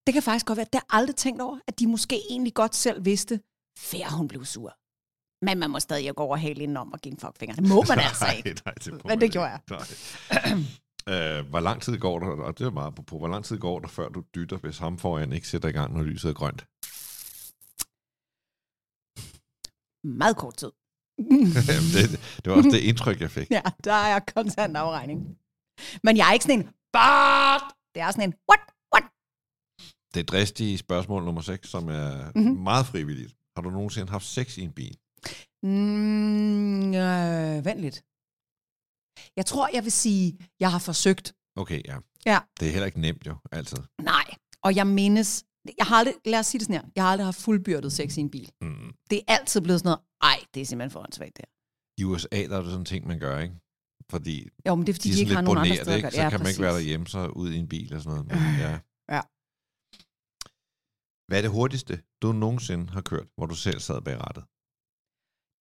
Det 0.08 0.14
kan 0.14 0.24
faktisk 0.24 0.46
godt 0.46 0.58
være, 0.58 0.66
at 0.66 0.74
det 0.74 0.82
har 0.90 0.98
aldrig 0.98 1.16
tænkt 1.16 1.42
over, 1.42 1.58
at 1.68 1.80
de 1.80 1.88
måske 1.88 2.22
egentlig 2.30 2.54
godt 2.54 2.76
selv 2.76 3.06
vidste, 3.06 3.40
før 3.80 4.18
hun 4.18 4.28
blev 4.28 4.46
sur. 4.46 4.76
Men 5.46 5.60
man 5.60 5.70
må 5.70 5.80
stadig 5.80 6.16
gå 6.16 6.24
over 6.24 6.38
halen 6.38 6.78
om 6.78 6.94
og 6.94 7.00
give 7.00 7.12
en 7.12 7.20
fuckfinger. 7.20 7.56
Det 7.56 7.68
må 7.68 7.84
man 7.88 8.00
altså 8.10 8.26
ikke. 8.38 8.50
nej, 8.50 8.74
nej, 8.86 8.96
det 8.98 9.06
Men 9.06 9.22
det 9.22 9.32
gjorde 9.32 9.48
jeg. 9.48 9.60
Uh, 11.12 11.50
hvor 11.50 11.60
lang 11.60 11.82
tid 11.82 11.98
går 12.00 12.20
der, 12.20 12.28
og 12.28 12.58
det 12.58 12.68
er 12.68 12.72
meget 12.72 12.96
på, 12.96 13.18
hvor 13.18 13.28
lang 13.28 13.46
tid 13.46 13.58
går 13.58 13.80
der, 13.80 13.88
før 13.88 14.10
du 14.10 14.24
dytter, 14.36 14.58
hvis 14.58 14.78
ham 14.78 14.98
foran 14.98 15.34
ikke 15.34 15.48
sætter 15.48 15.70
i 15.70 15.72
gang, 15.72 15.94
når 15.94 16.04
lyset 16.04 16.30
er 16.30 16.34
grønt? 16.34 16.62
Meget 20.22 20.38
kort 20.38 20.58
tid. 20.58 20.72
Jamen, 21.72 21.92
det, 21.96 22.06
det 22.42 22.48
var 22.52 22.58
også 22.58 22.70
det 22.70 22.84
indtryk, 22.90 23.22
jeg 23.22 23.32
fik. 23.32 23.52
Ja, 23.52 23.62
der 23.84 23.94
er 23.94 24.20
konstant 24.20 24.78
afregning. 24.78 25.38
Men 26.04 26.18
jeg 26.18 26.30
er 26.30 26.34
ikke 26.34 26.46
sådan 26.46 26.60
en, 26.60 26.66
but! 26.66 27.64
Det 27.94 28.02
er 28.02 28.12
sådan 28.12 28.30
en, 28.30 28.36
what, 28.50 28.62
what? 28.94 29.06
Det 30.14 30.20
er 30.20 30.24
dristige 30.24 30.78
spørgsmål 30.78 31.24
nummer 31.24 31.42
6, 31.42 31.70
som 31.70 31.90
er 31.90 32.32
mm-hmm. 32.36 32.64
meget 32.70 32.86
frivilligt. 32.86 33.36
Har 33.56 33.62
du 33.62 33.70
nogensinde 33.70 34.12
haft 34.12 34.26
sex 34.26 34.58
i 34.58 34.62
en 34.62 34.74
bil? 34.74 34.98
Mm, 35.64 36.94
øh, 36.94 37.66
vent 37.66 37.82
lidt. 37.82 38.04
Jeg 39.36 39.46
tror, 39.46 39.70
jeg 39.74 39.84
vil 39.84 39.92
sige, 39.92 40.40
jeg 40.60 40.72
har 40.72 40.80
forsøgt. 40.80 41.36
Okay, 41.56 41.82
ja. 41.86 41.98
Ja. 42.26 42.40
Det 42.60 42.68
er 42.68 42.72
heller 42.72 42.86
ikke 42.86 43.02
nemt 43.02 43.28
jo, 43.28 43.36
altid. 43.52 43.78
Nej, 44.02 44.28
og 44.62 44.76
jeg 44.76 44.88
mindes, 44.88 45.46
jeg 45.78 45.86
har 45.86 45.96
aldrig, 45.96 46.16
lad 46.26 46.40
os 46.40 46.46
sige 46.46 46.60
det 46.60 46.66
sådan 46.68 46.82
her, 46.82 46.90
jeg 46.96 47.04
har 47.04 47.12
aldrig 47.12 47.26
haft 47.26 47.42
fuldbyrdet 47.42 47.92
sex 47.92 48.18
i 48.18 48.20
en 48.20 48.32
bil. 48.32 48.52
Mm. 48.62 48.94
Det 49.10 49.18
er 49.18 49.24
altid 49.28 49.62
blevet 49.62 49.80
sådan 49.80 49.90
noget, 49.90 50.02
ej, 50.22 50.40
det 50.54 50.62
er 50.62 50.66
simpelthen 50.66 50.92
for 50.92 51.00
åndssvagt 51.00 51.38
der. 51.38 51.48
I 51.98 52.04
USA, 52.04 52.28
der 52.50 52.56
er 52.58 52.62
det 52.62 52.66
sådan 52.66 52.82
en 52.82 52.86
ting, 52.86 53.08
man 53.08 53.20
gør, 53.20 53.40
ikke? 53.40 53.56
Fordi, 54.12 54.50
jo, 54.68 54.76
men 54.76 54.88
det 54.88 54.92
er, 54.94 54.98
fordi 54.98 55.10
de, 55.10 55.16
de 55.16 55.20
ikke 55.20 55.36
har 55.36 55.42
nogen 55.42 55.58
andre 55.58 55.76
steder 55.76 55.96
ikke? 55.96 56.12
Så 56.12 56.22
ja, 56.22 56.30
kan 56.30 56.40
man 56.40 56.50
ikke 56.50 56.62
være 56.62 56.74
derhjemme, 56.74 57.08
så 57.08 57.28
ud 57.28 57.50
i 57.52 57.58
en 57.58 57.68
bil 57.68 57.94
og 57.96 58.02
sådan 58.02 58.12
noget. 58.12 58.26
Men, 58.32 58.38
ja. 58.66 58.72
ja. 59.16 59.22
Hvad 61.28 61.38
er 61.38 61.42
det 61.42 61.52
hurtigste, 61.52 61.94
du 62.22 62.32
nogensinde 62.32 62.86
har 62.96 63.02
kørt, 63.02 63.28
hvor 63.36 63.46
du 63.46 63.56
selv 63.56 63.80
sad 63.80 64.02
bag 64.08 64.18
rattet? 64.26 64.44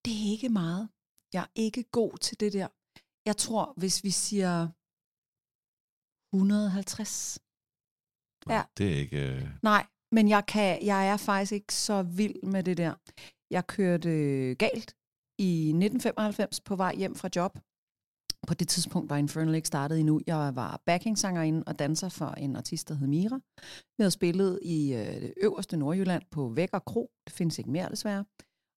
Det 0.05 0.15
er 0.23 0.31
ikke 0.37 0.49
meget. 0.49 0.89
Jeg 1.33 1.43
er 1.43 1.53
ikke 1.55 1.83
god 1.99 2.19
til 2.27 2.41
det 2.41 2.53
der. 2.53 2.69
Jeg 3.27 3.37
tror, 3.37 3.75
hvis 3.77 4.05
vi 4.05 4.11
siger 4.11 4.69
150. 6.37 7.39
Ja. 8.49 8.63
Det 8.79 8.93
er 8.93 8.97
ikke... 8.97 9.37
Uh... 9.37 9.49
Nej, 9.63 9.87
men 10.13 10.29
jeg, 10.29 10.47
kan, 10.47 10.85
jeg 10.85 11.09
er 11.09 11.17
faktisk 11.17 11.53
ikke 11.53 11.75
så 11.75 12.03
vild 12.03 12.43
med 12.43 12.63
det 12.63 12.77
der. 12.77 12.95
Jeg 13.51 13.67
kørte 13.67 14.11
galt 14.59 14.97
i 15.39 15.69
1995 15.69 16.61
på 16.61 16.77
vej 16.77 16.95
hjem 16.97 17.15
fra 17.15 17.29
job. 17.37 17.59
På 18.47 18.55
det 18.55 18.69
tidspunkt 18.69 19.11
var 19.11 19.17
Infernal 19.17 19.55
ikke 19.55 19.69
startet 19.69 20.01
endnu. 20.01 20.21
Jeg 20.27 20.53
var 20.55 20.83
backing-sangerinde 20.87 21.63
og 21.67 21.79
danser 21.79 22.09
for 22.09 22.27
en 22.27 22.57
artist, 22.57 22.89
der 22.89 22.95
hed 22.95 23.07
Mira. 23.07 23.41
Vi 23.97 24.03
havde 24.03 24.11
spillet 24.11 24.59
i 24.63 24.95
øh, 24.95 25.21
det 25.23 25.35
øverste 25.37 25.77
Nordjylland 25.77 26.23
på 26.31 26.49
Væk 26.49 26.69
og 26.73 26.85
Kro. 26.85 27.11
Det 27.27 27.33
findes 27.33 27.59
ikke 27.59 27.71
mere, 27.71 27.91
desværre. 27.91 28.25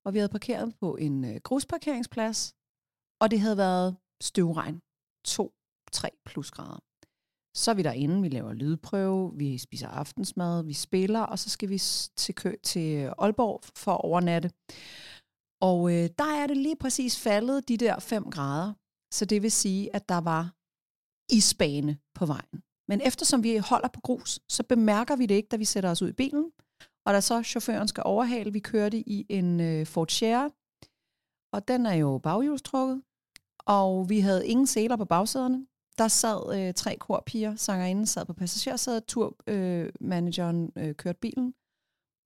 Og 0.06 0.14
vi 0.14 0.18
havde 0.20 0.30
parkeret 0.30 0.76
på 0.80 0.96
en 0.96 1.26
øh, 1.26 1.36
grusparkeringsplads. 1.44 2.56
Og 3.22 3.32
det 3.32 3.40
havde 3.40 3.58
været 3.58 3.98
støvregn. 4.22 4.82
2-3 5.28 6.24
plus 6.26 6.52
grader. 6.52 6.80
Så 7.58 7.72
er 7.72 7.76
vi 7.76 7.82
derinde, 7.82 8.22
vi 8.22 8.30
laver 8.30 8.54
lydprøve, 8.54 9.32
vi 9.36 9.58
spiser 9.58 9.88
aftensmad, 9.88 10.64
vi 10.64 10.74
spiller, 10.74 11.22
og 11.22 11.40
så 11.40 11.50
skal 11.50 11.70
vi 11.70 11.78
til, 12.18 12.36
kø 12.36 12.56
til 12.64 13.14
Aalborg 13.18 13.64
for 13.76 13.92
at 13.92 14.02
overnatte. 14.02 14.52
Og 15.62 15.92
øh, 15.94 16.10
der 16.18 16.42
er 16.42 16.48
det 16.48 16.58
lige 16.58 16.76
præcis 16.76 17.20
faldet 17.20 17.68
de 17.68 17.78
der 17.78 18.00
5 18.00 18.32
grader. 18.32 18.74
Så 19.14 19.26
det 19.26 19.42
vil 19.42 19.52
sige, 19.52 19.96
at 19.96 20.10
der 20.10 20.22
var 20.22 20.54
isbane 21.32 21.98
på 22.16 22.26
vejen. 22.26 22.64
Men 22.90 23.02
eftersom 23.02 23.44
vi 23.44 23.58
holder 23.58 23.88
på 23.88 24.02
grus, 24.02 24.40
så 24.50 24.64
bemærker 24.64 25.16
vi 25.16 25.26
det 25.26 25.36
ikke, 25.36 25.50
da 25.50 25.56
vi 25.56 25.66
sætter 25.66 25.92
os 25.92 26.02
ud 26.02 26.10
i 26.10 26.14
bilen. 26.14 26.52
Og 27.06 27.14
da 27.14 27.22
så 27.22 27.44
chaufføren 27.44 27.88
skal 27.88 28.04
overhale, 28.06 28.54
vi 28.54 28.60
kørte 28.60 28.98
i 29.10 29.26
en 29.30 29.60
øh, 29.60 29.86
Ford 29.86 30.10
Share, 30.10 30.52
og 31.54 31.68
den 31.68 31.86
er 31.86 31.94
jo 31.94 32.18
baghjulstrukket, 32.18 33.02
og 33.68 34.10
vi 34.10 34.20
havde 34.20 34.48
ingen 34.48 34.68
seler 34.68 34.96
på 34.96 35.06
bagsæderne. 35.06 35.68
Der 35.98 36.08
sad 36.08 36.68
øh, 36.68 36.74
tre 36.74 36.96
korpiger, 36.96 37.56
sangerinden 37.56 38.06
sad 38.06 38.26
på 38.26 38.34
passagersædet, 38.34 39.06
turmanageren 39.06 40.72
øh, 40.78 40.88
øh, 40.88 40.96
kørte 40.96 41.20
bilen. 41.22 41.54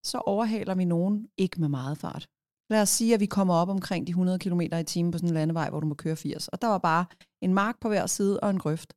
Så 0.05 0.17
overhaler 0.17 0.75
vi 0.75 0.85
nogen, 0.85 1.27
ikke 1.37 1.61
med 1.61 1.69
meget 1.69 1.97
fart. 1.97 2.27
Lad 2.69 2.81
os 2.81 2.89
sige, 2.89 3.13
at 3.13 3.19
vi 3.19 3.25
kommer 3.25 3.53
op 3.53 3.69
omkring 3.69 4.07
de 4.07 4.11
100 4.11 4.39
km 4.39 4.61
i 4.61 4.83
timen 4.83 5.11
på 5.11 5.17
sådan 5.17 5.29
en 5.29 5.33
landevej, 5.33 5.69
hvor 5.69 5.79
du 5.79 5.87
må 5.87 5.95
køre 5.95 6.15
80. 6.15 6.47
Og 6.47 6.61
der 6.61 6.67
var 6.67 6.77
bare 6.77 7.05
en 7.41 7.53
mark 7.53 7.79
på 7.79 7.87
hver 7.87 8.05
side 8.05 8.39
og 8.39 8.49
en 8.49 8.59
grøft. 8.59 8.93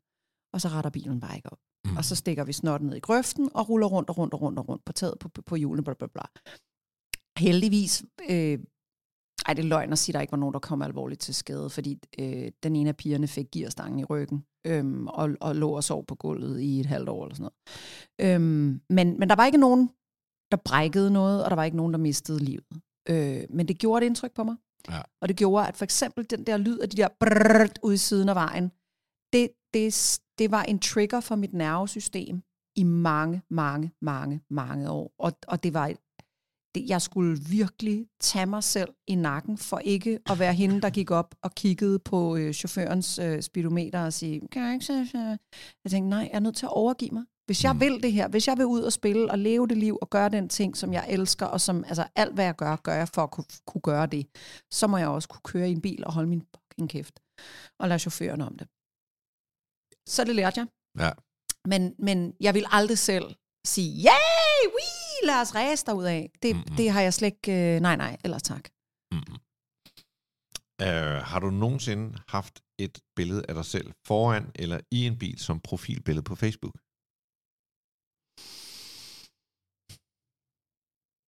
Og 0.52 0.60
så 0.60 0.68
retter 0.68 0.90
bilen 0.90 1.20
bare 1.20 1.36
ikke 1.36 1.52
op. 1.52 1.58
Mm. 1.84 1.96
Og 1.96 2.04
så 2.04 2.16
stikker 2.16 2.44
vi 2.44 2.52
snotten 2.52 2.88
ned 2.88 2.96
i 2.96 3.00
grøften 3.00 3.50
og 3.54 3.68
ruller 3.68 3.86
rundt 3.86 4.10
og 4.10 4.18
rundt 4.18 4.34
og 4.34 4.40
rundt 4.42 4.58
og 4.58 4.68
rundt 4.68 4.84
på 4.84 4.92
taget 4.92 5.18
på, 5.18 5.28
på, 5.28 5.42
på 5.42 5.56
hjulene. 5.56 5.84
Bla, 5.84 5.94
bla, 5.94 6.06
bla. 6.06 6.22
Heldigvis 7.38 8.04
øh, 8.30 8.58
ej, 9.46 9.54
det 9.54 9.64
er 9.64 9.68
løgn 9.68 9.92
at 9.92 9.98
sige, 9.98 10.12
at 10.12 10.14
der 10.14 10.20
ikke 10.20 10.32
var 10.32 10.38
nogen, 10.38 10.52
der 10.52 10.58
kom 10.58 10.82
alvorligt 10.82 11.20
til 11.20 11.34
skade, 11.34 11.70
fordi 11.70 11.98
øh, 12.18 12.50
den 12.62 12.76
ene 12.76 12.88
af 12.88 12.96
pigerne 12.96 13.28
fik 13.28 13.46
gearstangen 13.52 13.98
i 13.98 14.04
ryggen 14.04 14.44
øhm, 14.66 15.06
og, 15.06 15.30
og 15.40 15.56
lå 15.56 15.70
og 15.70 15.84
sov 15.84 16.06
på 16.06 16.14
gulvet 16.14 16.60
i 16.60 16.80
et 16.80 16.86
halvt 16.86 17.08
år 17.08 17.24
eller 17.24 17.34
sådan 17.34 17.50
noget. 18.20 18.34
Øhm, 18.34 18.80
men, 18.90 19.18
men 19.18 19.28
der 19.28 19.36
var 19.36 19.46
ikke 19.46 19.58
nogen, 19.58 19.90
der 20.50 20.56
brækkede 20.64 21.10
noget, 21.10 21.44
og 21.44 21.50
der 21.50 21.56
var 21.56 21.64
ikke 21.64 21.76
nogen, 21.76 21.92
der 21.92 21.98
mistede 21.98 22.38
livet. 22.38 22.64
Øh, 23.08 23.44
men 23.50 23.68
det 23.68 23.78
gjorde 23.78 24.04
et 24.04 24.08
indtryk 24.08 24.34
på 24.34 24.44
mig. 24.44 24.56
Ja. 24.90 25.02
Og 25.20 25.28
det 25.28 25.36
gjorde, 25.36 25.68
at 25.68 25.76
for 25.76 25.84
eksempel 25.84 26.30
den 26.30 26.46
der 26.46 26.56
lyd 26.56 26.78
af 26.78 26.88
de 26.88 26.96
der 26.96 27.08
brrrt 27.20 27.78
ude 27.82 27.94
i 27.94 27.96
siden 27.96 28.28
af 28.28 28.34
vejen, 28.34 28.72
det, 29.32 29.50
det, 29.74 30.18
det 30.38 30.50
var 30.50 30.62
en 30.62 30.78
trigger 30.78 31.20
for 31.20 31.36
mit 31.36 31.52
nervesystem 31.52 32.42
i 32.76 32.82
mange, 32.82 33.42
mange, 33.50 33.92
mange, 34.00 34.40
mange 34.50 34.90
år. 34.90 35.14
Og, 35.18 35.32
og 35.46 35.62
det 35.62 35.74
var 35.74 35.86
et 35.86 35.98
det, 36.74 36.88
jeg 36.88 37.02
skulle 37.02 37.38
virkelig 37.50 38.06
tage 38.20 38.46
mig 38.46 38.64
selv 38.64 38.94
i 39.06 39.14
nakken, 39.14 39.58
for 39.58 39.78
ikke 39.78 40.18
at 40.30 40.38
være 40.38 40.54
hende, 40.54 40.80
der 40.80 40.90
gik 40.90 41.10
op 41.10 41.34
og 41.42 41.54
kiggede 41.54 41.98
på 41.98 42.36
øh, 42.36 42.52
chaufførens 42.52 43.18
øh, 43.18 43.42
speedometer 43.42 44.04
og 44.04 44.12
sige, 44.12 44.48
kan 44.52 44.62
jeg 44.62 44.72
ikke 44.72 44.84
se? 44.84 44.92
Jeg 45.84 45.90
tænkte, 45.90 46.08
nej, 46.08 46.18
jeg 46.18 46.30
er 46.32 46.40
nødt 46.40 46.56
til 46.56 46.66
at 46.66 46.72
overgive 46.72 47.10
mig. 47.10 47.24
Hvis 47.46 47.64
jeg 47.64 47.72
mm. 47.72 47.80
vil 47.80 48.02
det 48.02 48.12
her, 48.12 48.28
hvis 48.28 48.48
jeg 48.48 48.58
vil 48.58 48.66
ud 48.66 48.82
og 48.82 48.92
spille 48.92 49.30
og 49.30 49.38
leve 49.38 49.68
det 49.68 49.76
liv 49.76 49.98
og 50.02 50.10
gøre 50.10 50.28
den 50.28 50.48
ting, 50.48 50.76
som 50.76 50.92
jeg 50.92 51.06
elsker, 51.08 51.46
og 51.46 51.60
som 51.60 51.84
altså 51.84 52.06
alt, 52.16 52.34
hvad 52.34 52.44
jeg 52.44 52.56
gør, 52.56 52.76
gør 52.76 52.94
jeg 52.94 53.08
for 53.08 53.22
at 53.22 53.30
kunne, 53.30 53.44
kunne 53.66 53.82
gøre 53.82 54.06
det, 54.06 54.26
så 54.72 54.86
må 54.86 54.96
jeg 54.96 55.08
også 55.08 55.28
kunne 55.28 55.40
køre 55.44 55.68
i 55.68 55.72
en 55.72 55.80
bil 55.80 56.04
og 56.06 56.12
holde 56.12 56.28
min 56.28 56.42
fucking 56.54 56.90
kæft 56.90 57.20
og 57.80 57.88
lade 57.88 57.98
chaufføren 57.98 58.40
om 58.40 58.58
det. 58.58 58.68
Så 60.08 60.24
det 60.24 60.34
lærte 60.34 60.60
jeg. 60.60 60.66
Ja. 60.98 61.10
Men, 61.64 61.94
men 61.98 62.34
jeg 62.40 62.54
vil 62.54 62.66
aldrig 62.70 62.98
selv 62.98 63.34
sige, 63.66 63.90
yay, 64.08 64.60
wee, 64.74 65.03
lad 65.22 65.40
os 65.40 65.54
ræse 65.54 65.86
derud 65.86 66.04
af. 66.04 66.30
Det, 66.42 66.56
Mm-mm. 66.56 66.76
det 66.76 66.90
har 66.90 67.00
jeg 67.00 67.14
slet 67.14 67.26
ikke, 67.26 67.76
øh, 67.76 67.80
nej, 67.80 67.96
nej, 67.96 68.16
ellers 68.24 68.42
tak. 68.42 68.64
Mm-hmm. 69.12 69.38
Uh, 70.82 71.18
har 71.30 71.38
du 71.40 71.50
nogensinde 71.50 72.18
haft 72.28 72.54
et 72.78 72.98
billede 73.16 73.42
af 73.48 73.54
dig 73.54 73.64
selv 73.64 73.88
foran 74.06 74.44
eller 74.54 74.80
i 74.90 75.06
en 75.06 75.18
bil 75.18 75.38
som 75.38 75.60
profilbillede 75.60 76.24
på 76.30 76.34
Facebook? 76.34 76.76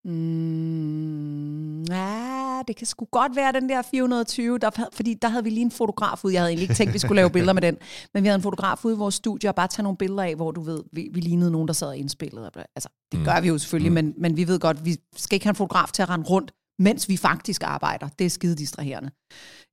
Mm, 0.05 1.65
ja, 1.91 2.62
det 2.68 2.76
kan 2.76 2.87
sgu 2.87 3.05
godt 3.12 3.37
være 3.37 3.53
den 3.53 3.68
der 3.68 3.82
420, 3.82 4.59
der, 4.59 4.70
fordi 4.93 5.14
der 5.22 5.28
havde 5.28 5.45
vi 5.45 5.51
lige 5.51 5.62
en 5.62 5.70
fotograf 5.70 6.24
ude. 6.24 6.34
Jeg 6.34 6.41
havde 6.43 6.51
egentlig 6.51 6.62
ikke 6.62 6.74
tænkt, 6.74 6.89
at 6.91 6.95
vi 6.95 6.99
skulle 6.99 7.16
lave 7.16 7.30
billeder 7.30 7.53
med 7.53 7.62
den, 7.62 7.76
men 8.14 8.22
vi 8.22 8.28
havde 8.28 8.37
en 8.37 8.43
fotograf 8.43 8.84
ude 8.84 8.95
i 8.95 8.99
vores 8.99 9.14
studie 9.14 9.51
og 9.51 9.55
bare 9.55 9.68
tage 9.68 9.82
nogle 9.82 9.97
billeder 9.97 10.22
af, 10.22 10.34
hvor 10.37 10.51
du 10.51 10.61
ved, 10.61 10.82
vi, 10.93 11.09
vi 11.12 11.20
lignede 11.20 11.51
nogen, 11.51 11.68
der 11.68 11.74
sad 11.74 11.89
og 11.89 11.97
indspillede. 11.97 12.51
Altså, 12.76 12.89
det 13.12 13.18
Mm. 13.20 13.24
gør 13.24 13.41
vi 13.41 13.49
jo 13.49 13.59
selvfølgelig, 13.59 13.91
Mm. 13.91 13.95
men, 13.95 14.14
men 14.18 14.37
vi 14.37 14.49
ved 14.49 14.61
godt, 14.61 14.84
vi 14.84 14.97
skal 15.16 15.37
ikke 15.37 15.47
have 15.47 15.51
en 15.51 15.57
fotograf 15.57 15.89
til 15.93 16.03
at 16.03 16.09
rende 16.09 16.26
rundt, 16.26 16.53
mens 16.78 17.09
vi 17.09 17.16
faktisk 17.16 17.62
arbejder. 17.64 18.09
Det 18.18 18.24
er 18.24 18.30
skide 18.30 18.57
distraherende. 18.57 19.11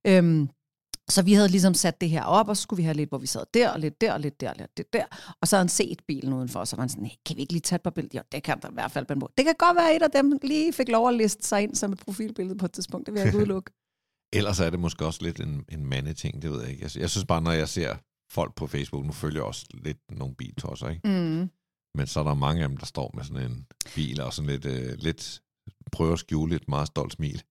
Øhm, 0.06 0.48
så 1.08 1.22
vi 1.22 1.32
havde 1.32 1.48
ligesom 1.48 1.74
sat 1.74 2.00
det 2.00 2.10
her 2.10 2.22
op, 2.22 2.48
og 2.48 2.56
så 2.56 2.62
skulle 2.62 2.76
vi 2.76 2.82
have 2.82 2.96
lidt, 2.96 3.08
hvor 3.08 3.18
vi 3.18 3.26
sad 3.26 3.44
der, 3.54 3.70
og 3.70 3.80
lidt 3.80 4.00
der, 4.00 4.12
og 4.12 4.20
lidt 4.20 4.40
der, 4.40 4.50
og 4.50 4.56
lidt 4.58 4.92
der. 4.92 5.04
Og 5.40 5.48
så 5.48 5.56
havde 5.56 5.62
han 5.62 5.68
set 5.68 6.02
bilen 6.08 6.32
udenfor, 6.32 6.60
og 6.60 6.68
så 6.68 6.76
var 6.76 6.82
han 6.82 6.88
sådan, 6.88 7.04
hey, 7.04 7.16
kan 7.26 7.36
vi 7.36 7.40
ikke 7.40 7.52
lige 7.52 7.60
tage 7.60 7.76
et 7.76 7.82
par 7.82 7.90
billeder? 7.90 8.18
Jo, 8.18 8.22
det 8.32 8.42
kan 8.42 8.60
der 8.60 8.70
i 8.70 8.74
hvert 8.74 8.92
fald. 8.92 9.06
på. 9.20 9.30
Det 9.38 9.44
kan 9.44 9.54
godt 9.58 9.76
være, 9.76 9.90
at 9.90 9.96
et 9.96 10.02
af 10.02 10.10
dem 10.10 10.38
lige 10.42 10.72
fik 10.72 10.88
lov 10.88 11.08
at 11.08 11.14
liste 11.14 11.48
sig 11.48 11.62
ind 11.62 11.74
som 11.74 11.92
et 11.92 11.98
profilbillede 11.98 12.58
på 12.58 12.64
et 12.64 12.72
tidspunkt. 12.72 13.06
Det 13.06 13.14
vil 13.14 13.20
jeg 13.20 13.26
ikke 13.28 13.38
udelukke. 13.42 13.72
Ellers 14.32 14.60
er 14.60 14.70
det 14.70 14.80
måske 14.80 15.06
også 15.06 15.22
lidt 15.22 15.40
en, 15.40 15.64
en 15.68 15.86
mandeting, 15.86 16.42
det 16.42 16.50
ved 16.50 16.60
jeg 16.60 16.70
ikke. 16.70 16.82
Jeg, 16.82 16.96
jeg 16.96 17.10
synes 17.10 17.24
bare, 17.24 17.42
når 17.42 17.52
jeg 17.52 17.68
ser 17.68 17.96
folk 18.30 18.54
på 18.54 18.66
Facebook, 18.66 19.06
nu 19.06 19.12
følger 19.12 19.38
jeg 19.38 19.44
også 19.44 19.66
lidt 19.84 19.98
nogle 20.10 20.34
biltosser, 20.34 20.88
ikke? 20.88 21.08
Mm. 21.08 21.50
Men 21.96 22.06
så 22.06 22.20
er 22.20 22.24
der 22.24 22.34
mange 22.34 22.62
af 22.62 22.68
dem, 22.68 22.76
der 22.76 22.86
står 22.86 23.10
med 23.14 23.24
sådan 23.24 23.50
en 23.50 23.66
bil 23.94 24.20
og 24.20 24.32
sådan 24.32 24.50
lidt, 24.50 24.64
øh, 24.64 24.98
lidt 24.98 25.42
prøver 25.94 26.12
at 26.12 26.18
skjule 26.18 26.56
et 26.56 26.68
meget 26.68 26.86
stolt 26.86 27.12
smil. 27.12 27.42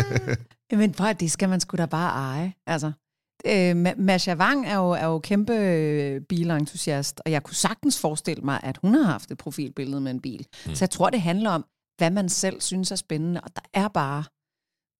Men 0.80 0.92
prøv, 0.92 1.12
det 1.20 1.30
skal 1.30 1.48
man 1.48 1.60
sgu 1.60 1.76
da 1.76 1.86
bare 1.86 2.10
eje. 2.10 2.52
Altså, 2.66 2.92
øh, 3.46 3.72
Ma- 3.84 4.00
Masha 4.00 4.34
Wang 4.34 4.66
er 4.66 4.76
jo, 4.76 4.90
er 4.90 5.06
jo 5.06 5.18
kæmpe 5.18 5.52
øh, 5.52 6.20
bilentusiast, 6.20 7.20
og 7.24 7.30
jeg 7.30 7.42
kunne 7.42 7.54
sagtens 7.54 8.00
forestille 8.00 8.42
mig, 8.42 8.60
at 8.62 8.76
hun 8.82 8.94
har 8.94 9.02
haft 9.02 9.30
et 9.30 9.38
profilbillede 9.38 10.00
med 10.00 10.10
en 10.10 10.20
bil. 10.20 10.46
Mm. 10.66 10.74
Så 10.74 10.84
jeg 10.84 10.90
tror, 10.90 11.10
det 11.10 11.20
handler 11.20 11.50
om, 11.50 11.64
hvad 11.98 12.10
man 12.10 12.28
selv 12.28 12.60
synes 12.60 12.90
er 12.90 12.96
spændende, 12.96 13.40
og 13.40 13.56
der 13.56 13.62
er 13.74 13.88
bare, 13.88 14.24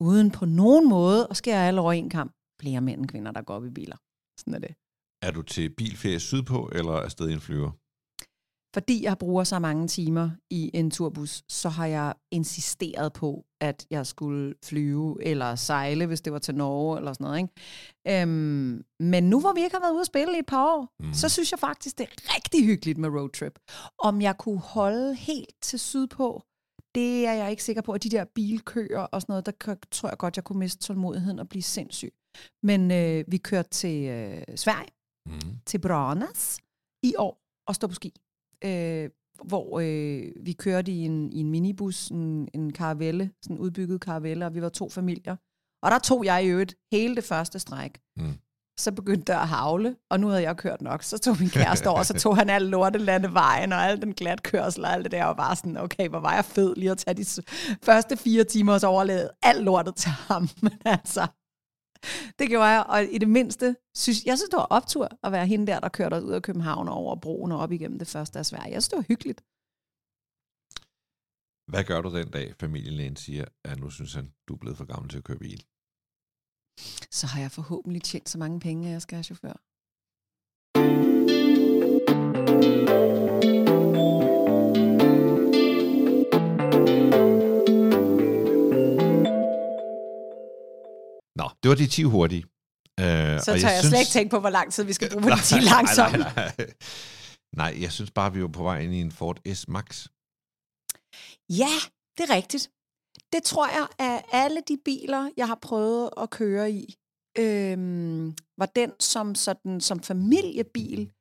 uden 0.00 0.30
på 0.30 0.44
nogen 0.44 0.88
måde, 0.88 1.26
og 1.26 1.36
skære 1.36 1.66
alle 1.68 1.80
over 1.80 1.92
en 1.92 2.10
kamp, 2.10 2.32
flere 2.60 2.80
mænd 2.80 3.00
end 3.00 3.08
kvinder, 3.08 3.32
der 3.32 3.42
går 3.42 3.54
op 3.54 3.64
i 3.64 3.70
biler. 3.70 3.96
Sådan 4.40 4.54
er 4.54 4.58
det. 4.58 4.74
er 5.22 5.30
du 5.30 5.42
til 5.42 5.74
bilferie 5.76 6.20
sydpå, 6.20 6.70
eller 6.72 6.92
afsted 6.92 7.28
i 7.28 7.32
en 7.32 7.40
flyver? 7.40 7.70
Fordi 8.74 9.04
jeg 9.04 9.18
bruger 9.18 9.44
så 9.44 9.58
mange 9.58 9.88
timer 9.88 10.30
i 10.50 10.70
en 10.74 10.90
turbus, 10.90 11.42
så 11.48 11.68
har 11.68 11.86
jeg 11.86 12.14
insisteret 12.30 13.12
på, 13.12 13.44
at 13.60 13.86
jeg 13.90 14.06
skulle 14.06 14.54
flyve 14.64 15.24
eller 15.24 15.54
sejle, 15.54 16.06
hvis 16.06 16.20
det 16.20 16.32
var 16.32 16.38
til 16.38 16.54
Norge 16.54 16.98
eller 16.98 17.12
sådan 17.12 17.24
noget. 17.24 17.38
Ikke? 17.38 18.22
Øhm, 18.22 18.84
men 19.00 19.30
nu 19.30 19.40
hvor 19.40 19.52
vi 19.52 19.60
ikke 19.62 19.76
har 19.76 19.80
været 19.80 19.92
ude 19.92 20.00
at 20.00 20.06
spille 20.06 20.36
i 20.36 20.38
et 20.38 20.46
par 20.46 20.66
år, 20.76 20.88
Mm. 21.00 21.12
så 21.14 21.28
synes 21.28 21.50
jeg 21.52 21.58
faktisk, 21.58 21.98
det 21.98 22.04
er 22.08 22.34
rigtig 22.36 22.64
hyggeligt 22.66 22.98
med 22.98 23.08
roadtrip. 23.08 23.58
Om 23.98 24.22
jeg 24.22 24.38
kunne 24.38 24.58
holde 24.58 25.14
helt 25.14 25.54
til 25.62 25.78
sydpå, 25.78 26.42
det 26.94 27.26
er 27.26 27.32
jeg 27.32 27.50
ikke 27.50 27.64
sikker 27.64 27.82
på. 27.82 27.92
Og 27.92 28.02
de 28.02 28.08
der 28.10 28.24
bilkøer 28.34 29.00
og 29.00 29.20
sådan 29.22 29.32
noget, 29.32 29.46
der 29.46 29.74
tror 29.90 30.08
jeg 30.08 30.18
godt, 30.18 30.36
jeg 30.36 30.44
kunne 30.44 30.58
miste 30.58 30.82
tålmodigheden 30.82 31.38
og 31.38 31.48
blive 31.48 31.62
sindssyg. 31.62 32.12
Men 32.62 32.90
øh, 32.90 33.24
vi 33.28 33.36
kørte 33.38 33.68
til 33.70 34.04
øh, 34.08 34.42
Sverige, 34.56 34.90
Mm. 35.26 35.40
til 35.66 35.78
Branas 35.78 36.58
i 37.02 37.14
år 37.18 37.40
og 37.68 37.74
stå 37.74 37.86
på 37.86 37.94
ski. 37.94 38.12
Øh, 38.64 39.10
hvor 39.44 39.80
øh, 39.80 40.32
vi 40.44 40.52
kørte 40.52 40.92
i 40.92 40.98
en, 41.04 41.32
i 41.32 41.40
en 41.40 41.50
minibus, 41.50 42.08
en, 42.08 42.48
en 42.54 42.72
karavelle, 42.72 43.30
sådan 43.42 43.56
en 43.56 43.60
udbygget 43.60 44.00
karavelle, 44.00 44.46
og 44.46 44.54
vi 44.54 44.62
var 44.62 44.68
to 44.68 44.88
familier. 44.88 45.36
Og 45.82 45.90
der 45.90 45.98
tog 45.98 46.24
jeg 46.24 46.44
i 46.44 46.48
øvrigt 46.48 46.74
hele 46.92 47.16
det 47.16 47.24
første 47.24 47.58
stræk. 47.58 47.98
Mm. 48.16 48.34
Så 48.78 48.92
begyndte 48.92 49.32
der 49.32 49.38
at 49.38 49.48
havle, 49.48 49.96
og 50.10 50.20
nu 50.20 50.28
havde 50.28 50.42
jeg 50.42 50.56
kørt 50.56 50.82
nok. 50.82 51.02
Så 51.02 51.18
tog 51.18 51.36
min 51.40 51.48
kæreste 51.48 51.86
over, 51.86 52.02
så 52.02 52.14
tog 52.14 52.36
han 52.36 52.50
al 52.50 52.62
lortelandevejen 52.62 53.72
og 53.72 53.78
al 53.78 54.02
den 54.02 54.12
glatkørsel 54.12 54.84
og 54.84 54.92
alt 54.92 55.04
det 55.04 55.12
der, 55.12 55.24
og 55.24 55.36
var 55.36 55.54
sådan, 55.54 55.76
okay, 55.76 56.08
hvor 56.08 56.20
var 56.20 56.34
jeg 56.34 56.44
fed 56.44 56.76
lige 56.76 56.90
at 56.90 56.98
tage 56.98 57.14
de 57.14 57.42
første 57.82 58.16
fire 58.16 58.44
timer, 58.44 58.72
og 58.72 58.80
så 58.80 58.86
overlade 58.86 59.30
alt 59.42 59.64
lortet 59.64 59.94
til 59.96 60.10
ham. 60.10 60.48
Men 60.62 60.72
altså, 60.84 61.26
det 62.38 62.48
gjorde 62.48 62.66
jeg, 62.66 62.84
og 62.88 63.04
i 63.04 63.18
det 63.18 63.28
mindste, 63.28 63.76
synes, 63.96 64.24
jeg 64.24 64.38
synes, 64.38 64.50
det 64.50 64.56
var 64.56 64.70
optur 64.78 65.08
at 65.22 65.32
være 65.32 65.46
hende 65.46 65.66
der, 65.66 65.80
der 65.80 65.88
kørte 65.88 66.24
ud 66.24 66.32
af 66.32 66.42
København 66.42 66.88
og 66.88 66.94
over 66.94 67.16
broen 67.16 67.52
og 67.52 67.58
op 67.58 67.72
igennem 67.72 67.98
det 67.98 68.08
første 68.08 68.38
af 68.38 68.46
Sverige. 68.46 68.72
Jeg 68.72 68.82
synes, 68.82 68.88
det 68.88 68.96
var 68.96 69.04
hyggeligt. 69.08 69.40
Hvad 71.70 71.84
gør 71.84 72.00
du 72.00 72.10
den 72.18 72.30
dag, 72.30 72.54
familielægen 72.60 73.16
siger, 73.16 73.44
at 73.64 73.78
nu 73.78 73.90
synes 73.90 74.14
han, 74.14 74.32
du 74.48 74.54
er 74.54 74.58
blevet 74.58 74.78
for 74.78 74.84
gammel 74.84 75.10
til 75.10 75.18
at 75.18 75.24
køre 75.24 75.38
bil? 75.38 75.64
Så 77.10 77.26
har 77.26 77.40
jeg 77.40 77.50
forhåbentlig 77.50 78.02
tjent 78.02 78.28
så 78.28 78.38
mange 78.38 78.60
penge, 78.60 78.86
at 78.86 78.92
jeg 78.92 79.02
skal 79.02 79.16
have 79.16 79.24
chauffør. 79.24 79.56
Det 91.62 91.68
var 91.68 91.74
de 91.74 91.86
10 91.86 92.02
hurtige. 92.02 92.44
Uh, 93.00 93.04
Så 93.06 93.44
tør 93.44 93.52
jeg, 93.52 93.62
jeg 93.62 93.84
slet 93.84 93.98
ikke 93.98 94.10
tænke 94.18 94.30
på, 94.30 94.40
hvor 94.40 94.50
lang 94.50 94.72
tid 94.72 94.84
vi 94.84 94.92
skal 94.92 95.10
bruge 95.10 95.22
på 95.22 95.28
de 95.28 95.42
10 95.42 95.54
langsomme. 95.74 96.18
Nej, 96.18 96.32
nej, 96.36 96.52
nej. 96.58 96.66
nej, 97.56 97.82
jeg 97.82 97.92
synes 97.92 98.10
bare, 98.10 98.32
vi 98.32 98.42
var 98.42 98.48
på 98.48 98.62
vej 98.62 98.78
ind 98.80 98.94
i 98.94 99.00
en 99.00 99.12
Ford 99.12 99.38
S 99.54 99.68
Max. 99.68 100.06
Ja, 101.62 101.74
det 102.16 102.22
er 102.30 102.34
rigtigt. 102.34 102.70
Det 103.32 103.42
tror 103.42 103.66
jeg, 103.68 103.86
at 103.98 104.24
alle 104.32 104.60
de 104.68 104.76
biler, 104.84 105.30
jeg 105.36 105.46
har 105.46 105.58
prøvet 105.62 106.10
at 106.16 106.30
køre 106.30 106.70
i, 106.72 106.96
øhm, 107.38 108.36
var 108.58 108.66
den 108.66 108.92
som, 109.00 109.34
sådan, 109.34 109.80
som 109.80 110.00
familiebil, 110.02 111.12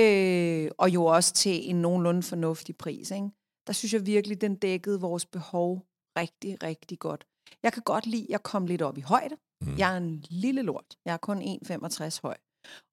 øh, 0.00 0.70
og 0.78 0.94
jo 0.94 1.04
også 1.04 1.32
til 1.34 1.70
en 1.70 1.82
nogenlunde 1.82 2.22
fornuftig 2.22 2.76
pris. 2.76 3.10
Ikke? 3.10 3.30
Der 3.66 3.72
synes 3.72 3.92
jeg 3.92 4.06
virkelig, 4.06 4.40
den 4.40 4.54
dækkede 4.56 5.00
vores 5.00 5.26
behov 5.26 5.86
rigtig, 6.18 6.62
rigtig 6.62 6.98
godt. 6.98 7.26
Jeg 7.62 7.72
kan 7.72 7.82
godt 7.82 8.06
lide 8.06 8.34
at 8.34 8.42
komme 8.42 8.68
lidt 8.68 8.82
op 8.82 8.98
i 8.98 9.00
højde. 9.00 9.36
Mm. 9.66 9.78
Jeg 9.78 9.92
er 9.92 9.96
en 9.96 10.24
lille 10.30 10.62
lort. 10.62 10.96
Jeg 11.04 11.12
er 11.12 11.16
kun 11.16 11.38
1,65 11.42 12.20
høj. 12.22 12.36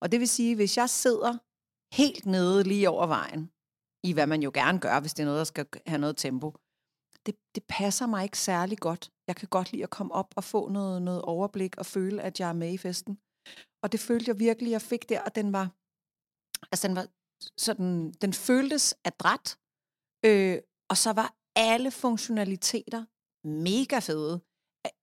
Og 0.01 0.11
det 0.11 0.19
vil 0.19 0.27
sige, 0.27 0.55
hvis 0.55 0.77
jeg 0.77 0.89
sidder 0.89 1.37
helt 1.95 2.25
nede 2.25 2.63
lige 2.63 2.89
over 2.89 3.07
vejen, 3.07 3.51
i 4.03 4.13
hvad 4.13 4.27
man 4.27 4.43
jo 4.43 4.51
gerne 4.53 4.79
gør, 4.79 4.99
hvis 4.99 5.13
det 5.13 5.23
er 5.23 5.27
noget, 5.27 5.37
der 5.37 5.43
skal 5.43 5.67
have 5.87 6.01
noget 6.01 6.17
tempo, 6.17 6.55
det, 7.25 7.35
det 7.55 7.63
passer 7.69 8.07
mig 8.07 8.23
ikke 8.23 8.37
særlig 8.37 8.77
godt. 8.77 9.11
Jeg 9.27 9.35
kan 9.35 9.47
godt 9.47 9.71
lide 9.71 9.83
at 9.83 9.89
komme 9.89 10.13
op 10.13 10.33
og 10.35 10.43
få 10.43 10.69
noget, 10.69 11.01
noget 11.01 11.21
overblik 11.21 11.77
og 11.77 11.85
føle, 11.85 12.21
at 12.21 12.39
jeg 12.39 12.49
er 12.49 12.53
med 12.53 12.73
i 12.73 12.77
festen. 12.77 13.19
Og 13.83 13.91
det 13.91 13.99
følte 13.99 14.29
jeg 14.29 14.39
virkelig, 14.39 14.71
jeg 14.71 14.81
fik 14.81 15.09
der, 15.09 15.21
og 15.21 15.35
den 15.35 15.53
var, 15.53 15.65
altså 16.71 16.87
den 16.87 16.95
var 16.95 17.07
sådan, 17.57 18.11
den 18.11 18.33
føltes 18.33 18.95
adræt, 19.03 19.57
øh, 20.25 20.57
og 20.89 20.97
så 20.97 21.13
var 21.13 21.35
alle 21.55 21.91
funktionaliteter 21.91 23.05
mega 23.47 23.99
fede, 23.99 24.41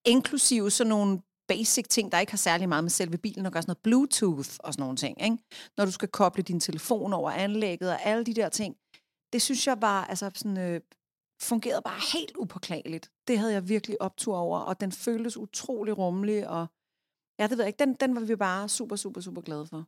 inklusive 0.04 0.70
sådan 0.70 0.88
nogle 0.88 1.22
basic 1.48 1.84
ting, 1.88 2.12
der 2.12 2.18
ikke 2.18 2.32
har 2.32 2.36
særlig 2.36 2.68
meget 2.68 2.84
med 2.84 2.90
selve 2.90 3.18
bilen 3.18 3.46
at 3.46 3.52
gøre, 3.52 3.62
sådan 3.62 3.70
noget 3.70 3.82
Bluetooth 3.82 4.50
og 4.58 4.72
sådan 4.72 4.82
nogle 4.82 4.96
ting, 4.96 5.22
ikke? 5.24 5.38
Når 5.76 5.84
du 5.84 5.90
skal 5.90 6.08
koble 6.08 6.42
din 6.42 6.60
telefon 6.60 7.12
over 7.12 7.30
anlægget 7.30 7.90
og 7.90 8.02
alle 8.06 8.24
de 8.24 8.34
der 8.34 8.48
ting. 8.48 8.76
Det 9.32 9.42
synes 9.42 9.66
jeg 9.66 9.76
var, 9.80 10.04
altså 10.04 10.30
sådan, 10.34 10.58
øh, 10.58 10.80
fungerede 11.42 11.82
bare 11.84 12.00
helt 12.12 12.36
upåklageligt. 12.36 13.10
Det 13.28 13.38
havde 13.38 13.52
jeg 13.52 13.68
virkelig 13.68 14.02
optur 14.02 14.36
over, 14.36 14.58
og 14.58 14.80
den 14.80 14.92
føltes 14.92 15.36
utrolig 15.36 15.98
rummelig, 15.98 16.48
og 16.48 16.66
ja, 17.38 17.46
det 17.46 17.50
ved 17.50 17.64
jeg 17.64 17.68
ikke, 17.68 17.84
den, 17.84 17.94
den 17.94 18.14
var 18.14 18.20
vi 18.20 18.36
bare 18.36 18.68
super, 18.68 18.96
super, 18.96 19.20
super 19.20 19.40
glade 19.42 19.66
for. 19.66 19.84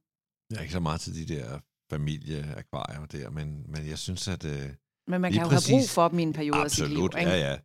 Jeg 0.50 0.59
er 0.59 0.62
ikke 0.62 0.72
så 0.72 0.80
meget 0.80 1.00
til 1.00 1.14
de 1.14 1.34
der 1.34 1.61
familieakvarier 1.90 3.06
der, 3.06 3.30
men, 3.30 3.64
men 3.72 3.88
jeg 3.88 3.98
synes, 3.98 4.28
at... 4.28 4.44
Øh, 4.44 4.70
Men 5.09 5.20
man 5.20 5.32
kan 5.32 5.42
jo 5.42 5.48
præcis. 5.48 5.68
have 5.68 5.78
brug 5.78 5.88
for 5.88 6.09
dem 6.09 6.18
i 6.18 6.22
en 6.22 6.32
periode 6.32 6.61
af 6.64 6.70
sit 6.70 6.88
liv, 6.88 7.04
absolut, 7.04 7.14
ikke? 7.18 7.30
ja, 7.30 7.50
ja. 7.50 7.59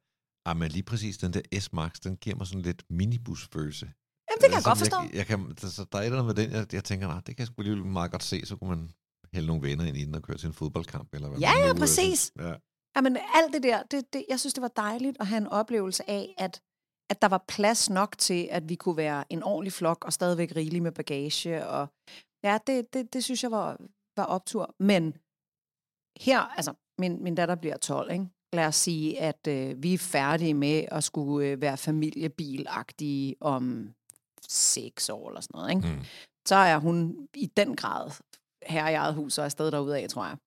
Ja, 0.48 0.54
men 0.54 0.72
lige 0.72 0.84
præcis 0.84 1.18
den 1.18 1.34
der 1.34 1.42
S-Max, 1.60 1.92
den 2.04 2.16
giver 2.18 2.36
mig 2.36 2.48
sådan 2.48 2.62
lidt 2.62 2.84
minibusfølelse. 2.90 3.86
Jamen, 3.86 4.42
det 4.42 4.50
kan 4.50 4.54
jeg 4.54 4.64
godt 4.64 4.82
Altså, 4.82 4.86
forstå. 4.86 5.02
Jeg, 5.04 5.16
jeg 5.16 5.26
kan, 5.26 5.58
så 5.58 5.86
der 5.92 5.98
er 5.98 6.02
et 6.02 6.06
eller 6.06 6.20
andet 6.20 6.36
med 6.36 6.44
den, 6.44 6.52
jeg, 6.52 6.74
jeg 6.74 6.84
tænker, 6.84 7.08
nej, 7.08 7.16
det 7.16 7.26
kan 7.26 7.40
jeg 7.40 7.48
sgu 7.48 7.62
alligevel 7.62 7.86
meget 7.86 8.12
godt 8.12 8.24
se, 8.24 8.46
så 8.46 8.56
kunne 8.56 8.70
man 8.70 8.92
hælde 9.34 9.48
nogle 9.48 9.62
venner 9.62 9.86
ind 9.86 9.98
i 9.98 10.06
den 10.06 10.16
og 10.16 10.22
køre 10.22 10.38
til 10.38 10.48
en 10.48 10.54
fodboldkamp. 10.54 11.14
Eller 11.14 11.28
hvad 11.30 11.40
Ja, 11.40 11.52
ja, 11.60 11.70
øh, 11.70 11.76
præcis. 11.76 12.32
Ja. 12.40 12.54
Jamen, 12.96 13.18
alt 13.34 13.54
det 13.54 13.64
der, 13.64 13.84
det, 13.84 14.14
det, 14.14 14.26
jeg 14.30 14.40
synes, 14.40 14.54
det 14.54 14.62
var 14.62 14.68
dejligt 14.76 15.18
at 15.20 15.28
have 15.28 15.38
en 15.38 15.48
oplevelse 15.48 16.10
af, 16.10 16.36
at, 16.38 16.62
at 17.10 17.22
der 17.22 17.28
var 17.28 17.46
plads 17.48 17.90
nok 17.90 18.18
til, 18.18 18.48
at 18.52 18.70
vi 18.70 18.76
kunne 18.76 18.98
være 18.98 19.34
en 19.34 19.44
ordentlig 19.44 19.74
flok 19.74 20.06
og 20.06 20.14
stadigvæk 20.14 20.56
rigelig 20.56 20.84
med 20.84 20.92
bagage. 20.92 21.68
Og 21.68 21.88
ja, 22.44 22.58
det, 22.68 22.94
det, 22.94 23.14
det 23.14 23.24
synes 23.24 23.44
jeg 23.44 23.52
var, 23.52 23.78
var 24.18 24.26
optur. 24.26 24.76
Men 24.80 25.04
her, 26.26 26.40
altså, 26.40 26.74
min, 27.00 27.24
min 27.24 27.36
datter 27.36 27.56
bliver 27.56 27.78
12, 27.78 28.12
ikke? 28.12 28.26
Lad 28.54 28.66
os 28.66 28.76
sige, 28.76 29.22
at 29.22 29.48
øh, 29.48 29.84
vi 29.84 29.94
er 29.94 29.98
færdige 29.98 30.54
med 30.54 30.86
at 30.92 31.04
skulle 31.04 31.48
øh, 31.48 31.62
være 31.62 31.78
familiebilagtige 31.78 33.36
om 33.42 33.90
seks 34.48 35.10
år 35.10 35.30
eller 35.30 35.42
sådan 35.42 35.60
noget, 35.60 35.70
ikke? 35.70 35.88
Mm. 35.88 36.06
så 36.46 36.56
er 36.56 36.78
hun 36.78 37.28
i 37.36 37.52
den 37.58 37.76
grad 37.76 38.12
her 38.68 38.90
i 38.90 38.94
eget 38.94 39.16
hus 39.16 39.38
og 39.38 39.46
afsted 39.46 39.74
af, 39.74 40.10
tror 40.10 40.26
jeg, 40.26 40.38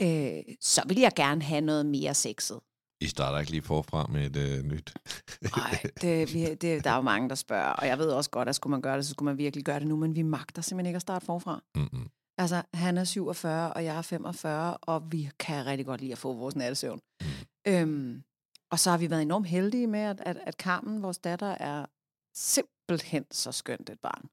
øh, 0.00 0.54
så 0.60 0.82
vil 0.86 0.98
jeg 0.98 1.12
gerne 1.16 1.42
have 1.42 1.60
noget 1.60 1.86
mere 1.86 2.14
sexet. 2.14 2.60
I 3.00 3.06
starter 3.06 3.38
ikke 3.38 3.50
lige 3.50 3.62
forfra 3.62 4.06
med 4.06 4.26
et 4.26 4.36
øh, 4.36 4.62
nyt? 4.64 4.94
Nej, 5.56 5.82
det, 6.00 6.34
vi, 6.34 6.54
det, 6.54 6.84
der 6.84 6.90
er 6.90 6.96
jo 6.96 7.02
mange, 7.02 7.28
der 7.28 7.34
spørger, 7.34 7.70
og 7.70 7.86
jeg 7.86 7.98
ved 7.98 8.10
også 8.10 8.30
godt, 8.30 8.48
at 8.48 8.54
skulle 8.54 8.70
man 8.70 8.82
gøre 8.82 8.96
det, 8.96 9.06
så 9.06 9.10
skulle 9.10 9.26
man 9.26 9.38
virkelig 9.38 9.64
gøre 9.64 9.80
det 9.80 9.88
nu, 9.88 9.96
men 9.96 10.16
vi 10.16 10.22
magter 10.22 10.62
simpelthen 10.62 10.86
ikke 10.86 10.96
at 10.96 11.02
starte 11.02 11.26
forfra. 11.26 11.62
Mm-hmm. 11.74 12.08
Altså, 12.42 12.62
han 12.74 12.98
er 12.98 13.04
47, 13.04 13.72
og 13.72 13.84
jeg 13.84 13.96
er 13.96 14.02
45, 14.02 14.76
og 14.76 15.12
vi 15.12 15.30
kan 15.38 15.66
rigtig 15.66 15.86
godt 15.86 16.00
lide 16.00 16.12
at 16.12 16.18
få 16.18 16.32
vores 16.32 16.56
nattesøvn. 16.56 17.00
Mm. 17.20 17.26
Øhm, 17.68 18.22
og 18.70 18.78
så 18.78 18.90
har 18.90 18.98
vi 18.98 19.10
været 19.10 19.22
enormt 19.22 19.46
heldige 19.46 19.86
med, 19.86 20.00
at, 20.00 20.20
at, 20.20 20.36
at 20.46 20.54
Carmen, 20.54 21.02
vores 21.02 21.18
datter, 21.18 21.46
er 21.46 21.86
simpelthen 22.34 23.24
så 23.30 23.52
skønt 23.52 23.90
et 23.90 24.00
barn. 24.00 24.28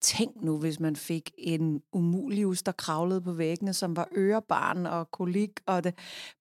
Tænk 0.00 0.42
nu, 0.42 0.58
hvis 0.58 0.80
man 0.80 0.96
fik 0.96 1.30
en 1.38 1.82
umulius, 1.92 2.62
der 2.62 2.72
kravlede 2.72 3.20
på 3.20 3.32
væggene, 3.32 3.72
som 3.72 3.96
var 3.96 4.08
ørebarn 4.16 4.86
og 4.86 5.10
kolik 5.10 5.60
og 5.66 5.84
det. 5.84 5.94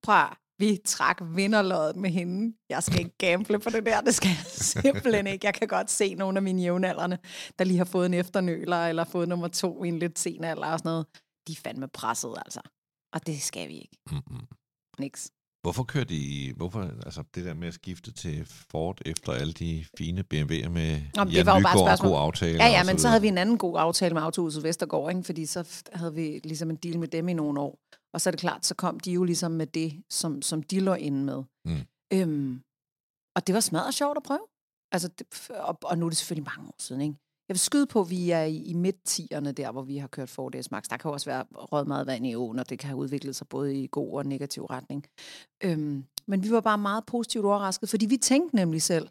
Prøv 0.04 0.26
vi 0.62 0.78
trak 0.86 1.18
vinderløjet 1.36 1.96
med 1.96 2.10
hende. 2.10 2.56
Jeg 2.70 2.84
skal 2.84 3.00
ikke 3.00 3.18
gamble 3.18 3.60
på 3.60 3.70
det 3.70 3.86
der, 3.86 4.02
det 4.02 4.16
skal 4.16 4.30
jeg 4.30 4.46
simpelthen 4.46 5.28
ikke. 5.28 5.46
Jeg 5.46 5.54
kan 5.54 5.68
godt 5.68 5.92
se 5.92 6.16
nogle 6.16 6.38
af 6.38 6.44
mine 6.44 6.62
jævnaldrende, 6.62 7.18
der 7.60 7.66
lige 7.66 7.78
har 7.78 7.86
fået 7.86 8.06
en 8.06 8.14
efternøler, 8.14 8.88
eller 8.88 9.04
fået 9.04 9.30
nummer 9.30 9.48
to 9.48 9.84
i 9.84 9.88
en 9.88 10.00
lidt 10.00 10.20
sen 10.20 10.44
alder 10.44 10.68
og 10.68 10.80
sådan 10.80 10.90
noget. 10.90 11.06
De 11.48 11.52
er 11.52 11.62
fandme 11.64 11.88
presset, 11.88 12.34
altså. 12.46 12.62
Og 13.14 13.28
det 13.28 13.42
skal 13.42 13.68
vi 13.68 13.74
ikke. 13.74 13.98
Mm-hmm. 14.12 14.48
Niks. 15.00 15.32
Hvorfor 15.62 15.84
kørte 15.84 16.14
I, 16.14 16.54
hvorfor, 16.58 16.82
altså 17.06 17.24
det 17.36 17.46
der 17.46 17.54
med 17.54 17.68
at 17.68 17.74
skifte 17.74 18.12
til 18.12 18.46
Ford 18.46 19.02
efter 19.06 19.32
alle 19.32 19.54
de 19.54 19.86
fine 19.98 20.24
BMW'er 20.34 20.70
med 20.70 21.02
Nå, 21.16 21.24
det 21.24 21.46
var 21.46 21.56
jo 21.56 21.64
bare 21.64 21.94
og 21.94 22.00
god 22.00 22.18
aftale? 22.18 22.64
Ja, 22.64 22.70
ja, 22.70 22.84
men 22.84 22.98
så, 22.98 23.02
så 23.02 23.08
havde 23.08 23.22
vi 23.22 23.28
en 23.28 23.38
anden 23.38 23.58
god 23.58 23.76
aftale 23.80 24.14
med 24.14 24.22
Autohuset 24.22 24.64
Vestergaard, 24.64 25.10
ikke? 25.10 25.24
fordi 25.24 25.46
så 25.46 25.84
havde 25.94 26.14
vi 26.14 26.40
ligesom 26.44 26.70
en 26.70 26.76
deal 26.76 27.00
med 27.00 27.08
dem 27.08 27.30
i 27.30 27.34
nogle 27.34 27.62
år. 27.62 27.80
Og 28.14 28.22
så 28.22 28.30
er 28.30 28.32
det 28.32 28.40
klart, 28.40 28.66
så 28.66 28.76
kom 28.76 29.00
de 29.00 29.12
jo 29.12 29.24
ligesom 29.24 29.52
med 29.52 29.68
det, 29.68 30.04
som, 30.10 30.42
som 30.42 30.64
de 30.64 30.80
lå 30.80 30.94
inde 30.94 31.26
med. 31.26 31.44
Mm. 31.66 31.82
Øhm, 32.14 32.62
og 33.36 33.48
det 33.48 33.56
var 33.56 33.60
smadret 33.60 33.94
sjovt 33.94 34.18
at 34.18 34.24
prøve. 34.24 34.48
Altså, 34.92 35.08
det, 35.08 35.50
og, 35.50 35.78
og 35.84 35.98
nu 35.98 36.06
er 36.06 36.10
det 36.10 36.18
selvfølgelig 36.18 36.52
mange 36.58 36.70
år 36.70 36.76
siden, 36.80 37.02
ikke? 37.02 37.16
Jeg 37.50 37.54
vil 37.54 37.60
skyde 37.60 37.88
på, 37.88 38.02
at 38.02 38.10
vi 38.10 38.32
er 38.32 38.44
i, 38.44 38.58
i 38.58 38.74
midt-tierne 38.74 39.52
der, 39.52 39.72
hvor 39.72 39.82
vi 39.82 39.98
har 39.98 40.08
kørt 40.08 40.30
Ford 40.30 40.54
S-Max. 40.62 40.84
Der 40.90 40.98
kan 40.98 41.10
jo 41.10 41.14
også 41.14 41.30
være 41.30 41.46
rød 41.52 41.86
meget 41.86 42.08
vand 42.08 42.28
i 42.28 42.36
åen, 42.36 42.60
og 42.60 42.70
det 42.70 42.80
kan 42.80 42.88
have 42.88 42.98
udviklet 42.98 43.36
sig 43.36 43.48
både 43.48 43.76
i 43.76 43.88
god 43.92 44.18
og 44.18 44.26
negativ 44.26 44.66
retning. 44.66 45.06
Øhm, 45.64 46.06
men 46.28 46.44
vi 46.44 46.52
var 46.52 46.62
bare 46.62 46.78
meget 46.78 47.06
positivt 47.06 47.46
overrasket, 47.46 47.90
fordi 47.90 48.06
vi 48.06 48.18
tænkte 48.18 48.56
nemlig 48.56 48.82
selv, 48.82 49.08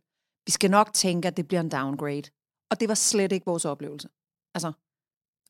vi 0.46 0.52
skal 0.52 0.70
nok 0.70 0.92
tænke, 0.92 1.28
at 1.28 1.36
det 1.36 1.48
bliver 1.48 1.60
en 1.60 1.68
downgrade. 1.68 2.30
Og 2.70 2.80
det 2.80 2.88
var 2.88 2.94
slet 2.94 3.32
ikke 3.32 3.46
vores 3.46 3.64
oplevelse. 3.64 4.08
Altså, 4.54 4.72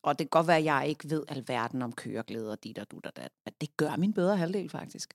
og 0.03 0.19
det 0.19 0.25
kan 0.25 0.39
godt 0.39 0.47
være, 0.47 0.57
at 0.57 0.63
jeg 0.63 0.87
ikke 0.87 1.09
ved 1.09 1.23
alverden 1.27 1.81
om 1.81 1.93
køreglæde 1.93 2.51
og 2.51 2.63
dit 2.63 2.79
og 2.79 2.91
dut 2.91 3.05
og 3.05 3.15
dat, 3.15 3.31
men 3.45 3.53
det 3.61 3.77
gør 3.77 3.95
min 3.95 4.13
bedre 4.13 4.37
halvdel 4.37 4.69
faktisk. 4.69 5.13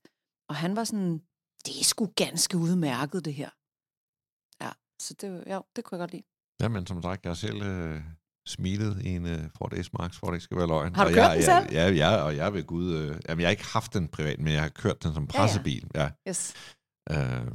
Og 0.49 0.57
han 0.57 0.77
var 0.77 0.85
sådan, 0.85 1.19
det 1.67 1.81
er 1.81 1.85
sgu 1.85 2.13
ganske 2.17 2.59
udmærket 2.59 3.25
det 3.25 3.35
her. 3.35 3.51
Ja, 4.65 4.71
så 5.03 5.15
det, 5.21 5.45
ja, 5.47 5.61
det 5.77 5.85
kunne 5.85 5.97
jeg 5.99 6.03
godt 6.03 6.13
lide. 6.13 6.23
Ja, 6.63 6.69
men 6.69 6.87
som 6.87 7.03
sagt, 7.03 7.25
jeg 7.25 7.31
har 7.31 7.35
selv 7.35 7.63
øh, 7.63 8.01
smilet 8.47 9.03
i 9.03 9.09
en 9.09 9.25
uh, 9.25 9.51
Ford 9.59 9.73
S-Max, 9.83 10.19
for 10.19 10.27
det 10.27 10.35
ikke 10.35 10.45
skal 10.45 10.57
være 10.57 10.67
løgn. 10.67 10.95
Har 10.95 11.05
du 11.05 11.11
og 11.11 11.15
kørt 11.15 11.25
jeg, 11.25 11.37
den 11.37 11.43
selv? 11.43 11.73
Ja, 11.73 11.91
ja, 11.91 12.17
og 12.17 12.37
jeg 12.37 12.55
ved 12.55 12.65
Gud... 12.65 12.95
Øh, 12.95 13.17
jamen, 13.29 13.41
jeg 13.41 13.47
har 13.47 13.51
ikke 13.51 13.67
haft 13.67 13.95
den 13.95 14.09
privat, 14.09 14.39
men 14.41 14.53
jeg 14.53 14.63
har 14.63 14.69
kørt 14.69 15.03
den 15.03 15.15
som 15.15 15.27
pressebil. 15.27 15.91
Ja, 15.95 16.01
ja. 16.01 16.11
ja. 16.27 16.31
Yes. 16.31 16.55
Øh, 17.11 17.47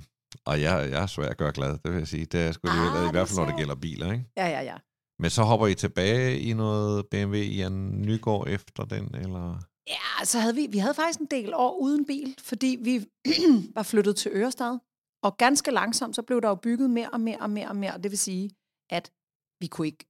og 0.46 0.62
jeg, 0.62 0.90
jeg 0.92 1.02
er 1.02 1.06
svær 1.06 1.30
at 1.30 1.38
gøre 1.38 1.52
glad, 1.52 1.72
det 1.72 1.92
vil 1.92 1.98
jeg 1.98 2.08
sige. 2.08 2.26
Det 2.26 2.42
er 2.42 2.52
sgu 2.52 2.68
ah, 2.68 3.08
i 3.08 3.12
hvert 3.12 3.28
fald, 3.28 3.40
når 3.40 3.46
det 3.46 3.58
gælder 3.58 3.76
biler, 3.76 4.12
ikke? 4.12 4.26
Ja, 4.38 4.48
ja, 4.48 4.62
ja. 4.62 4.78
Men 5.22 5.30
så 5.30 5.44
hopper 5.44 5.68
I 5.68 5.76
tilbage 5.76 6.40
i 6.40 6.54
noget 6.54 7.08
BMW 7.12 7.36
i 7.36 7.62
en 7.62 8.02
Nygaard 8.02 8.48
efter 8.48 8.84
den, 8.86 9.16
eller? 9.16 9.46
Ja, 9.88 10.26
så 10.26 10.40
havde 10.40 10.56
vi, 10.56 10.68
vi 10.68 10.78
havde 10.78 10.94
faktisk 10.94 11.20
en 11.20 11.26
del 11.26 11.54
år 11.54 11.78
uden 11.78 12.06
bil, 12.06 12.36
fordi 12.40 12.78
vi 12.88 12.94
var 13.78 13.84
flyttet 13.84 14.16
til 14.16 14.32
Ørestad. 14.32 14.80
Og 15.24 15.38
ganske 15.38 15.72
langsomt, 15.72 16.16
så 16.16 16.22
blev 16.22 16.42
der 16.42 16.50
jo 16.50 16.56
bygget 16.56 16.90
mere 16.90 17.10
og 17.10 17.22
mere 17.22 17.40
og 17.40 17.50
mere 17.50 17.70
og 17.70 17.76
mere. 17.76 17.98
Det 17.98 18.12
vil 18.12 18.18
sige, 18.18 18.52
at 18.90 19.14
vi 19.60 19.68
kunne 19.68 19.88
ikke 19.88 20.06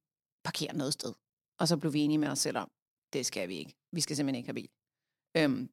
parkere 0.45 0.74
noget 0.78 0.93
sted. 0.93 1.14
Og 1.59 1.68
så 1.68 1.78
blev 1.78 1.93
vi 1.93 1.99
enige 1.99 2.18
med 2.18 2.28
os 2.28 2.39
selv 2.39 2.57
om, 2.57 2.70
det 3.14 3.26
skal 3.26 3.49
vi 3.49 3.55
ikke. 3.55 3.74
Vi 3.91 4.01
skal 4.01 4.16
simpelthen 4.16 4.39
ikke 4.39 4.47
have 4.47 4.62
bil. 4.62 4.72
Øhm, 5.38 5.70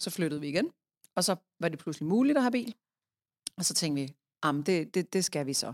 så 0.00 0.10
flyttede 0.10 0.40
vi 0.40 0.48
igen, 0.48 0.70
og 1.16 1.24
så 1.24 1.36
var 1.60 1.68
det 1.68 1.78
pludselig 1.78 2.08
muligt 2.08 2.36
at 2.36 2.42
have 2.42 2.52
bil. 2.52 2.74
Og 3.56 3.64
så 3.64 3.74
tænkte 3.74 4.02
vi, 4.02 4.06
det, 4.66 4.94
det, 4.94 5.12
det 5.12 5.24
skal 5.24 5.46
vi 5.46 5.54
så. 5.54 5.72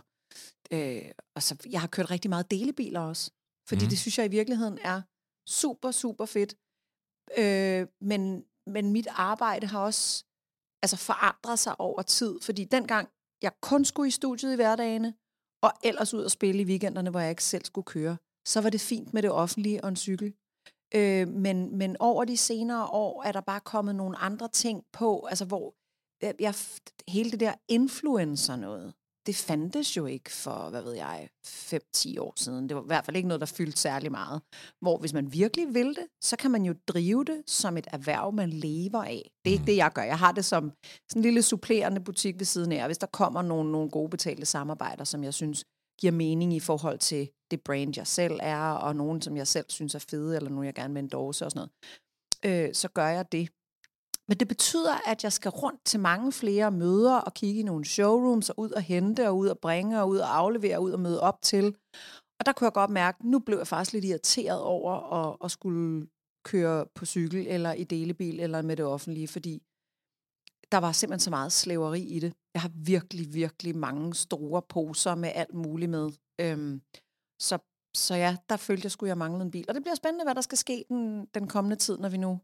Øh, 0.71 1.11
og 1.37 1.43
så, 1.43 1.57
jeg 1.71 1.81
har 1.81 1.89
kørt 1.89 2.11
rigtig 2.11 2.29
meget 2.29 2.51
delebiler 2.51 3.01
også, 3.01 3.31
fordi 3.69 3.85
mm. 3.85 3.89
det 3.89 3.99
synes 3.99 4.19
jeg 4.19 4.27
i 4.27 4.31
virkeligheden 4.31 4.79
er 4.83 5.03
super, 5.49 5.91
super 5.91 6.25
fedt. 6.25 6.55
Øh, 7.39 7.87
men, 8.01 8.45
men 8.67 8.93
mit 8.93 9.09
arbejde 9.11 9.67
har 9.67 9.81
også 9.81 10.25
altså 10.83 10.97
forandret 10.97 11.59
sig 11.59 11.81
over 11.81 12.03
tid, 12.03 12.41
fordi 12.43 12.65
dengang 12.65 13.09
jeg 13.43 13.53
kun 13.61 13.85
skulle 13.85 14.09
i 14.09 14.11
studiet 14.11 14.53
i 14.53 14.57
hverdagene, 14.57 15.15
og 15.63 15.73
ellers 15.85 16.15
ud 16.15 16.25
og 16.25 16.31
spille 16.31 16.63
i 16.63 16.65
weekenderne, 16.65 17.11
hvor 17.11 17.21
jeg 17.21 17.31
ikke 17.31 17.45
selv 17.45 17.65
skulle 17.65 17.85
køre, 17.85 18.17
så 18.47 18.61
var 18.61 18.71
det 18.71 18.81
fint 18.81 19.15
med 19.15 19.23
det 19.23 19.31
offentlige 19.31 19.85
og 19.85 19.89
en 19.89 19.97
cykel. 19.97 20.35
Øh, 20.95 21.29
men, 21.29 21.77
men 21.79 21.97
over 22.01 22.25
de 22.25 22.37
senere 22.37 22.87
år 22.87 23.23
er 23.23 23.33
der 23.33 23.41
bare 23.41 23.61
kommet 23.61 23.95
nogle 23.95 24.17
andre 24.17 24.49
ting 24.49 24.85
på, 24.93 25.27
altså 25.27 25.45
hvor 25.45 25.75
jeg, 26.41 26.55
hele 27.09 27.31
det 27.31 27.41
der 27.41 27.55
influencer 27.69 28.57
noget, 28.57 28.95
det 29.27 29.37
fandtes 29.37 29.97
jo 29.97 30.07
ikke 30.07 30.31
for, 30.31 30.71
hvad 30.71 30.83
ved 30.83 30.93
jeg, 30.93 31.29
5-10 31.47 32.21
år 32.21 32.33
siden. 32.37 32.69
Det 32.69 32.77
var 32.77 32.83
i 32.83 32.87
hvert 32.87 33.05
fald 33.05 33.17
ikke 33.17 33.29
noget, 33.29 33.41
der 33.41 33.47
fyldte 33.47 33.81
særlig 33.81 34.11
meget. 34.11 34.43
Hvor 34.81 34.99
hvis 34.99 35.13
man 35.13 35.33
virkelig 35.33 35.75
vil 35.75 35.87
det, 35.87 36.07
så 36.21 36.37
kan 36.37 36.51
man 36.51 36.65
jo 36.65 36.75
drive 36.89 37.25
det 37.25 37.43
som 37.47 37.77
et 37.77 37.87
erhverv, 37.93 38.33
man 38.33 38.51
lever 38.51 39.03
af. 39.03 39.31
Det 39.45 39.51
er 39.51 39.53
ikke 39.53 39.63
mm. 39.63 39.67
det, 39.67 39.77
jeg 39.77 39.93
gør. 39.93 40.03
Jeg 40.03 40.19
har 40.19 40.33
det 40.33 40.45
som 40.45 40.73
sådan 41.09 41.21
en 41.21 41.23
lille 41.23 41.43
supplerende 41.43 42.01
butik 42.01 42.39
ved 42.39 42.47
siden 42.47 42.73
af. 42.73 42.87
Hvis 42.87 42.99
der 42.99 43.07
kommer 43.07 43.43
nogle, 43.43 43.73
nogle 43.73 43.91
gode 43.91 44.11
betalte 44.11 44.47
samarbejder, 44.47 45.05
som 45.05 45.25
jeg 45.25 45.35
synes 45.35 45.65
giver 46.01 46.13
mening 46.13 46.55
i 46.55 46.61
forhold 46.61 46.99
til 46.99 47.29
det 47.51 47.61
brand, 47.65 47.93
jeg 47.97 48.07
selv 48.07 48.39
er, 48.43 48.71
og 48.71 48.97
nogen, 48.97 49.23
som 49.23 49.37
jeg 49.37 49.47
selv 49.47 49.67
synes 49.69 49.95
er 49.95 50.05
fede, 50.11 50.37
eller 50.37 50.51
nogen, 50.51 50.67
jeg 50.67 50.75
gerne 50.75 50.95
vil 50.95 51.03
endorse 51.03 51.45
og 51.45 51.51
sådan 51.51 51.69
noget, 52.45 52.69
øh, 52.69 52.75
så 52.75 52.89
gør 52.89 53.07
jeg 53.07 53.33
det. 53.33 53.49
Men 54.29 54.39
det 54.39 54.49
betyder, 54.49 55.11
at 55.11 55.25
jeg 55.25 55.33
skal 55.33 55.51
rundt 55.51 55.85
til 55.85 56.01
mange 56.01 56.33
flere 56.33 56.71
møder 56.71 57.17
og 57.17 57.35
kigge 57.35 57.61
i 57.61 57.63
nogle 57.63 57.85
showrooms 57.85 58.51
og 58.51 58.59
ud 58.59 58.71
og 58.71 58.83
hente 58.83 59.29
og 59.29 59.37
ud 59.39 59.49
og 59.49 59.59
bringe 59.59 60.01
og 60.01 60.09
ud 60.09 60.19
og 60.19 60.37
aflevere 60.37 60.77
og 60.77 60.83
ud 60.83 60.93
og 60.93 61.01
møde 61.01 61.21
op 61.21 61.43
til. 61.43 61.77
Og 62.39 62.47
der 62.47 62.53
kunne 62.53 62.65
jeg 62.65 62.73
godt 62.73 62.91
mærke, 62.91 63.17
at 63.21 63.25
nu 63.25 63.39
blev 63.39 63.59
jeg 63.59 63.67
faktisk 63.67 63.93
lidt 63.93 64.05
irriteret 64.05 64.61
over 64.61 64.93
at, 65.13 65.37
at 65.45 65.51
skulle 65.51 66.07
køre 66.45 66.87
på 66.95 67.07
cykel 67.07 67.47
eller 67.47 67.73
i 67.73 67.85
delebil 67.85 68.41
eller 68.41 68.63
med 68.63 68.77
det 68.77 68.85
offentlige, 68.85 69.29
fordi 69.29 69.63
der 70.73 70.79
var 70.79 70.93
simpelthen 70.93 71.21
så 71.21 71.31
meget 71.31 71.53
slaveri 71.53 72.03
i 72.03 72.19
det. 72.19 72.33
Jeg 72.55 72.63
har 72.63 72.71
virkelig, 72.75 73.35
virkelig 73.35 73.77
mange 73.77 74.15
store 74.15 74.63
poser 74.63 75.15
med 75.15 75.31
alt 75.35 75.55
muligt 75.55 75.91
med. 75.91 76.11
Øhm, 76.41 76.83
så, 77.41 77.59
så 77.97 78.15
ja, 78.15 78.37
der 78.49 78.57
følte 78.57 78.85
jeg, 78.85 78.91
skulle 78.91 79.09
jeg 79.09 79.19
mangle 79.19 79.43
en 79.43 79.51
bil. 79.51 79.65
Og 79.69 79.75
det 79.75 79.83
bliver 79.83 79.95
spændende, 79.95 80.25
hvad 80.25 80.35
der 80.35 80.41
skal 80.41 80.59
ske 80.59 80.85
den, 80.89 81.27
den 81.35 81.49
kommende 81.49 81.77
tid, 81.77 81.99
når 81.99 82.09
vi 82.09 82.17
nu 82.17 82.41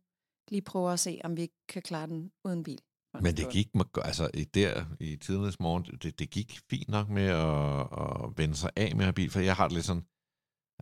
lige 0.49 0.63
prøver 0.63 0.91
at 0.91 1.01
se, 1.01 1.21
om 1.25 1.37
vi 1.37 1.49
kan 1.69 1.83
klare 1.83 2.07
den 2.07 2.33
uden 2.45 2.63
bil. 2.63 2.79
Men 3.21 3.37
det 3.37 3.53
gik, 3.53 3.69
altså 3.95 4.31
der 4.55 4.85
i 5.01 5.17
tidernes 5.17 5.61
morgen, 5.61 5.85
det, 5.85 6.19
det 6.19 6.31
gik 6.31 6.61
fint 6.71 6.89
nok 6.89 7.09
med 7.09 7.27
at, 7.27 7.81
at 7.81 8.39
vende 8.39 8.55
sig 8.55 8.71
af 8.77 8.97
med 8.97 9.07
at 9.07 9.15
bil, 9.15 9.31
for 9.31 9.41
jeg 9.41 9.57
har 9.57 9.69
det 9.69 9.75
lidt 9.75 9.87
sådan, 9.87 10.03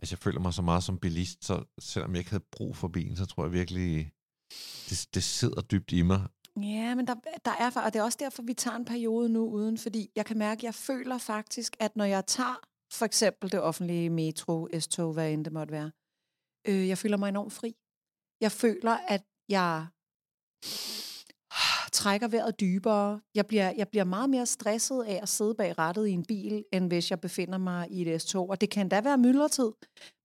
altså 0.01 0.13
jeg 0.13 0.19
føler 0.19 0.39
mig 0.39 0.53
så 0.53 0.61
meget 0.61 0.83
som 0.83 0.99
bilist, 0.99 1.45
så 1.45 1.63
selvom 1.79 2.11
jeg 2.11 2.19
ikke 2.19 2.29
havde 2.29 2.43
brug 2.51 2.75
for 2.75 2.87
bilen, 2.87 3.15
så 3.15 3.25
tror 3.25 3.43
jeg 3.43 3.53
virkelig, 3.53 4.11
det, 4.89 5.09
det 5.13 5.23
sidder 5.23 5.61
dybt 5.61 5.91
i 5.91 6.01
mig. 6.01 6.27
Ja, 6.57 6.95
men 6.95 7.07
der, 7.07 7.15
der 7.45 7.51
er, 7.51 7.81
og 7.85 7.93
det 7.93 7.99
er 7.99 8.03
også 8.03 8.17
derfor, 8.21 8.43
vi 8.43 8.53
tager 8.53 8.77
en 8.77 8.85
periode 8.85 9.29
nu 9.29 9.49
uden, 9.49 9.77
fordi 9.77 10.11
jeg 10.15 10.25
kan 10.25 10.37
mærke, 10.37 10.59
at 10.59 10.63
jeg 10.63 10.75
føler 10.75 11.17
faktisk, 11.17 11.75
at 11.79 11.95
når 11.95 12.05
jeg 12.05 12.25
tager 12.27 12.59
for 12.93 13.05
eksempel 13.05 13.51
det 13.51 13.61
offentlige 13.61 14.09
metro, 14.09 14.67
S-tog, 14.79 15.13
hvad 15.13 15.31
end 15.31 15.45
det 15.45 15.53
måtte 15.53 15.71
være, 15.71 15.91
øh, 16.67 16.87
jeg 16.87 16.97
føler 16.97 17.17
mig 17.17 17.29
enormt 17.29 17.53
fri. 17.53 17.75
Jeg 18.41 18.51
føler, 18.51 18.97
at 19.07 19.23
jeg 19.51 19.87
trækker 21.91 22.27
vejret 22.27 22.59
dybere. 22.59 23.21
Jeg 23.35 23.47
bliver, 23.47 23.71
jeg 23.77 23.87
bliver 23.87 24.03
meget 24.03 24.29
mere 24.29 24.45
stresset 24.45 25.03
af 25.03 25.19
at 25.21 25.29
sidde 25.29 25.55
bag 25.55 25.77
rattet 25.77 26.07
i 26.07 26.11
en 26.11 26.25
bil, 26.25 26.65
end 26.73 26.87
hvis 26.87 27.11
jeg 27.11 27.21
befinder 27.21 27.57
mig 27.57 27.91
i 27.91 28.09
et 28.09 28.21
S-tog. 28.21 28.49
Og 28.49 28.61
det 28.61 28.69
kan 28.69 28.89
da 28.89 29.01
være 29.01 29.17
myldretid. 29.17 29.71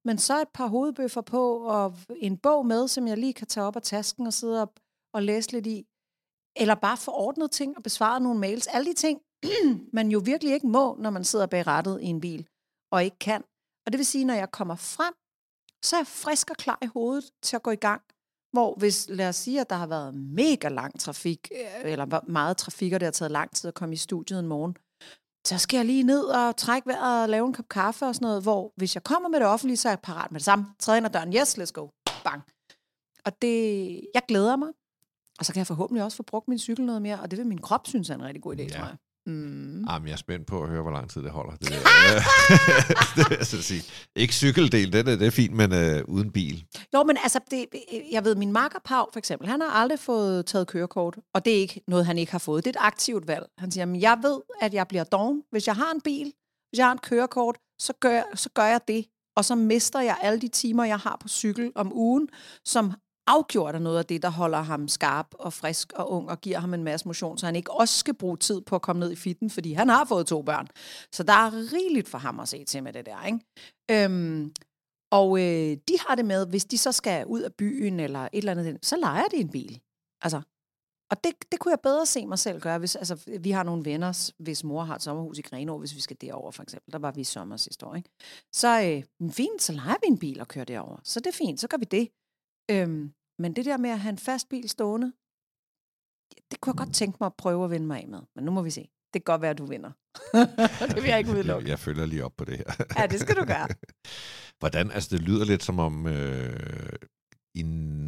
Men 0.05 0.19
så 0.19 0.43
et 0.43 0.49
par 0.49 0.67
hovedbøffer 0.67 1.21
på, 1.21 1.59
og 1.59 1.97
en 2.17 2.37
bog 2.37 2.67
med, 2.67 2.89
som 2.89 3.09
jeg 3.09 3.19
lige 3.19 3.35
kan 3.35 3.47
tage 3.47 3.67
op 3.67 3.77
af 3.77 3.83
tasken 3.83 4.27
og 4.27 4.33
sidde 4.33 4.63
op 4.63 4.81
og 5.15 5.23
læse 5.23 5.53
lidt 5.53 5.67
i. 5.67 5.87
Eller 6.57 6.75
bare 6.75 6.97
få 6.97 7.11
ordnet 7.11 7.51
ting 7.51 7.77
og 7.77 7.83
besvare 7.83 8.21
nogle 8.21 8.41
mails. 8.41 8.67
Alle 8.67 8.91
de 8.91 8.95
ting, 8.95 9.21
man 9.99 10.11
jo 10.11 10.23
virkelig 10.25 10.53
ikke 10.53 10.67
må, 10.67 10.97
når 11.01 11.11
man 11.11 11.25
sidder 11.25 11.47
bag 11.47 11.67
rattet 11.67 12.03
i 12.03 12.07
en 12.07 12.21
bil, 12.21 12.49
og 12.93 13.05
ikke 13.05 13.19
kan. 13.19 13.43
Og 13.87 13.93
det 13.93 13.99
vil 13.99 14.07
sige, 14.07 14.25
når 14.25 14.35
jeg 14.35 14.51
kommer 14.51 14.77
frem, 14.77 15.15
så 15.85 15.97
er 15.97 16.01
jeg 16.01 16.07
frisk 16.07 16.51
og 16.51 16.57
klar 16.57 16.79
i 16.83 16.87
hovedet 16.87 17.31
til 17.43 17.57
at 17.57 17.63
gå 17.63 17.71
i 17.71 17.77
gang 17.77 18.03
hvor 18.53 18.75
hvis, 18.79 19.07
lad 19.09 19.29
os 19.29 19.37
sige, 19.37 19.61
at 19.61 19.71
der 19.71 19.77
har 19.77 19.87
været 19.87 20.15
mega 20.15 20.69
lang 20.69 21.01
trafik, 21.01 21.49
øh, 21.53 21.93
eller 21.93 22.31
meget 22.31 22.57
trafik, 22.57 22.93
og 22.93 23.01
det 23.01 23.07
har 23.07 23.11
taget 23.11 23.31
lang 23.33 23.55
tid 23.57 23.69
at 23.69 23.75
komme 23.75 23.93
i 23.93 23.97
studiet 23.97 24.41
en 24.41 24.47
morgen, 24.47 24.77
så 25.47 25.59
skal 25.59 25.77
jeg 25.77 25.87
lige 25.87 26.03
ned 26.03 26.25
og 26.25 26.57
trække 26.57 26.89
vejret 26.89 27.23
og 27.23 27.29
lave 27.29 27.47
en 27.47 27.53
kop 27.53 27.69
kaffe 27.69 28.07
og 28.07 28.15
sådan 28.15 28.27
noget, 28.27 28.43
hvor 28.43 28.73
hvis 28.77 28.95
jeg 28.95 29.05
kommer 29.05 29.29
med 29.29 29.41
det 29.41 29.49
offentlige, 29.49 29.77
så 29.77 29.89
er 29.89 29.93
jeg 29.93 30.01
parat 30.01 30.33
med 30.33 30.41
det 30.41 30.45
samme. 30.45 30.67
Træder 30.79 30.97
ind 30.97 31.07
ad 31.07 31.11
døren, 31.11 31.33
yes, 31.33 31.59
let's 31.59 31.73
go, 31.73 31.89
bang. 32.25 32.43
og 33.25 33.43
det, 33.43 34.01
jeg 34.15 34.23
glæder 34.29 34.57
mig. 34.57 34.69
Og 35.39 35.45
så 35.45 35.53
kan 35.53 35.59
jeg 35.59 35.67
forhåbentlig 35.67 36.05
også 36.05 36.17
få 36.17 36.23
brugt 36.23 36.49
min 36.49 36.59
cykel 36.59 36.85
noget 36.85 37.03
mere, 37.03 37.21
og 37.21 37.31
det 37.31 37.39
vil 37.39 37.47
min 37.47 37.61
krop 37.61 37.87
synes 37.87 38.11
er 38.11 38.15
en 38.15 38.25
rigtig 38.25 38.43
god 38.43 38.57
idé, 38.57 38.63
ja. 38.63 38.69
tror 38.69 38.85
jeg. 38.85 38.97
Mm. 39.27 39.85
Jamen, 39.85 40.07
jeg 40.09 40.13
er 40.13 40.17
spændt 40.17 40.47
på 40.47 40.63
at 40.63 40.69
høre, 40.69 40.83
hvor 40.83 40.91
lang 40.91 41.11
tid 41.11 41.23
det 41.23 41.31
holder. 41.31 41.53
Det, 41.53 41.69
det 43.17 43.31
vil 43.31 43.37
jeg 43.39 43.47
så 43.47 43.63
sige. 43.63 43.83
Ikke 44.17 44.35
cykeldel, 44.35 44.93
det 44.93 44.99
er, 45.09 45.17
det 45.17 45.27
er 45.27 45.31
fint, 45.31 45.55
men 45.55 45.73
øh, 45.73 46.05
uden 46.09 46.31
bil. 46.33 46.65
Jo, 46.95 47.03
men 47.03 47.17
altså, 47.23 47.41
det, 47.51 47.67
jeg 48.13 48.25
ved, 48.25 48.35
min 48.35 48.53
makker 48.53 48.79
Pau 48.85 49.07
for 49.13 49.19
eksempel, 49.19 49.49
han 49.49 49.61
har 49.61 49.69
aldrig 49.69 49.99
fået 49.99 50.47
taget 50.47 50.67
kørekort, 50.67 51.19
og 51.35 51.45
det 51.45 51.57
er 51.57 51.59
ikke 51.59 51.81
noget, 51.89 52.07
han 52.07 52.19
ikke 52.19 52.33
har 52.33 52.39
fået. 52.39 52.65
Det 52.65 52.77
er 52.77 52.81
et 52.81 52.87
aktivt 52.87 53.29
valg. 53.29 53.47
Han 53.59 53.71
siger, 53.71 53.85
men 53.85 54.01
jeg 54.01 54.19
ved, 54.23 54.41
at 54.61 54.75
jeg 54.75 54.89
bliver 54.89 55.05
doven. 55.05 55.43
Hvis 55.51 55.67
jeg 55.67 55.77
har 55.77 55.93
en 55.95 56.01
bil, 56.01 56.33
hvis 56.71 56.79
jeg 56.79 56.87
har 56.87 56.93
en 56.93 56.99
kørekort, 56.99 57.59
så 57.79 57.93
gør, 58.01 58.23
så 58.35 58.49
gør 58.55 58.65
jeg 58.65 58.81
det. 58.89 59.07
Og 59.37 59.45
så 59.45 59.55
mister 59.55 60.01
jeg 60.01 60.19
alle 60.23 60.41
de 60.41 60.49
timer, 60.49 60.85
jeg 60.85 60.99
har 60.99 61.17
på 61.21 61.29
cykel 61.29 61.73
om 61.75 61.93
ugen, 61.93 62.29
som 62.65 62.93
afgjort 63.27 63.75
er 63.75 63.79
noget 63.79 63.99
af 63.99 64.07
det, 64.07 64.23
der 64.23 64.31
holder 64.31 64.63
ham 64.63 64.89
skarp 64.89 65.27
og 65.33 65.53
frisk 65.53 65.93
og 65.93 66.11
ung 66.11 66.31
og 66.31 66.41
giver 66.41 66.59
ham 66.59 66.75
en 66.75 66.85
masse 66.85 67.09
motion, 67.09 67.39
så 67.39 67.47
han 67.47 67.57
ikke 67.57 67.73
også 67.73 67.99
skal 67.99 68.15
bruge 68.15 68.37
tid 68.37 68.61
på 68.61 68.75
at 68.75 68.83
komme 68.83 69.01
ned 69.01 69.13
i 69.13 69.17
fitten, 69.17 69.51
fordi 69.51 69.73
han 69.73 69.89
har 69.89 70.05
fået 70.05 70.27
to 70.27 70.43
børn. 70.43 70.69
Så 71.13 71.23
der 71.23 71.33
er 71.33 71.73
rigeligt 71.73 72.09
for 72.09 72.19
ham 72.19 72.41
at 72.41 72.49
se 72.49 72.65
til 72.65 72.83
med 72.83 72.93
det 72.93 73.07
der. 73.07 73.25
Ikke? 73.25 73.39
Øhm, 73.91 74.53
og 75.13 75.39
øh, 75.39 75.77
de 75.89 75.99
har 76.07 76.15
det 76.15 76.25
med, 76.25 76.47
hvis 76.47 76.65
de 76.65 76.79
så 76.79 76.93
skal 76.93 77.27
ud 77.27 77.41
af 77.41 77.55
byen 77.55 78.01
eller 78.01 78.21
et 78.21 78.29
eller 78.33 78.53
andet, 78.53 78.79
så 78.83 78.97
leger 78.97 79.29
de 79.31 79.37
en 79.37 79.51
bil. 79.51 79.81
Altså, 80.23 80.43
og 81.11 81.25
det, 81.25 81.33
det 81.53 81.61
kunne 81.61 81.73
jeg 81.73 81.81
bedre 81.83 82.07
se 82.07 82.27
mig 82.27 82.39
selv 82.39 82.61
gøre, 82.61 82.79
hvis 82.79 82.97
altså, 82.97 83.39
vi 83.41 83.51
har 83.51 83.63
nogle 83.63 83.85
venner, 83.85 84.33
hvis 84.39 84.65
mor 84.65 84.83
har 84.83 84.95
et 84.95 85.03
sommerhus 85.03 85.39
i 85.39 85.43
Grenå, 85.43 85.79
hvis 85.79 85.95
vi 85.95 86.01
skal 86.01 86.17
derover 86.21 86.51
for 86.51 86.63
eksempel. 86.63 86.93
Der 86.93 86.99
var 86.99 87.13
vi 87.13 87.21
i 87.21 87.25
sommer 87.25 87.57
sidste 87.57 87.87
år. 87.87 87.95
Ikke? 87.95 88.11
Så 88.53 88.83
øh, 88.83 89.31
fint, 89.31 89.63
så 89.63 89.73
leger 89.73 89.97
vi 90.03 90.07
en 90.07 90.19
bil 90.19 90.41
og 90.41 90.49
kører 90.49 90.65
derover. 90.65 90.99
Så 91.05 91.21
det 91.21 91.27
er 91.27 91.33
fint, 91.33 91.61
så 91.61 91.69
gør 91.69 91.77
vi 91.77 91.85
det. 91.85 92.09
Øhm, 92.71 93.13
men 93.39 93.57
det 93.57 93.65
der 93.65 93.77
med 93.77 93.91
at 93.91 94.01
have 94.01 94.11
en 94.11 94.19
fast 94.19 94.49
bil 94.49 94.69
stående, 94.69 95.13
det 96.51 96.61
kunne 96.61 96.71
jeg 96.71 96.87
godt 96.87 96.95
tænke 96.95 97.17
mig 97.21 97.27
at 97.27 97.35
prøve 97.35 97.65
at 97.65 97.71
vende 97.71 97.87
mig 97.87 98.01
af 98.03 98.09
med. 98.09 98.21
Men 98.35 98.45
nu 98.45 98.51
må 98.51 98.63
vi 98.63 98.71
se. 98.71 98.81
Det 99.15 99.25
kan 99.25 99.33
godt 99.33 99.43
være, 99.43 99.51
at 99.51 99.59
du 99.59 99.67
vinder. 99.67 99.93
det 100.95 101.03
vil 101.03 101.09
jeg 101.09 101.19
ikke 101.19 101.31
udelukke. 101.37 101.65
Jeg, 101.65 101.69
jeg 101.69 101.79
følger 101.79 102.07
lige 102.07 102.25
op 102.25 102.37
på 102.37 102.45
det 102.45 102.57
her. 102.57 102.85
ja, 102.99 103.07
det 103.07 103.21
skal 103.21 103.37
du 103.37 103.45
gøre. 103.45 103.69
Hvordan, 104.61 104.91
altså 104.91 105.09
det 105.17 105.21
lyder 105.21 105.45
lidt 105.45 105.63
som 105.63 105.79
om, 105.79 106.07
øh, 106.07 106.93
I 107.55 107.63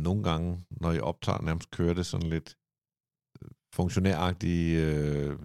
nogle 0.05 0.23
gange, 0.23 0.65
når 0.71 0.93
I 0.93 1.01
optager, 1.01 1.43
nærmest 1.43 1.71
kører 1.71 1.95
det 1.95 2.07
sådan 2.07 2.29
lidt 2.29 2.57
øh, 3.43 3.49
funktionæragtige 3.75 4.87
øh, 4.87 5.39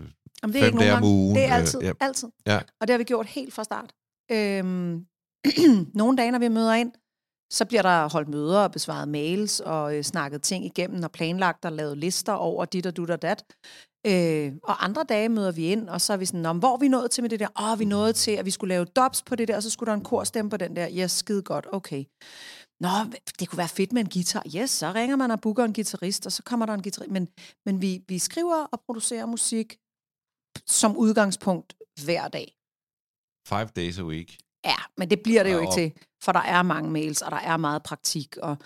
Jamen, 0.43 0.53
det 0.53 0.61
er 0.61 0.69
fem 0.69 0.77
dage 0.77 0.93
om 0.93 1.03
ugen. 1.03 1.35
Det 1.35 1.45
er 1.45 1.53
altid, 1.53 1.79
øh, 1.79 1.85
ja. 1.85 1.93
altid. 1.99 2.27
Ja. 2.45 2.59
Og 2.79 2.87
det 2.87 2.89
har 2.89 2.97
vi 2.97 3.03
gjort 3.03 3.25
helt 3.25 3.53
fra 3.53 3.63
start. 3.63 3.93
Øhm, 4.31 5.07
nogle 6.01 6.17
dage, 6.17 6.31
når 6.31 6.39
vi 6.39 6.47
møder 6.47 6.73
ind, 6.73 6.91
så 7.51 7.65
bliver 7.65 7.81
der 7.81 8.09
holdt 8.09 8.29
møder 8.29 8.59
og 8.59 8.71
besvaret 8.71 9.07
mails 9.07 9.59
og 9.59 9.97
øh, 9.97 10.03
snakket 10.03 10.41
ting 10.41 10.65
igennem 10.65 11.03
og 11.03 11.11
planlagt 11.11 11.65
og 11.65 11.71
lavet 11.71 11.97
lister 11.97 12.33
over 12.33 12.65
dit 12.65 12.85
og 12.85 12.97
dut 12.97 13.09
og 13.09 13.21
dat. 13.21 13.43
Øh, 14.07 14.53
og 14.63 14.83
andre 14.83 15.03
dage 15.09 15.29
møder 15.29 15.51
vi 15.51 15.65
ind, 15.65 15.89
og 15.89 16.01
så 16.01 16.13
er 16.13 16.17
vi 16.17 16.25
sådan, 16.25 16.57
hvor 16.59 16.73
er 16.73 16.77
vi 16.77 16.87
nået 16.87 17.11
til 17.11 17.23
med 17.23 17.29
det 17.29 17.39
der? 17.39 17.47
Åh, 17.59 17.71
oh, 17.71 17.79
vi 17.79 17.85
nåede 17.85 18.13
til, 18.13 18.31
at 18.31 18.45
vi 18.45 18.51
skulle 18.51 18.69
lave 18.69 18.85
dobs 18.85 19.23
på 19.23 19.35
det 19.35 19.47
der, 19.47 19.55
og 19.55 19.63
så 19.63 19.69
skulle 19.69 19.87
der 19.87 19.97
en 19.97 20.03
korstemme 20.03 20.49
på 20.49 20.57
den 20.57 20.75
der. 20.75 20.87
Ja, 20.87 21.03
yes, 21.03 21.11
skide 21.11 21.41
godt, 21.41 21.67
okay. 21.71 22.05
Nå, 22.79 22.89
det 23.39 23.49
kunne 23.49 23.57
være 23.57 23.67
fedt 23.67 23.93
med 23.93 24.01
en 24.01 24.09
guitar. 24.09 24.43
Yes, 24.55 24.69
så 24.69 24.91
ringer 24.91 25.15
man 25.15 25.31
og 25.31 25.41
booker 25.41 25.63
en 25.63 25.73
guitarist, 25.73 26.25
og 26.25 26.31
så 26.31 26.43
kommer 26.43 26.65
der 26.65 26.73
en 26.73 26.83
guitarist. 26.83 27.11
Men, 27.11 27.27
men 27.65 27.81
vi, 27.81 28.03
vi 28.07 28.19
skriver 28.19 28.65
og 28.71 28.81
producerer 28.85 29.25
musik 29.25 29.77
som 30.67 30.97
udgangspunkt 30.97 31.75
hver 32.05 32.27
dag. 32.27 32.47
Five 33.47 33.69
days 33.75 33.99
a 33.99 34.03
week. 34.03 34.37
Ja, 34.65 34.75
men 34.97 35.09
det 35.09 35.23
bliver 35.23 35.43
det 35.43 35.51
jo 35.51 35.59
ikke 35.59 35.73
til, 35.73 35.91
for 36.23 36.31
der 36.31 36.39
er 36.39 36.63
mange 36.63 36.91
mails, 36.91 37.21
og 37.21 37.31
der 37.31 37.37
er 37.37 37.57
meget 37.57 37.83
praktik. 37.83 38.37
Og, 38.37 38.57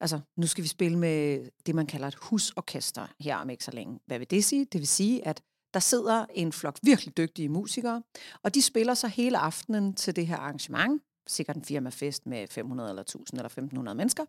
altså, 0.00 0.20
nu 0.36 0.46
skal 0.46 0.64
vi 0.64 0.68
spille 0.68 0.98
med 0.98 1.48
det, 1.66 1.74
man 1.74 1.86
kalder 1.86 2.08
et 2.08 2.14
husorkester 2.14 3.06
her 3.20 3.36
om 3.36 3.50
ikke 3.50 3.64
så 3.64 3.70
længe. 3.70 4.00
Hvad 4.06 4.18
vil 4.18 4.30
det 4.30 4.44
sige? 4.44 4.64
Det 4.64 4.78
vil 4.78 4.88
sige, 4.88 5.26
at 5.26 5.42
der 5.74 5.80
sidder 5.80 6.26
en 6.34 6.52
flok 6.52 6.78
virkelig 6.82 7.16
dygtige 7.16 7.48
musikere, 7.48 8.02
og 8.42 8.54
de 8.54 8.62
spiller 8.62 8.94
så 8.94 9.08
hele 9.08 9.38
aftenen 9.38 9.94
til 9.94 10.16
det 10.16 10.26
her 10.26 10.36
arrangement, 10.36 11.02
sikkert 11.26 11.56
en 11.56 11.64
firmafest 11.64 12.26
med 12.26 12.48
500 12.48 12.88
eller 12.88 13.02
1000 13.02 13.38
eller 13.38 13.48
1500 13.48 13.96
mennesker. 13.96 14.24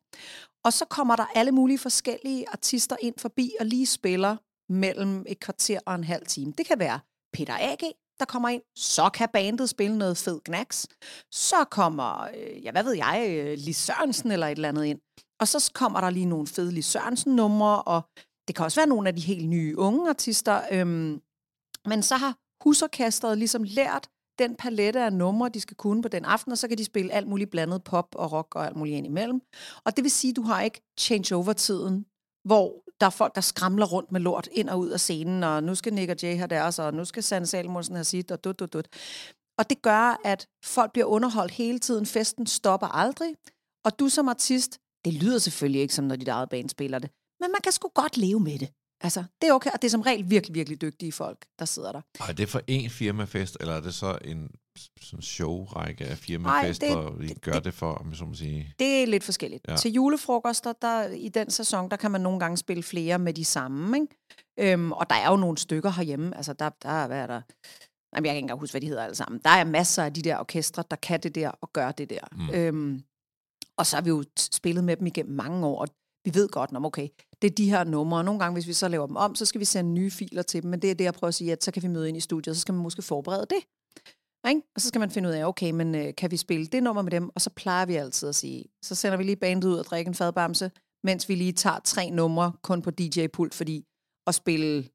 Og 0.64 0.74
så 0.74 0.86
kommer 0.86 1.16
der 1.16 1.26
alle 1.36 1.52
mulige 1.52 1.78
forskellige 1.78 2.50
artister 2.50 2.96
ind 3.02 3.16
forbi 3.18 3.52
og 3.60 3.66
lige 3.66 3.86
spiller 3.86 4.38
mellem 4.70 5.26
et 5.28 5.40
kvarter 5.40 5.80
og 5.86 5.96
en 5.96 6.04
halv 6.04 6.26
time. 6.26 6.54
Det 6.58 6.66
kan 6.66 6.80
være 6.80 7.00
Peter 7.34 7.58
A.G., 7.60 8.07
der 8.20 8.26
kommer 8.26 8.50
ind. 8.50 8.62
Så 8.76 9.10
kan 9.10 9.30
bandet 9.34 9.70
spille 9.70 9.98
noget 9.98 10.18
fed 10.18 10.40
knacks. 10.46 10.88
Så 11.32 11.56
kommer, 11.72 12.28
øh, 12.38 12.66
ja, 12.66 12.72
hvad 12.72 12.84
ved 12.84 12.94
jeg, 12.94 13.26
øh, 13.30 13.58
Lis 13.58 13.78
Sørensen 13.78 14.32
eller 14.32 14.48
et 14.48 14.52
eller 14.52 14.70
andet 14.70 14.86
ind. 14.86 15.00
Og 15.40 15.48
så 15.48 15.72
kommer 15.74 16.02
der 16.02 16.10
lige 16.10 16.26
nogle 16.26 16.48
fede 16.48 16.72
Lis 16.72 16.86
Sørensen-numre, 16.86 17.82
og 17.82 18.02
det 18.48 18.56
kan 18.56 18.66
også 18.66 18.80
være 18.80 18.88
nogle 18.88 19.08
af 19.08 19.16
de 19.16 19.22
helt 19.22 19.50
nye 19.50 19.78
unge 19.78 20.10
artister. 20.10 20.62
Øhm, 20.72 21.22
men 21.86 22.04
så 22.04 22.16
har 22.16 22.36
husorkestret 22.64 23.38
ligesom 23.38 23.64
lært 23.64 24.10
den 24.40 24.56
palette 24.56 25.04
af 25.04 25.14
numre, 25.14 25.50
de 25.50 25.62
skal 25.62 25.78
kunne 25.78 26.02
på 26.02 26.08
den 26.08 26.26
aften, 26.26 26.52
og 26.52 26.58
så 26.58 26.68
kan 26.68 26.78
de 26.78 26.86
spille 26.86 27.14
alt 27.14 27.28
muligt 27.28 27.52
blandet 27.52 27.84
pop 27.84 28.16
og 28.16 28.32
rock 28.32 28.56
og 28.56 28.66
alt 28.66 28.76
muligt 28.76 28.98
ind 28.98 29.06
imellem. 29.06 29.42
Og 29.86 29.96
det 29.96 30.04
vil 30.04 30.12
sige, 30.12 30.32
at 30.32 30.36
du 30.36 30.42
har 30.42 30.62
ikke 30.62 30.82
changeover-tiden, 31.00 32.06
hvor 32.48 32.84
der 33.00 33.06
er 33.06 33.10
folk, 33.10 33.36
der 33.36 33.42
skramler 33.42 33.86
rundt 33.86 34.12
med 34.12 34.22
lort 34.22 34.50
ind 34.52 34.70
og 34.70 34.80
ud 34.80 34.90
af 34.90 35.00
scenen, 35.00 35.44
og 35.44 35.64
nu 35.64 35.76
skal 35.76 35.94
Nick 35.94 36.10
og 36.10 36.18
Jay 36.24 36.38
have 36.38 36.48
deres, 36.48 36.80
og 36.80 36.94
nu 36.94 37.06
skal 37.06 37.24
Sanne 37.24 37.48
Salmonsen 37.48 37.96
have 37.96 38.04
sit, 38.04 38.32
og 38.32 38.44
dut, 38.44 38.60
dut, 38.60 38.74
dut. 38.74 38.88
Og 39.58 39.70
det 39.70 39.82
gør, 39.82 40.22
at 40.26 40.48
folk 40.66 40.92
bliver 40.94 41.06
underholdt 41.06 41.52
hele 41.52 41.80
tiden. 41.80 42.06
Festen 42.06 42.48
stopper 42.48 42.88
aldrig. 42.88 43.36
Og 43.86 44.00
du 44.00 44.10
som 44.10 44.28
artist, 44.28 44.80
det 45.06 45.14
lyder 45.14 45.40
selvfølgelig 45.40 45.82
ikke 45.82 45.94
som, 45.94 46.06
når 46.06 46.16
dit 46.16 46.28
eget 46.28 46.50
band 46.50 46.70
spiller 46.70 47.00
det, 47.00 47.10
men 47.40 47.52
man 47.52 47.62
kan 47.64 47.72
sgu 47.72 47.88
godt 47.96 48.18
leve 48.18 48.40
med 48.40 48.60
det. 48.60 48.70
Altså, 49.02 49.24
det 49.42 49.50
er 49.50 49.54
okay, 49.54 49.72
og 49.74 49.82
det 49.82 49.88
er 49.88 49.92
som 49.92 50.02
regel 50.02 50.30
virkelig, 50.30 50.56
virkelig 50.56 50.82
dygtige 50.82 51.12
folk, 51.12 51.46
der 51.60 51.66
sidder 51.66 51.92
der. 51.92 52.02
Og 52.20 52.30
er 52.30 52.34
det 52.34 52.50
for 52.50 52.60
én 52.72 52.90
firmafest, 52.90 53.58
eller 53.60 53.74
er 53.74 53.82
det 53.82 53.94
så 53.94 54.18
en 54.26 54.52
sådan 55.02 55.22
showrække 55.22 56.06
af 56.06 56.18
firmafester, 56.18 57.02
hvor 57.02 57.22
I 57.22 57.34
gør 57.34 57.52
det, 57.52 57.64
det 57.64 57.74
for, 57.74 57.92
om 57.92 58.14
så 58.14 58.26
må 58.26 58.34
sige? 58.34 58.74
Det 58.80 59.04
er 59.04 59.08
lidt 59.08 59.24
forskelligt. 59.24 59.66
Ja. 59.68 59.76
Til 59.76 59.92
julefrokoster, 59.92 60.74
der, 60.82 61.08
i 61.08 61.30
den 61.30 61.50
sæson, 61.50 61.90
der 61.90 61.98
kan 61.98 62.12
man 62.12 62.22
nogle 62.22 62.40
gange 62.40 62.58
spille 62.58 62.84
flere 62.84 63.20
med 63.20 63.34
de 63.34 63.46
samme, 63.46 63.98
ikke? 63.98 64.74
Øhm, 64.74 64.92
og 64.92 65.10
der 65.10 65.16
er 65.16 65.30
jo 65.30 65.36
nogle 65.36 65.58
stykker 65.58 65.90
herhjemme, 65.90 66.38
altså 66.38 66.54
der, 66.54 66.70
der 66.84 66.90
er, 66.90 67.08
hvad 67.08 67.20
er 67.20 67.28
der? 67.28 67.42
Jamen, 68.16 68.26
jeg 68.26 68.32
kan 68.32 68.36
ikke 68.36 68.38
engang 68.38 68.60
huske, 68.60 68.74
hvad 68.74 68.82
de 68.82 68.88
hedder 68.88 69.04
alle 69.04 69.16
sammen. 69.16 69.42
Der 69.44 69.50
er 69.50 69.64
masser 69.64 70.04
af 70.04 70.14
de 70.14 70.22
der 70.22 70.38
orkestre, 70.38 70.84
der 70.92 70.96
kan 70.96 71.20
det 71.20 71.36
der 71.36 71.50
og 71.50 71.74
gør 71.74 71.92
det 71.92 72.10
der. 72.10 72.28
Mm. 72.32 72.50
Øhm, 72.54 73.04
og 73.78 73.86
så 73.86 73.96
har 73.96 74.02
vi 74.02 74.10
jo 74.10 74.24
spillet 74.38 74.84
med 74.84 74.98
dem 74.98 75.08
igennem 75.08 75.36
mange 75.36 75.68
år, 75.68 75.80
og 75.82 75.88
vi 76.26 76.34
ved 76.34 76.50
godt, 76.50 76.72
om 76.76 76.86
okay, 76.86 77.08
det 77.42 77.52
er 77.52 77.56
de 77.56 77.70
her 77.70 77.84
numre, 77.84 78.20
og 78.20 78.26
nogle 78.26 78.40
gange, 78.40 78.54
hvis 78.54 78.68
vi 78.68 78.74
så 78.74 78.88
laver 78.88 79.08
dem 79.08 79.16
om, 79.16 79.36
så 79.36 79.46
skal 79.46 79.60
vi 79.60 79.66
sende 79.66 79.92
nye 79.92 80.12
filer 80.12 80.42
til 80.42 80.64
dem, 80.64 80.72
men 80.72 80.82
det 80.82 80.92
er 80.92 80.96
det, 80.96 81.04
jeg 81.04 81.14
prøver 81.14 81.30
at 81.30 81.36
sige, 81.36 81.52
at 81.52 81.64
så 81.64 81.72
kan 81.72 81.84
vi 81.84 81.88
møde 81.88 82.10
ind 82.10 82.18
i 82.18 82.20
studiet, 82.20 82.48
og 82.48 82.56
så 82.56 82.62
skal 82.62 82.74
man 82.74 82.84
måske 82.84 83.02
forberede 83.02 83.46
det. 83.50 83.60
Ikke? 84.50 84.62
Og 84.76 84.82
så 84.82 84.88
skal 84.88 85.00
man 85.00 85.12
finde 85.12 85.30
ud 85.30 85.34
af, 85.34 85.46
okay, 85.46 85.72
men 85.72 85.96
øh, 85.96 86.14
kan 86.18 86.32
vi 86.32 86.38
spille 86.38 86.68
det 86.68 86.84
nummer 86.84 87.02
med 87.02 87.12
dem? 87.12 87.30
Og 87.36 87.42
så 87.42 87.50
plejer 87.50 87.86
vi 87.86 87.96
altid 87.96 88.30
at 88.30 88.36
sige, 88.36 88.66
så 88.82 88.96
sender 88.96 89.18
vi 89.18 89.24
lige 89.24 89.36
bandet 89.36 89.68
ud 89.68 89.76
og 89.76 89.86
drikker 89.86 90.10
en 90.12 90.16
fadbamse, 90.16 90.72
mens 91.04 91.30
vi 91.30 91.36
lige 91.36 91.52
tager 91.52 91.80
tre 91.84 92.10
numre 92.10 92.52
kun 92.64 92.82
på 92.82 92.92
DJ-pult, 92.92 93.54
fordi 93.54 93.84
at 94.28 94.36
spille 94.36 94.90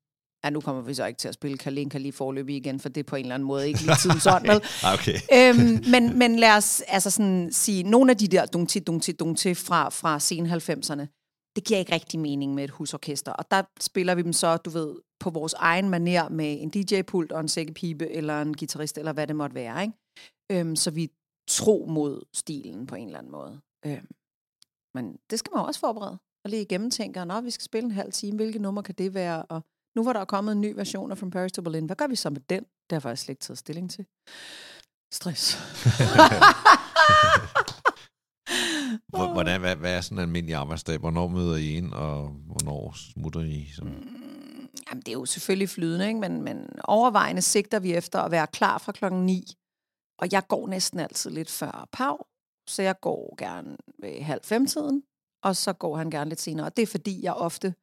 Ja, 0.45 0.51
nu 0.51 0.61
kommer 0.61 0.83
vi 0.83 0.95
så 0.95 1.07
ikke 1.07 1.19
til 1.19 1.29
at 1.29 1.35
spille 1.35 1.59
Kalinka 1.59 1.99
lige 1.99 2.13
forløbig 2.13 2.57
igen, 2.57 2.81
for 2.81 2.89
det 2.89 3.01
er 3.01 3.05
på 3.05 3.17
en 3.17 3.25
eller 3.25 3.35
anden 3.35 3.47
måde 3.47 3.69
ikke 3.69 3.81
lige 3.81 3.97
tiden 4.03 4.21
sådan, 4.21 4.49
vel? 4.49 4.63
okay. 4.95 5.19
øhm, 5.39 5.91
men, 5.91 6.19
men 6.19 6.39
lad 6.39 6.57
os 6.57 6.81
altså 6.81 7.11
sådan 7.11 7.53
sige, 7.53 7.83
nogle 7.83 8.11
af 8.11 8.17
de 8.17 8.29
der 8.29 8.47
dungti, 8.47 8.79
dungti, 8.79 9.13
dungti 9.13 9.55
fra, 9.55 9.89
fra 9.89 10.21
sen 10.21 10.47
90'erne, 10.47 11.07
det 11.57 11.65
giver 11.65 11.79
ikke 11.79 11.93
rigtig 11.93 12.21
mening 12.21 12.55
med 12.55 12.65
et 12.65 12.71
husorkester. 12.71 13.33
Og 13.33 13.45
der 13.51 13.63
spiller 13.81 14.15
vi 14.15 14.23
dem 14.23 14.33
så, 14.33 14.57
du 14.57 14.71
ved, 14.71 14.95
på 15.23 15.31
vores 15.31 15.53
egen 15.53 15.89
maner 15.89 16.29
med 16.29 16.59
en 16.61 16.71
DJ-pult 16.71 17.33
og 17.33 17.41
en 17.41 17.49
sækkepipe, 17.49 18.11
eller 18.11 18.43
en 18.43 18.57
guitarist, 18.57 18.99
eller 18.99 19.13
hvad 19.13 19.27
det 19.27 19.37
måtte 19.37 19.55
være. 19.55 19.83
Ikke? 19.83 19.95
Øhm, 20.53 20.77
så 20.77 20.91
vi 20.91 21.11
tro 21.49 21.87
mod 21.89 22.23
stilen 22.35 22.87
på 22.87 22.95
en 22.95 23.07
eller 23.07 23.19
anden 23.19 23.33
måde. 23.33 23.61
Øhm, 23.87 24.09
men 24.95 25.19
det 25.31 25.39
skal 25.39 25.51
man 25.55 25.65
også 25.65 25.81
forberede. 25.81 26.19
Og 26.45 26.51
lige 26.51 26.65
gennemtænke, 26.65 27.25
når 27.25 27.41
vi 27.41 27.51
skal 27.51 27.65
spille 27.65 27.87
en 27.87 27.93
halv 27.93 28.13
time, 28.13 28.37
hvilke 28.37 28.59
nummer 28.59 28.83
kan 28.83 28.95
det 28.95 29.15
være? 29.15 29.43
Og 29.43 29.63
nu 29.97 30.05
var 30.05 30.13
der 30.13 30.25
kommet 30.25 30.53
en 30.53 30.61
ny 30.61 30.75
version 30.75 31.11
af 31.11 31.19
From 31.19 31.31
Paris 31.31 31.53
to 31.53 31.63
Berlin. 31.63 31.87
Hvad 31.87 31.97
gør 31.97 32.07
vi 32.07 32.17
så 32.17 32.31
med 32.31 32.41
den? 32.41 32.63
Det 32.63 32.91
har 32.91 32.97
jeg 32.97 33.03
faktisk 33.03 33.23
slet 33.23 33.33
ikke 33.33 33.43
taget 33.43 33.59
stilling 33.59 33.91
til. 33.91 34.07
Stress. 35.13 35.59
Hvordan, 39.33 39.61
hvad, 39.61 39.77
hvad 39.77 39.97
er 39.97 40.01
sådan 40.01 40.19
en 40.19 40.23
almindelig 40.23 40.55
arbejdsdag? 40.55 40.99
Hvornår 40.99 41.29
møder 41.29 41.57
I 41.57 41.77
ind, 41.77 41.93
og 41.93 42.29
hvornår 42.29 42.95
smutter 42.97 43.41
I? 43.41 43.69
Så? 43.75 43.85
Jamen, 44.89 45.03
det 45.03 45.09
er 45.09 45.13
jo 45.13 45.25
selvfølgelig 45.25 45.69
flydende, 45.69 46.09
ikke? 46.09 46.21
Men, 46.21 46.43
men 46.43 46.69
overvejende 46.85 47.43
sigter 47.43 47.79
vi 47.79 47.95
efter 47.95 48.19
at 48.19 48.31
være 48.31 48.47
klar 48.47 48.79
fra 48.79 48.93
klokken 48.93 49.27
9. 49.27 49.45
Og 50.19 50.29
jeg 50.33 50.49
går 50.49 50.67
næsten 50.67 51.01
altid 51.01 51.31
lidt 51.31 51.51
før 51.51 51.89
pav, 51.93 52.27
så 52.69 52.83
jeg 52.83 53.01
går 53.01 53.35
gerne 53.39 53.77
ved 53.99 54.21
halv 54.21 54.41
femtiden, 54.45 55.03
og 55.43 55.57
så 55.57 55.73
går 55.73 55.97
han 55.97 56.11
gerne 56.11 56.29
lidt 56.29 56.41
senere. 56.41 56.67
Og 56.67 56.77
det 56.77 56.83
er 56.83 56.87
fordi, 56.87 57.23
jeg 57.23 57.35
ofte 57.35 57.75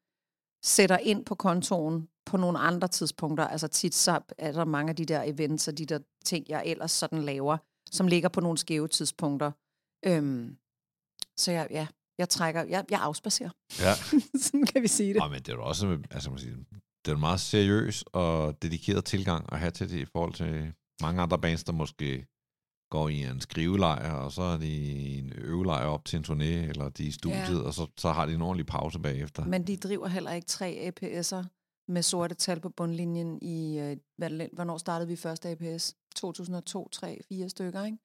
sætter 0.64 0.98
ind 0.98 1.26
på 1.26 1.36
kontoen 1.36 2.10
på 2.26 2.38
nogle 2.38 2.60
andre 2.60 2.88
tidspunkter. 2.88 3.48
Altså 3.48 3.68
tit 3.68 3.96
så 3.96 4.22
er 4.38 4.52
der 4.52 4.66
mange 4.66 4.90
af 4.90 4.96
de 4.96 5.06
der 5.06 5.24
events 5.24 5.68
og 5.68 5.78
de 5.78 5.86
der 5.86 6.00
ting, 6.26 6.46
jeg 6.50 6.64
ellers 6.66 6.92
sådan 6.92 7.22
laver, 7.22 7.58
som 7.92 8.08
ligger 8.08 8.30
på 8.30 8.42
nogle 8.42 8.58
skæve 8.58 8.88
tidspunkter. 8.88 9.52
Øhm, 10.06 10.58
så 11.38 11.52
jeg, 11.52 11.68
ja, 11.70 11.88
jeg 12.20 12.30
trækker, 12.30 12.64
jeg, 12.64 12.86
jeg 12.92 13.00
afspacerer. 13.02 13.50
Ja. 13.80 13.94
Sådan 14.46 14.66
kan 14.66 14.82
vi 14.82 14.88
sige 14.88 15.14
det. 15.14 15.20
Ja, 15.24 15.28
men 15.28 15.40
det 15.40 15.50
er 15.50 15.54
jo 15.54 15.64
også, 15.64 16.00
altså 16.12 16.30
man 16.30 16.40
siger, 16.40 16.56
det 17.06 17.12
er 17.12 17.16
en 17.16 17.20
meget 17.20 17.40
seriøs 17.40 18.04
og 18.14 18.62
dedikeret 18.62 19.06
tilgang 19.06 19.54
at 19.54 19.60
have 19.60 19.72
til 19.72 19.90
det 19.90 20.00
i 20.00 20.06
forhold 20.06 20.34
til 20.34 20.74
mange 21.02 21.22
andre 21.22 21.40
bands, 21.40 21.64
der 21.64 21.72
måske 21.72 22.26
går 22.92 23.10
i 23.10 23.24
en 23.24 23.42
skrivelejr, 23.42 24.14
og 24.14 24.32
så 24.32 24.42
er 24.42 24.58
de 24.58 24.68
i 24.68 25.18
en 25.18 25.34
øvelejr 25.36 25.86
op 25.86 26.06
til 26.06 26.18
en 26.18 26.26
turné, 26.26 26.70
eller 26.70 26.90
de 26.90 27.04
er 27.04 27.08
i 27.08 27.12
studiet, 27.12 27.60
ja. 27.62 27.68
og 27.68 27.74
så, 27.74 27.88
så 27.98 28.12
har 28.12 28.26
de 28.26 28.34
en 28.34 28.42
ordentlig 28.42 28.66
pause 28.66 29.00
bagefter. 29.00 29.46
Men 29.46 29.68
de 29.68 29.78
driver 29.78 30.08
heller 30.08 30.32
ikke 30.32 30.48
tre 30.48 30.92
APS'er 30.92 31.46
med 31.88 32.02
sorte 32.02 32.36
tal 32.36 32.60
på 32.60 32.70
bundlinjen 32.70 33.40
i, 33.42 33.80
øh, 33.80 33.98
hvad, 34.18 34.48
hvornår 34.54 34.78
startede 34.78 35.08
vi 35.08 35.16
første 35.16 35.50
APS? 35.50 35.96
2002, 36.16 36.90
3, 36.90 37.20
4 37.30 37.50
stykker, 37.50 37.86
ikke? 37.86 37.98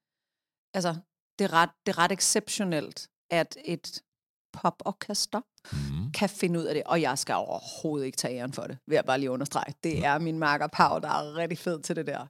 Altså, 0.75 0.97
det 1.39 1.45
er 1.45 1.53
ret, 1.53 1.71
det 1.87 1.93
er 1.93 1.99
ret 1.99 2.13
exceptionelt, 2.13 3.09
at 3.31 3.57
et 3.65 4.03
poporkester 4.53 5.41
mm. 5.73 6.13
kan 6.13 6.29
finde 6.29 6.61
ud 6.61 6.65
af 6.65 6.75
det, 6.75 6.83
og 6.87 7.01
jeg 7.01 7.19
skal 7.19 7.35
overhovedet 7.35 8.07
ikke 8.07 8.17
tage 8.17 8.39
æren 8.39 8.53
for 8.53 8.63
det, 8.63 8.79
vil 8.87 8.95
jeg 8.95 9.05
bare 9.05 9.19
lige 9.19 9.31
understrege. 9.31 9.75
Det 9.85 10.05
er 10.05 10.19
min 10.19 10.39
marker 10.39 10.67
Pau, 10.67 10.99
der 10.99 11.09
er 11.09 11.37
rigtig 11.37 11.59
fed 11.59 11.81
til 11.81 11.97
det 11.97 12.07
der. 12.07 12.27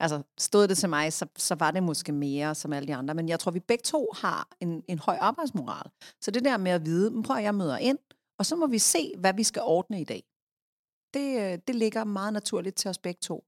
Altså, 0.00 0.22
stod 0.38 0.68
det 0.68 0.78
til 0.78 0.88
mig, 0.88 1.12
så, 1.12 1.26
så 1.36 1.54
var 1.54 1.70
det 1.70 1.82
måske 1.82 2.12
mere 2.12 2.54
som 2.54 2.72
alle 2.72 2.86
de 2.86 2.94
andre, 2.94 3.14
men 3.14 3.28
jeg 3.28 3.40
tror, 3.40 3.50
vi 3.50 3.60
begge 3.60 3.82
to 3.82 4.08
har 4.14 4.48
en, 4.60 4.82
en 4.88 4.98
høj 4.98 5.16
arbejdsmoral. 5.20 5.90
Så 6.20 6.30
det 6.30 6.44
der 6.44 6.56
med 6.56 6.72
at 6.72 6.84
vide, 6.84 7.22
prøv 7.22 7.36
at 7.36 7.42
jeg 7.42 7.54
møder 7.54 7.78
ind, 7.78 7.98
og 8.38 8.46
så 8.46 8.56
må 8.56 8.66
vi 8.66 8.78
se, 8.78 9.14
hvad 9.18 9.34
vi 9.34 9.42
skal 9.42 9.62
ordne 9.62 10.00
i 10.00 10.04
dag. 10.04 10.22
Det, 11.14 11.52
øh, 11.52 11.58
det 11.66 11.74
ligger 11.74 12.04
meget 12.04 12.32
naturligt 12.32 12.76
til 12.76 12.88
os 12.88 12.98
begge 12.98 13.18
to. 13.20 13.44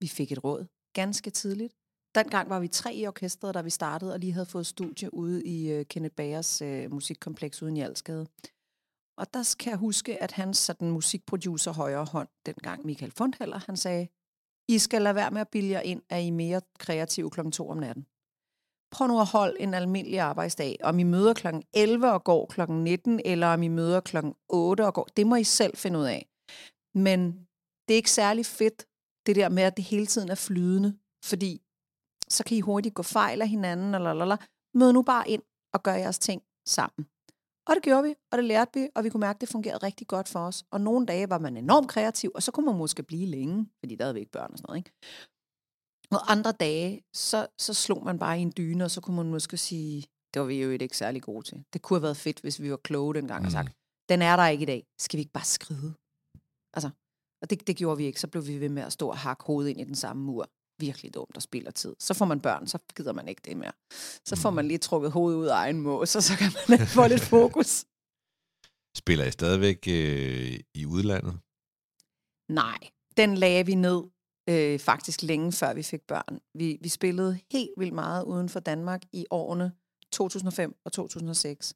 Vi 0.00 0.08
fik 0.08 0.32
et 0.32 0.44
råd 0.44 0.66
ganske 0.92 1.30
tidligt. 1.30 1.74
Dengang 2.16 2.50
var 2.50 2.60
vi 2.60 2.68
tre 2.68 2.94
i 2.94 3.06
orkestret, 3.06 3.54
da 3.54 3.60
vi 3.60 3.70
startede, 3.70 4.12
og 4.12 4.18
lige 4.18 4.32
havde 4.32 4.46
fået 4.46 4.66
studie 4.66 5.14
ude 5.14 5.44
i 5.44 5.78
uh, 5.78 5.86
Kenneth 5.86 6.14
Bagers 6.14 6.62
uh, 6.62 6.68
øh, 6.68 6.92
musikkompleks 6.92 7.62
uden 7.62 7.76
i 7.76 7.80
Alskade. 7.80 8.26
Og 9.18 9.34
der 9.34 9.56
kan 9.58 9.70
jeg 9.70 9.78
huske, 9.78 10.22
at 10.22 10.32
hans 10.32 10.58
sådan, 10.58 10.90
musikproducer 10.90 11.72
højre 11.72 12.04
hånd, 12.04 12.28
dengang 12.46 12.86
Michael 12.86 13.12
Fundheller, 13.12 13.58
han 13.66 13.76
sagde, 13.76 14.08
I 14.68 14.78
skal 14.78 15.02
lade 15.02 15.14
være 15.14 15.30
med 15.30 15.40
at 15.40 15.48
bilde 15.48 15.70
jer 15.70 15.80
ind, 15.80 16.02
at 16.08 16.22
I 16.22 16.28
er 16.28 16.32
mere 16.32 16.60
kreative 16.78 17.30
kl. 17.30 17.50
2 17.50 17.68
om 17.68 17.76
natten. 17.76 18.06
Prøv 18.90 19.06
nu 19.08 19.20
at 19.20 19.26
holde 19.26 19.60
en 19.60 19.74
almindelig 19.74 20.20
arbejdsdag. 20.20 20.76
Om 20.82 20.98
I 20.98 21.02
møder 21.02 21.34
kl. 21.34 21.46
11 21.74 22.12
og 22.12 22.24
går 22.24 22.46
kl. 22.46 22.60
19, 22.70 23.20
eller 23.24 23.46
om 23.46 23.62
I 23.62 23.68
møder 23.68 24.00
kl. 24.00 24.16
8 24.48 24.86
og 24.86 24.94
går, 24.94 25.08
det 25.16 25.26
må 25.26 25.36
I 25.36 25.44
selv 25.44 25.76
finde 25.76 25.98
ud 25.98 26.04
af. 26.04 26.28
Men 26.94 27.20
det 27.88 27.94
er 27.94 28.02
ikke 28.02 28.10
særlig 28.10 28.46
fedt, 28.46 28.86
det 29.26 29.36
der 29.36 29.48
med, 29.48 29.62
at 29.62 29.76
det 29.76 29.84
hele 29.84 30.06
tiden 30.06 30.30
er 30.30 30.34
flydende, 30.34 30.98
fordi 31.24 31.65
så 32.28 32.44
kan 32.44 32.56
I 32.56 32.60
hurtigt 32.60 32.94
gå 32.94 33.02
fejl 33.02 33.42
af 33.42 33.48
hinanden, 33.48 33.94
eller, 33.94 34.10
eller. 34.10 34.36
Mød 34.74 34.92
nu 34.92 35.02
bare 35.02 35.28
ind 35.28 35.42
og 35.74 35.82
gør 35.82 35.94
jeres 35.94 36.18
ting 36.18 36.42
sammen. 36.68 37.06
Og 37.68 37.74
det 37.74 37.82
gjorde 37.82 38.02
vi, 38.02 38.14
og 38.32 38.38
det 38.38 38.44
lærte 38.44 38.80
vi, 38.80 38.88
og 38.94 39.04
vi 39.04 39.08
kunne 39.10 39.20
mærke, 39.20 39.36
at 39.36 39.40
det 39.40 39.48
fungerede 39.48 39.86
rigtig 39.86 40.06
godt 40.06 40.28
for 40.28 40.40
os. 40.40 40.64
Og 40.70 40.80
nogle 40.80 41.06
dage 41.06 41.30
var 41.30 41.38
man 41.38 41.56
enormt 41.56 41.88
kreativ, 41.88 42.30
og 42.34 42.42
så 42.42 42.52
kunne 42.52 42.66
man 42.66 42.76
måske 42.76 43.02
blive 43.02 43.26
længe, 43.26 43.68
fordi 43.80 43.94
der 43.94 44.04
havde 44.04 44.14
vi 44.14 44.20
ikke 44.20 44.32
børn 44.32 44.52
og 44.52 44.58
sådan 44.58 44.66
noget. 44.68 44.78
Ikke? 44.78 44.92
Og 46.10 46.32
andre 46.32 46.52
dage, 46.52 47.02
så, 47.14 47.46
så 47.58 47.74
slog 47.74 48.04
man 48.04 48.18
bare 48.18 48.38
i 48.38 48.42
en 48.42 48.52
dyne, 48.56 48.84
og 48.84 48.90
så 48.90 49.00
kunne 49.00 49.16
man 49.16 49.30
måske 49.30 49.56
sige, 49.56 50.06
det 50.34 50.42
var 50.42 50.46
vi 50.46 50.62
jo 50.62 50.70
ikke 50.70 50.96
særlig 50.96 51.22
gode 51.22 51.42
til. 51.42 51.64
Det 51.72 51.82
kunne 51.82 51.96
have 51.96 52.02
været 52.02 52.16
fedt, 52.16 52.40
hvis 52.40 52.62
vi 52.62 52.70
var 52.70 52.76
kloge 52.76 53.14
dengang 53.14 53.40
mm. 53.40 53.46
og 53.46 53.52
sagt, 53.52 53.72
den 54.08 54.22
er 54.22 54.36
der 54.36 54.46
ikke 54.46 54.62
i 54.62 54.66
dag. 54.66 54.86
Skal 54.98 55.16
vi 55.16 55.20
ikke 55.20 55.32
bare 55.32 55.44
skride? 55.44 55.94
Altså, 56.76 56.90
og 57.42 57.50
det, 57.50 57.66
det 57.66 57.76
gjorde 57.76 57.96
vi 57.96 58.04
ikke. 58.04 58.20
Så 58.20 58.28
blev 58.28 58.46
vi 58.46 58.60
ved 58.60 58.68
med 58.68 58.82
at 58.82 58.92
stå 58.92 59.08
og 59.08 59.18
hakke 59.18 59.44
hovedet 59.44 59.70
ind 59.70 59.80
i 59.80 59.84
den 59.84 59.94
samme 59.94 60.22
mur. 60.22 60.50
Virkelig 60.78 61.14
dumt 61.14 61.36
og 61.36 61.42
spiller 61.42 61.70
tid. 61.70 61.94
Så 61.98 62.14
får 62.14 62.24
man 62.24 62.40
børn, 62.40 62.66
så 62.66 62.78
gider 62.96 63.12
man 63.12 63.28
ikke 63.28 63.42
det 63.44 63.56
mere. 63.56 63.72
Så 64.24 64.36
får 64.36 64.50
man 64.50 64.68
lige 64.68 64.78
trukket 64.78 65.12
hovedet 65.12 65.38
ud 65.38 65.46
af 65.46 65.54
egen 65.54 65.80
mås, 65.80 66.16
og 66.16 66.22
så 66.22 66.36
kan 66.36 66.52
man 66.68 66.86
få 66.86 67.06
lidt 67.08 67.22
fokus. 67.22 67.84
Spiller 69.02 69.24
I 69.24 69.30
stadigvæk 69.30 69.88
øh, 69.88 70.60
i 70.74 70.86
udlandet? 70.86 71.40
Nej, 72.52 72.78
den 73.16 73.36
lagde 73.36 73.66
vi 73.66 73.74
ned 73.74 74.02
øh, 74.48 74.78
faktisk 74.78 75.22
længe 75.22 75.52
før 75.52 75.74
vi 75.74 75.82
fik 75.82 76.02
børn. 76.08 76.40
Vi, 76.54 76.78
vi 76.80 76.88
spillede 76.88 77.38
helt 77.50 77.70
vildt 77.78 77.94
meget 77.94 78.24
uden 78.24 78.48
for 78.48 78.60
Danmark 78.60 79.02
i 79.12 79.26
årene 79.30 79.72
2005 80.12 80.76
og 80.84 80.92
2006. 80.92 81.74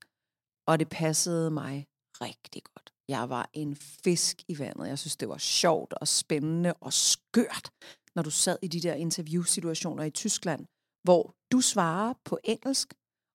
Og 0.66 0.78
det 0.78 0.88
passede 0.88 1.51
mig 1.51 1.86
rigtig 2.20 2.62
godt. 2.74 2.92
Jeg 3.09 3.28
var 3.28 3.51
en 3.53 3.76
fisk 3.76 4.42
i 4.48 4.59
vandet. 4.59 4.88
Jeg 4.88 4.98
synes, 4.98 5.16
det 5.16 5.28
var 5.28 5.38
sjovt 5.38 5.92
og 5.92 6.09
spændende 6.09 6.74
og 6.74 6.92
skørt, 6.92 7.70
når 8.16 8.22
du 8.22 8.30
sad 8.30 8.56
i 8.62 8.68
de 8.68 8.80
der 8.80 8.94
interviewsituationer 8.94 10.04
i 10.04 10.11
Tyskland, 10.11 10.66
hvor 11.04 11.34
du 11.52 11.61
svarer 11.61 12.14
på 12.24 12.38
engelsk, 12.44 12.94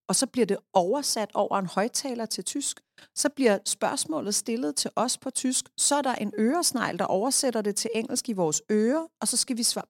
og 0.09 0.15
så 0.15 0.28
bliver 0.28 0.45
det 0.45 0.57
oversat 0.73 1.32
over 1.34 1.59
en 1.59 1.65
højtaler 1.65 2.26
til 2.26 2.43
tysk. 2.43 2.82
Så 3.15 3.30
bliver 3.30 3.59
spørgsmålet 3.65 4.36
stillet 4.36 4.76
til 4.76 4.91
os 4.95 5.17
på 5.17 5.30
tysk. 5.30 5.65
Så 5.78 5.95
er 5.95 6.01
der 6.01 6.15
en 6.15 6.34
øresnegl, 6.39 6.99
der 6.99 7.05
oversætter 7.05 7.61
det 7.61 7.76
til 7.76 7.89
engelsk 7.95 8.30
i 8.30 8.34
vores 8.34 8.61
ører, 8.71 9.07
og 9.21 9.28
så 9.28 9.38
skal 9.38 9.57
vi 9.57 9.63
svare. 9.63 9.86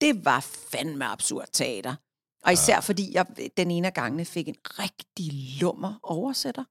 Det 0.00 0.24
var 0.24 0.40
fandme 0.40 1.04
absurd 1.04 1.48
teater. 1.52 1.94
Og 2.44 2.52
især 2.52 2.80
fordi 2.80 3.14
jeg 3.14 3.26
den 3.56 3.70
ene 3.70 3.86
af 3.86 3.94
gangene 3.94 4.24
fik 4.24 4.48
en 4.48 4.56
rigtig 4.64 5.60
lummer 5.60 5.94
oversætter. 6.02 6.64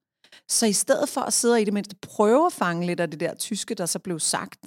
Så 0.48 0.66
i 0.66 0.72
stedet 0.72 1.08
for 1.08 1.20
at 1.20 1.32
sidde 1.32 1.54
og 1.54 1.60
i 1.60 1.64
det 1.64 1.74
mindste 1.74 1.96
prøve 1.96 2.46
at 2.46 2.52
fange 2.52 2.86
lidt 2.86 3.00
af 3.00 3.10
det 3.10 3.20
der 3.20 3.34
tyske, 3.34 3.74
der 3.74 3.86
så 3.86 3.98
blev 3.98 4.20
sagt, 4.20 4.60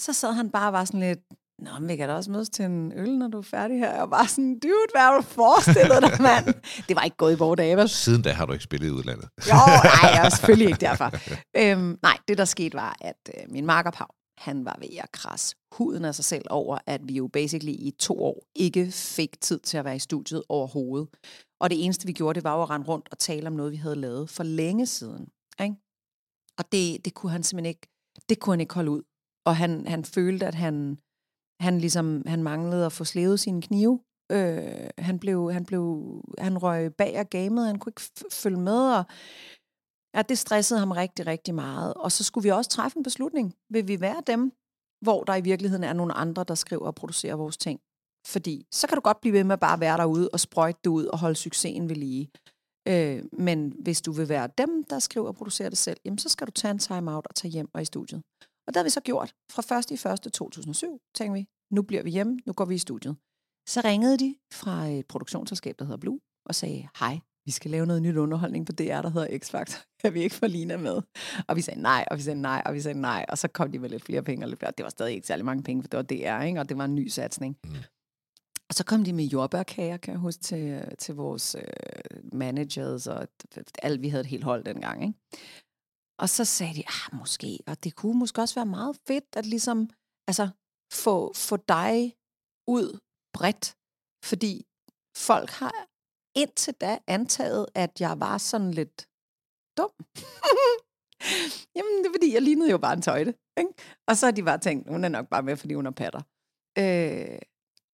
så 0.00 0.12
sad 0.12 0.32
han 0.32 0.50
bare 0.50 0.68
og 0.68 0.72
var 0.72 0.84
sådan 0.84 1.00
lidt, 1.00 1.20
Nå, 1.64 1.70
men 1.80 1.88
vi 1.88 1.96
kan 1.96 2.08
da 2.08 2.14
også 2.14 2.30
mødes 2.30 2.48
til 2.50 2.64
en 2.64 2.92
øl, 2.96 3.18
når 3.18 3.28
du 3.28 3.38
er 3.38 3.42
færdig 3.42 3.78
her. 3.78 4.00
Og 4.02 4.10
bare 4.10 4.28
sådan, 4.28 4.58
dude, 4.58 4.86
hvad 4.92 5.00
har 5.00 5.16
du 5.16 5.22
forestillet 5.22 6.02
dig, 6.02 6.22
mand? 6.22 6.46
Det 6.88 6.96
var 6.96 7.02
ikke 7.02 7.16
gået 7.16 7.32
i 7.32 7.38
vores 7.38 7.58
dage, 7.58 7.76
vel? 7.76 7.88
Siden 7.88 8.22
da 8.22 8.32
har 8.32 8.46
du 8.46 8.52
ikke 8.52 8.64
spillet 8.64 8.88
i 8.88 8.90
udlandet. 8.90 9.28
jo, 9.48 9.54
nej, 9.84 10.10
jeg 10.14 10.26
er 10.26 10.28
selvfølgelig 10.36 10.66
ikke 10.66 10.80
derfor. 10.80 11.10
øhm, 11.56 11.98
nej, 12.02 12.18
det 12.28 12.38
der 12.38 12.44
skete 12.44 12.74
var, 12.74 12.96
at 13.00 13.16
øh, 13.38 13.52
min 13.52 13.66
marker 13.66 13.90
Pau, 13.90 14.06
han 14.38 14.64
var 14.64 14.76
ved 14.80 14.88
at 14.98 15.12
krasse 15.12 15.56
huden 15.72 16.04
af 16.04 16.14
sig 16.14 16.24
selv 16.24 16.44
over, 16.50 16.78
at 16.86 17.00
vi 17.04 17.12
jo 17.14 17.28
basically 17.32 17.72
i 17.72 17.90
to 17.98 18.24
år 18.24 18.42
ikke 18.56 18.90
fik 18.92 19.40
tid 19.40 19.58
til 19.60 19.78
at 19.78 19.84
være 19.84 19.96
i 19.96 19.98
studiet 19.98 20.42
overhovedet. 20.48 21.08
Og 21.60 21.70
det 21.70 21.84
eneste, 21.84 22.06
vi 22.06 22.12
gjorde, 22.12 22.34
det 22.34 22.44
var 22.44 22.62
at 22.62 22.70
rende 22.70 22.86
rundt 22.86 23.08
og 23.10 23.18
tale 23.18 23.46
om 23.46 23.52
noget, 23.52 23.72
vi 23.72 23.76
havde 23.76 23.96
lavet 23.96 24.30
for 24.30 24.42
længe 24.42 24.86
siden. 24.86 25.28
Ikke? 25.60 25.74
Og 26.58 26.64
det, 26.72 27.04
det 27.04 27.14
kunne 27.14 27.32
han 27.32 27.42
simpelthen 27.42 27.68
ikke, 27.68 27.88
det 28.28 28.40
kunne 28.40 28.52
han 28.52 28.60
ikke 28.60 28.74
holde 28.74 28.90
ud. 28.90 29.02
Og 29.46 29.56
han, 29.56 29.86
han 29.86 30.04
følte, 30.04 30.46
at 30.46 30.54
han, 30.54 30.98
han, 31.60 31.78
ligesom, 31.78 32.22
han 32.26 32.42
manglede 32.42 32.86
at 32.86 32.92
få 32.92 33.04
slevet 33.04 33.40
sine 33.40 33.62
knive. 33.62 34.00
Øh, 34.32 34.90
han, 34.98 35.18
blev, 35.18 35.52
han, 35.52 35.64
blev, 35.64 36.04
han 36.38 36.58
røg 36.58 36.94
bag 36.94 37.16
af 37.16 37.30
gamet, 37.30 37.66
han 37.66 37.78
kunne 37.78 37.90
ikke 37.90 38.32
følge 38.32 38.60
med, 38.60 38.98
og 38.98 39.04
ja, 40.14 40.22
det 40.22 40.38
stressede 40.38 40.80
ham 40.80 40.90
rigtig, 40.90 41.26
rigtig 41.26 41.54
meget. 41.54 41.94
Og 41.94 42.12
så 42.12 42.24
skulle 42.24 42.42
vi 42.42 42.50
også 42.50 42.70
træffe 42.70 42.96
en 42.96 43.02
beslutning. 43.02 43.54
Vil 43.70 43.88
vi 43.88 44.00
være 44.00 44.22
dem, 44.26 44.52
hvor 45.04 45.24
der 45.24 45.34
i 45.34 45.40
virkeligheden 45.40 45.84
er 45.84 45.92
nogle 45.92 46.12
andre, 46.12 46.44
der 46.44 46.54
skriver 46.54 46.86
og 46.86 46.94
producerer 46.94 47.34
vores 47.34 47.56
ting? 47.56 47.80
Fordi 48.26 48.66
så 48.72 48.86
kan 48.86 48.96
du 48.96 49.00
godt 49.00 49.20
blive 49.20 49.32
ved 49.32 49.44
med 49.44 49.52
at 49.52 49.60
bare 49.60 49.80
være 49.80 49.96
derude 49.96 50.28
og 50.32 50.40
sprøjte 50.40 50.78
det 50.84 50.90
ud 50.90 51.06
og 51.06 51.18
holde 51.18 51.36
succesen 51.36 51.88
ved 51.88 51.96
lige. 51.96 52.30
Øh, 52.88 53.22
men 53.32 53.72
hvis 53.82 54.02
du 54.02 54.12
vil 54.12 54.28
være 54.28 54.48
dem, 54.58 54.84
der 54.84 54.98
skriver 54.98 55.28
og 55.28 55.34
producerer 55.34 55.68
det 55.68 55.78
selv, 55.78 56.00
jamen 56.04 56.18
så 56.18 56.28
skal 56.28 56.46
du 56.46 56.52
tage 56.52 56.70
en 56.70 56.78
time-out 56.78 57.26
og 57.26 57.34
tage 57.34 57.52
hjem 57.52 57.68
og 57.74 57.82
i 57.82 57.84
studiet. 57.84 58.22
Og 58.66 58.74
det 58.74 58.76
har 58.76 58.84
vi 58.84 58.90
så 58.90 59.00
gjort. 59.00 59.34
Fra 59.50 59.78
1. 59.78 59.90
i 59.90 59.94
1. 59.94 60.32
2007 60.32 61.00
tænkte 61.14 61.38
vi, 61.38 61.46
nu 61.70 61.82
bliver 61.82 62.02
vi 62.02 62.10
hjemme, 62.10 62.38
nu 62.46 62.52
går 62.52 62.64
vi 62.64 62.74
i 62.74 62.78
studiet. 62.78 63.16
Så 63.68 63.80
ringede 63.84 64.18
de 64.18 64.36
fra 64.52 64.86
et 64.86 65.06
produktionsselskab, 65.06 65.78
der 65.78 65.84
hedder 65.84 65.98
Blue, 65.98 66.20
og 66.46 66.54
sagde, 66.54 66.88
hej, 66.98 67.18
vi 67.46 67.50
skal 67.50 67.70
lave 67.70 67.86
noget 67.86 68.02
nyt 68.02 68.16
underholdning 68.16 68.66
på 68.66 68.72
DR, 68.72 69.02
der 69.02 69.10
hedder 69.10 69.38
X-Factor. 69.38 69.84
Kan 70.02 70.14
vi 70.14 70.22
ikke 70.22 70.34
få 70.34 70.46
Lina 70.46 70.76
med? 70.76 71.02
Og 71.48 71.56
vi 71.56 71.60
sagde 71.60 71.82
nej, 71.82 72.04
og 72.10 72.16
vi 72.16 72.22
sagde 72.22 72.40
nej, 72.40 72.62
og 72.66 72.74
vi 72.74 72.80
sagde 72.80 73.00
nej. 73.00 73.24
Og 73.28 73.38
så 73.38 73.48
kom 73.48 73.72
de 73.72 73.78
med 73.78 73.88
lidt 73.88 74.04
flere 74.04 74.22
penge. 74.22 74.44
Og 74.44 74.48
lidt 74.48 74.58
flere. 74.58 74.72
Det 74.78 74.84
var 74.84 74.90
stadig 74.90 75.14
ikke 75.14 75.26
særlig 75.26 75.44
mange 75.44 75.62
penge, 75.62 75.82
for 75.82 75.88
det 75.88 75.96
var 75.96 76.02
DR, 76.02 76.44
ikke? 76.44 76.60
og 76.60 76.68
det 76.68 76.78
var 76.78 76.84
en 76.84 76.94
ny 76.94 77.08
satsning. 77.08 77.56
Mm. 77.64 77.70
Og 78.68 78.74
så 78.74 78.84
kom 78.84 79.04
de 79.04 79.12
med 79.12 79.24
jordbærkager, 79.24 79.96
kan 79.96 80.12
jeg 80.12 80.20
huske, 80.20 80.42
til, 80.42 80.84
til 80.98 81.14
vores 81.14 81.54
øh, 81.54 82.22
managers, 82.32 83.06
og 83.06 83.28
alt, 83.82 84.02
vi 84.02 84.08
havde 84.08 84.20
et 84.20 84.26
helt 84.26 84.44
hold 84.44 84.64
dengang. 84.64 85.02
Ikke? 85.02 85.14
Og 86.18 86.28
så 86.28 86.44
sagde 86.44 86.74
de, 86.74 86.84
ah, 86.86 87.18
måske, 87.18 87.58
og 87.66 87.84
det 87.84 87.94
kunne 87.94 88.18
måske 88.18 88.40
også 88.40 88.54
være 88.54 88.66
meget 88.66 88.96
fedt, 89.06 89.24
at 89.36 89.46
ligesom, 89.46 89.90
altså, 90.28 90.48
få, 90.92 91.32
få 91.34 91.56
dig 91.56 92.16
ud 92.66 92.98
bredt, 93.34 93.76
fordi 94.24 94.66
folk 95.16 95.50
har 95.50 95.86
indtil 96.36 96.74
da 96.74 96.98
antaget, 97.06 97.66
at 97.74 98.00
jeg 98.00 98.20
var 98.20 98.38
sådan 98.38 98.70
lidt 98.70 99.08
dum. 99.78 99.92
Jamen, 101.76 101.98
det 101.98 102.06
er 102.06 102.14
fordi, 102.14 102.34
jeg 102.34 102.42
lignede 102.42 102.70
jo 102.70 102.78
bare 102.78 102.92
en 102.92 103.02
tøjte. 103.02 103.34
Ikke? 103.56 103.70
Og 104.08 104.16
så 104.16 104.26
har 104.26 104.30
de 104.32 104.42
bare 104.42 104.58
tænkt, 104.58 104.88
hun 104.88 105.04
er 105.04 105.08
nok 105.08 105.28
bare 105.28 105.42
med, 105.42 105.56
fordi 105.56 105.74
hun 105.74 105.86
er 105.86 105.90
patter. 105.90 106.22
Øh, 106.78 107.38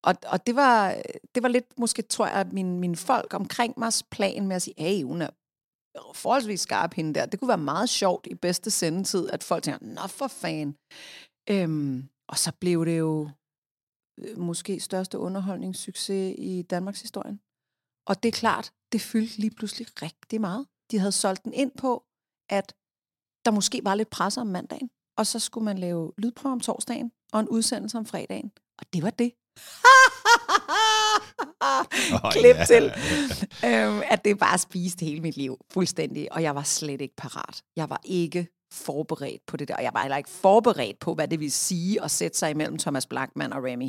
og, 0.04 0.14
og 0.32 0.46
det, 0.46 0.56
var, 0.56 1.02
det 1.34 1.42
var 1.42 1.48
lidt, 1.48 1.78
måske 1.78 2.02
tror 2.02 2.26
jeg, 2.26 2.34
at 2.34 2.52
min, 2.52 2.80
min 2.80 2.96
folk 2.96 3.34
omkring 3.34 3.78
mig 3.78 3.92
plan 4.10 4.46
med 4.46 4.56
at 4.56 4.62
sige, 4.62 4.74
hey, 4.78 5.02
hun 5.02 5.22
er 5.22 5.30
forholdsvis 6.14 6.60
skarp 6.60 6.94
hende 6.94 7.14
der. 7.14 7.26
Det 7.26 7.40
kunne 7.40 7.48
være 7.48 7.58
meget 7.58 7.88
sjovt 7.88 8.26
i 8.26 8.34
bedste 8.34 8.70
sendetid, 8.70 9.30
at 9.30 9.44
folk 9.44 9.62
tænker, 9.64 9.86
nå 9.86 10.06
for 10.06 10.28
fan. 10.28 10.76
Øhm, 11.50 12.08
og 12.28 12.38
så 12.38 12.52
blev 12.60 12.86
det 12.86 12.98
jo 12.98 13.30
øh, 14.20 14.38
måske 14.38 14.80
største 14.80 15.18
underholdningssucces 15.18 16.34
i 16.38 16.62
Danmarks 16.62 17.00
historie. 17.00 17.38
Og 18.08 18.22
det 18.22 18.28
er 18.28 18.32
klart, 18.32 18.72
det 18.92 19.00
fyldte 19.00 19.38
lige 19.38 19.54
pludselig 19.58 19.86
rigtig 20.02 20.40
meget. 20.40 20.66
De 20.90 20.98
havde 20.98 21.12
solgt 21.12 21.44
den 21.44 21.52
ind 21.52 21.72
på, 21.78 22.04
at 22.50 22.74
der 23.44 23.50
måske 23.50 23.80
var 23.84 23.94
lidt 23.94 24.10
pres 24.10 24.36
om 24.36 24.46
mandagen, 24.46 24.90
og 25.18 25.26
så 25.26 25.38
skulle 25.38 25.64
man 25.64 25.78
lave 25.78 26.12
lydprøve 26.18 26.52
om 26.52 26.60
torsdagen 26.60 27.12
og 27.32 27.40
en 27.40 27.48
udsendelse 27.48 27.98
om 27.98 28.06
fredagen. 28.06 28.52
Og 28.78 28.84
det 28.92 29.02
var 29.02 29.10
det. 29.10 29.32
oh, 31.60 31.84
Klip 32.32 32.56
ja. 32.56 32.64
til, 32.64 32.84
øhm, 33.64 34.02
at 34.10 34.24
det 34.24 34.38
bare 34.38 34.58
spiste 34.58 35.04
hele 35.04 35.20
mit 35.20 35.36
liv 35.36 35.56
fuldstændig, 35.72 36.32
og 36.32 36.42
jeg 36.42 36.54
var 36.54 36.62
slet 36.62 37.00
ikke 37.00 37.16
parat. 37.16 37.62
Jeg 37.76 37.90
var 37.90 38.00
ikke 38.04 38.48
forberedt 38.72 39.46
på 39.46 39.56
det 39.56 39.68
der. 39.68 39.80
Jeg 39.80 39.90
var 39.94 40.00
heller 40.02 40.16
ikke 40.16 40.30
forberedt 40.30 40.98
på, 40.98 41.14
hvad 41.14 41.28
det 41.28 41.40
vil 41.40 41.52
sige 41.52 42.04
at 42.04 42.10
sætte 42.10 42.38
sig 42.38 42.50
imellem 42.50 42.78
Thomas 42.78 43.06
Blackman 43.06 43.52
og 43.52 43.64
Remy, 43.64 43.88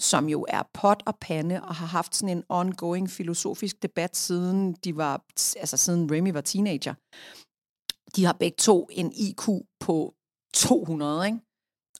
som 0.00 0.28
jo 0.28 0.46
er 0.48 0.62
pot 0.74 1.02
og 1.06 1.18
pande 1.20 1.62
og 1.62 1.74
har 1.74 1.86
haft 1.86 2.16
sådan 2.16 2.36
en 2.36 2.44
ongoing 2.48 3.10
filosofisk 3.10 3.82
debat 3.82 4.16
siden 4.16 4.72
de 4.72 4.96
var, 4.96 5.24
altså 5.56 5.76
siden 5.76 6.12
Remy 6.12 6.32
var 6.32 6.40
teenager. 6.40 6.94
De 8.16 8.24
har 8.24 8.32
begge 8.32 8.56
to 8.58 8.88
en 8.90 9.12
IQ 9.12 9.48
på 9.80 10.14
200, 10.54 11.26
ikke? 11.26 11.38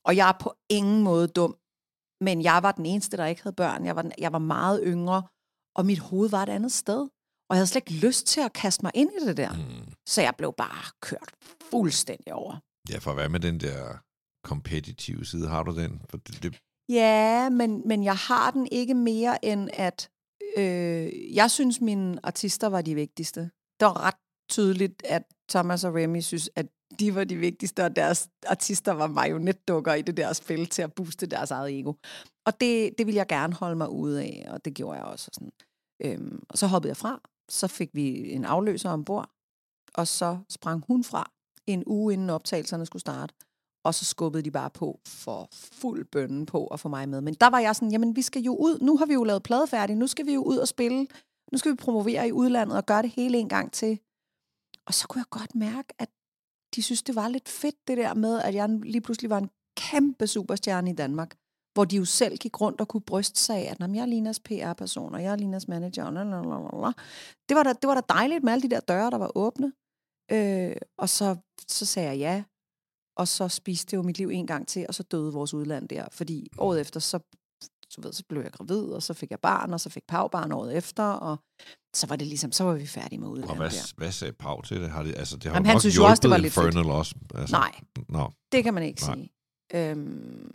Og 0.05 0.17
jeg 0.17 0.29
er 0.29 0.39
på 0.41 0.55
ingen 0.71 1.03
måde 1.03 1.29
dum, 1.29 1.57
men 2.21 2.43
jeg 2.43 2.63
var 2.63 2.73
den 2.73 2.87
eneste, 2.87 3.17
der 3.17 3.27
ikke 3.27 3.43
havde 3.43 3.55
børn. 3.55 3.85
Jeg 3.85 3.97
var, 3.97 4.03
den, 4.03 4.13
jeg 4.19 4.33
var 4.33 4.39
meget 4.39 4.83
yngre, 4.87 5.23
og 5.77 5.87
mit 5.87 5.99
hoved 5.99 6.31
var 6.31 6.43
et 6.43 6.49
andet 6.49 6.73
sted. 6.73 7.01
Og 7.49 7.55
jeg 7.55 7.57
havde 7.57 7.67
slet 7.67 7.91
ikke 7.91 8.07
lyst 8.07 8.27
til 8.27 8.41
at 8.41 8.53
kaste 8.53 8.85
mig 8.85 8.93
ind 8.95 9.11
i 9.21 9.27
det 9.27 9.37
der. 9.37 9.53
Mm. 9.53 9.93
Så 10.09 10.23
jeg 10.23 10.35
blev 10.39 10.55
bare 10.57 10.93
kørt 11.03 11.31
fuldstændig 11.71 12.33
over. 12.35 12.57
Ja, 12.91 12.99
for 12.99 13.15
hvad 13.15 13.29
med 13.29 13.41
den 13.41 13.61
der 13.61 13.97
kompetitive 14.45 15.25
side? 15.25 15.49
Har 15.49 15.63
du 15.63 15.77
den? 15.77 16.03
For 16.11 16.17
det, 16.17 16.43
det... 16.43 16.61
Ja, 16.89 17.49
men, 17.49 17.83
men 17.89 18.05
jeg 18.05 18.17
har 18.17 18.51
den 18.51 18.69
ikke 18.73 18.95
mere 18.95 19.45
end 19.45 19.71
at... 19.73 20.11
Øh, 20.57 21.35
jeg 21.35 21.51
synes, 21.51 21.81
mine 21.81 22.19
artister 22.23 22.67
var 22.67 22.83
de 22.83 22.95
vigtigste. 22.95 23.41
Det 23.81 23.87
var 23.87 24.01
ret 24.01 24.15
tydeligt, 24.51 25.03
at 25.05 25.23
Thomas 25.51 25.85
og 25.85 25.95
Remy 25.95 26.21
synes, 26.21 26.51
at 26.57 26.67
de 27.01 27.15
var 27.15 27.25
de 27.25 27.37
vigtigste, 27.37 27.85
og 27.85 27.97
deres 27.97 28.29
artister 28.47 28.93
var 28.93 29.07
marionetdukker 29.07 29.95
i 29.95 30.03
det 30.03 30.17
der 30.17 30.33
spil 30.33 30.67
til 30.67 30.83
at 30.83 30.93
booste 30.93 31.27
deres 31.27 31.51
eget 31.51 31.79
ego. 31.79 31.93
Og 32.47 32.61
det, 32.61 32.99
det 32.99 33.07
ville 33.07 33.19
jeg 33.19 33.27
gerne 33.27 33.55
holde 33.55 33.77
mig 33.77 33.91
ude 33.91 34.23
af, 34.23 34.47
og 34.51 34.65
det 34.65 34.75
gjorde 34.75 34.99
jeg 34.99 35.07
også. 35.07 35.31
Sådan. 35.33 35.53
Øhm, 36.05 36.43
og 36.49 36.59
så 36.59 36.67
hoppede 36.67 36.91
jeg 36.91 36.97
fra, 36.97 37.21
så 37.49 37.67
fik 37.69 37.91
vi 37.95 38.33
en 38.33 38.45
afløser 38.45 38.91
ombord, 38.91 39.31
og 39.95 40.07
så 40.07 40.39
sprang 40.49 40.85
hun 40.87 41.05
fra 41.05 41.31
en 41.67 41.83
uge 41.87 42.13
inden 42.13 42.31
optagelserne 42.31 42.87
skulle 42.87 43.01
starte. 43.01 43.35
Og 43.85 43.95
så 43.95 44.05
skubbede 44.05 44.43
de 44.43 44.51
bare 44.51 44.71
på 44.71 45.01
for 45.07 45.49
fuld 45.53 46.05
bønnen 46.05 46.47
på 46.47 46.67
at 46.67 46.81
få 46.81 46.89
mig 46.89 47.09
med. 47.09 47.21
Men 47.21 47.35
der 47.35 47.47
var 47.47 47.59
jeg 47.59 47.77
sådan, 47.77 47.93
jamen 47.93 48.17
vi 48.17 48.23
skal 48.23 48.43
jo 48.43 48.57
ud, 48.57 48.79
nu 48.81 48.97
har 48.97 49.07
vi 49.07 49.13
jo 49.13 49.25
lavet 49.25 49.43
plade 49.43 49.67
færdig, 49.67 49.97
nu 49.97 50.07
skal 50.07 50.27
vi 50.27 50.35
jo 50.35 50.43
ud 50.43 50.57
og 50.57 50.69
spille, 50.69 51.07
nu 51.53 51.59
skal 51.59 51.73
vi 51.73 51.77
promovere 51.77 52.29
i 52.29 52.33
udlandet 52.33 52.77
og 52.77 52.87
gøre 52.87 53.03
det 53.03 53.11
hele 53.11 53.39
en 53.39 53.49
gang 53.49 53.73
til. 53.73 53.99
Og 54.87 54.95
så 54.95 55.09
kunne 55.09 55.21
jeg 55.21 55.31
godt 55.31 55.55
mærke, 55.55 55.95
at 55.99 56.09
de 56.75 56.83
synes, 56.83 57.03
det 57.03 57.15
var 57.15 57.29
lidt 57.29 57.49
fedt 57.49 57.77
det 57.89 57.99
der 57.99 58.15
med, 58.15 58.41
at 58.41 58.55
jeg 58.55 58.69
lige 58.69 59.01
pludselig 59.01 59.31
var 59.31 59.39
en 59.39 59.51
kæmpe 59.77 60.27
superstjerne 60.27 60.91
i 60.91 60.95
Danmark 60.95 61.37
hvor 61.79 61.85
de 61.85 61.97
jo 61.97 62.05
selv 62.05 62.37
gik 62.37 62.61
rundt 62.61 62.81
og 62.81 62.89
kunne 62.89 63.01
bryste 63.01 63.41
sig 63.41 63.57
af, 63.57 63.77
at 63.81 63.95
jeg 63.95 64.03
er 64.03 64.07
Linas 64.07 64.41
PR-person, 64.41 65.15
og 65.15 65.23
jeg 65.23 65.33
er 65.33 65.37
Linas 65.37 65.69
manager. 65.69 66.11
Lalalala. 66.11 66.93
Det, 67.49 67.57
var 67.57 67.63
da, 67.63 67.73
det 67.73 67.89
var 67.89 67.95
da 67.95 68.01
dejligt 68.09 68.45
med 68.45 68.53
alle 68.53 68.63
de 68.63 68.75
der 68.75 68.81
døre, 68.81 69.11
der 69.11 69.19
var 69.19 69.33
åbne. 69.35 69.73
Øh, 70.33 70.77
og 70.99 71.09
så, 71.09 71.37
så 71.69 71.87
sagde 71.87 72.09
jeg 72.09 72.19
ja, 72.19 72.45
og 73.17 73.29
så 73.29 73.49
spiste 73.49 73.91
det 73.91 73.97
jo 73.97 74.03
mit 74.03 74.19
liv 74.19 74.29
en 74.29 74.47
gang 74.47 74.69
til, 74.69 74.87
og 74.89 74.95
så 74.95 75.03
døde 75.03 75.33
vores 75.33 75.55
udland 75.55 75.89
der. 75.89 76.09
Fordi 76.13 76.49
året 76.59 76.81
efter, 76.81 77.01
så, 77.01 77.19
så, 77.91 78.01
ved, 78.01 78.13
så 78.13 78.23
blev 78.29 78.43
jeg 78.43 78.53
gravid, 78.53 78.83
og 78.83 79.03
så 79.03 79.15
fik 79.15 79.31
jeg 79.31 79.41
barn, 79.41 79.73
og 79.73 79.81
så 79.81 79.91
fik 79.91 80.03
Pau 80.09 80.29
barn 80.29 80.53
året 80.53 80.77
efter, 80.77 81.05
og 81.05 81.37
så 81.95 82.07
var 82.07 82.17
det 82.17 82.27
ligesom, 82.27 82.53
så 82.53 82.65
var 82.65 82.75
vi 82.75 82.87
færdige 82.87 83.19
med 83.19 83.29
udlandet 83.29 83.51
Og 83.51 83.57
hvad, 83.57 83.71
der. 83.71 83.93
hvad 83.97 84.13
sagde 84.13 84.33
Pau 84.33 84.61
til 84.61 84.81
det? 84.81 84.91
Har 84.91 85.03
det 85.03 85.15
altså, 85.17 85.37
det 85.37 85.45
har 85.45 85.51
Jamen, 85.51 85.67
han 85.67 85.75
nok 85.75 85.81
synes 85.81 85.97
jo 85.97 86.05
også, 86.05 86.21
det 86.21 86.31
var 86.31 86.37
lidt 86.37 86.53
fedt. 86.53 86.77
Også, 86.77 87.15
altså, 87.35 87.57
Nej, 87.57 87.81
no. 88.09 88.27
det 88.53 88.65
kan 88.65 88.75
man 88.75 88.83
ikke 88.83 89.03
Nej. 89.03 89.15
sige. 89.15 89.31
Øhm, 89.75 90.51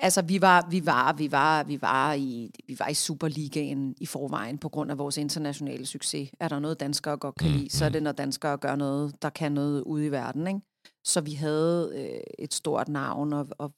altså 0.00 0.22
vi 0.22 0.40
var 0.40 0.66
vi 0.70 0.86
var 0.86 1.12
vi 1.12 1.32
var 1.32 1.62
vi 1.62 1.82
var 1.82 2.12
i 2.12 2.50
vi 2.66 2.76
var 2.78 2.88
i 2.88 2.94
Superligaen 2.94 3.94
i 4.00 4.06
forvejen 4.06 4.58
på 4.58 4.68
grund 4.68 4.90
af 4.90 4.98
vores 4.98 5.16
internationale 5.16 5.86
succes. 5.86 6.30
Er 6.40 6.48
der 6.48 6.58
noget 6.58 6.80
danskere 6.80 7.16
godt 7.16 7.34
kan 7.34 7.50
mm, 7.50 7.56
lide, 7.56 7.70
så 7.70 7.84
er 7.84 7.88
mm. 7.88 7.92
det 7.92 8.02
når 8.02 8.12
danskere 8.12 8.56
gør 8.56 8.76
noget, 8.76 9.22
der 9.22 9.30
kan 9.30 9.52
noget 9.52 9.82
ude 9.82 10.06
i 10.06 10.10
verden, 10.10 10.46
ikke? 10.46 10.60
Så 11.04 11.20
vi 11.20 11.32
havde 11.32 11.92
øh, 11.94 12.20
et 12.38 12.54
stort 12.54 12.88
navn 12.88 13.32
og, 13.32 13.48
og, 13.58 13.72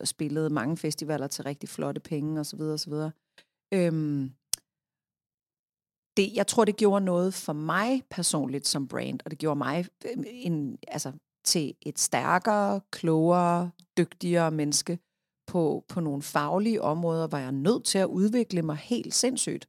og 0.00 0.08
spillede 0.08 0.50
mange 0.50 0.76
festivaler 0.76 1.26
til 1.26 1.44
rigtig 1.44 1.68
flotte 1.68 2.00
penge 2.00 2.40
og 2.40 2.46
så 2.46 2.56
videre 2.56 2.72
og 2.72 2.80
så 2.80 2.90
videre. 2.90 3.12
Øhm, 3.74 4.32
det, 6.16 6.36
jeg 6.36 6.46
tror, 6.46 6.64
det 6.64 6.76
gjorde 6.76 7.04
noget 7.04 7.34
for 7.34 7.52
mig 7.52 8.02
personligt 8.10 8.66
som 8.66 8.88
brand, 8.88 9.20
og 9.24 9.30
det 9.30 9.38
gjorde 9.38 9.58
mig 9.58 9.86
øhm, 10.04 10.24
en, 10.26 10.78
altså, 10.88 11.12
til 11.44 11.74
et 11.82 11.98
stærkere, 11.98 12.80
klogere, 12.90 13.70
dygtigere 13.98 14.50
menneske, 14.50 14.98
på, 15.46 15.84
på 15.88 16.00
nogle 16.00 16.22
faglige 16.22 16.82
områder, 16.82 17.26
var 17.26 17.38
jeg 17.38 17.52
nødt 17.52 17.84
til 17.84 17.98
at 17.98 18.06
udvikle 18.06 18.62
mig 18.62 18.76
helt 18.76 19.14
sindssygt. 19.14 19.68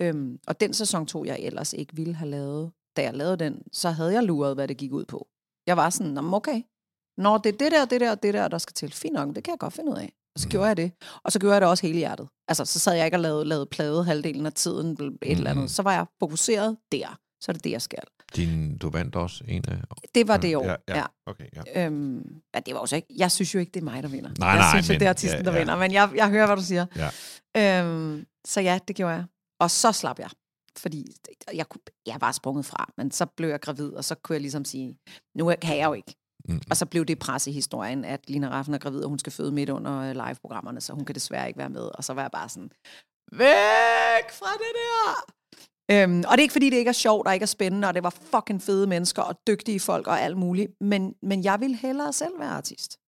Øhm, 0.00 0.40
og 0.46 0.60
den 0.60 0.72
sæson 0.74 1.06
to, 1.06 1.24
jeg 1.24 1.40
ellers 1.40 1.72
ikke 1.72 1.96
ville 1.96 2.14
have 2.14 2.30
lavet, 2.30 2.72
da 2.96 3.02
jeg 3.02 3.14
lavede 3.14 3.36
den, 3.36 3.62
så 3.72 3.90
havde 3.90 4.12
jeg 4.12 4.22
luret, 4.22 4.54
hvad 4.54 4.68
det 4.68 4.76
gik 4.76 4.92
ud 4.92 5.04
på. 5.04 5.28
Jeg 5.66 5.76
var 5.76 5.90
sådan, 5.90 6.18
okay, 6.18 6.62
når 7.18 7.38
det 7.38 7.54
er 7.54 7.58
det 7.58 7.72
der, 7.72 7.84
det 7.84 8.00
der, 8.00 8.14
det 8.14 8.34
der, 8.34 8.48
der 8.48 8.58
skal 8.58 8.74
til, 8.74 8.92
fint 8.92 9.14
nok, 9.14 9.34
det 9.34 9.44
kan 9.44 9.52
jeg 9.52 9.58
godt 9.58 9.72
finde 9.72 9.90
ud 9.90 9.96
af. 9.96 10.12
Og 10.34 10.40
så 10.40 10.46
mm. 10.46 10.50
gjorde 10.50 10.66
jeg 10.66 10.76
det. 10.76 10.92
Og 11.24 11.32
så 11.32 11.38
gjorde 11.38 11.54
jeg 11.54 11.60
det 11.60 11.68
også 11.68 11.86
hele 11.86 11.98
hjertet. 11.98 12.28
Altså, 12.48 12.64
så 12.64 12.78
sad 12.78 12.94
jeg 12.94 13.04
ikke 13.04 13.16
og 13.16 13.20
lavede, 13.20 13.44
lavede 13.44 13.66
plade 13.66 14.04
halvdelen 14.04 14.46
af 14.46 14.52
tiden, 14.52 14.90
et 14.90 14.98
mm. 15.00 15.18
eller 15.22 15.50
andet. 15.50 15.70
Så 15.70 15.82
var 15.82 15.92
jeg 15.92 16.06
fokuseret 16.20 16.76
der. 16.92 17.18
Så 17.40 17.50
er 17.50 17.52
det 17.52 17.64
det, 17.64 17.70
jeg 17.70 17.82
skal. 17.82 18.02
Din, 18.36 18.78
du 18.78 18.90
vandt 18.90 19.16
også 19.16 19.44
en 19.48 19.64
af... 19.68 19.78
Det 20.14 20.28
var 20.28 20.36
det 20.36 20.56
år, 20.56 20.64
ja. 20.64 20.74
ja. 20.88 20.96
ja. 20.96 21.04
Okay, 21.26 21.44
ja. 21.56 21.86
Øhm, 21.86 22.42
ja, 22.54 22.60
det 22.60 22.74
var 22.74 22.80
også 22.80 22.96
ikke... 22.96 23.08
Jeg 23.16 23.30
synes 23.32 23.54
jo 23.54 23.58
ikke, 23.58 23.70
det 23.74 23.80
er 23.80 23.84
mig, 23.84 24.02
der 24.02 24.08
vinder. 24.08 24.30
Nej, 24.38 24.48
jeg 24.48 24.58
nej, 24.58 24.70
synes, 24.70 24.88
men, 24.88 25.00
det 25.00 25.06
er 25.06 25.08
artisten, 25.08 25.38
ja, 25.38 25.44
der 25.44 25.52
ja. 25.52 25.58
vinder. 25.58 25.76
Men 25.76 25.92
jeg, 25.92 26.10
jeg 26.14 26.30
hører, 26.30 26.46
hvad 26.46 26.56
du 26.56 26.62
siger. 26.62 26.86
Ja. 27.56 27.82
Øhm, 27.84 28.26
så 28.46 28.60
ja, 28.60 28.78
det 28.88 28.96
gjorde 28.96 29.14
jeg. 29.14 29.24
Og 29.60 29.70
så 29.70 29.92
slap 29.92 30.18
jeg. 30.18 30.30
Fordi 30.76 31.16
jeg, 31.54 31.68
kunne, 31.68 31.80
jeg 32.06 32.16
var 32.20 32.32
sprunget 32.32 32.66
fra, 32.66 32.92
men 32.96 33.10
så 33.10 33.26
blev 33.26 33.48
jeg 33.48 33.60
gravid, 33.60 33.92
og 33.92 34.04
så 34.04 34.14
kunne 34.14 34.34
jeg 34.34 34.40
ligesom 34.40 34.64
sige, 34.64 34.98
nu 35.34 35.54
kan 35.62 35.76
jeg 35.78 35.86
jo 35.86 35.92
ikke. 35.92 36.14
Mm. 36.48 36.60
Og 36.70 36.76
så 36.76 36.86
blev 36.86 37.04
det 37.04 37.18
pres 37.18 37.46
i 37.46 37.52
historien, 37.52 38.04
at 38.04 38.30
Lina 38.30 38.48
Raffen 38.48 38.74
er 38.74 38.78
gravid, 38.78 39.02
og 39.02 39.08
hun 39.08 39.18
skal 39.18 39.32
føde 39.32 39.52
midt 39.52 39.70
under 39.70 40.00
øh, 40.00 40.12
live-programmerne, 40.12 40.80
så 40.80 40.92
hun 40.92 41.04
kan 41.04 41.14
desværre 41.14 41.46
ikke 41.48 41.58
være 41.58 41.70
med. 41.70 41.90
Og 41.94 42.04
så 42.04 42.12
var 42.14 42.22
jeg 42.22 42.30
bare 42.30 42.48
sådan, 42.48 42.70
væk 43.32 44.26
fra 44.40 44.52
det 44.52 44.72
der! 44.80 45.34
Øhm, 45.90 46.18
og 46.18 46.32
det 46.32 46.38
er 46.38 46.42
ikke, 46.42 46.52
fordi 46.52 46.70
det 46.70 46.76
ikke 46.76 46.88
er 46.88 47.02
sjovt 47.06 47.26
og 47.26 47.34
ikke 47.34 47.44
er 47.44 47.46
spændende, 47.58 47.88
og 47.88 47.94
det 47.94 48.02
var 48.02 48.10
fucking 48.10 48.62
fede 48.62 48.86
mennesker 48.86 49.22
og 49.22 49.40
dygtige 49.46 49.80
folk 49.80 50.06
og 50.06 50.20
alt 50.20 50.36
muligt, 50.36 50.70
men, 50.80 51.14
men 51.22 51.44
jeg 51.44 51.60
ville 51.60 51.76
hellere 51.76 52.12
selv 52.12 52.38
være 52.38 52.48
artist. 52.48 52.98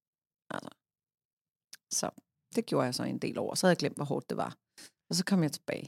Altså. 0.51 0.71
Så 1.93 2.11
det 2.57 2.67
gjorde 2.67 2.85
jeg 2.85 2.95
så 2.95 3.03
en 3.03 3.19
del 3.19 3.39
over. 3.39 3.55
Så 3.55 3.67
havde 3.67 3.73
jeg 3.73 3.79
glemt, 3.79 3.97
hvor 3.97 4.05
hårdt 4.05 4.31
det 4.31 4.37
var. 4.37 4.57
Og 5.11 5.15
så 5.17 5.25
kom 5.25 5.43
jeg 5.43 5.53
tilbage. 5.53 5.87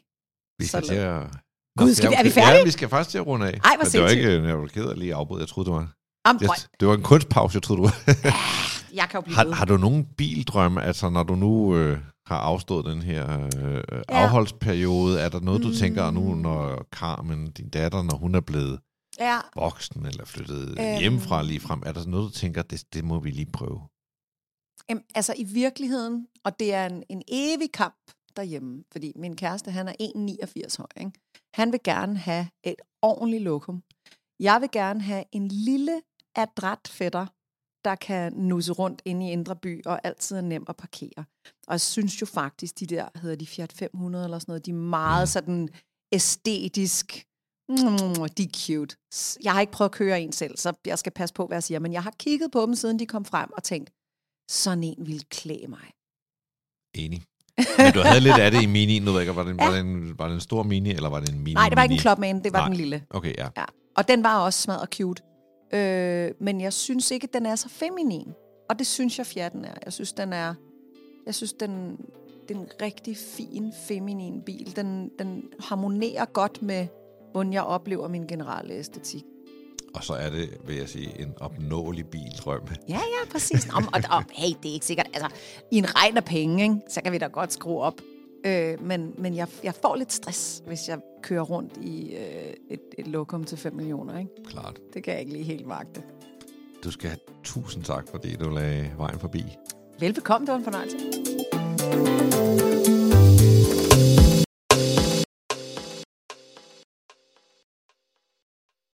Vi 0.58 0.66
skal 0.66 0.82
til 0.82 0.94
at... 0.94 1.22
Gud, 1.78 1.94
skal 1.94 2.10
vi, 2.10 2.14
er 2.14 2.22
vi 2.22 2.30
færdige? 2.30 2.58
Ja, 2.58 2.64
vi 2.64 2.70
skal 2.70 2.88
faktisk 2.88 3.10
til 3.10 3.18
at 3.18 3.26
runde 3.26 3.46
af. 3.46 3.60
Ej, 3.64 3.76
hvor 3.76 3.84
det 3.84 4.02
var 4.02 4.08
ikke, 4.08 4.30
jeg 4.50 4.58
var 4.58 4.66
ked 4.66 4.88
af 4.88 4.98
lige 4.98 5.14
afbryde. 5.14 5.40
Jeg 5.40 5.48
troede, 5.48 5.66
det 5.70 5.74
var... 5.78 5.86
Am, 6.24 6.38
det, 6.38 6.68
det 6.80 6.88
var 6.88 6.94
en 6.94 7.02
kunstpause, 7.02 7.56
jeg 7.56 7.62
troede, 7.62 7.82
du 7.82 7.88
jeg 9.00 9.08
kan 9.08 9.18
jo 9.18 9.20
blive 9.20 9.36
har, 9.36 9.54
har 9.54 9.64
du 9.64 9.76
nogen 9.76 10.04
bildrømme, 10.16 10.82
altså 10.82 11.10
når 11.10 11.22
du 11.22 11.34
nu 11.34 11.76
øh, 11.76 11.98
har 12.26 12.38
afstået 12.38 12.84
den 12.84 13.02
her 13.02 13.48
øh, 13.56 13.74
ja. 13.74 14.02
afholdsperiode, 14.08 15.20
er 15.20 15.28
der 15.28 15.40
noget, 15.40 15.62
du 15.62 15.68
mm. 15.68 15.74
tænker 15.74 16.10
nu, 16.10 16.34
når 16.34 16.86
Carmen, 16.92 17.50
din 17.50 17.68
datter, 17.68 18.02
når 18.02 18.16
hun 18.16 18.34
er 18.34 18.40
blevet 18.40 18.80
ja. 19.18 19.38
voksen 19.56 20.06
eller 20.06 20.24
flyttet 20.24 20.68
øhm. 20.68 20.98
hjemmefra 21.00 21.42
lige 21.42 21.60
frem, 21.60 21.82
er 21.86 21.92
der 21.92 22.06
noget, 22.06 22.34
du 22.34 22.38
tænker, 22.38 22.62
det, 22.62 22.84
det 22.94 23.04
må 23.04 23.20
vi 23.20 23.30
lige 23.30 23.50
prøve? 23.52 23.80
Jamen, 24.88 25.04
altså 25.14 25.34
i 25.36 25.44
virkeligheden, 25.44 26.26
og 26.44 26.60
det 26.60 26.74
er 26.74 26.86
en, 26.86 27.02
en 27.08 27.22
evig 27.28 27.72
kamp 27.72 28.10
derhjemme, 28.36 28.84
fordi 28.92 29.12
min 29.16 29.36
kæreste, 29.36 29.70
han 29.70 29.88
er 29.88 29.92
1,89 30.00 30.76
høj, 30.78 30.86
ikke? 30.96 31.12
Han 31.54 31.72
vil 31.72 31.80
gerne 31.84 32.16
have 32.16 32.46
et 32.64 32.76
ordentligt 33.02 33.42
lokum. 33.42 33.82
Jeg 34.40 34.60
vil 34.60 34.70
gerne 34.72 35.00
have 35.00 35.24
en 35.32 35.48
lille 35.48 36.02
adræt 36.34 36.88
fætter, 36.88 37.26
der 37.84 37.94
kan 37.94 38.32
nusse 38.32 38.72
rundt 38.72 39.02
inde 39.04 39.28
i 39.28 39.32
Indre 39.32 39.56
By, 39.56 39.84
og 39.84 40.00
altid 40.06 40.36
er 40.36 40.40
nem 40.40 40.64
at 40.68 40.76
parkere. 40.76 41.24
Og 41.66 41.72
jeg 41.72 41.80
synes 41.80 42.20
jo 42.20 42.26
faktisk, 42.26 42.80
de 42.80 42.86
der, 42.86 43.08
hedder 43.14 43.36
de 43.36 43.46
Fiat 43.46 43.72
500 43.72 44.24
eller 44.24 44.38
sådan 44.38 44.50
noget, 44.52 44.66
de 44.66 44.70
er 44.70 44.74
meget 44.74 45.28
sådan 45.28 45.68
æstetisk, 46.12 47.26
mm, 47.68 47.76
de 48.36 48.42
er 48.42 48.48
cute. 48.66 48.96
Jeg 49.44 49.52
har 49.52 49.60
ikke 49.60 49.72
prøvet 49.72 49.88
at 49.88 49.94
køre 49.94 50.20
en 50.20 50.32
selv, 50.32 50.56
så 50.56 50.72
jeg 50.86 50.98
skal 50.98 51.12
passe 51.12 51.34
på, 51.34 51.46
hvad 51.46 51.56
jeg 51.56 51.62
siger, 51.62 51.78
men 51.78 51.92
jeg 51.92 52.02
har 52.02 52.14
kigget 52.18 52.52
på 52.52 52.62
dem, 52.62 52.74
siden 52.74 52.98
de 52.98 53.06
kom 53.06 53.24
frem, 53.24 53.50
og 53.52 53.62
tænkt, 53.62 53.90
sådan 54.50 54.84
en 54.84 55.06
vil 55.06 55.24
klæde 55.30 55.68
mig. 55.68 55.86
Enig. 56.94 57.22
Men 57.78 57.92
du 57.92 58.00
havde 58.00 58.20
lidt 58.20 58.38
af 58.38 58.50
det 58.50 58.62
i 58.62 58.66
mini, 58.66 58.98
nu 58.98 59.04
ved 59.04 59.12
jeg 59.12 59.22
ikke, 59.22 59.36
var 59.36 59.42
det, 59.42 59.56
ja. 59.60 59.64
var, 59.64 59.72
det 59.72 59.80
en, 59.80 60.18
var 60.18 60.26
det 60.28 60.34
en 60.34 60.40
stor 60.40 60.62
mini, 60.62 60.90
eller 60.90 61.08
var 61.08 61.20
det 61.20 61.28
en 61.28 61.38
mini? 61.38 61.54
Nej, 61.54 61.68
det 61.68 61.76
var 61.76 61.82
ikke 61.82 61.92
en 61.92 62.00
Clubman, 62.00 62.44
det 62.44 62.52
var 62.52 62.58
Nej. 62.58 62.68
den 62.68 62.76
lille. 62.76 63.06
Okay, 63.10 63.34
ja. 63.38 63.48
ja. 63.56 63.64
Og 63.96 64.08
den 64.08 64.22
var 64.22 64.38
også 64.38 64.62
smadret 64.62 64.88
cute. 64.94 65.22
Øh, 65.72 66.30
men 66.38 66.60
jeg 66.60 66.72
synes 66.72 67.10
ikke, 67.10 67.24
at 67.24 67.34
den 67.34 67.46
er 67.46 67.56
så 67.56 67.68
feminin. 67.68 68.28
Og 68.70 68.78
det 68.78 68.86
synes 68.86 69.18
jeg, 69.18 69.26
Fiat'en 69.26 69.66
er. 69.66 69.74
Jeg 69.84 69.92
synes, 69.92 70.12
den 70.12 70.32
er... 70.32 70.54
Jeg 71.26 71.34
synes, 71.34 71.52
den, 71.52 71.70
den 72.48 72.56
er 72.56 72.60
en 72.60 72.68
rigtig 72.82 73.16
fin, 73.16 73.72
feminin 73.88 74.42
bil. 74.42 74.76
Den, 74.76 75.10
den 75.18 75.44
harmonerer 75.60 76.24
godt 76.24 76.62
med 76.62 76.86
hvordan 77.32 77.52
jeg 77.52 77.62
oplever 77.62 78.08
min 78.08 78.26
generelle 78.26 78.74
æstetik. 78.74 79.24
Og 79.94 80.04
så 80.04 80.12
er 80.12 80.30
det, 80.30 80.48
vil 80.66 80.76
jeg 80.76 80.88
sige, 80.88 81.20
en 81.20 81.34
opnåelig 81.40 82.06
bildrøm. 82.06 82.62
Ja, 82.88 82.94
ja, 82.94 83.30
præcis. 83.32 83.66
Nå, 83.66 83.74
og, 83.74 84.02
og, 84.10 84.24
hey, 84.32 84.48
det 84.62 84.68
er 84.68 84.74
ikke 84.74 84.86
sikkert. 84.86 85.06
Altså, 85.14 85.28
i 85.70 85.76
en 85.76 85.96
regn 85.96 86.16
af 86.16 86.24
penge, 86.24 86.62
ikke, 86.62 86.76
så 86.88 87.00
kan 87.02 87.12
vi 87.12 87.18
da 87.18 87.26
godt 87.26 87.52
skrue 87.52 87.80
op. 87.80 88.00
Øh, 88.44 88.82
men 88.86 89.14
men 89.18 89.36
jeg, 89.36 89.48
jeg 89.64 89.74
får 89.74 89.96
lidt 89.96 90.12
stress, 90.12 90.62
hvis 90.66 90.88
jeg 90.88 90.98
kører 91.22 91.42
rundt 91.42 91.76
i 91.76 92.14
øh, 92.14 92.52
et, 92.70 92.80
et 92.98 93.06
lokum 93.06 93.44
til 93.44 93.58
5 93.58 93.74
millioner. 93.74 94.18
Ikke? 94.18 94.30
Klart. 94.46 94.80
Det 94.94 95.04
kan 95.04 95.12
jeg 95.12 95.20
ikke 95.20 95.32
lige 95.32 95.44
helt 95.44 95.66
magte. 95.66 96.02
Du 96.84 96.90
skal 96.90 97.10
have 97.10 97.18
tusind 97.44 97.84
tak, 97.84 98.08
fordi 98.10 98.36
du 98.36 98.48
lagde 98.48 98.90
vejen 98.96 99.18
forbi. 99.18 99.44
Velbekomme, 99.98 100.46
det 100.46 100.52
var 100.52 100.58
en 100.58 100.64
fornøjelse. 100.64 102.61